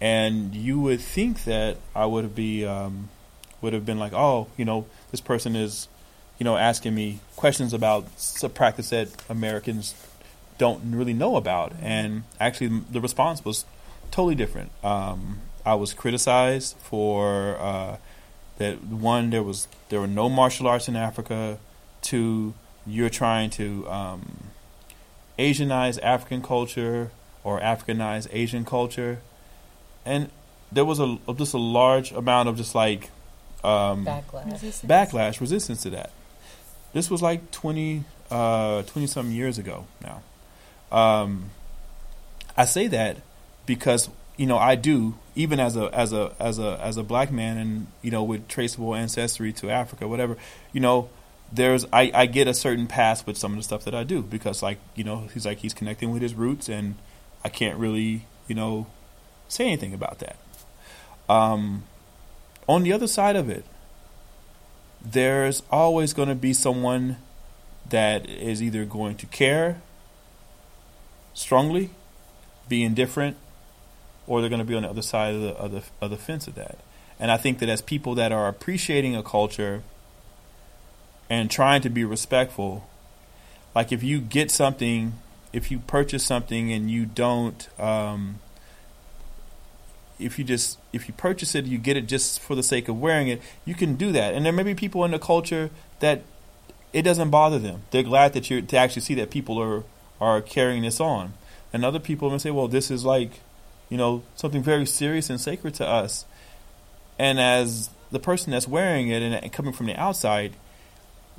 And 0.00 0.54
you 0.54 0.80
would 0.80 1.02
think 1.02 1.44
that 1.44 1.76
I 1.94 2.06
would 2.06 2.34
be 2.34 2.64
um, 2.64 3.10
would 3.60 3.74
have 3.74 3.84
been 3.84 3.98
like, 3.98 4.14
oh, 4.14 4.46
you 4.56 4.64
know, 4.64 4.86
this 5.10 5.20
person 5.20 5.54
is, 5.54 5.86
you 6.38 6.44
know, 6.44 6.56
asking 6.56 6.94
me 6.94 7.20
questions 7.36 7.74
about 7.74 8.06
a 8.42 8.48
practice 8.48 8.88
that 8.88 9.08
Americans 9.28 9.94
don't 10.60 10.94
really 10.94 11.14
know 11.14 11.36
about. 11.36 11.72
And 11.80 12.24
actually, 12.38 12.82
the 12.90 13.00
response 13.00 13.42
was 13.42 13.64
totally 14.10 14.34
different. 14.34 14.70
Um, 14.84 15.40
I 15.64 15.74
was 15.74 15.94
criticized 15.94 16.76
for 16.76 17.56
uh, 17.58 17.96
that. 18.58 18.84
One, 18.84 19.30
there 19.30 19.42
was 19.42 19.68
there 19.88 20.00
were 20.00 20.06
no 20.06 20.28
martial 20.28 20.68
arts 20.68 20.86
in 20.86 20.96
Africa. 20.96 21.58
Two, 22.02 22.52
you're 22.86 23.08
trying 23.08 23.48
to 23.50 23.88
um, 23.88 24.48
Asianize 25.38 25.98
African 26.02 26.42
culture 26.42 27.10
or 27.42 27.58
Africanize 27.60 28.28
Asian 28.30 28.66
culture, 28.66 29.20
and 30.04 30.30
there 30.70 30.84
was 30.84 31.00
a 31.00 31.18
just 31.36 31.54
a 31.54 31.58
large 31.58 32.12
amount 32.12 32.50
of 32.50 32.58
just 32.58 32.74
like 32.74 33.08
um, 33.64 34.04
Backlash. 34.04 34.84
backlash, 34.84 35.40
resistance 35.40 35.82
to 35.84 35.90
that. 35.90 36.10
This 36.92 37.08
was 37.08 37.22
like 37.22 37.50
20, 37.52 38.04
uh, 38.30 38.82
20 38.82 39.06
something 39.06 39.34
years 39.34 39.58
ago 39.58 39.86
now. 40.02 40.22
Um, 40.90 41.50
I 42.56 42.64
say 42.64 42.88
that 42.88 43.18
because 43.66 44.08
you 44.36 44.46
know 44.46 44.58
I 44.58 44.74
do 44.74 45.14
even 45.34 45.60
as 45.60 45.76
a 45.76 45.94
as 45.94 46.12
a 46.12 46.32
as 46.38 46.58
a 46.58 46.78
as 46.82 46.96
a 46.96 47.02
black 47.02 47.30
man 47.30 47.56
and 47.56 47.86
you 48.02 48.10
know 48.10 48.22
with 48.22 48.48
traceable 48.48 48.94
ancestry 48.94 49.52
to 49.54 49.70
Africa, 49.70 50.08
whatever. 50.08 50.36
You 50.72 50.80
know, 50.80 51.08
there's 51.52 51.86
I, 51.92 52.10
I 52.12 52.26
get 52.26 52.48
a 52.48 52.54
certain 52.54 52.86
pass 52.86 53.24
with 53.26 53.36
some 53.36 53.52
of 53.52 53.58
the 53.58 53.62
stuff 53.62 53.84
that 53.84 53.94
I 53.94 54.04
do 54.04 54.22
because 54.22 54.62
like 54.62 54.78
you 54.94 55.04
know 55.04 55.28
he's 55.32 55.46
like 55.46 55.58
he's 55.58 55.74
connecting 55.74 56.10
with 56.10 56.22
his 56.22 56.34
roots 56.34 56.68
and 56.68 56.96
I 57.44 57.48
can't 57.48 57.78
really 57.78 58.26
you 58.48 58.54
know 58.54 58.86
say 59.48 59.66
anything 59.66 59.94
about 59.94 60.18
that. 60.18 60.36
Um, 61.28 61.84
on 62.68 62.82
the 62.82 62.92
other 62.92 63.06
side 63.06 63.36
of 63.36 63.48
it, 63.48 63.64
there's 65.00 65.62
always 65.70 66.12
going 66.12 66.28
to 66.28 66.34
be 66.34 66.52
someone 66.52 67.16
that 67.88 68.28
is 68.28 68.62
either 68.62 68.84
going 68.84 69.16
to 69.16 69.26
care 69.26 69.80
strongly, 71.34 71.90
be 72.68 72.82
indifferent, 72.82 73.36
or 74.26 74.40
they're 74.40 74.50
going 74.50 74.60
to 74.60 74.64
be 74.64 74.74
on 74.74 74.82
the 74.82 74.90
other 74.90 75.02
side 75.02 75.34
of 75.34 75.40
the, 75.40 75.50
of 75.56 75.72
the 75.72 75.82
of 76.00 76.10
the 76.10 76.16
fence 76.16 76.46
of 76.46 76.54
that. 76.54 76.78
And 77.18 77.30
I 77.30 77.36
think 77.36 77.58
that 77.58 77.68
as 77.68 77.82
people 77.82 78.14
that 78.14 78.32
are 78.32 78.48
appreciating 78.48 79.14
a 79.14 79.22
culture 79.22 79.82
and 81.28 81.50
trying 81.50 81.82
to 81.82 81.90
be 81.90 82.04
respectful, 82.04 82.88
like 83.74 83.92
if 83.92 84.02
you 84.02 84.20
get 84.20 84.50
something, 84.50 85.14
if 85.52 85.70
you 85.70 85.80
purchase 85.80 86.24
something 86.24 86.72
and 86.72 86.90
you 86.90 87.06
don't, 87.06 87.68
um, 87.78 88.38
if 90.18 90.38
you 90.38 90.44
just 90.44 90.78
if 90.92 91.08
you 91.08 91.14
purchase 91.14 91.54
it, 91.54 91.66
you 91.66 91.78
get 91.78 91.96
it 91.96 92.06
just 92.06 92.40
for 92.40 92.54
the 92.54 92.62
sake 92.62 92.88
of 92.88 93.00
wearing 93.00 93.28
it. 93.28 93.40
You 93.64 93.74
can 93.74 93.96
do 93.96 94.12
that, 94.12 94.34
and 94.34 94.46
there 94.46 94.52
may 94.52 94.62
be 94.62 94.74
people 94.74 95.04
in 95.04 95.10
the 95.10 95.18
culture 95.18 95.70
that 96.00 96.22
it 96.92 97.02
doesn't 97.02 97.30
bother 97.30 97.58
them. 97.58 97.82
They're 97.90 98.02
glad 98.02 98.32
that 98.32 98.50
you're 98.50 98.62
to 98.62 98.76
actually 98.76 99.02
see 99.02 99.14
that 99.14 99.30
people 99.30 99.60
are 99.60 99.84
are 100.20 100.40
carrying 100.40 100.82
this 100.82 101.00
on, 101.00 101.34
and 101.72 101.84
other 101.84 101.98
people 101.98 102.30
may 102.30 102.38
say, 102.38 102.50
"Well, 102.50 102.68
this 102.68 102.90
is 102.90 103.04
like, 103.04 103.40
you 103.88 103.96
know, 103.96 104.22
something 104.36 104.62
very 104.62 104.86
serious 104.86 105.30
and 105.30 105.40
sacred 105.40 105.74
to 105.74 105.86
us." 105.86 106.24
And 107.18 107.40
as 107.40 107.90
the 108.10 108.18
person 108.18 108.50
that's 108.52 108.66
wearing 108.68 109.08
it 109.08 109.22
and, 109.22 109.52
coming 109.52 109.72
from 109.72 109.86
the 109.86 109.96
outside, 109.96 110.54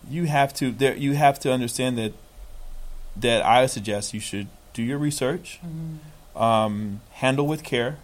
you 0.09 0.25
have 0.25 0.53
to 0.55 0.71
there 0.71 0.95
you 0.95 1.13
have 1.13 1.39
to 1.39 1.51
understand 1.51 1.97
that 1.97 2.13
that 3.15 3.45
I 3.45 3.65
suggest 3.65 4.13
you 4.13 4.19
should 4.19 4.47
do 4.73 4.81
your 4.81 4.97
research, 4.97 5.59
um, 6.35 7.01
handle 7.11 7.45
with 7.45 7.63
care, 7.63 7.97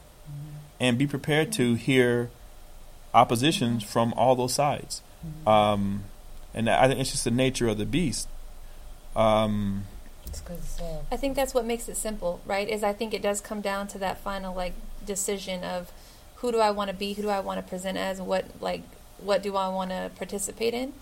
and 0.80 0.98
be 0.98 1.08
prepared 1.08 1.52
to 1.54 1.76
hear 1.76 2.30
oppositions 3.14 3.84
from 3.84 4.14
all 4.14 4.36
those 4.36 4.54
sides. 4.54 5.02
Um, 5.48 6.04
and 6.54 6.70
I 6.70 6.88
think 6.88 7.00
it's 7.00 7.12
just 7.12 7.24
the 7.24 7.32
nature 7.32 7.68
of 7.68 7.78
the 7.78 7.86
beast. 7.86 8.28
Um, 9.16 9.86
It's 10.28 10.42
good 10.42 10.62
to 10.62 10.68
say. 10.68 10.98
I 11.12 11.18
think 11.18 11.36
that's 11.36 11.54
what 11.54 11.66
makes 11.66 11.88
it 11.90 11.98
simple, 11.98 12.42
right? 12.46 12.68
Is 12.68 12.84
I 12.84 12.94
think 12.94 13.14
it 13.14 13.22
does 13.22 13.42
come 13.42 13.62
down 13.62 13.88
to 13.90 13.98
that 14.00 14.20
final 14.20 14.54
like 14.56 14.74
decision 15.06 15.64
of 15.64 15.92
who 16.38 16.52
do 16.52 16.60
I 16.60 16.72
want 16.72 16.90
to 16.90 16.96
be, 16.96 17.14
who 17.14 17.24
do 17.24 17.30
I 17.30 17.40
want 17.40 17.64
to 17.64 17.68
present 17.68 17.98
as, 17.98 18.22
what 18.22 18.46
like 18.62 18.82
what 19.20 19.42
do 19.42 19.56
I 19.56 19.68
want 19.70 19.92
to 19.92 20.12
participate 20.16 20.74
in. 20.74 20.94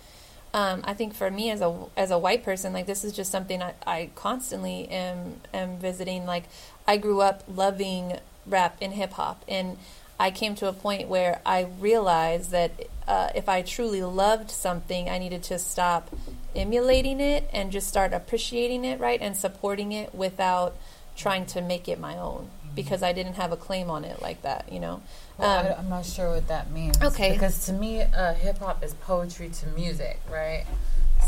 Um, 0.54 0.82
I 0.86 0.94
think 0.94 1.14
for 1.14 1.30
me 1.30 1.50
as 1.52 1.62
a 1.62 1.76
as 1.98 2.12
a 2.12 2.18
white 2.18 2.44
person, 2.44 2.72
like 2.72 2.86
this 2.86 3.04
is 3.04 3.12
just 3.14 3.32
something 3.32 3.62
I, 3.62 3.74
I 3.86 4.10
constantly 4.16 4.88
am 4.90 5.42
am 5.54 5.78
visiting. 5.78 6.26
Like 6.26 6.46
I 6.88 6.98
grew 6.98 7.22
up 7.22 7.44
loving 7.48 8.20
rap 8.46 8.78
and 8.82 8.94
hip 8.94 9.14
hop, 9.14 9.44
and 9.48 9.78
I 10.20 10.32
came 10.32 10.56
to 10.56 10.68
a 10.68 10.74
point 10.74 11.08
where 11.08 11.42
I 11.46 11.68
realized 11.80 12.52
that 12.52 12.72
uh, 13.08 13.30
if 13.36 13.50
I 13.50 13.62
truly 13.62 14.02
loved 14.02 14.50
something, 14.50 15.10
I 15.10 15.18
needed 15.18 15.44
to 15.44 15.60
stop 15.60 16.10
emulating 16.56 17.20
it 17.20 17.50
and 17.52 17.72
just 17.72 17.88
start 17.88 18.14
appreciating 18.14 18.86
it, 18.86 19.00
right, 19.00 19.22
and 19.22 19.36
supporting 19.36 19.92
it 19.92 20.16
without 20.16 20.76
trying 21.16 21.46
to 21.48 21.62
make 21.62 21.88
it 21.88 22.00
my 22.00 22.18
own 22.18 22.50
because 22.76 23.02
I 23.04 23.14
didn't 23.14 23.36
have 23.36 23.52
a 23.52 23.58
claim 23.58 23.90
on 23.90 24.04
it 24.04 24.22
like 24.22 24.42
that, 24.42 24.72
you 24.72 24.80
know. 24.80 25.02
Well, 25.38 25.60
Um, 25.60 25.66
I, 25.66 25.76
I'm 25.78 25.90
not 25.90 26.06
sure 26.06 26.32
what 26.32 26.48
that 26.50 26.72
means. 26.72 27.02
Okay. 27.02 27.32
Because 27.32 27.66
to 27.68 27.74
me, 27.74 28.02
uh, 28.02 28.34
hip 28.34 28.60
hop 28.60 28.84
is 28.84 28.94
poetry 28.96 29.50
to 29.50 29.68
music, 29.68 30.20
right? 30.30 30.66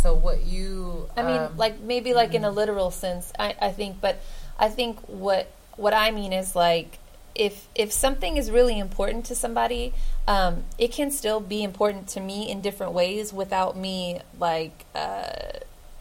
So 0.01 0.13
what 0.13 0.45
you, 0.45 1.09
I 1.15 1.23
mean, 1.23 1.37
um, 1.41 1.57
like 1.57 1.79
maybe 1.79 2.13
like 2.13 2.33
in 2.33 2.43
a 2.43 2.51
literal 2.51 2.91
sense, 2.91 3.31
I, 3.39 3.55
I 3.61 3.71
think, 3.71 4.01
but 4.01 4.21
I 4.59 4.69
think 4.69 4.99
what 5.07 5.49
what 5.77 5.93
I 5.93 6.11
mean 6.11 6.33
is 6.33 6.55
like 6.55 6.99
if 7.37 7.67
if 7.75 7.91
something 7.93 8.35
is 8.37 8.49
really 8.51 8.77
important 8.79 9.25
to 9.27 9.35
somebody, 9.35 9.93
um, 10.27 10.63
it 10.77 10.91
can 10.91 11.11
still 11.11 11.39
be 11.39 11.63
important 11.63 12.07
to 12.09 12.19
me 12.19 12.49
in 12.49 12.61
different 12.61 12.93
ways 12.93 13.31
without 13.31 13.77
me 13.77 14.19
like 14.39 14.85
uh, 14.95 15.29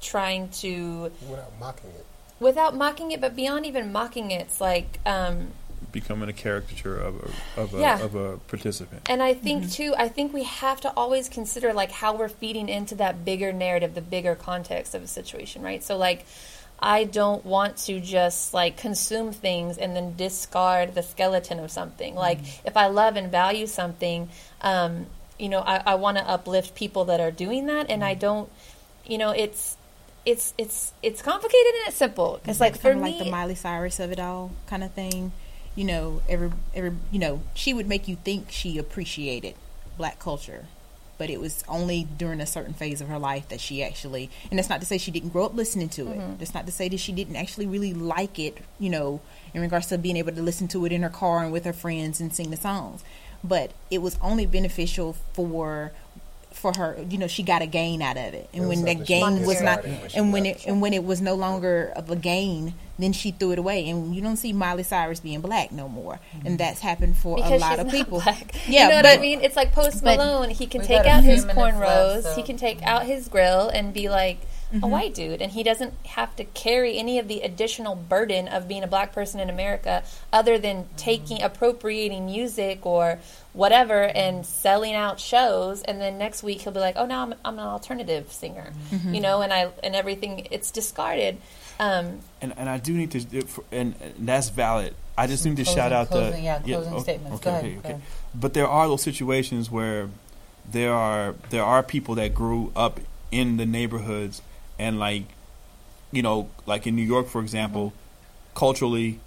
trying 0.00 0.48
to 0.48 1.12
without 1.28 1.52
mocking 1.60 1.90
it. 1.90 2.06
without 2.40 2.74
mocking 2.74 3.12
it, 3.12 3.20
but 3.20 3.36
beyond 3.36 3.66
even 3.66 3.92
mocking 3.92 4.30
it, 4.30 4.40
it's 4.40 4.60
like 4.60 4.98
um, 5.06 5.48
becoming 5.92 6.28
a 6.28 6.32
caricature 6.32 6.98
of 6.98 7.14
a 7.56 7.60
of 7.60 7.74
a, 7.74 7.80
Yeah. 7.80 8.02
of 8.02 8.14
a 8.14 8.38
participant. 8.48 9.02
And 9.08 9.22
I 9.22 9.34
think 9.34 9.70
too, 9.70 9.94
I 9.96 10.08
think 10.08 10.32
we 10.32 10.44
have 10.44 10.80
to 10.82 10.92
always 10.96 11.28
consider 11.28 11.72
like 11.72 11.90
how 11.92 12.16
we're 12.16 12.28
feeding 12.28 12.68
into 12.68 12.94
that 12.96 13.24
bigger 13.24 13.52
narrative, 13.52 13.94
the 13.94 14.00
bigger 14.00 14.34
context 14.34 14.94
of 14.94 15.02
a 15.02 15.06
situation, 15.06 15.62
right? 15.62 15.82
So 15.82 15.96
like, 15.96 16.24
I 16.78 17.04
don't 17.04 17.44
want 17.44 17.78
to 17.78 18.00
just 18.00 18.52
like 18.52 18.76
consume 18.76 19.32
things 19.32 19.78
and 19.78 19.96
then 19.96 20.14
discard 20.16 20.94
the 20.94 21.02
skeleton 21.02 21.58
of 21.58 21.70
something. 21.70 22.14
Like 22.14 22.40
if 22.64 22.76
I 22.76 22.88
love 22.88 23.16
and 23.16 23.30
value 23.30 23.66
something, 23.66 24.28
um, 24.60 25.06
you 25.38 25.48
know, 25.48 25.60
I, 25.60 25.82
I 25.86 25.94
want 25.94 26.18
to 26.18 26.28
uplift 26.28 26.74
people 26.74 27.06
that 27.06 27.20
are 27.20 27.30
doing 27.30 27.66
that, 27.66 27.90
and 27.90 28.04
I 28.04 28.14
don't, 28.14 28.50
you 29.04 29.18
know, 29.18 29.30
it's 29.30 29.76
it's 30.24 30.54
it's 30.58 30.92
it's 31.02 31.22
complicated 31.22 31.74
and 31.74 31.88
it's 31.88 31.96
simple. 31.96 32.40
It's 32.44 32.60
like 32.60 32.76
for 32.76 32.92
kind 32.92 32.98
of 32.98 33.04
me, 33.04 33.12
like 33.12 33.24
the 33.24 33.30
Miley 33.30 33.54
Cyrus 33.54 34.00
of 34.00 34.12
it 34.12 34.18
all 34.20 34.50
kind 34.66 34.82
of 34.82 34.92
thing. 34.92 35.32
You 35.74 35.84
know, 35.84 36.22
every 36.28 36.50
every 36.74 36.92
you 37.10 37.18
know, 37.18 37.42
she 37.54 37.72
would 37.72 37.86
make 37.86 38.08
you 38.08 38.16
think 38.16 38.50
she 38.50 38.76
appreciated 38.78 39.54
black 39.96 40.18
culture, 40.18 40.66
but 41.18 41.30
it 41.30 41.40
was 41.40 41.64
only 41.68 42.06
during 42.16 42.40
a 42.40 42.46
certain 42.46 42.74
phase 42.74 43.00
of 43.00 43.08
her 43.08 43.18
life 43.18 43.48
that 43.48 43.60
she 43.60 43.82
actually. 43.82 44.30
And 44.50 44.58
that's 44.58 44.68
not 44.68 44.80
to 44.80 44.86
say 44.86 44.98
she 44.98 45.10
didn't 45.10 45.30
grow 45.30 45.46
up 45.46 45.54
listening 45.54 45.88
to 45.90 46.02
it. 46.08 46.18
Mm-hmm. 46.18 46.36
That's 46.38 46.54
not 46.54 46.66
to 46.66 46.72
say 46.72 46.88
that 46.88 46.98
she 46.98 47.12
didn't 47.12 47.36
actually 47.36 47.66
really 47.66 47.94
like 47.94 48.38
it. 48.38 48.58
You 48.78 48.90
know, 48.90 49.20
in 49.54 49.60
regards 49.60 49.86
to 49.88 49.98
being 49.98 50.16
able 50.16 50.32
to 50.32 50.42
listen 50.42 50.68
to 50.68 50.84
it 50.84 50.92
in 50.92 51.02
her 51.02 51.08
car 51.08 51.42
and 51.42 51.52
with 51.52 51.64
her 51.64 51.72
friends 51.72 52.20
and 52.20 52.34
sing 52.34 52.50
the 52.50 52.56
songs. 52.56 53.02
But 53.42 53.72
it 53.90 53.98
was 53.98 54.18
only 54.20 54.46
beneficial 54.46 55.14
for 55.32 55.92
for 56.56 56.72
her. 56.76 56.96
You 57.08 57.18
know, 57.18 57.26
she 57.26 57.42
got 57.42 57.62
a 57.62 57.66
gain 57.66 58.02
out 58.02 58.16
of 58.16 58.34
it, 58.34 58.48
and 58.52 58.64
It 58.64 58.66
when 58.66 58.84
the 58.84 58.94
gain 58.94 59.44
was 59.46 59.60
not, 59.60 59.82
discarded 59.82 60.00
when 60.00 60.10
she 60.10 60.16
and 60.18 60.32
when 60.32 60.46
it 60.46 60.66
and 60.66 60.80
when 60.82 60.92
it 60.94 61.04
was 61.04 61.20
no 61.20 61.34
longer 61.34 61.92
of 61.94 62.10
a 62.10 62.16
gain, 62.16 62.74
then 62.98 63.12
she 63.12 63.30
threw 63.30 63.52
it 63.52 63.58
away. 63.58 63.88
And 63.88 64.14
you 64.16 64.22
don't 64.22 64.36
see 64.36 64.52
Miley 64.52 64.82
Cyrus 64.82 65.20
being 65.20 65.40
black 65.40 65.70
no 65.70 65.88
more, 65.88 66.18
and 66.44 66.58
that's 66.58 66.80
happened 66.80 67.16
for 67.16 67.36
because 67.36 67.52
a 67.52 67.56
lot 67.58 67.70
she's 67.72 67.78
of 67.80 67.86
not 67.86 67.94
people. 67.94 68.20
black. 68.20 68.54
Yeah, 68.66 68.84
you 68.84 68.88
know 68.90 68.96
what 68.96 69.02
but 69.04 69.18
I 69.18 69.20
mean. 69.22 69.40
It's 69.42 69.56
like 69.56 69.72
Post 69.72 70.02
Malone 70.02 70.50
He 70.50 70.66
can 70.66 70.80
take 70.82 71.06
out 71.06 71.22
his 71.22 71.44
minutes 71.44 71.58
cornrows. 71.58 72.14
left, 72.14 72.22
so- 72.24 72.34
He 72.36 72.42
can 72.42 72.56
take 72.56 72.82
out 72.82 73.04
his 73.06 73.28
grill 73.28 73.68
and 73.68 73.92
be 73.92 74.08
like 74.08 74.38
Mm-hmm. 74.76 74.84
a 74.84 74.88
white 74.88 75.14
dude, 75.14 75.40
and 75.42 75.52
he 75.52 75.62
doesn't 75.62 75.94
have 76.06 76.34
to 76.36 76.44
carry 76.44 76.98
any 76.98 77.18
of 77.18 77.28
the 77.28 77.40
additional 77.40 77.94
burden 77.94 78.48
of 78.48 78.68
being 78.68 78.82
a 78.82 78.86
black 78.86 79.12
person 79.12 79.40
in 79.40 79.48
America, 79.50 80.02
other 80.32 80.58
than 80.58 80.86
taking 80.96 81.42
appropriating 81.42 82.26
music 82.26 82.84
or 82.86 83.18
whatever 83.52 84.02
and 84.04 84.44
selling 84.44 84.94
out 84.94 85.18
shows. 85.18 85.82
And 85.82 86.00
then 86.00 86.18
next 86.18 86.42
week 86.42 86.60
he'll 86.62 86.72
be 86.72 86.80
like, 86.80 86.96
"Oh, 86.96 87.06
now 87.06 87.22
I'm, 87.22 87.34
I'm 87.44 87.58
an 87.58 87.66
alternative 87.66 88.32
singer," 88.32 88.72
Mm-hmm. 88.90 89.14
you 89.14 89.20
know, 89.20 89.40
and 89.42 89.52
I 89.52 89.68
and 89.82 89.94
everything 89.96 90.46
it's 90.50 90.70
discarded. 90.70 91.38
Um, 91.78 92.20
and 92.40 92.54
and 92.56 92.68
I 92.68 92.78
do 92.78 92.92
need 92.94 93.10
to, 93.12 93.20
and, 93.72 93.94
and 94.00 94.14
that's 94.28 94.48
valid. 94.48 94.94
I 95.18 95.26
just 95.26 95.44
need 95.46 95.56
to 95.56 95.64
Closing- 95.64 95.74
shout 95.82 95.92
out 95.92 96.08
closing- 96.08 96.32
the 96.32 96.40
yeah, 96.40 96.58
closing 96.60 96.92
okay, 96.94 97.02
statements. 97.02 97.36
Okay, 97.36 97.44
Go 97.44 97.50
ahead, 97.50 97.64
okay, 97.64 97.74
go 97.82 97.88
okay. 97.94 98.00
But 98.34 98.52
there 98.54 98.68
are 98.68 98.86
those 98.88 99.02
situations 99.02 99.70
where 99.70 100.08
there 100.70 100.92
are 100.92 101.34
there 101.50 101.64
are 101.64 101.82
people 101.82 102.16
that 102.16 102.34
grew 102.34 102.72
up 102.76 103.00
in 103.32 103.56
the 103.56 103.66
neighborhoods 103.66 104.42
and 104.78 104.98
like 104.98 105.24
you 106.12 106.22
know 106.22 106.48
like 106.66 106.86
in 106.86 106.94
New 106.96 107.02
York 107.06 107.28
for 107.28 107.40
example, 107.40 107.92
Mm-hmm. 107.92 108.58
culturally 108.58 109.20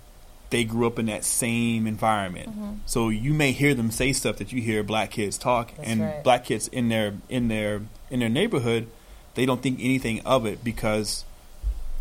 they 0.50 0.64
grew 0.64 0.88
up 0.88 0.98
in 0.98 1.06
that 1.06 1.24
same 1.24 1.86
environment. 1.86 2.50
Mm-hmm. 2.50 2.72
So 2.88 3.10
you 3.10 3.34
may 3.36 3.52
hear 3.52 3.76
them 3.76 3.92
say 3.92 4.14
stuff 4.14 4.38
that 4.38 4.52
you 4.52 4.62
hear 4.64 4.82
black 4.82 5.12
kids 5.12 5.38
talk 5.38 5.72
That's 5.78 5.88
and 5.88 6.02
right. 6.02 6.24
black 6.24 6.46
kids 6.46 6.68
in 6.70 6.90
their 6.90 7.14
in 7.30 7.48
their 7.50 7.82
in 8.10 8.20
their 8.22 8.30
neighborhood, 8.30 8.88
they 9.36 9.46
don't 9.46 9.62
think 9.62 9.80
anything 9.80 10.22
of 10.26 10.48
it 10.48 10.64
because 10.64 11.24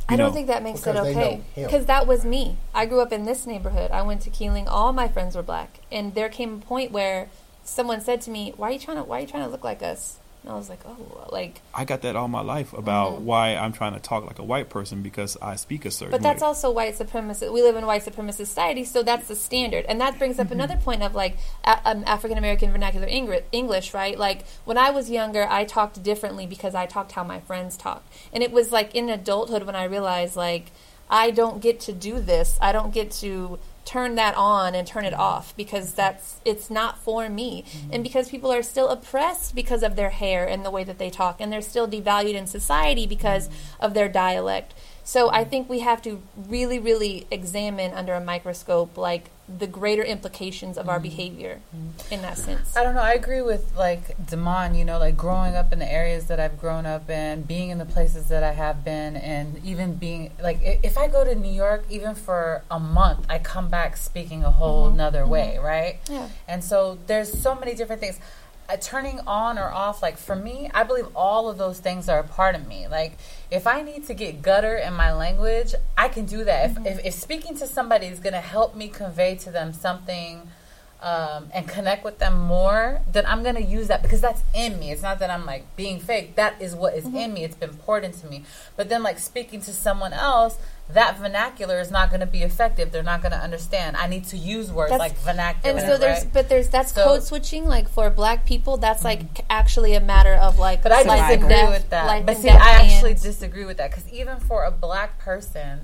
I 0.08 0.14
you 0.14 0.16
don't 0.16 0.28
know, 0.28 0.32
think 0.32 0.46
that 0.46 0.62
makes 0.62 0.86
it 0.86 0.96
okay. 0.96 1.42
Because 1.54 1.84
that 1.84 2.06
was 2.06 2.24
me. 2.24 2.56
I 2.74 2.86
grew 2.86 3.00
up 3.02 3.12
in 3.12 3.26
this 3.26 3.46
neighborhood. 3.46 3.90
I 3.90 4.00
went 4.00 4.22
to 4.22 4.30
Keeling. 4.30 4.66
All 4.66 4.94
my 4.94 5.06
friends 5.08 5.36
were 5.36 5.42
black, 5.42 5.80
and 5.92 6.14
there 6.14 6.30
came 6.30 6.54
a 6.54 6.58
point 6.64 6.90
where 6.90 7.28
someone 7.64 8.00
said 8.00 8.22
to 8.22 8.30
me, 8.30 8.54
"Why 8.56 8.68
are 8.70 8.72
you 8.72 8.78
trying 8.78 8.96
to? 8.96 9.04
Why 9.04 9.18
are 9.18 9.20
you 9.20 9.26
trying 9.26 9.44
to 9.44 9.50
look 9.50 9.64
like 9.64 9.82
us?" 9.82 10.16
And 10.44 10.52
I 10.52 10.56
was 10.56 10.68
like, 10.68 10.80
"Oh, 10.86 11.28
like." 11.30 11.60
I 11.74 11.84
got 11.84 12.02
that 12.02 12.14
all 12.16 12.28
my 12.28 12.40
life 12.40 12.72
about 12.72 13.14
Mhm. 13.14 13.22
why 13.22 13.56
I'm 13.56 13.72
trying 13.72 13.94
to 13.94 14.00
talk 14.00 14.24
like 14.24 14.38
a 14.38 14.44
white 14.44 14.68
person 14.68 15.02
because 15.02 15.36
I 15.42 15.56
speak 15.56 15.84
a 15.84 15.90
certain 15.90 16.12
But 16.12 16.22
that's 16.22 16.40
way. 16.42 16.46
also 16.46 16.70
white 16.70 16.96
supremacist. 16.96 17.52
We 17.52 17.62
live 17.62 17.76
in 17.76 17.84
white 17.86 18.04
supremacist 18.04 18.34
society, 18.34 18.84
so 18.84 19.02
that's 19.02 19.28
the 19.28 19.34
standard, 19.36 19.84
and 19.86 20.00
that 20.00 20.18
brings 20.18 20.38
up 20.38 20.50
another 20.50 20.76
point 20.76 21.02
of 21.02 21.14
like 21.14 21.36
a, 21.64 21.78
um, 21.84 22.04
African 22.06 22.38
American 22.38 22.70
vernacular 22.70 23.08
English, 23.52 23.92
right? 23.94 24.18
Like 24.18 24.44
when 24.64 24.78
I 24.78 24.90
was 24.90 25.10
younger, 25.10 25.46
I 25.50 25.64
talked 25.64 26.02
differently 26.02 26.46
because 26.46 26.74
I 26.74 26.86
talked 26.86 27.12
how 27.12 27.24
my 27.24 27.40
friends 27.40 27.76
talked, 27.76 28.08
and 28.32 28.42
it 28.42 28.52
was 28.52 28.70
like 28.72 28.94
in 28.94 29.08
adulthood 29.10 29.64
when 29.64 29.74
I 29.76 29.84
realized 29.84 30.36
like 30.36 30.70
I 31.10 31.30
don't 31.30 31.60
get 31.62 31.80
to 31.80 31.92
do 31.92 32.20
this. 32.20 32.58
I 32.60 32.70
don't 32.70 32.92
get 32.92 33.10
to 33.22 33.58
turn 33.88 34.16
that 34.16 34.34
on 34.36 34.74
and 34.74 34.86
turn 34.86 35.06
it 35.06 35.12
mm-hmm. 35.12 35.22
off 35.22 35.56
because 35.56 35.94
that's 35.94 36.40
it's 36.44 36.68
not 36.70 36.98
for 36.98 37.30
me. 37.30 37.64
Mm-hmm. 37.66 37.94
And 37.94 38.04
because 38.04 38.28
people 38.28 38.52
are 38.52 38.62
still 38.62 38.88
oppressed 38.88 39.54
because 39.54 39.82
of 39.82 39.96
their 39.96 40.10
hair 40.10 40.46
and 40.46 40.62
the 40.62 40.70
way 40.70 40.84
that 40.84 40.98
they 40.98 41.08
talk 41.08 41.40
and 41.40 41.50
they're 41.50 41.62
still 41.62 41.88
devalued 41.88 42.34
in 42.34 42.46
society 42.46 43.06
because 43.06 43.48
mm-hmm. 43.48 43.84
of 43.84 43.94
their 43.94 44.08
dialect 44.08 44.74
so 45.08 45.30
i 45.30 45.42
think 45.42 45.68
we 45.68 45.80
have 45.80 46.00
to 46.02 46.20
really 46.36 46.78
really 46.78 47.26
examine 47.30 47.90
under 47.94 48.14
a 48.14 48.20
microscope 48.20 48.96
like 48.98 49.30
the 49.48 49.66
greater 49.66 50.02
implications 50.02 50.76
of 50.76 50.88
our 50.88 50.96
mm-hmm. 50.96 51.04
behavior 51.04 51.60
mm-hmm. 51.74 52.14
in 52.14 52.20
that 52.20 52.36
sense 52.36 52.76
I 52.76 52.84
don't 52.84 52.94
know. 52.94 53.02
I 53.02 53.14
agree 53.14 53.42
with 53.42 53.76
like 53.76 54.14
Damon. 54.24 54.74
You 54.74 54.84
know, 54.84 54.98
like 54.98 55.16
growing 55.16 55.56
up 55.56 55.72
in 55.72 55.78
the 55.78 55.90
areas 55.90 56.26
that 56.26 56.38
I've 56.38 56.60
grown 56.60 56.86
up 56.86 57.10
in, 57.10 57.42
being 57.42 57.70
in 57.70 57.78
the 57.78 57.84
places 57.84 58.28
that 58.28 58.44
I 58.44 58.52
have 58.52 58.84
been, 58.84 59.16
and 59.16 59.60
even 59.64 59.94
being 59.94 60.30
like, 60.40 60.58
if 60.62 60.96
I 60.96 61.08
go 61.08 61.24
to 61.24 61.34
New 61.34 61.52
York, 61.52 61.84
even 61.90 62.14
for 62.14 62.62
a 62.70 62.78
month, 62.78 63.26
I 63.28 63.38
come 63.38 63.68
back 63.68 63.96
speaking 63.96 64.44
a 64.44 64.50
whole 64.50 64.88
mm-hmm. 64.88 64.98
nother 64.98 65.26
way, 65.26 65.58
right? 65.58 65.98
Yeah. 66.08 66.28
And 66.46 66.62
so 66.62 66.98
there's 67.06 67.40
so 67.40 67.54
many 67.56 67.74
different 67.74 68.00
things. 68.00 68.20
Uh, 68.68 68.76
turning 68.76 69.18
on 69.26 69.58
or 69.58 69.70
off, 69.70 70.02
like 70.02 70.18
for 70.18 70.36
me, 70.36 70.70
I 70.74 70.82
believe 70.82 71.06
all 71.14 71.48
of 71.48 71.56
those 71.56 71.80
things 71.80 72.06
are 72.06 72.18
a 72.18 72.24
part 72.24 72.54
of 72.54 72.68
me. 72.68 72.86
Like 72.86 73.16
if 73.50 73.66
I 73.66 73.80
need 73.80 74.06
to 74.08 74.14
get 74.14 74.42
gutter 74.42 74.76
in 74.76 74.92
my 74.92 75.12
language, 75.12 75.74
I 75.96 76.08
can 76.08 76.26
do 76.26 76.44
that. 76.44 76.70
If, 76.70 76.86
if, 76.86 77.06
if 77.06 77.14
speaking 77.14 77.56
to 77.56 77.66
somebody 77.66 78.06
is 78.06 78.20
going 78.20 78.34
to 78.34 78.40
help 78.40 78.76
me 78.76 78.88
convey 78.88 79.36
to 79.36 79.50
them 79.50 79.72
something 79.72 80.48
um, 81.00 81.48
and 81.54 81.68
connect 81.68 82.04
with 82.04 82.18
them 82.18 82.40
more, 82.40 83.02
then 83.10 83.24
I'm 83.26 83.42
gonna 83.42 83.60
use 83.60 83.88
that 83.88 84.02
because 84.02 84.20
that's 84.20 84.42
in 84.54 84.80
me. 84.80 84.90
It's 84.90 85.02
not 85.02 85.20
that 85.20 85.30
I'm 85.30 85.46
like 85.46 85.64
being 85.76 86.00
fake. 86.00 86.34
That 86.34 86.60
is 86.60 86.74
what 86.74 86.94
is 86.94 87.06
in 87.06 87.32
me. 87.32 87.44
It's 87.44 87.54
been 87.54 87.74
poured 87.74 88.04
into 88.04 88.26
me. 88.26 88.44
But 88.76 88.88
then, 88.88 89.02
like 89.02 89.18
speaking 89.18 89.60
to 89.62 89.72
someone 89.72 90.12
else, 90.12 90.58
that 90.90 91.18
vernacular 91.18 91.80
is 91.80 91.90
not 91.90 92.10
gonna 92.10 92.26
be 92.26 92.42
effective. 92.42 92.92
They're 92.92 93.02
not 93.02 93.22
gonna 93.22 93.36
understand. 93.36 93.96
I 93.96 94.06
need 94.06 94.24
to 94.26 94.36
use 94.36 94.72
words 94.72 94.90
That's- 94.90 95.10
like 95.10 95.18
vernacular. 95.20 95.78
and 95.78 95.86
so 95.86 95.98
there's 95.98 96.24
right? 96.24 96.32
but 96.32 96.48
there's 96.48 96.68
that's 96.68 96.92
So- 96.92 97.04
code 97.04 97.22
switching 97.24 97.66
like 97.66 97.88
for 97.88 98.08
black 98.10 98.46
people 98.46 98.78
that's 98.78 99.04
like 99.04 99.20
mm-hmm. 99.20 99.46
actually 99.50 99.94
a 99.94 100.00
matter 100.00 100.34
of 100.34 100.58
like 100.58 100.82
But 100.82 100.92
I 100.92 101.02
disagree 101.02 101.48
death, 101.48 101.70
with 101.70 101.90
that. 101.90 102.24
But 102.26 102.36
see, 102.38 102.48
I 102.48 102.82
actually 102.82 103.12
and- 103.12 103.20
disagree 103.22 103.64
with 103.64 103.76
that 103.76 103.90
because 103.90 104.10
even 104.12 104.40
for 104.40 104.64
a 104.64 104.70
black 104.70 105.18
person, 105.18 105.80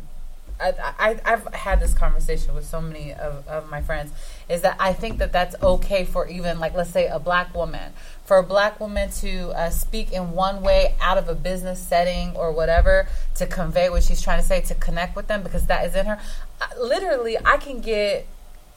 I, 0.61 0.73
I, 0.99 1.21
I've 1.25 1.53
had 1.53 1.81
this 1.81 1.95
conversation 1.95 2.55
with 2.55 2.65
so 2.65 2.81
many 2.81 3.13
of, 3.13 3.47
of 3.49 3.69
my 3.71 3.83
friends, 3.83 4.13
is 4.49 4.61
that 4.63 4.77
I 4.79 4.93
think 4.93 5.19
that 5.19 5.33
that's 5.33 5.57
okay 5.63 6.05
for 6.05 6.29
even, 6.29 6.61
like, 6.61 6.75
let's 6.75 6.91
say 6.91 7.07
a 7.07 7.19
black 7.19 7.55
woman. 7.55 7.93
For 8.25 8.39
a 8.39 8.43
black 8.43 8.81
woman 8.81 9.11
to 9.21 9.51
uh, 9.51 9.71
speak 9.71 10.11
in 10.11 10.33
one 10.33 10.63
way 10.63 10.95
out 11.01 11.19
of 11.19 11.29
a 11.29 11.35
business 11.35 11.79
setting 11.79 12.35
or 12.35 12.53
whatever 12.53 13.07
to 13.35 13.47
convey 13.47 13.91
what 13.91 14.03
she's 14.03 14.23
trying 14.23 14.41
to 14.41 14.47
say, 14.47 14.63
to 14.63 14.75
connect 14.75 15.15
with 15.15 15.27
them 15.27 15.43
because 15.43 15.67
that 15.67 15.85
is 15.87 15.95
in 15.95 16.07
her. 16.07 16.19
I, 16.61 16.75
literally, 16.79 17.37
I 17.45 17.59
can 17.59 17.81
get 17.81 18.27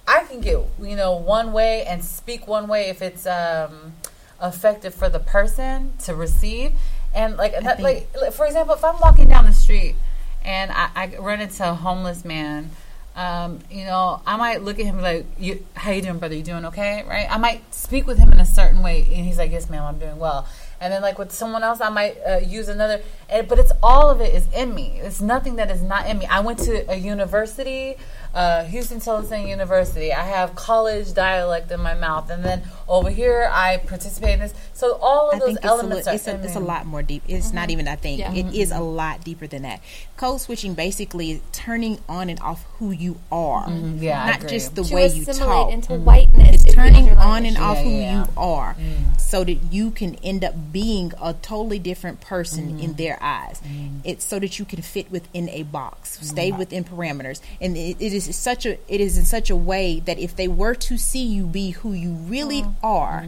I 0.07 0.23
can 0.23 0.41
get 0.41 0.59
you 0.81 0.95
know 0.95 1.15
one 1.15 1.53
way 1.53 1.85
and 1.85 2.03
speak 2.03 2.47
one 2.47 2.67
way 2.67 2.89
if 2.89 3.01
it's 3.01 3.25
um, 3.25 3.93
effective 4.41 4.93
for 4.93 5.09
the 5.09 5.19
person 5.19 5.93
to 6.03 6.15
receive, 6.15 6.73
and 7.13 7.37
like 7.37 7.53
that, 7.53 7.79
like 7.79 8.09
like, 8.19 8.33
for 8.33 8.45
example, 8.45 8.75
if 8.75 8.83
I'm 8.83 8.99
walking 8.99 9.29
down 9.29 9.45
the 9.45 9.53
street 9.53 9.95
and 10.43 10.71
I, 10.71 10.89
I 10.95 11.17
run 11.17 11.41
into 11.41 11.69
a 11.69 11.73
homeless 11.73 12.23
man. 12.23 12.71
Um, 13.17 13.59
you 13.71 13.83
know, 13.83 14.21
I 14.27 14.37
might 14.37 14.61
look 14.61 14.79
at 14.79 14.85
him 14.85 15.01
like, 15.01 15.25
you, 15.39 15.65
"How 15.73 15.89
you 15.89 16.03
doing, 16.03 16.19
brother? 16.19 16.35
You 16.35 16.43
doing 16.43 16.65
okay?" 16.65 17.03
Right? 17.09 17.25
I 17.27 17.37
might 17.37 17.73
speak 17.73 18.05
with 18.05 18.19
him 18.19 18.31
in 18.31 18.39
a 18.39 18.45
certain 18.45 18.83
way, 18.83 19.01
and 19.01 19.25
he's 19.25 19.39
like, 19.39 19.51
"Yes, 19.51 19.71
ma'am, 19.71 19.83
I'm 19.83 19.97
doing 19.97 20.19
well." 20.19 20.47
And 20.79 20.93
then, 20.93 21.01
like 21.01 21.17
with 21.17 21.31
someone 21.31 21.63
else, 21.63 21.81
I 21.81 21.89
might 21.89 22.15
uh, 22.23 22.37
use 22.37 22.69
another. 22.69 23.01
And, 23.29 23.47
but 23.47 23.59
it's 23.59 23.71
all 23.83 24.09
of 24.09 24.21
it 24.21 24.33
is 24.33 24.47
in 24.53 24.73
me. 24.73 24.99
It's 25.03 25.19
nothing 25.21 25.57
that 25.57 25.69
is 25.69 25.81
not 25.81 26.07
in 26.07 26.19
me. 26.19 26.25
I 26.27 26.39
went 26.39 26.59
to 26.59 26.89
a 26.89 26.95
university, 26.95 27.95
uh, 28.33 28.65
Huston 28.65 28.99
Tillotson 28.99 29.47
University. 29.47 30.13
I 30.13 30.21
have 30.25 30.55
college 30.55 31.13
dialect 31.13 31.71
in 31.71 31.81
my 31.81 31.93
mouth, 31.93 32.29
and 32.29 32.43
then 32.45 32.63
over 32.87 33.09
here, 33.09 33.49
I 33.51 33.77
participate 33.77 34.35
in 34.35 34.39
this. 34.39 34.53
So 34.73 34.93
all 35.01 35.29
of 35.29 35.35
I 35.35 35.39
those 35.39 35.45
think 35.47 35.57
it's 35.57 35.65
a, 35.65 35.67
elements 35.67 36.07
are 36.07 36.13
it's, 36.15 36.27
a, 36.27 36.35
in 36.35 36.41
it's 36.41 36.55
a 36.55 36.59
lot 36.59 36.85
more 36.85 37.03
deep. 37.03 37.23
It's 37.27 37.51
not 37.51 37.63
mm-hmm. 37.63 37.71
even 37.71 37.87
I 37.89 37.95
think 37.97 38.19
Yeah. 38.19 38.33
it 38.33 38.53
is 38.53 38.71
a 38.71 38.79
lot 38.79 39.23
deeper 39.23 39.47
than 39.47 39.63
that. 39.63 39.81
Code 40.15 40.39
switching 40.39 40.73
basically 40.73 41.31
is 41.31 41.41
turning 41.51 41.99
on 42.07 42.29
and 42.29 42.39
off 42.39 42.63
who 42.79 42.91
you 42.91 43.19
are, 43.31 43.67
mm-hmm. 43.67 44.01
Yeah, 44.01 44.23
I 44.23 44.27
not 44.27 44.37
agree. 44.37 44.49
just 44.51 44.75
the 44.75 44.83
to 44.83 44.95
way 44.95 45.07
you 45.07 45.23
assimilate 45.23 45.39
talk. 45.39 45.71
into 45.71 45.93
mm-hmm. 45.93 46.05
whiteness 46.05 46.63
It's 46.63 46.73
turning 46.73 47.09
on 47.09 47.45
and 47.45 47.57
off 47.57 47.77
Yeah, 47.77 47.83
who 47.83 47.89
yeah, 47.89 47.99
yeah. 47.99 48.23
you 48.23 48.31
are, 48.37 48.75
mm. 48.75 49.19
so 49.19 49.43
that 49.43 49.57
you 49.71 49.91
can 49.91 50.15
end 50.23 50.43
up 50.43 50.55
being 50.71 51.11
a 51.21 51.33
totally 51.33 51.79
different 51.79 52.21
person 52.21 52.79
in 52.79 52.93
their 52.93 53.16
eyes. 53.21 53.61
Mm. 53.61 54.01
It's 54.03 54.25
so 54.25 54.39
that 54.39 54.59
you 54.59 54.65
can 54.65 54.81
fit 54.81 55.11
within 55.11 55.49
a 55.49 55.63
box, 55.63 56.19
stay 56.21 56.51
mm. 56.51 56.57
within 56.57 56.83
parameters, 56.83 57.41
and 57.61 57.75
it, 57.77 57.97
it 57.99 58.13
is 58.13 58.35
such 58.35 58.65
a 58.65 58.77
it 58.87 59.01
is 59.01 59.17
in 59.17 59.25
such 59.25 59.49
a 59.49 59.55
way 59.55 59.99
that 60.01 60.19
if 60.19 60.35
they 60.35 60.47
were 60.47 60.75
to 60.75 60.97
see 60.97 61.23
you 61.23 61.45
be 61.45 61.71
who 61.71 61.93
you 61.93 62.11
really 62.11 62.63
mm. 62.63 62.73
are 62.83 63.25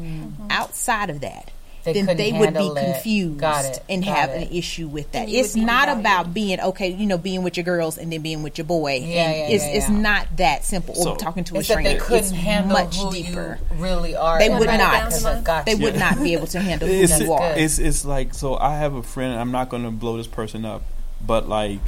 outside 0.49 1.09
of 1.09 1.21
that, 1.21 1.51
They 1.83 1.93
then 1.93 2.17
they 2.17 2.33
would 2.33 2.53
be 2.53 2.67
it. 2.67 2.75
confused 2.93 3.39
Got 3.39 3.65
it. 3.65 3.83
and 3.89 4.03
Got 4.03 4.15
have 4.15 4.29
it. 4.31 4.47
an 4.49 4.55
issue 4.55 4.87
with 4.87 5.11
that. 5.13 5.29
It's 5.29 5.55
not 5.55 5.87
valued. 5.87 5.99
about 6.01 6.33
being 6.33 6.59
okay, 6.59 6.89
you 6.89 7.05
know, 7.05 7.17
being 7.17 7.41
with 7.41 7.55
your 7.55 7.63
girls 7.63 7.97
and 7.97 8.11
then 8.11 8.21
being 8.21 8.43
with 8.43 8.57
your 8.57 8.65
boy. 8.65 8.95
Yeah, 8.95 8.99
and 8.99 9.07
yeah, 9.07 9.55
it's 9.55 9.63
yeah, 9.63 9.71
it's 9.71 9.89
yeah. 9.89 9.97
not 9.99 10.37
that 10.37 10.65
simple. 10.65 10.95
So- 10.95 11.11
or 11.13 11.17
talking 11.17 11.43
to 11.45 11.55
a 11.55 11.59
It's 11.59 11.67
that 11.69 11.75
stranger. 11.75 11.93
they 11.93 11.99
couldn't 11.99 12.19
it's 12.19 12.31
handle 12.31 12.73
much 12.77 12.97
who 12.97 13.11
deeper. 13.11 13.59
you 13.71 13.77
really 13.77 14.15
are. 14.15 14.39
They 14.39 14.49
would 14.49 14.67
not. 14.67 14.77
down 14.77 15.11
to 15.11 15.23
them. 15.23 15.43
Gotcha. 15.43 15.65
They 15.65 15.81
would 15.81 15.95
not 15.95 16.21
be 16.21 16.33
able 16.33 16.47
to 16.47 16.59
handle 16.59 16.87
who 16.87 16.93
it's, 16.93 17.19
you 17.19 17.31
are. 17.31 17.53
it's 17.57 17.79
it's 17.79 18.03
like 18.03 18.33
so 18.33 18.57
I 18.57 18.75
have 18.75 18.93
a 18.93 19.03
friend 19.03 19.39
I'm 19.39 19.51
not 19.51 19.69
going 19.69 19.83
to 19.83 19.91
blow 19.91 20.17
this 20.17 20.27
person 20.27 20.65
up 20.65 20.83
but 21.25 21.47
like 21.47 21.79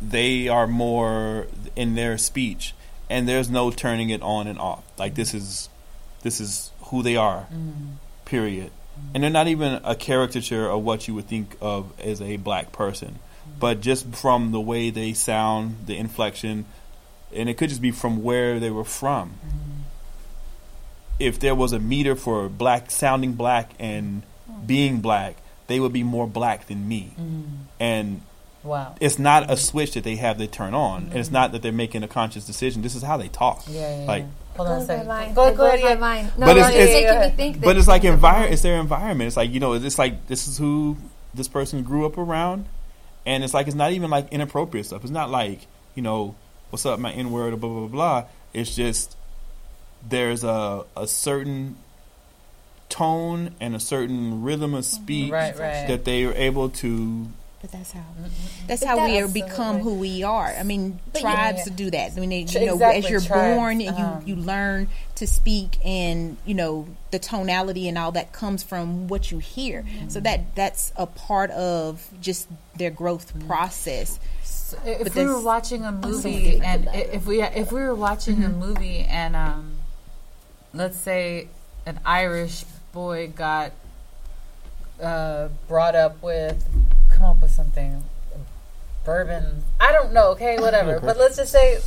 they 0.00 0.48
are 0.48 0.66
more 0.66 1.46
in 1.76 1.94
their 1.94 2.16
speech 2.18 2.74
and 3.08 3.28
there's 3.28 3.50
no 3.50 3.70
turning 3.70 4.10
it 4.10 4.22
on 4.22 4.46
and 4.46 4.58
off 4.58 4.82
like 4.98 5.14
this 5.14 5.34
is 5.34 5.68
this 6.22 6.40
is 6.40 6.70
who 6.84 7.02
they 7.02 7.16
are 7.16 7.46
mm. 7.52 7.94
Period 8.30 8.70
and 9.14 9.22
they're 9.22 9.30
not 9.30 9.48
even 9.48 9.80
a 9.84 9.94
caricature 9.94 10.68
of 10.68 10.82
what 10.84 11.08
you 11.08 11.14
would 11.14 11.26
think 11.26 11.56
of 11.60 11.92
as 12.00 12.20
a 12.20 12.36
black 12.36 12.72
person 12.72 13.18
but 13.58 13.80
just 13.80 14.06
from 14.14 14.52
the 14.52 14.60
way 14.60 14.90
they 14.90 15.12
sound 15.12 15.76
the 15.86 15.96
inflection 15.96 16.64
and 17.34 17.48
it 17.48 17.54
could 17.56 17.68
just 17.68 17.82
be 17.82 17.90
from 17.90 18.22
where 18.22 18.60
they 18.60 18.70
were 18.70 18.84
from 18.84 19.34
if 21.20 21.38
there 21.38 21.54
was 21.54 21.72
a 21.72 21.78
meter 21.78 22.16
for 22.16 22.48
black 22.48 22.90
sounding 22.90 23.34
black 23.34 23.70
and 23.78 24.22
being 24.66 25.00
black, 25.00 25.36
they 25.68 25.78
would 25.78 25.92
be 25.92 26.02
more 26.02 26.26
black 26.26 26.66
than 26.66 26.88
me. 26.88 27.12
Mm-hmm. 27.12 27.44
And 27.78 28.22
Wow. 28.62 28.94
it's 29.00 29.18
not 29.18 29.50
a 29.50 29.56
switch 29.56 29.94
that 29.94 30.04
they 30.04 30.16
have 30.16 30.38
they 30.38 30.46
turn 30.46 30.74
on. 30.74 31.04
And 31.04 31.16
it's 31.16 31.28
mm-hmm. 31.28 31.34
not 31.34 31.52
that 31.52 31.62
they're 31.62 31.72
making 31.72 32.02
a 32.02 32.08
conscious 32.08 32.44
decision. 32.44 32.82
This 32.82 32.94
is 32.94 33.02
how 33.02 33.16
they 33.16 33.28
talk. 33.28 33.64
Yeah, 33.68 34.00
yeah. 34.00 34.06
Like, 34.06 34.22
yeah. 34.24 34.28
Hold 34.56 34.68
on 34.68 34.74
a 34.74 34.76
Blows 34.76 34.88
my 34.88 34.94
second. 34.94 35.08
mind. 35.08 35.34
Go, 35.34 35.46
It 35.48 35.56
go, 35.56 35.56
blows 35.68 35.82
my 35.82 35.88
yeah. 35.90 35.94
mind. 35.96 36.32
No, 36.38 36.46
But 36.46 36.52
no, 36.54 36.60
it's- 36.68 36.74
it's, 36.74 36.90
it's- 36.90 37.14
making 37.14 37.30
me 37.30 37.36
think 37.52 37.64
but 37.64 37.76
it's 37.76 37.88
like 37.88 38.02
things 38.02 38.14
are 38.14 38.18
envir- 38.18 38.32
wrong. 38.42 38.52
it's 38.52 38.62
their 38.62 38.80
environment. 38.80 39.26
It's 39.28 39.36
like, 39.36 39.50
you 39.50 39.60
know, 39.60 39.72
it's 39.74 39.98
like 39.98 40.26
this 40.26 40.48
is 40.48 40.58
who 40.58 40.96
this 41.34 41.48
person 41.48 41.82
grew 41.82 42.04
up 42.06 42.18
around. 42.18 42.66
And 43.26 43.44
it's 43.44 43.52
like 43.54 43.66
it's 43.66 43.76
not 43.76 43.92
even 43.92 44.10
like 44.10 44.32
inappropriate 44.32 44.86
stuff. 44.86 45.02
It's 45.02 45.10
not 45.12 45.30
like, 45.30 45.66
you 45.94 46.02
know, 46.02 46.34
what's 46.70 46.86
up, 46.86 46.98
my 46.98 47.12
N 47.12 47.30
word 47.32 47.52
or 47.52 47.56
blah 47.56 47.68
blah 47.68 47.80
blah 47.80 47.88
blah. 47.88 48.24
It's 48.52 48.74
just 48.74 49.16
there's 50.08 50.42
a 50.44 50.84
a 50.96 51.06
certain 51.06 51.76
tone 52.88 53.54
and 53.60 53.76
a 53.76 53.80
certain 53.80 54.42
rhythm 54.42 54.74
of 54.74 54.84
mm-hmm. 54.84 55.02
speech 55.02 55.30
Right, 55.32 55.56
right. 55.58 55.86
that 55.88 56.04
they 56.04 56.24
are 56.24 56.32
able 56.34 56.70
to 56.70 57.28
But 57.60 57.72
that's 57.72 57.92
how 57.92 58.00
that's 58.66 58.80
But 58.80 58.88
how 58.88 59.04
we 59.04 59.20
are 59.20 59.28
become 59.28 59.80
who 59.80 59.94
we 59.96 60.22
are. 60.22 60.46
I 60.46 60.62
mean, 60.62 60.98
But 61.12 61.20
tribes 61.20 61.62
yeah. 61.66 61.74
do 61.74 61.90
that. 61.90 62.12
I 62.16 62.20
mean, 62.20 62.30
they, 62.30 62.40
you 62.40 62.66
know, 62.66 62.72
exactly, 62.74 62.98
as 63.04 63.10
you're 63.10 63.20
tribes, 63.20 63.56
born 63.56 63.80
and 63.82 63.96
um, 63.96 64.22
you 64.26 64.34
you 64.34 64.42
learn 64.42 64.88
to 65.16 65.26
speak, 65.26 65.76
and 65.84 66.38
you 66.46 66.54
know 66.54 66.88
the 67.10 67.18
tonality 67.18 67.86
and 67.86 67.98
all 67.98 68.12
that 68.12 68.32
comes 68.32 68.62
from 68.62 69.08
what 69.08 69.30
you 69.30 69.40
hear. 69.40 69.84
So 70.08 70.20
that 70.20 70.54
that's 70.54 70.90
a 70.96 71.06
part 71.06 71.50
of 71.50 72.08
just 72.22 72.48
their 72.76 72.90
growth 72.90 73.30
process. 73.46 74.18
So 74.42 74.78
if 74.86 75.04
But 75.04 75.14
we 75.16 75.26
were 75.26 75.40
watching 75.42 75.84
a 75.84 75.92
movie 75.92 76.60
and 76.64 76.86
that. 76.86 77.14
if 77.14 77.26
we 77.26 77.42
if 77.42 77.72
we 77.72 77.80
were 77.82 77.94
watching 77.94 78.42
a 78.42 78.48
movie 78.48 79.00
and 79.00 79.36
um 79.36 79.72
let's 80.72 80.96
say 80.98 81.48
an 81.84 82.00
Irish 82.06 82.64
boy 82.92 83.28
got 83.28 83.72
uh 85.02 85.48
brought 85.68 85.94
up 85.94 86.22
with 86.22 86.64
come 87.20 87.36
up 87.36 87.42
with 87.42 87.50
something 87.50 88.02
bourbon 89.04 89.64
I 89.78 89.92
don't 89.92 90.12
know 90.12 90.28
okay 90.32 90.58
whatever 90.60 90.98
but 91.00 91.16
let's 91.16 91.36
just 91.36 91.52
say 91.52 91.78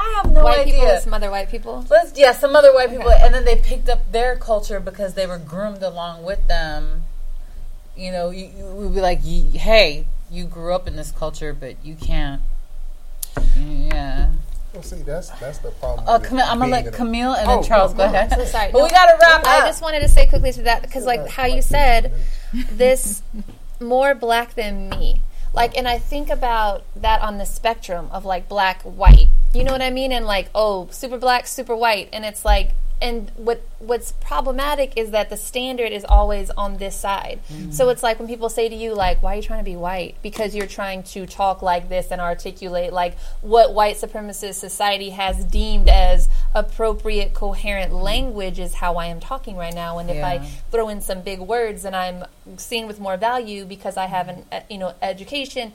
I 0.00 0.20
have 0.22 0.32
no 0.32 0.42
white 0.42 0.60
idea 0.60 0.84
with 0.84 1.02
some 1.04 1.14
other 1.14 1.30
white 1.30 1.48
people. 1.48 1.86
Let's 1.88 2.18
yeah, 2.18 2.32
some 2.32 2.56
other 2.56 2.74
white 2.74 2.90
people, 2.90 3.10
and 3.10 3.32
then 3.32 3.44
they 3.44 3.54
picked 3.54 3.88
up 3.88 4.10
their 4.10 4.34
culture 4.34 4.80
because 4.80 5.14
they 5.14 5.28
were 5.28 5.38
groomed 5.38 5.82
along 5.82 6.24
with 6.24 6.48
them. 6.48 7.04
You 7.96 8.10
know, 8.10 8.30
you, 8.30 8.50
you 8.56 8.64
would 8.64 8.94
be 8.94 9.00
like, 9.00 9.20
"Hey, 9.22 10.06
you 10.28 10.46
grew 10.46 10.74
up 10.74 10.88
in 10.88 10.96
this 10.96 11.12
culture, 11.12 11.54
but 11.54 11.76
you 11.84 11.94
can't." 11.94 12.42
Yeah. 13.56 14.32
Well, 14.72 14.82
see, 14.82 15.02
that's 15.02 15.28
that's 15.38 15.58
the 15.58 15.70
problem. 15.70 16.06
Oh, 16.08 16.18
with 16.18 16.28
Camille, 16.28 16.46
I'm 16.48 16.58
gonna 16.58 16.72
let 16.72 16.92
Camille 16.92 17.34
and 17.34 17.48
then 17.48 17.58
Oh, 17.58 17.62
Charles 17.62 17.92
no, 17.92 17.98
go 17.98 18.06
no, 18.10 18.18
ahead. 18.18 18.32
So 18.32 18.44
sorry. 18.46 18.72
But 18.72 18.78
No, 18.78 18.84
we 18.84 18.90
gotta 18.90 19.18
wrap 19.20 19.46
I 19.46 19.60
up. 19.60 19.66
just 19.66 19.82
wanted 19.82 20.00
to 20.00 20.08
say 20.08 20.26
quickly 20.26 20.50
to 20.52 20.62
that 20.62 20.82
because, 20.82 21.04
like, 21.04 21.28
how 21.28 21.44
you 21.44 21.62
said, 21.62 22.12
this 22.72 23.22
more 23.82 24.14
black 24.14 24.54
than 24.54 24.88
me. 24.88 25.20
Like, 25.54 25.76
and 25.76 25.86
I 25.86 25.98
think 25.98 26.30
about 26.30 26.84
that 26.96 27.20
on 27.20 27.38
the 27.38 27.44
spectrum 27.44 28.08
of 28.10 28.24
like 28.24 28.48
black, 28.48 28.82
white. 28.82 29.28
You 29.54 29.64
know 29.64 29.72
what 29.72 29.82
I 29.82 29.90
mean? 29.90 30.12
And 30.12 30.24
like, 30.24 30.48
oh, 30.54 30.88
super 30.90 31.18
black, 31.18 31.46
super 31.46 31.76
white, 31.76 32.08
and 32.12 32.24
it's 32.24 32.44
like, 32.44 32.70
and 33.00 33.30
what 33.36 33.62
what's 33.78 34.12
problematic 34.12 34.92
is 34.96 35.10
that 35.10 35.28
the 35.28 35.36
standard 35.36 35.90
is 35.90 36.04
always 36.04 36.50
on 36.50 36.76
this 36.78 36.94
side. 36.94 37.40
So 37.72 37.88
it's 37.88 38.02
like 38.02 38.18
when 38.20 38.28
people 38.28 38.48
say 38.48 38.68
to 38.68 38.74
you, 38.74 38.94
like, 38.94 39.22
why 39.22 39.32
are 39.32 39.36
you 39.36 39.42
trying 39.42 39.58
to 39.58 39.64
be 39.64 39.76
white? 39.76 40.16
Because 40.22 40.54
you're 40.54 40.68
trying 40.68 41.02
to 41.04 41.26
talk 41.26 41.62
like 41.62 41.88
this 41.88 42.12
and 42.12 42.20
articulate 42.20 42.92
like 42.92 43.18
what 43.40 43.74
white 43.74 43.96
supremacist 43.96 44.54
society 44.54 45.10
has 45.10 45.44
deemed 45.44 45.88
as 45.88 46.28
appropriate, 46.54 47.34
coherent 47.34 47.92
language 47.92 48.58
is 48.58 48.74
how 48.74 48.96
I 48.96 49.06
am 49.06 49.18
talking 49.18 49.56
right 49.56 49.74
now. 49.74 49.98
And 49.98 50.08
if 50.08 50.22
I 50.22 50.38
throw 50.70 50.88
in 50.88 51.00
some 51.00 51.22
big 51.22 51.40
words, 51.40 51.82
then 51.82 51.94
I'm 51.94 52.24
seen 52.56 52.86
with 52.86 53.00
more 53.00 53.16
value 53.16 53.64
because 53.64 53.96
I 53.96 54.06
have 54.06 54.28
an 54.28 54.44
uh, 54.52 54.60
you 54.70 54.78
know 54.78 54.94
education. 55.02 55.72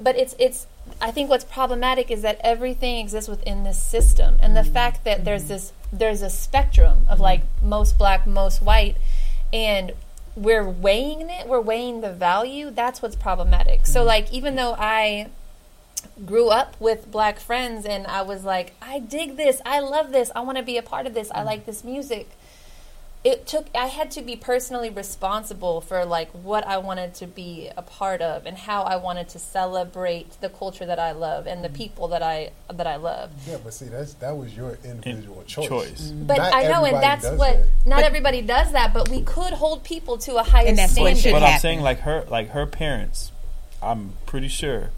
But 0.00 0.16
it's 0.16 0.34
it's 0.38 0.66
I 1.00 1.10
think 1.10 1.30
what's 1.30 1.44
problematic 1.44 2.10
is 2.10 2.22
that 2.22 2.40
everything 2.42 2.98
exists 2.98 3.28
within 3.28 3.64
this 3.64 3.80
system, 3.82 4.36
and 4.40 4.56
the 4.56 4.60
mm-hmm. 4.60 4.72
fact 4.72 5.04
that 5.04 5.24
there's 5.24 5.44
this 5.44 5.72
there's 5.92 6.22
a 6.22 6.30
spectrum 6.30 7.06
of 7.08 7.14
mm-hmm. 7.14 7.22
like 7.22 7.42
most 7.62 7.98
black, 7.98 8.26
most 8.26 8.62
white, 8.62 8.96
and 9.52 9.92
we're 10.36 10.68
weighing 10.68 11.30
it, 11.30 11.48
we're 11.48 11.60
weighing 11.60 12.02
the 12.02 12.12
value. 12.12 12.70
That's 12.70 13.00
what's 13.00 13.16
problematic. 13.16 13.86
So 13.86 14.00
mm-hmm. 14.00 14.08
like 14.08 14.32
even 14.32 14.56
though 14.56 14.74
I 14.78 15.28
grew 16.24 16.48
up 16.48 16.76
with 16.80 17.10
black 17.10 17.38
friends 17.38 17.84
and 17.84 18.06
I 18.06 18.22
was 18.22 18.44
like, 18.44 18.74
I 18.80 18.98
dig 18.98 19.36
this, 19.36 19.60
I 19.66 19.80
love 19.80 20.12
this, 20.12 20.30
I 20.34 20.40
want 20.40 20.58
to 20.58 20.64
be 20.64 20.76
a 20.76 20.82
part 20.82 21.06
of 21.06 21.14
this, 21.14 21.30
I 21.34 21.42
like 21.42 21.66
this 21.66 21.84
music. 21.84 22.30
It 23.26 23.44
took 23.44 23.66
I 23.74 23.86
had 23.86 24.12
to 24.12 24.22
be 24.22 24.36
personally 24.36 24.88
responsible 24.88 25.80
for 25.80 26.04
like 26.04 26.30
what 26.30 26.64
I 26.64 26.78
wanted 26.78 27.12
to 27.14 27.26
be 27.26 27.68
a 27.76 27.82
part 27.82 28.22
of 28.22 28.46
and 28.46 28.56
how 28.56 28.84
I 28.84 28.94
wanted 28.98 29.28
to 29.30 29.40
celebrate 29.40 30.40
the 30.40 30.48
culture 30.48 30.86
that 30.86 31.00
I 31.00 31.10
love 31.10 31.48
and 31.48 31.64
the 31.64 31.66
mm-hmm. 31.66 31.76
people 31.76 32.06
that 32.08 32.22
I 32.22 32.52
that 32.72 32.86
I 32.86 32.94
love. 32.94 33.32
Yeah, 33.44 33.56
but 33.64 33.74
see, 33.74 33.86
that's 33.86 34.14
that 34.14 34.36
was 34.36 34.56
your 34.56 34.78
individual 34.84 35.42
mm. 35.42 35.46
choice. 35.48 35.68
choice. 35.68 36.02
But 36.12 36.36
Not 36.36 36.54
I 36.54 36.68
know, 36.68 36.84
and 36.84 37.02
that's 37.02 37.24
what 37.24 37.56
that. 37.56 37.66
not 37.84 38.04
everybody 38.04 38.42
does 38.42 38.70
that. 38.70 38.94
But 38.94 39.08
we 39.08 39.22
could 39.22 39.54
hold 39.54 39.82
people 39.82 40.18
to 40.18 40.36
a 40.36 40.44
higher 40.44 40.68
And 40.68 40.78
that's 40.78 40.92
standard. 40.92 41.18
should 41.18 41.32
But 41.32 41.42
I'm 41.42 41.58
saying 41.58 41.80
like 41.80 41.98
her 42.02 42.24
like 42.30 42.50
her 42.50 42.64
parents, 42.64 43.32
I'm 43.82 44.12
pretty 44.26 44.46
sure 44.46 44.92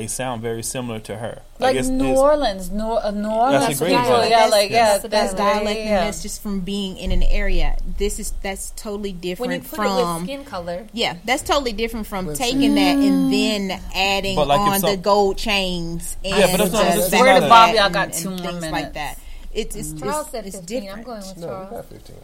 they 0.00 0.06
sound 0.06 0.40
very 0.42 0.62
similar 0.62 0.98
to 1.00 1.16
her. 1.16 1.42
like 1.58 1.72
it's- 1.76 1.88
New 1.88 2.14
Orleans, 2.16 2.70
New, 2.70 2.84
uh, 2.84 3.10
New 3.10 3.28
Orleans 3.28 3.66
That's 3.66 3.80
a 3.80 3.84
great 3.84 3.90
people, 3.90 4.00
example. 4.00 4.22
yeah, 4.24 4.28
That's- 4.30 4.50
like 4.50 4.70
yeah, 4.70 4.84
that's 4.86 5.02
the 5.02 5.08
That's 5.08 5.34
dialect, 5.34 5.56
dialect, 5.58 5.80
yeah. 5.80 5.84
and 5.98 6.06
that's 6.06 6.22
just 6.22 6.42
from 6.42 6.60
being 6.60 6.96
in 6.96 7.12
an 7.12 7.22
area. 7.22 7.76
This 7.98 8.18
is 8.18 8.32
that's 8.42 8.70
totally 8.76 9.12
when 9.12 9.20
different 9.20 9.52
you 9.52 9.60
put 9.68 9.76
from 9.76 9.86
it 9.98 10.14
with 10.14 10.22
skin 10.24 10.44
color, 10.44 10.86
Yeah, 10.94 11.16
that's 11.26 11.42
totally 11.42 11.72
different 11.72 12.06
from 12.06 12.26
But 12.26 12.36
taking 12.36 12.74
that 12.76 12.96
and 12.96 13.30
then 13.32 13.80
adding 13.94 14.36
like 14.36 14.58
on 14.60 14.80
some- 14.80 14.90
the 14.90 14.96
gold 14.96 15.36
chains 15.36 16.16
and 16.24 16.34
Yeah, 16.38 16.46
but 16.50 16.56
that's 16.58 16.72
not- 16.72 16.92
the 16.94 16.98
that's 17.00 17.10
back 17.10 17.20
not 17.20 17.28
of 17.28 17.36
a- 17.36 17.40
that 17.40 17.48
Bobby, 17.50 17.78
I 17.78 17.84
and- 17.84 17.94
got 17.94 18.04
and 18.06 18.14
two 18.14 18.30
more 18.30 18.52
minutes. 18.52 18.72
like 18.72 18.92
that. 18.94 19.18
It's 19.52 19.76
it's, 19.76 19.92
Charles 20.00 20.22
it's, 20.22 20.30
said 20.30 20.46
it's 20.46 20.56
15. 20.56 20.80
different. 20.82 20.98
I'm 20.98 21.04
going 21.04 21.20
with 21.28 21.36
No, 21.36 21.46
we 21.46 21.52
Charles. 21.52 21.70
got 21.70 21.84
15. 21.86 22.16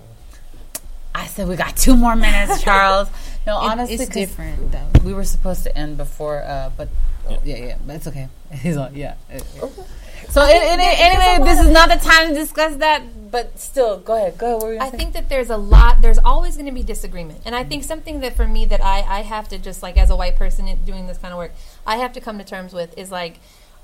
I 1.16 1.26
said 1.26 1.48
we 1.48 1.56
got 1.56 1.76
two 1.76 1.96
more 1.96 2.14
minutes, 2.16 2.62
Charles. 2.66 3.08
No, 3.46 3.58
It- 3.62 3.70
honestly, 3.70 3.94
it's 3.94 4.04
'cause 4.06 4.14
different 4.14 4.72
though. 4.72 5.00
we 5.04 5.12
were 5.14 5.24
supposed 5.24 5.62
to 5.64 5.76
end 5.76 5.96
before, 5.96 6.42
uh, 6.42 6.70
but 6.76 6.88
yeah, 7.44 7.56
yeah, 7.56 7.76
but 7.86 7.96
it's 7.96 8.06
okay. 8.06 8.28
He's 8.52 8.76
on, 8.76 8.94
yeah. 8.94 9.14
So 10.28 10.42
it, 10.44 10.56
it, 10.56 10.76
there's 10.76 10.98
a 10.98 11.02
anyway, 11.02 11.44
this 11.50 11.60
is 11.60 11.70
not 11.70 11.88
the 11.88 11.96
time 11.96 12.28
to 12.28 12.34
discuss 12.34 12.76
that. 12.76 13.02
But 13.30 13.58
still, 13.58 13.98
go 13.98 14.14
ahead. 14.16 14.38
Go 14.38 14.46
ahead. 14.46 14.56
What 14.56 14.64
were 14.66 14.72
you 14.74 14.78
I 14.80 14.84
gonna 14.86 14.90
say? 14.92 14.96
think 14.98 15.12
that 15.14 15.28
there's 15.28 15.50
a 15.50 15.56
lot. 15.56 16.00
There's 16.02 16.18
always 16.18 16.54
going 16.56 16.66
to 16.66 16.72
be 16.72 16.82
disagreement, 16.82 17.40
and 17.44 17.54
I 17.54 17.64
think 17.64 17.84
something 17.84 18.20
that 18.20 18.36
for 18.36 18.46
me 18.46 18.66
that 18.66 18.84
I 18.84 18.98
I 19.18 19.20
have 19.22 19.48
to 19.48 19.58
just 19.58 19.82
like 19.82 19.96
as 19.96 20.10
a 20.10 20.16
white 20.16 20.36
person 20.36 20.66
doing 20.84 21.06
this 21.06 21.18
kind 21.18 21.32
of 21.32 21.38
work, 21.38 21.52
I 21.86 21.96
have 21.98 22.12
to 22.14 22.20
come 22.20 22.38
to 22.38 22.44
terms 22.44 22.72
with 22.74 22.96
is 22.98 23.10
like. 23.10 23.38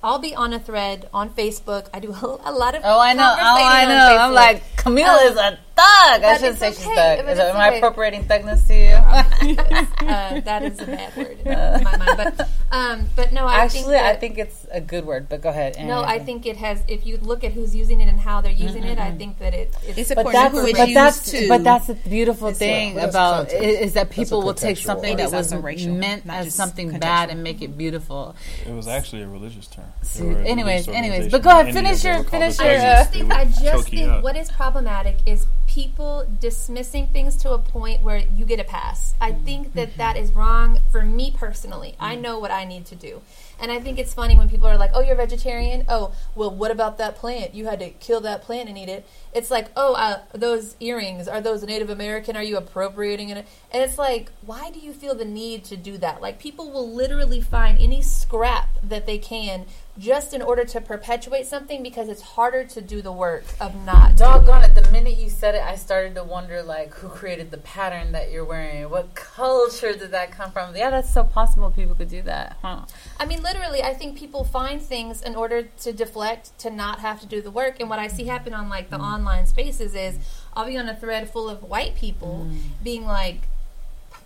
I'll 0.04 0.18
be 0.18 0.34
on 0.34 0.52
a 0.52 0.58
thread 0.58 1.08
on 1.14 1.30
Facebook. 1.30 1.86
I 1.94 2.00
do 2.00 2.10
a, 2.44 2.50
lot 2.50 2.74
of 2.74 2.82
Oh, 2.84 2.98
I 2.98 3.12
know, 3.12 3.22
oh, 3.38 3.56
I 3.56 3.84
know. 3.86 4.16
I'm 4.18 4.32
like 4.34 4.60
Camille 4.76 5.06
Um, 5.08 5.30
is 5.30 5.36
a 5.38 5.58
thug. 5.76 6.22
I 6.22 6.34
shouldn't 6.36 6.50
it's 6.52 6.58
say 6.60 6.72
she's 6.72 6.86
okay, 6.86 7.16
thug. 7.16 7.28
Is, 7.28 7.38
it's 7.38 7.40
am 7.50 7.56
I 7.56 7.68
okay. 7.68 7.78
appropriating 7.78 8.24
thugness 8.24 8.66
to 8.68 8.74
you? 8.74 8.92
uh, 10.08 10.40
that 10.40 10.62
is 10.62 10.80
a 10.80 10.86
bad 10.86 11.16
word 11.16 11.38
in 11.44 11.84
my 11.84 11.96
mind. 11.96 12.16
But 12.16 12.48
um, 12.72 13.06
but 13.16 13.32
no, 13.32 13.46
I 13.46 13.68
think 13.68 13.84
Actually, 13.86 13.92
that, 13.94 14.16
I 14.16 14.16
think 14.18 14.38
it's 14.38 14.66
a 14.70 14.80
good 14.80 15.04
word. 15.04 15.28
But 15.28 15.42
go 15.42 15.50
ahead. 15.50 15.76
no, 15.84 16.02
I 16.02 16.18
think 16.18 16.46
it 16.46 16.56
has. 16.56 16.82
If 16.88 17.06
you 17.06 17.18
look 17.18 17.44
at 17.44 17.52
who's 17.52 17.74
using 17.74 18.00
it 18.00 18.08
and 18.08 18.18
how 18.18 18.40
they're 18.40 18.52
using 18.52 18.84
it, 18.84 18.98
I 18.98 19.10
think 19.12 19.38
that 19.38 19.54
it, 19.54 19.74
it's, 19.86 19.98
It's 19.98 20.08
But 20.14 20.18
according 20.26 20.40
to 20.42 20.48
who 20.50 20.66
it's 20.66 20.78
but 20.78 20.88
used 20.88 20.96
that's 20.96 21.30
to. 21.32 21.48
but 21.48 21.64
that's 21.64 21.86
the 21.86 21.94
beautiful 21.94 22.52
thing 22.52 22.94
like- 22.96 23.10
about 23.10 23.48
context. 23.48 23.62
is, 23.64 23.80
is 23.80 23.92
that 23.94 24.10
people 24.10 24.42
will 24.42 24.54
take 24.54 24.76
something 24.78 25.16
that 25.16 25.22
that 25.22 25.26
is 25.28 25.32
was 25.32 25.52
also 25.52 25.62
racial, 25.62 25.94
meant 25.94 26.24
as 26.28 26.54
something 26.54 26.90
contextual. 26.90 27.00
bad 27.00 27.30
and 27.30 27.42
make 27.42 27.62
it 27.62 27.76
beautiful. 27.76 28.34
It 28.66 28.72
was 28.72 28.88
actually 28.88 29.22
a 29.22 29.28
religious 29.28 29.66
term. 29.66 29.84
They 30.02 30.06
See, 30.08 30.22
were 30.24 30.32
a 30.32 30.44
anyways, 30.44 30.86
religious 30.88 30.94
anyways, 31.12 31.30
but 31.32 31.42
go 31.42 31.50
ahead, 31.50 31.72
finish 31.74 32.04
your- 32.04 32.24
finish 32.24 32.58
your, 32.58 32.68
I 32.68 32.74
just 32.78 33.10
think 33.12 33.24
would 33.28 33.32
I 33.36 33.44
just 33.44 33.62
choke 33.64 33.92
you 33.92 33.98
think 33.98 34.10
up. 34.10 34.22
what 34.24 34.36
is 34.36 34.50
problematic 34.50 35.16
is 35.26 35.46
people 35.72 36.26
dismissing 36.38 37.06
things 37.06 37.34
to 37.36 37.52
a 37.52 37.58
point 37.58 38.02
where 38.02 38.18
you 38.18 38.44
get 38.44 38.60
a 38.60 38.64
pass. 38.64 39.14
I 39.20 39.32
think 39.32 39.72
that 39.72 39.96
that 39.96 40.18
is 40.18 40.30
wrong 40.32 40.80
for 40.90 41.02
me 41.02 41.34
personally. 41.34 41.96
I 41.98 42.14
know 42.14 42.38
what 42.38 42.50
I 42.50 42.66
need 42.66 42.84
to 42.86 42.94
do. 42.94 43.22
And 43.58 43.72
I 43.72 43.80
think 43.80 43.98
it's 43.98 44.12
funny 44.12 44.36
when 44.36 44.50
people 44.50 44.66
are 44.66 44.76
like, 44.76 44.90
"Oh, 44.92 45.00
you're 45.00 45.16
vegetarian? 45.16 45.84
Oh, 45.88 46.12
well, 46.34 46.50
what 46.50 46.70
about 46.70 46.98
that 46.98 47.16
plant? 47.16 47.54
You 47.54 47.66
had 47.66 47.78
to 47.78 47.88
kill 47.90 48.20
that 48.20 48.42
plant 48.42 48.68
and 48.68 48.76
eat 48.76 48.90
it." 48.90 49.06
It's 49.32 49.50
like, 49.50 49.68
"Oh, 49.74 49.94
uh, 49.94 50.20
those 50.32 50.76
earrings 50.80 51.26
are 51.26 51.40
those 51.40 51.62
Native 51.62 51.88
American? 51.88 52.36
Are 52.36 52.42
you 52.42 52.58
appropriating 52.58 53.30
it?" 53.30 53.46
And 53.72 53.82
it's 53.82 53.96
like, 53.96 54.30
why 54.44 54.70
do 54.70 54.78
you 54.78 54.92
feel 54.92 55.14
the 55.14 55.24
need 55.24 55.64
to 55.64 55.76
do 55.76 55.96
that? 55.98 56.20
Like 56.20 56.38
people 56.38 56.70
will 56.70 56.92
literally 56.92 57.40
find 57.40 57.78
any 57.78 58.02
scrap 58.02 58.68
that 58.82 59.06
they 59.06 59.16
can 59.16 59.64
just 59.98 60.32
in 60.32 60.40
order 60.40 60.64
to 60.64 60.80
perpetuate 60.80 61.46
something 61.46 61.82
because 61.82 62.08
it's 62.08 62.22
harder 62.22 62.64
to 62.64 62.80
do 62.80 63.02
the 63.02 63.12
work 63.12 63.44
of 63.60 63.74
not. 63.84 64.16
Doggone 64.16 64.64
it! 64.64 64.74
The 64.74 64.90
minute 64.90 65.18
you 65.18 65.28
said 65.28 65.54
it, 65.54 65.62
I 65.62 65.76
started 65.76 66.14
to 66.14 66.24
wonder, 66.24 66.62
like, 66.62 66.94
who 66.94 67.08
created 67.08 67.50
the 67.50 67.58
pattern 67.58 68.12
that 68.12 68.30
you're 68.30 68.44
wearing? 68.44 68.88
What 68.88 69.14
culture 69.14 69.92
did 69.92 70.10
that 70.12 70.30
come 70.30 70.50
from? 70.50 70.74
Yeah, 70.74 70.90
that's 70.90 71.12
so 71.12 71.24
possible. 71.24 71.70
People 71.70 71.94
could 71.94 72.08
do 72.08 72.22
that, 72.22 72.56
huh? 72.62 72.86
I 73.20 73.26
mean, 73.26 73.42
literally, 73.42 73.82
I 73.82 73.92
think 73.92 74.16
people 74.16 74.44
find 74.44 74.80
things 74.80 75.20
in 75.20 75.34
order 75.34 75.62
to 75.62 75.92
deflect, 75.92 76.58
to 76.60 76.70
not 76.70 77.00
have 77.00 77.20
to 77.20 77.26
do 77.26 77.42
the 77.42 77.50
work. 77.50 77.78
And 77.78 77.90
what 77.90 77.98
I 77.98 78.08
see 78.08 78.24
happen 78.24 78.54
on 78.54 78.68
like 78.68 78.88
the 78.88 78.98
mm. 78.98 79.04
online 79.04 79.46
spaces 79.46 79.94
is 79.94 80.18
I'll 80.54 80.66
be 80.66 80.78
on 80.78 80.88
a 80.88 80.96
thread 80.96 81.30
full 81.30 81.48
of 81.48 81.62
white 81.62 81.94
people 81.94 82.46
mm. 82.48 82.58
being 82.82 83.04
like, 83.04 83.48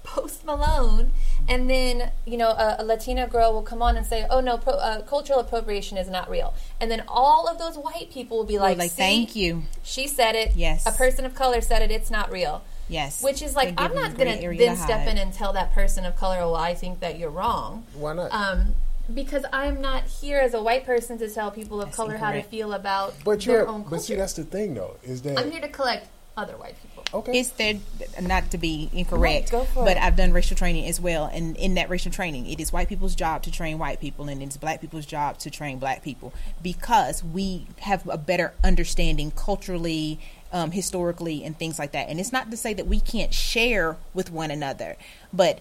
Post 0.07 0.45
Malone, 0.45 1.11
and 1.49 1.69
then 1.69 2.11
you 2.25 2.37
know 2.37 2.51
a, 2.51 2.77
a 2.79 2.85
Latina 2.85 3.27
girl 3.27 3.53
will 3.53 3.63
come 3.63 3.83
on 3.83 3.97
and 3.97 4.07
say, 4.07 4.27
"Oh 4.31 4.41
no, 4.41 4.57
pro, 4.57 4.75
uh, 4.75 5.03
cultural 5.03 5.41
appropriation 5.41 5.99
is 5.99 6.09
not 6.09 6.31
real," 6.31 6.55
and 6.81 6.91
then 6.91 7.03
all 7.09 7.49
of 7.49 7.59
those 7.59 7.77
white 7.77 8.11
people 8.11 8.39
will 8.39 8.45
be 8.45 8.59
like, 8.59 8.79
like, 8.79 8.91
"See, 8.93 8.97
thank 8.97 9.37
you. 9.37 9.65
She 9.83 10.07
said 10.07 10.35
it. 10.35 10.53
Yes. 10.57 10.87
a 10.87 10.93
person 10.93 11.25
of 11.25 11.35
color 11.35 11.61
said 11.61 11.83
it. 11.83 11.91
It's 11.91 12.11
not 12.11 12.31
real." 12.31 12.63
Yes. 12.89 13.21
Which 13.21 13.43
is 13.43 13.57
like, 13.57 13.75
I'm 13.79 13.95
not 13.95 14.17
gonna 14.17 14.37
then 14.57 14.77
step 14.77 15.09
in 15.09 15.19
and 15.19 15.33
tell 15.33 15.53
that 15.55 15.75
person 15.75 16.05
of 16.05 16.15
color, 16.17 16.37
well, 16.39 16.55
I 16.55 16.75
think 16.75 17.01
that 17.01 17.19
you're 17.19 17.31
wrong. 17.31 17.85
Why 17.95 18.13
not? 18.13 18.33
Um, 18.33 18.77
because 19.13 19.45
I'm 19.53 19.81
not 19.81 20.05
here 20.05 20.39
as 20.39 20.55
a 20.55 20.63
white 20.63 20.85
person 20.87 21.19
to 21.19 21.29
tell 21.29 21.51
people 21.51 21.81
of 21.81 21.87
That's 21.89 21.97
color 21.97 22.17
how 22.17 22.33
to 22.33 22.43
feel 22.43 22.73
about 22.73 23.15
but 23.25 23.41
their 23.41 23.59
you're, 23.59 23.69
own 23.69 23.83
but 23.83 24.03
see, 24.03 24.15
culture. 24.15 24.17
that's 24.17 24.33
the 24.35 24.45
thing 24.45 24.75
though, 24.75 24.97
is 25.03 25.23
that 25.23 25.39
I'm 25.39 25.51
here 25.51 25.61
to 25.61 25.69
collect 25.69 26.09
other 26.37 26.57
white 26.57 26.81
people. 26.83 26.96
Okay? 27.13 27.39
It's 27.39 27.51
their 27.51 27.75
not 28.21 28.51
to 28.51 28.59
be 28.59 28.91
incorrect, 28.93 29.23
Right, 29.23 29.51
go 29.51 29.65
for 29.65 29.85
but 29.85 29.97
it. 29.97 30.03
I've 30.03 30.17
done 30.17 30.33
racial 30.33 30.57
training 30.57 30.87
as 30.87 31.01
well, 31.01 31.27
and 31.33 31.57
in 31.57 31.75
that 31.75 31.91
racial 31.91 32.13
training, 32.13 32.47
it 32.47 32.61
is 32.61 32.73
white 32.73 32.89
people's 32.89 33.15
job 33.15 33.43
to 33.45 33.51
train 33.51 33.79
white 33.79 34.01
people, 34.01 34.29
and 34.29 34.43
it's 34.43 34.57
black 34.57 34.81
people's 34.81 35.07
job 35.07 35.39
to 35.39 35.51
train 35.51 35.79
black 35.79 36.03
people 36.03 36.33
because 36.63 37.23
we 37.23 37.67
have 37.81 38.07
a 38.09 38.19
better 38.19 38.53
understanding 38.65 39.31
culturally, 39.31 40.19
um, 40.53 40.71
historically, 40.71 41.45
and 41.45 41.59
things 41.59 41.79
like 41.79 41.93
that. 41.93 42.09
And 42.09 42.19
it's 42.21 42.33
not 42.33 42.51
to 42.51 42.57
say 42.57 42.75
that 42.75 42.87
we 42.87 43.01
can't 43.01 43.33
share 43.33 43.97
with 44.15 44.31
one 44.31 44.51
another, 44.51 44.97
but 45.33 45.61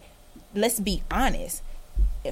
let's 0.53 0.79
be 0.79 1.03
honest. 1.11 1.61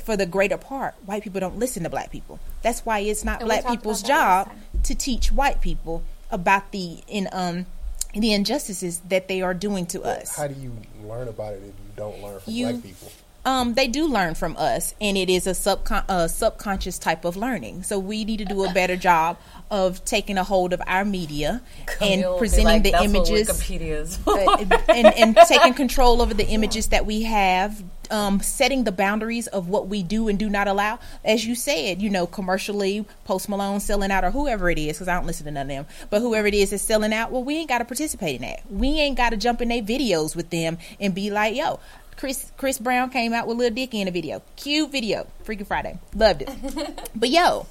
For 0.02 0.18
the 0.18 0.26
greater 0.26 0.57
part, 0.57 0.95
white 1.06 1.23
people 1.23 1.40
don't 1.40 1.60
listen 1.60 1.84
to 1.84 1.90
black 1.90 2.10
people. 2.10 2.40
That's 2.64 2.84
why 2.84 2.99
it's 2.99 3.23
not 3.23 3.41
And 3.41 3.48
black 3.48 3.68
people's 3.68 4.02
about 4.02 4.07
that 4.07 4.14
last 4.14 4.48
job 4.48 4.84
to 4.85 4.95
teach 4.95 5.31
white 5.31 5.61
people 5.61 6.02
about 6.31 6.72
the 6.72 7.03
in 7.07 7.30
um 7.31 7.68
the 8.14 8.34
injustices 8.34 8.99
that 9.10 9.27
they 9.27 9.41
are 9.41 9.53
doing 9.53 9.85
to 9.88 10.02
us. 10.03 10.35
How 10.35 10.48
do 10.48 10.60
you 10.60 10.72
learn 11.06 11.27
about 11.27 11.53
it 11.53 11.57
if 11.57 11.64
you 11.64 11.91
don't 11.95 12.22
learn 12.22 12.40
from 12.40 12.53
You- 12.53 12.69
black 12.69 12.84
people? 12.84 13.11
Um, 13.45 13.73
they 13.73 13.90
do 13.90 14.07
learn 14.07 14.35
from 14.35 14.56
us, 14.56 14.95
and 15.02 15.18
it 15.18 15.30
is 15.30 15.48
a 15.48 15.52
subcon- 15.52 16.06
uh, 16.07 16.30
subconscious 16.30 16.98
type 16.98 17.26
of 17.26 17.35
learning. 17.35 17.84
So 17.84 17.99
we 17.99 18.23
need 18.23 18.38
to 18.38 18.45
do 18.45 18.64
a 18.64 18.72
better 18.72 18.95
job 19.10 19.38
of 19.69 20.06
taking 20.06 20.38
a 20.38 20.45
hold 20.45 20.72
of 20.72 20.81
our 20.88 21.03
media 21.03 21.61
Camille 21.85 22.31
and 22.31 22.40
presenting 22.40 22.65
like, 22.68 22.84
the 22.84 22.91
"That's 22.91 23.07
what 23.07 23.30
images 23.30 23.49
Wikipedia 23.49 23.81
is. 23.81 24.19
uh, 24.27 24.77
and, 24.88 25.07
and 25.07 25.38
taking 25.45 25.73
control 25.73 26.22
over 26.22 26.34
the 26.34 26.48
images 26.48 26.88
that 26.88 27.06
we 27.06 27.23
have, 27.23 27.84
um, 28.14 28.40
setting 28.41 28.84
the 28.84 28.91
boundaries 28.91 29.48
of 29.48 29.68
what 29.68 29.88
we 29.88 30.03
do 30.03 30.27
and 30.27 30.38
do 30.38 30.48
not 30.48 30.68
allow. 30.68 30.99
As 31.26 31.45
you 31.48 31.56
said, 31.56 31.99
you 31.99 32.11
know, 32.11 32.27
commercially, 32.27 33.06
Post 33.26 33.49
Malone 33.49 33.80
selling 33.80 34.11
out 34.11 34.23
or 34.23 34.30
whoever 34.30 34.69
it 34.69 34.77
is, 34.77 34.98
because 34.98 35.07
I 35.07 35.15
don't 35.15 35.26
listen 35.26 35.45
to 35.45 35.52
none 35.52 35.64
of 35.64 35.68
them, 35.69 35.85
but 36.11 36.22
whoever 36.22 36.48
it 36.48 36.53
is 36.53 36.72
is 36.72 36.81
selling 36.84 37.11
out, 37.11 37.31
well, 37.31 37.44
we 37.44 37.56
ain't 37.57 37.69
got 37.69 37.80
to 37.80 37.85
participate 37.85 38.35
in 38.35 38.44
that. 38.44 38.72
We 38.72 38.99
ain't 38.99 39.18
got 39.18 39.31
to 39.31 39.38
jump 39.38 39.61
in 39.61 39.69
their 39.69 39.81
videos 39.81 40.35
with 40.35 40.52
them 40.52 40.77
and 40.99 41.15
be 41.15 41.31
like, 41.31 41.56
yo, 41.56 41.80
Chris 42.15 42.52
Chris 42.56 42.77
Brown 42.77 43.10
came 43.10 43.34
out 43.34 43.48
with 43.48 43.57
Lil 43.57 43.72
Dicky 43.72 43.99
in 43.99 44.07
a 44.07 44.11
video. 44.11 44.44
Cute 44.57 44.91
video. 44.91 45.26
Freaky 45.44 45.64
Friday. 45.64 45.98
Loved 46.14 46.44
it. 46.44 47.10
but 47.15 47.30
yo, 47.30 47.65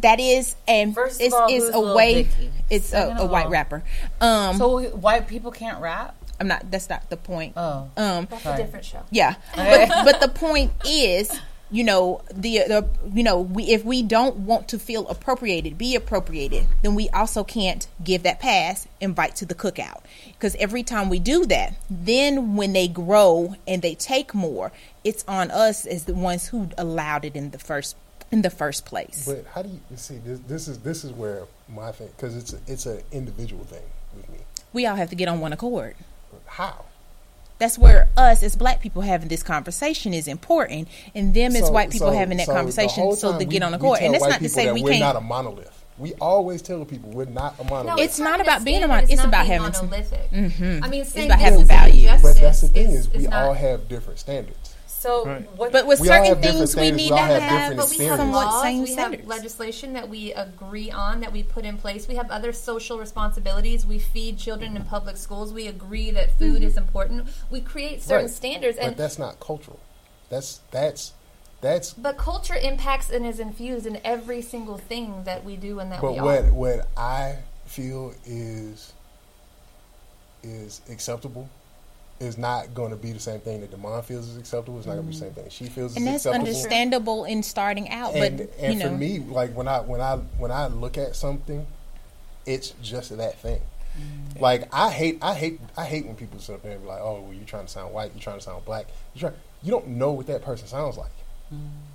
that 0.00 0.18
is 0.18 0.56
and 0.66 0.94
First 0.94 1.20
it's, 1.20 1.34
all, 1.34 1.46
it's 1.50 1.70
a 1.72 1.94
way 1.94 2.24
Dicky? 2.24 2.50
it's 2.70 2.94
a, 2.94 3.16
a 3.18 3.26
white 3.26 3.50
rapper. 3.50 3.82
Um 4.22 4.56
so 4.56 4.80
white 4.96 5.28
people 5.28 5.50
can't 5.50 5.82
rap. 5.82 6.16
I'm 6.40 6.48
not. 6.48 6.70
That's 6.70 6.88
not 6.88 7.08
the 7.10 7.16
point. 7.16 7.52
Oh, 7.56 7.88
Um, 7.96 8.26
That's 8.30 8.42
Sorry. 8.42 8.60
a 8.60 8.64
different 8.64 8.84
show. 8.84 9.02
yeah, 9.10 9.34
Okay. 9.52 9.86
but 9.90 10.04
but 10.04 10.20
the 10.20 10.28
point 10.28 10.72
is, 10.84 11.30
you 11.70 11.84
know, 11.84 12.22
the 12.32 12.58
the 12.66 12.88
you 13.12 13.22
know, 13.22 13.40
we 13.40 13.64
if 13.64 13.84
we 13.84 14.02
don't 14.02 14.38
want 14.38 14.68
to 14.68 14.78
feel 14.78 15.06
appropriated, 15.08 15.78
be 15.78 15.94
appropriated, 15.94 16.66
then 16.82 16.94
we 16.94 17.08
also 17.10 17.44
can't 17.44 17.86
give 18.02 18.22
that 18.24 18.40
pass, 18.40 18.86
invite 19.00 19.36
to 19.36 19.46
the 19.46 19.54
cookout, 19.54 20.02
because 20.32 20.54
every 20.56 20.82
time 20.82 21.08
we 21.08 21.18
do 21.18 21.46
that, 21.46 21.74
then 21.90 22.56
when 22.56 22.72
they 22.72 22.88
grow 22.88 23.54
and 23.66 23.80
they 23.82 23.94
take 23.94 24.34
more, 24.34 24.72
it's 25.04 25.24
on 25.28 25.50
us 25.50 25.86
as 25.86 26.04
the 26.04 26.14
ones 26.14 26.48
who 26.48 26.68
allowed 26.76 27.24
it 27.24 27.36
in 27.36 27.50
the 27.50 27.58
first 27.58 27.96
in 28.32 28.42
the 28.42 28.50
first 28.50 28.84
place. 28.84 29.26
But 29.26 29.46
how 29.54 29.62
do 29.62 29.68
you 29.68 29.80
see 29.96 30.18
this? 30.18 30.40
This 30.48 30.66
is 30.68 30.78
this 30.80 31.04
is 31.04 31.12
where 31.12 31.44
my 31.68 31.92
thing 31.92 32.08
because 32.16 32.36
it's 32.36 32.52
a, 32.52 32.58
it's 32.66 32.86
an 32.86 33.00
individual 33.12 33.64
thing 33.64 33.82
with 34.16 34.28
me. 34.30 34.38
we 34.72 34.86
all 34.86 34.96
have 34.96 35.10
to 35.10 35.16
get 35.16 35.28
on 35.28 35.38
one 35.40 35.52
accord. 35.52 35.94
How? 36.54 36.84
That's 37.58 37.76
where 37.78 38.08
us 38.16 38.42
as 38.42 38.54
black 38.56 38.80
people 38.80 39.02
having 39.02 39.28
this 39.28 39.42
conversation 39.42 40.14
is 40.14 40.28
important, 40.28 40.86
and 41.14 41.34
them 41.34 41.54
as 41.56 41.68
white 41.70 41.90
people 41.90 42.10
so- 42.12 42.16
having 42.16 42.38
that 42.38 42.46
so 42.46 42.52
conversation 42.52 43.02
whole 43.02 43.16
so 43.16 43.30
time 43.30 43.38
they 43.38 43.44
get 43.44 43.62
on 43.62 43.72
the 43.72 43.78
court. 43.78 44.00
And 44.02 44.14
that's 44.14 44.22
not 44.24 44.34
to 44.34 44.38
people 44.40 44.48
say 44.54 44.64
that 44.66 44.74
we 44.74 44.82
we're 44.82 44.90
can't. 44.90 45.00
not 45.00 45.16
a 45.16 45.20
monolith. 45.20 45.70
We 45.98 46.12
always 46.14 46.60
tell 46.62 46.84
people 46.84 47.10
we're 47.10 47.24
not 47.26 47.54
a 47.60 47.64
monolith. 47.64 47.96
No, 47.96 48.02
It's 48.02 48.18
not 48.18 48.40
about 48.40 48.64
being 48.64 48.82
a 48.82 48.88
monolith. 48.88 49.08
mon- 49.10 49.12
it's 49.18 49.24
about 49.24 49.46
having 49.46 49.72
some- 49.72 49.88
monolithic. 49.90 50.30
Mhm. 50.32 50.84
I 50.84 50.88
mean, 50.88 51.00
It's 51.02 51.16
about 51.16 51.38
having 51.40 51.60
is 51.60 51.68
values. 51.68 52.22
but 52.22 52.36
that's 52.36 52.60
the 52.62 52.68
thing 52.68 52.86
is, 52.90 53.06
is, 53.06 53.08
we 53.12 53.26
not, 53.28 53.44
all 53.48 53.54
have 53.54 53.88
different 53.88 54.18
standards. 54.18 54.63
So 55.04 55.26
Right. 55.26 55.46
what? 55.58 55.70
But 55.70 55.86
with 55.86 56.00
We 56.00 56.06
certain 56.08 56.40
things, 56.40 56.74
we 56.74 56.90
need 56.90 56.96
We 56.96 57.08
to 57.08 57.16
have 57.16 57.42
have 57.42 57.76
But 57.76 57.90
we 57.90 57.98
have 58.06 58.18
somewhat 58.18 58.46
laws, 58.46 58.62
same 58.62 58.82
we 58.84 58.94
have 58.94 59.26
legislation 59.26 59.92
that 59.92 60.08
we 60.08 60.32
agree 60.32 60.90
on, 60.90 61.20
that 61.20 61.30
we 61.30 61.42
put 61.42 61.66
in 61.66 61.76
place. 61.76 62.08
We 62.08 62.14
have 62.14 62.30
other 62.30 62.54
social 62.54 62.98
responsibilities. 62.98 63.84
We 63.84 63.98
feed 63.98 64.38
children 64.38 64.76
in 64.78 64.84
public 64.84 65.18
schools. 65.18 65.52
We 65.52 65.66
agree 65.66 66.10
that 66.12 66.30
food 66.38 66.54
Mm-hmm. 66.56 66.64
is 66.68 66.78
important. 66.78 67.28
We 67.50 67.60
create 67.60 68.02
certain 68.02 68.28
Right. 68.28 68.34
standards, 68.34 68.78
But 68.78 68.86
and 68.86 68.96
that's 68.96 69.18
not 69.18 69.40
cultural. 69.40 69.78
That's 70.30 70.60
that's 70.70 71.12
that's. 71.60 71.92
but 71.92 72.16
culture 72.16 72.56
impacts 72.56 73.10
and 73.10 73.26
is 73.26 73.38
infused 73.38 73.84
in 73.84 74.00
every 74.04 74.40
single 74.40 74.78
thing 74.78 75.24
that 75.24 75.44
we 75.44 75.56
do 75.56 75.80
and 75.80 75.92
that 75.92 76.00
But 76.00 76.12
we 76.12 76.20
what 76.20 76.44
are. 76.44 76.50
what 76.62 76.88
I 76.96 77.36
feel 77.66 78.14
is 78.24 78.94
is 80.42 80.80
acceptable 80.90 81.48
is 82.24 82.36
not 82.38 82.74
going 82.74 82.90
to 82.90 82.96
be 82.96 83.12
the 83.12 83.20
same 83.20 83.40
thing 83.40 83.60
that 83.60 83.70
Demond 83.70 84.04
feels 84.04 84.28
is 84.28 84.36
acceptable. 84.36 84.78
It's 84.78 84.86
not 84.86 84.94
going 84.94 85.06
to 85.06 85.12
be 85.12 85.18
the 85.18 85.24
same 85.24 85.32
thing 85.32 85.48
she 85.50 85.66
feels 85.66 85.96
and 85.96 86.04
is 86.06 86.12
that's 86.12 86.26
acceptable. 86.26 86.46
understandable 86.48 87.24
in 87.24 87.42
starting 87.42 87.88
out. 87.90 88.14
and 88.14 88.38
but 88.38 88.50
and 88.58 88.74
you 88.74 88.80
for 88.80 88.88
know, 88.88 88.96
me, 88.96 89.20
like 89.20 89.54
when 89.54 89.68
I 89.68 89.80
when 89.80 90.00
I 90.00 90.16
when 90.16 90.50
I 90.50 90.66
look 90.66 90.98
at 90.98 91.14
something, 91.14 91.66
it's 92.46 92.70
just 92.82 93.16
that 93.16 93.38
thing. 93.38 93.60
Mm. 93.98 94.40
Like 94.40 94.74
I 94.74 94.90
hate 94.90 95.18
I 95.22 95.34
hate 95.34 95.60
I 95.76 95.84
hate 95.84 96.06
when 96.06 96.16
people 96.16 96.40
sit 96.40 96.54
up 96.56 96.62
there 96.62 96.72
and 96.72 96.82
be 96.82 96.88
like, 96.88 97.00
"Oh, 97.00 97.20
well, 97.20 97.32
you're 97.32 97.44
trying 97.44 97.66
to 97.66 97.70
sound 97.70 97.94
white, 97.94 98.10
you're 98.14 98.22
trying 98.22 98.38
to 98.38 98.44
sound 98.44 98.64
black." 98.64 98.86
You 99.14 99.20
try 99.20 99.30
you 99.62 99.70
don't 99.70 99.88
know 99.88 100.12
what 100.12 100.26
that 100.26 100.42
person 100.42 100.66
sounds 100.66 100.96
like. 100.96 101.12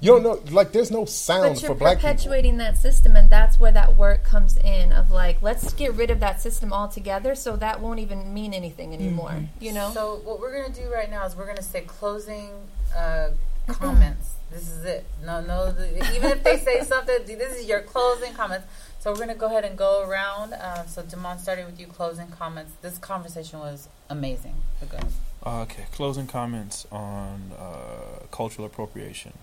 You 0.01 0.11
don't 0.11 0.23
know 0.23 0.41
like 0.53 0.71
there's 0.71 0.91
no 0.91 1.03
sound. 1.03 1.55
But 1.55 1.61
you're 1.61 1.71
for 1.71 1.75
black 1.75 1.97
people. 1.97 2.11
perpetuating 2.11 2.57
that 2.57 2.77
system, 2.77 3.17
and 3.17 3.29
that's 3.29 3.59
where 3.59 3.71
that 3.73 3.97
work 3.97 4.23
comes 4.23 4.55
in. 4.55 4.93
Of 4.93 5.11
like, 5.11 5.41
let's 5.41 5.73
get 5.73 5.93
rid 5.93 6.09
of 6.09 6.21
that 6.21 6.41
system 6.41 6.71
altogether, 6.71 7.35
so 7.35 7.57
that 7.57 7.81
won't 7.81 7.99
even 7.99 8.33
mean 8.33 8.53
anything 8.53 8.93
anymore. 8.93 9.31
Mm-hmm. 9.31 9.63
You 9.63 9.73
know. 9.73 9.91
So 9.93 10.21
what 10.23 10.39
we're 10.39 10.61
gonna 10.61 10.73
do 10.73 10.89
right 10.91 11.11
now 11.11 11.25
is 11.25 11.35
we're 11.35 11.47
gonna 11.47 11.61
say 11.61 11.81
closing 11.81 12.51
uh, 12.95 13.31
comments. 13.67 14.35
This 14.51 14.69
is 14.69 14.85
it. 14.85 15.05
No, 15.25 15.41
no. 15.41 15.71
The, 15.71 15.97
even 16.15 16.31
if 16.31 16.43
they 16.43 16.57
say 16.57 16.81
something, 16.83 17.17
this 17.25 17.59
is 17.59 17.67
your 17.67 17.81
closing 17.81 18.33
comments. 18.33 18.67
So 18.99 19.11
we're 19.11 19.19
gonna 19.19 19.35
go 19.35 19.47
ahead 19.47 19.65
and 19.65 19.77
go 19.77 20.07
around. 20.07 20.53
Uh, 20.53 20.85
so 20.85 21.03
Demond, 21.03 21.39
starting 21.39 21.65
with 21.65 21.77
you, 21.77 21.87
closing 21.87 22.27
comments. 22.27 22.71
This 22.81 22.97
conversation 22.97 23.59
was 23.59 23.89
amazing. 24.09 24.55
So 24.79 24.85
go. 24.85 24.99
Okay, 25.45 25.85
closing 25.91 26.27
comments 26.27 26.87
on 26.89 27.51
uh, 27.59 28.25
cultural 28.31 28.65
appropriation. 28.65 29.33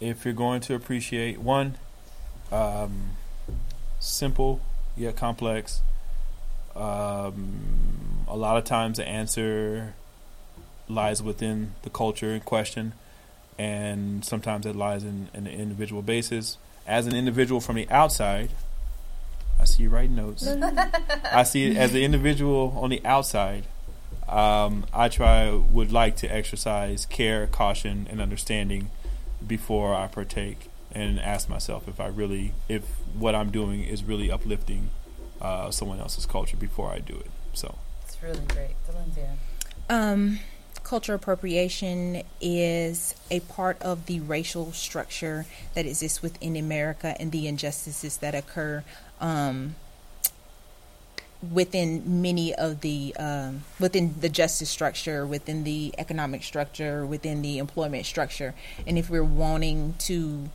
If 0.00 0.24
you're 0.24 0.34
going 0.34 0.60
to 0.62 0.74
appreciate 0.74 1.38
one, 1.38 1.76
um, 2.50 3.10
simple 4.00 4.60
yet 4.96 5.16
complex. 5.16 5.82
Um, 6.74 8.24
a 8.28 8.36
lot 8.36 8.56
of 8.56 8.64
times 8.64 8.98
the 8.98 9.06
answer 9.06 9.94
lies 10.88 11.22
within 11.22 11.74
the 11.82 11.90
culture 11.90 12.30
in 12.30 12.40
question, 12.40 12.92
and 13.58 14.24
sometimes 14.24 14.66
it 14.66 14.74
lies 14.74 15.04
in, 15.04 15.28
in 15.34 15.46
an 15.46 15.52
individual 15.52 16.02
basis. 16.02 16.58
As 16.86 17.06
an 17.06 17.14
individual 17.14 17.60
from 17.60 17.76
the 17.76 17.88
outside, 17.90 18.50
I 19.60 19.64
see 19.64 19.84
you 19.84 19.90
writing 19.90 20.16
notes. 20.16 20.46
I 21.32 21.42
see 21.42 21.66
it 21.66 21.76
as 21.76 21.92
an 21.92 22.00
individual 22.00 22.76
on 22.80 22.90
the 22.90 23.04
outside. 23.04 23.64
Um, 24.28 24.86
I 24.94 25.08
try 25.08 25.50
would 25.50 25.92
like 25.92 26.16
to 26.18 26.28
exercise 26.28 27.04
care, 27.04 27.46
caution, 27.46 28.06
and 28.10 28.20
understanding 28.20 28.90
before 29.46 29.94
I 29.94 30.06
partake, 30.06 30.68
and 30.92 31.20
ask 31.20 31.48
myself 31.48 31.88
if 31.88 32.00
I 32.00 32.06
really, 32.06 32.52
if 32.68 32.82
what 33.14 33.34
I'm 33.34 33.50
doing 33.50 33.84
is 33.84 34.04
really 34.04 34.30
uplifting 34.30 34.90
uh, 35.40 35.70
someone 35.70 36.00
else's 36.00 36.26
culture 36.26 36.56
before 36.56 36.90
I 36.90 36.98
do 36.98 37.14
it. 37.14 37.30
So 37.52 37.76
It's 38.04 38.22
really 38.22 38.44
great. 38.48 38.76
Valencia. 38.86 39.36
Um, 39.88 40.40
cultural 40.82 41.16
appropriation 41.16 42.22
is 42.40 43.14
a 43.30 43.40
part 43.40 43.80
of 43.82 44.06
the 44.06 44.20
racial 44.20 44.72
structure 44.72 45.46
that 45.74 45.86
exists 45.86 46.22
within 46.22 46.56
America 46.56 47.16
and 47.18 47.32
the 47.32 47.46
injustices 47.46 48.18
that 48.18 48.34
occur 48.34 48.84
um, 49.20 49.74
within 51.48 52.20
many 52.20 52.54
of 52.54 52.80
the 52.80 53.14
um, 53.18 53.62
within 53.78 54.14
the 54.20 54.28
justice 54.28 54.70
structure, 54.70 55.26
within 55.26 55.64
the 55.64 55.94
economic 55.98 56.42
structure, 56.42 57.06
within 57.06 57.42
the 57.42 57.58
employment 57.58 58.06
structure, 58.06 58.54
and 58.86 58.98
if 58.98 59.08
we're 59.08 59.24
wanting 59.24 59.94
to 59.98 60.50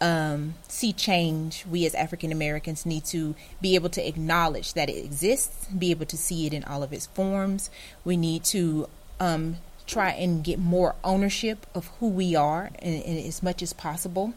um, 0.00 0.54
see 0.68 0.92
change, 0.92 1.64
we 1.66 1.86
as 1.86 1.94
African 1.94 2.30
Americans 2.30 2.86
need 2.86 3.04
to 3.06 3.34
be 3.60 3.74
able 3.74 3.88
to 3.90 4.06
acknowledge 4.06 4.74
that 4.74 4.88
it 4.88 5.04
exists, 5.04 5.66
be 5.66 5.90
able 5.90 6.06
to 6.06 6.16
see 6.16 6.46
it 6.46 6.52
in 6.52 6.64
all 6.64 6.82
of 6.82 6.92
its 6.92 7.06
forms. 7.06 7.70
We 8.04 8.16
need 8.16 8.44
to 8.44 8.88
um, 9.18 9.56
try 9.86 10.10
and 10.10 10.44
get 10.44 10.58
more 10.58 10.94
ownership 11.02 11.66
of 11.74 11.88
who 11.98 12.08
we 12.08 12.36
are 12.36 12.70
and, 12.78 13.02
and 13.02 13.18
as 13.18 13.42
much 13.42 13.62
as 13.62 13.72
possible 13.72 14.34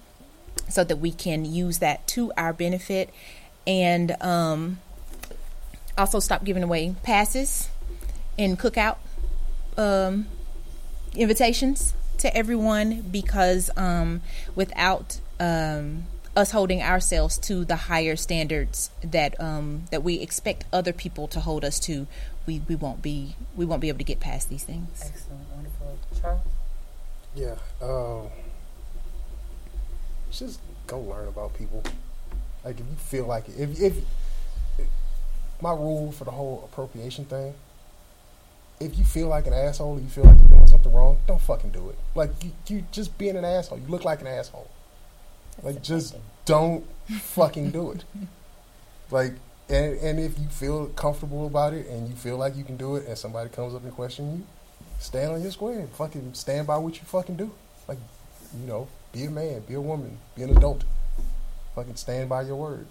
so 0.70 0.84
that 0.84 0.98
we 0.98 1.12
can 1.12 1.46
use 1.46 1.80
that 1.80 2.08
to 2.08 2.32
our 2.38 2.54
benefit 2.54 3.10
and 3.68 4.20
um, 4.22 4.80
also 5.98 6.20
stop 6.20 6.44
giving 6.44 6.64
away 6.64 6.96
passes 7.04 7.70
and 8.38 8.58
cookout 8.60 8.98
um, 9.78 10.28
invitations 11.16 11.94
to 12.18 12.36
everyone 12.36 13.02
because 13.02 13.70
um, 13.76 14.22
without 14.56 15.20
um, 15.40 16.04
us 16.36 16.52
holding 16.52 16.82
ourselves 16.82 17.38
to 17.38 17.66
the 17.66 17.76
higher 17.76 18.16
standards 18.16 18.90
that 19.04 19.40
um, 19.40 19.84
that 19.92 20.04
we 20.04 20.16
expect 20.20 20.64
other 20.72 20.94
people 20.94 21.28
to 21.28 21.40
hold 21.40 21.66
us 21.66 21.80
to, 21.80 22.08
we, 22.46 22.62
we 22.68 22.76
won't 22.76 23.02
be 23.02 23.36
we 23.56 23.66
won't 23.66 23.82
be 23.82 23.90
able 23.90 23.98
to 23.98 24.06
get 24.06 24.20
past 24.20 24.50
these 24.50 24.64
things. 24.64 25.04
Excellent. 25.06 25.42
Wonderful. 25.54 25.98
Charles? 26.22 26.42
Yeah. 27.36 27.56
Um, 27.82 28.28
just 30.32 30.60
go 30.88 31.00
learn 31.00 31.28
about 31.28 31.54
people. 31.58 31.84
Like 32.64 32.80
if 32.80 32.86
you 32.88 32.96
feel 32.98 33.26
like 33.26 33.50
it, 33.50 33.60
if 33.60 33.82
if 33.82 33.94
my 35.62 35.72
rule 35.72 36.12
for 36.12 36.24
the 36.24 36.32
whole 36.32 36.68
appropriation 36.72 37.26
thing, 37.26 37.54
if 38.80 38.98
you 38.98 39.04
feel 39.04 39.28
like 39.28 39.48
an 39.48 39.54
asshole, 39.54 40.00
you 40.00 40.08
feel 40.08 40.24
like 40.24 40.38
you're 40.40 40.48
doing 40.48 40.68
something 40.68 40.92
wrong, 40.92 41.18
don't 41.28 41.42
fucking 41.42 41.70
do 41.70 41.90
it. 41.90 41.98
Like 42.16 42.32
you, 42.44 42.52
you 42.68 42.84
just 42.92 43.18
being 43.18 43.38
an 43.38 43.46
asshole. 43.46 43.78
You 43.78 43.88
look 43.88 44.04
like 44.04 44.22
an 44.22 44.28
asshole. 44.28 44.70
Like 45.62 45.84
just 45.84 46.16
don't 46.46 46.86
fucking 47.10 47.72
do 47.72 47.92
it. 47.92 48.04
Like 49.12 49.34
and 49.70 49.98
and 50.00 50.20
if 50.20 50.38
you 50.40 50.48
feel 50.48 50.88
comfortable 50.88 51.46
about 51.46 51.74
it 51.74 51.88
and 51.88 52.10
you 52.10 52.16
feel 52.16 52.38
like 52.38 52.56
you 52.56 52.64
can 52.64 52.78
do 52.78 52.96
it, 52.96 53.08
and 53.08 53.18
somebody 53.18 53.50
comes 53.50 53.76
up 53.76 53.84
and 53.84 53.94
question 53.94 54.38
you, 54.38 54.44
stand 55.00 55.32
on 55.32 55.42
your 55.42 55.52
square. 55.52 55.80
And 55.80 55.90
Fucking 55.90 56.34
stand 56.34 56.68
by 56.68 56.78
what 56.78 56.96
you 56.96 57.04
fucking 57.06 57.36
do. 57.36 57.52
Like 57.88 58.00
you 58.60 58.68
know, 58.68 58.88
be 59.14 59.26
a 59.26 59.32
man, 59.32 59.62
be 59.62 59.76
a 59.76 59.82
woman, 59.82 60.18
be 60.36 60.44
an 60.44 60.50
adult. 60.50 60.84
Fucking 61.76 61.96
stand 61.96 62.30
by 62.30 62.42
your 62.42 62.56
word. 62.56 62.88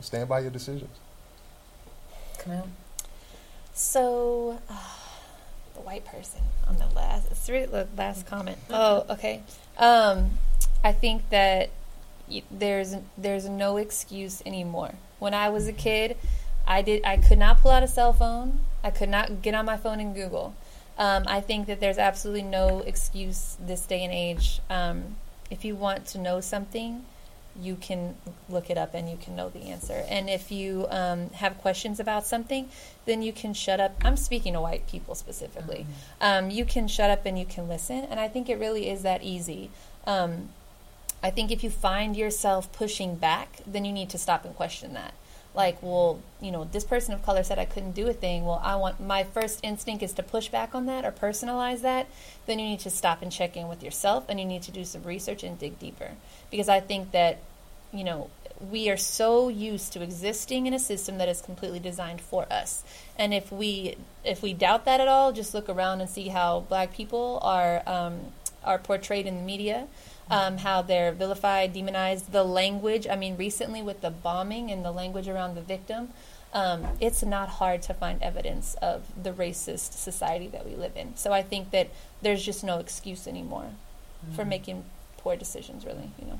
Stand 0.00 0.28
by 0.28 0.40
your 0.40 0.50
decisions. 0.50 0.98
Camille? 2.42 2.68
So, 3.74 4.58
uh, 4.68 4.74
the 5.74 5.80
white 5.80 6.04
person 6.04 6.40
on 6.68 6.76
the 6.76 6.86
last, 6.94 7.28
it's 7.30 7.48
really 7.48 7.66
the 7.66 7.88
last 7.96 8.26
comment. 8.26 8.58
Oh, 8.70 9.06
okay. 9.10 9.42
Um, 9.78 10.32
I 10.84 10.92
think 10.92 11.28
that 11.30 11.70
y- 12.28 12.42
there's 12.50 12.94
there's 13.16 13.48
no 13.48 13.76
excuse 13.78 14.42
anymore. 14.44 14.92
When 15.18 15.32
I 15.34 15.48
was 15.48 15.66
a 15.68 15.72
kid, 15.72 16.16
I 16.66 16.82
did 16.82 17.04
I 17.04 17.16
could 17.16 17.38
not 17.38 17.60
pull 17.60 17.70
out 17.70 17.82
a 17.82 17.88
cell 17.88 18.12
phone. 18.12 18.60
I 18.84 18.90
could 18.90 19.08
not 19.08 19.42
get 19.42 19.54
on 19.54 19.64
my 19.64 19.76
phone 19.76 20.00
and 20.00 20.14
Google. 20.14 20.54
Um, 20.98 21.24
I 21.26 21.40
think 21.40 21.66
that 21.68 21.80
there's 21.80 21.98
absolutely 21.98 22.42
no 22.42 22.80
excuse 22.80 23.56
this 23.58 23.86
day 23.86 24.04
and 24.04 24.12
age. 24.12 24.60
Um, 24.68 25.16
if 25.50 25.64
you 25.64 25.74
want 25.74 26.06
to 26.08 26.18
know 26.18 26.40
something, 26.40 27.04
you 27.60 27.76
can 27.76 28.16
look 28.48 28.70
it 28.70 28.78
up 28.78 28.94
and 28.94 29.08
you 29.08 29.16
can 29.16 29.36
know 29.36 29.48
the 29.48 29.60
answer. 29.60 30.04
And 30.08 30.30
if 30.30 30.50
you 30.50 30.86
um, 30.90 31.30
have 31.30 31.58
questions 31.58 32.00
about 32.00 32.26
something, 32.26 32.68
then 33.04 33.22
you 33.22 33.32
can 33.32 33.54
shut 33.54 33.80
up. 33.80 33.94
I'm 34.04 34.16
speaking 34.16 34.54
to 34.54 34.60
white 34.60 34.86
people 34.86 35.14
specifically. 35.14 35.86
Um, 36.20 36.50
you 36.50 36.64
can 36.64 36.88
shut 36.88 37.10
up 37.10 37.26
and 37.26 37.38
you 37.38 37.44
can 37.44 37.68
listen. 37.68 38.06
And 38.08 38.18
I 38.18 38.28
think 38.28 38.48
it 38.48 38.58
really 38.58 38.88
is 38.88 39.02
that 39.02 39.22
easy. 39.22 39.70
Um, 40.06 40.50
I 41.22 41.30
think 41.30 41.50
if 41.50 41.62
you 41.62 41.70
find 41.70 42.16
yourself 42.16 42.72
pushing 42.72 43.16
back, 43.16 43.60
then 43.66 43.84
you 43.84 43.92
need 43.92 44.10
to 44.10 44.18
stop 44.18 44.44
and 44.44 44.54
question 44.54 44.94
that. 44.94 45.14
Like, 45.54 45.82
well, 45.82 46.20
you 46.40 46.50
know, 46.50 46.64
this 46.64 46.84
person 46.84 47.12
of 47.12 47.22
color 47.22 47.42
said 47.42 47.58
I 47.58 47.66
couldn't 47.66 47.92
do 47.92 48.08
a 48.08 48.12
thing. 48.12 48.44
Well, 48.44 48.60
I 48.64 48.76
want 48.76 49.00
my 49.00 49.24
first 49.24 49.60
instinct 49.62 50.02
is 50.02 50.12
to 50.14 50.22
push 50.22 50.48
back 50.48 50.74
on 50.74 50.86
that 50.86 51.04
or 51.04 51.12
personalize 51.12 51.82
that. 51.82 52.06
Then 52.46 52.58
you 52.58 52.66
need 52.66 52.80
to 52.80 52.90
stop 52.90 53.20
and 53.20 53.30
check 53.30 53.56
in 53.56 53.68
with 53.68 53.82
yourself 53.82 54.24
and 54.28 54.40
you 54.40 54.46
need 54.46 54.62
to 54.62 54.70
do 54.70 54.84
some 54.84 55.02
research 55.02 55.42
and 55.42 55.58
dig 55.58 55.78
deeper. 55.78 56.12
Because 56.50 56.68
I 56.68 56.80
think 56.80 57.12
that, 57.12 57.38
you 57.92 58.02
know, 58.02 58.30
we 58.70 58.88
are 58.88 58.96
so 58.96 59.48
used 59.48 59.92
to 59.92 60.02
existing 60.02 60.66
in 60.66 60.72
a 60.72 60.78
system 60.78 61.18
that 61.18 61.28
is 61.28 61.40
completely 61.40 61.80
designed 61.80 62.20
for 62.20 62.46
us. 62.50 62.82
And 63.18 63.34
if 63.34 63.50
we 63.50 63.96
if 64.24 64.42
we 64.42 64.54
doubt 64.54 64.84
that 64.84 65.00
at 65.00 65.08
all, 65.08 65.32
just 65.32 65.52
look 65.52 65.68
around 65.68 66.00
and 66.00 66.08
see 66.08 66.28
how 66.28 66.60
black 66.60 66.94
people 66.94 67.40
are 67.42 67.82
um, 67.86 68.20
are 68.64 68.78
portrayed 68.78 69.26
in 69.26 69.36
the 69.36 69.42
media 69.42 69.88
um, 70.32 70.58
how 70.58 70.80
they're 70.80 71.12
vilified, 71.12 71.74
demonized, 71.74 72.32
the 72.32 72.42
language. 72.42 73.06
I 73.06 73.16
mean, 73.16 73.36
recently 73.36 73.82
with 73.82 74.00
the 74.00 74.10
bombing 74.10 74.70
and 74.70 74.82
the 74.82 74.90
language 74.90 75.28
around 75.28 75.54
the 75.54 75.60
victim, 75.60 76.08
um, 76.54 76.86
it's 77.00 77.22
not 77.22 77.48
hard 77.48 77.82
to 77.82 77.94
find 77.94 78.22
evidence 78.22 78.74
of 78.80 79.02
the 79.22 79.32
racist 79.32 79.92
society 79.92 80.48
that 80.48 80.66
we 80.66 80.74
live 80.74 80.96
in. 80.96 81.16
So 81.16 81.32
I 81.32 81.42
think 81.42 81.70
that 81.70 81.90
there's 82.22 82.42
just 82.42 82.64
no 82.64 82.78
excuse 82.78 83.26
anymore 83.28 83.70
for 84.34 84.44
making 84.44 84.84
poor 85.18 85.36
decisions, 85.36 85.84
really, 85.84 86.10
you 86.18 86.26
know. 86.28 86.38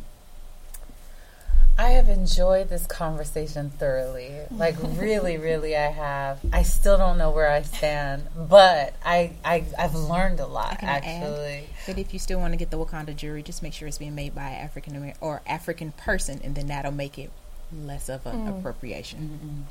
I 1.79 1.91
have 1.93 2.09
enjoyed 2.09 2.69
this 2.69 2.87
conversation 2.87 3.71
thoroughly. 3.71 4.33
Like 4.51 4.77
really, 4.83 5.39
really 5.39 5.77
I 5.77 5.91
have. 5.91 6.41
I 6.53 6.63
still 6.63 6.99
don't 6.99 7.19
know 7.19 7.31
where 7.31 7.51
I 7.51 7.63
stand, 7.63 8.29
but 8.37 8.95
I, 9.05 9.33
I 9.45 9.65
I've 9.79 9.95
learned 9.95 10.41
a 10.41 10.47
lot 10.47 10.83
I 10.83 10.87
add? 10.87 11.05
actually. 11.05 11.69
But 11.87 11.99
if 11.99 12.13
you 12.13 12.19
still 12.19 12.39
want 12.39 12.53
to 12.53 12.57
get 12.57 12.71
the 12.71 12.79
Wakanda 12.79 13.17
jury, 13.17 13.43
just 13.43 13.63
make 13.63 13.73
sure 13.73 13.89
it's 13.89 13.99
being 13.99 14.15
made 14.15 14.35
by 14.35 14.49
an 14.51 14.65
African 14.65 14.97
American 14.97 15.19
or 15.21 15.43
African 15.47 15.93
person, 15.93 16.41
and 16.45 16.55
then 16.55 16.67
that'll 16.67 16.93
make 16.93 17.19
it 17.19 17.31
less 17.73 18.09
of 18.09 18.27
an 18.27 18.47
mm. 18.47 18.59
appropriation. 18.59 19.67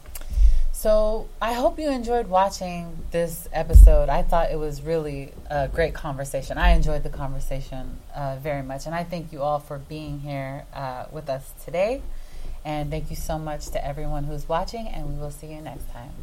So 0.82 1.28
I 1.40 1.54
hope 1.54 1.78
you 1.78 1.92
enjoyed 1.92 2.26
watching 2.26 2.98
this 3.12 3.48
episode. 3.54 4.10
I 4.10 4.24
thought 4.24 4.50
it 4.50 4.58
was 4.58 4.82
really 4.82 5.32
a 5.48 5.68
great 5.68 5.94
conversation. 5.94 6.58
I 6.58 6.72
enjoyed 6.72 7.04
the 7.04 7.10
conversation 7.12 8.00
uh, 8.16 8.38
very 8.42 8.64
much, 8.64 8.88
and 8.88 8.96
I 8.96 9.04
thank 9.04 9.32
you 9.32 9.44
all 9.44 9.60
for 9.60 9.78
being 9.78 10.22
here 10.22 10.66
uh, 10.74 11.06
with 11.12 11.30
us 11.30 11.54
today. 11.64 12.02
And 12.66 12.90
thank 12.90 13.12
you 13.12 13.16
so 13.16 13.38
much 13.38 13.68
to 13.70 13.86
everyone 13.86 14.24
who's 14.24 14.50
watching, 14.50 14.88
and 14.88 15.08
we 15.08 15.22
will 15.22 15.30
see 15.30 15.54
you 15.54 15.62
next 15.62 15.86
time. 15.92 16.14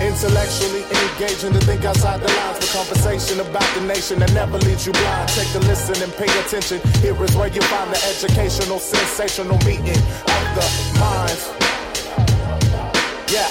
Intellectually 0.00 0.84
engaging 0.84 1.52
to 1.54 1.60
think 1.66 1.84
outside 1.84 2.20
the 2.20 2.28
lines 2.28 2.64
for 2.64 2.78
conversation 2.78 3.40
about 3.40 3.74
the 3.74 3.80
nation 3.88 4.20
that 4.20 4.32
never 4.34 4.56
leaves 4.58 4.86
you 4.86 4.92
blind. 4.92 5.28
Take 5.30 5.52
a 5.56 5.58
listen 5.66 6.00
and 6.00 6.12
pay 6.12 6.30
attention. 6.38 6.78
Here 7.02 7.24
is 7.24 7.34
where 7.34 7.48
you 7.48 7.62
find 7.62 7.90
the 7.90 8.00
educational, 8.06 8.78
sensational 8.78 9.58
meeting 9.66 9.98
of 9.98 10.46
the 10.54 10.96
minds. 11.00 11.59
Yeah. 13.30 13.46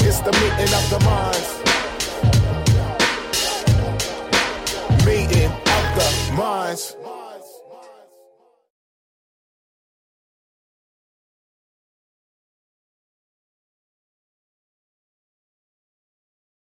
It's 0.00 0.18
the 0.22 0.32
meeting 0.32 0.74
of 0.74 0.90
the 0.90 0.98
minds. 1.04 1.50
Meeting 5.06 5.52
of 5.52 5.84
the 5.94 6.32
minds. 6.36 6.96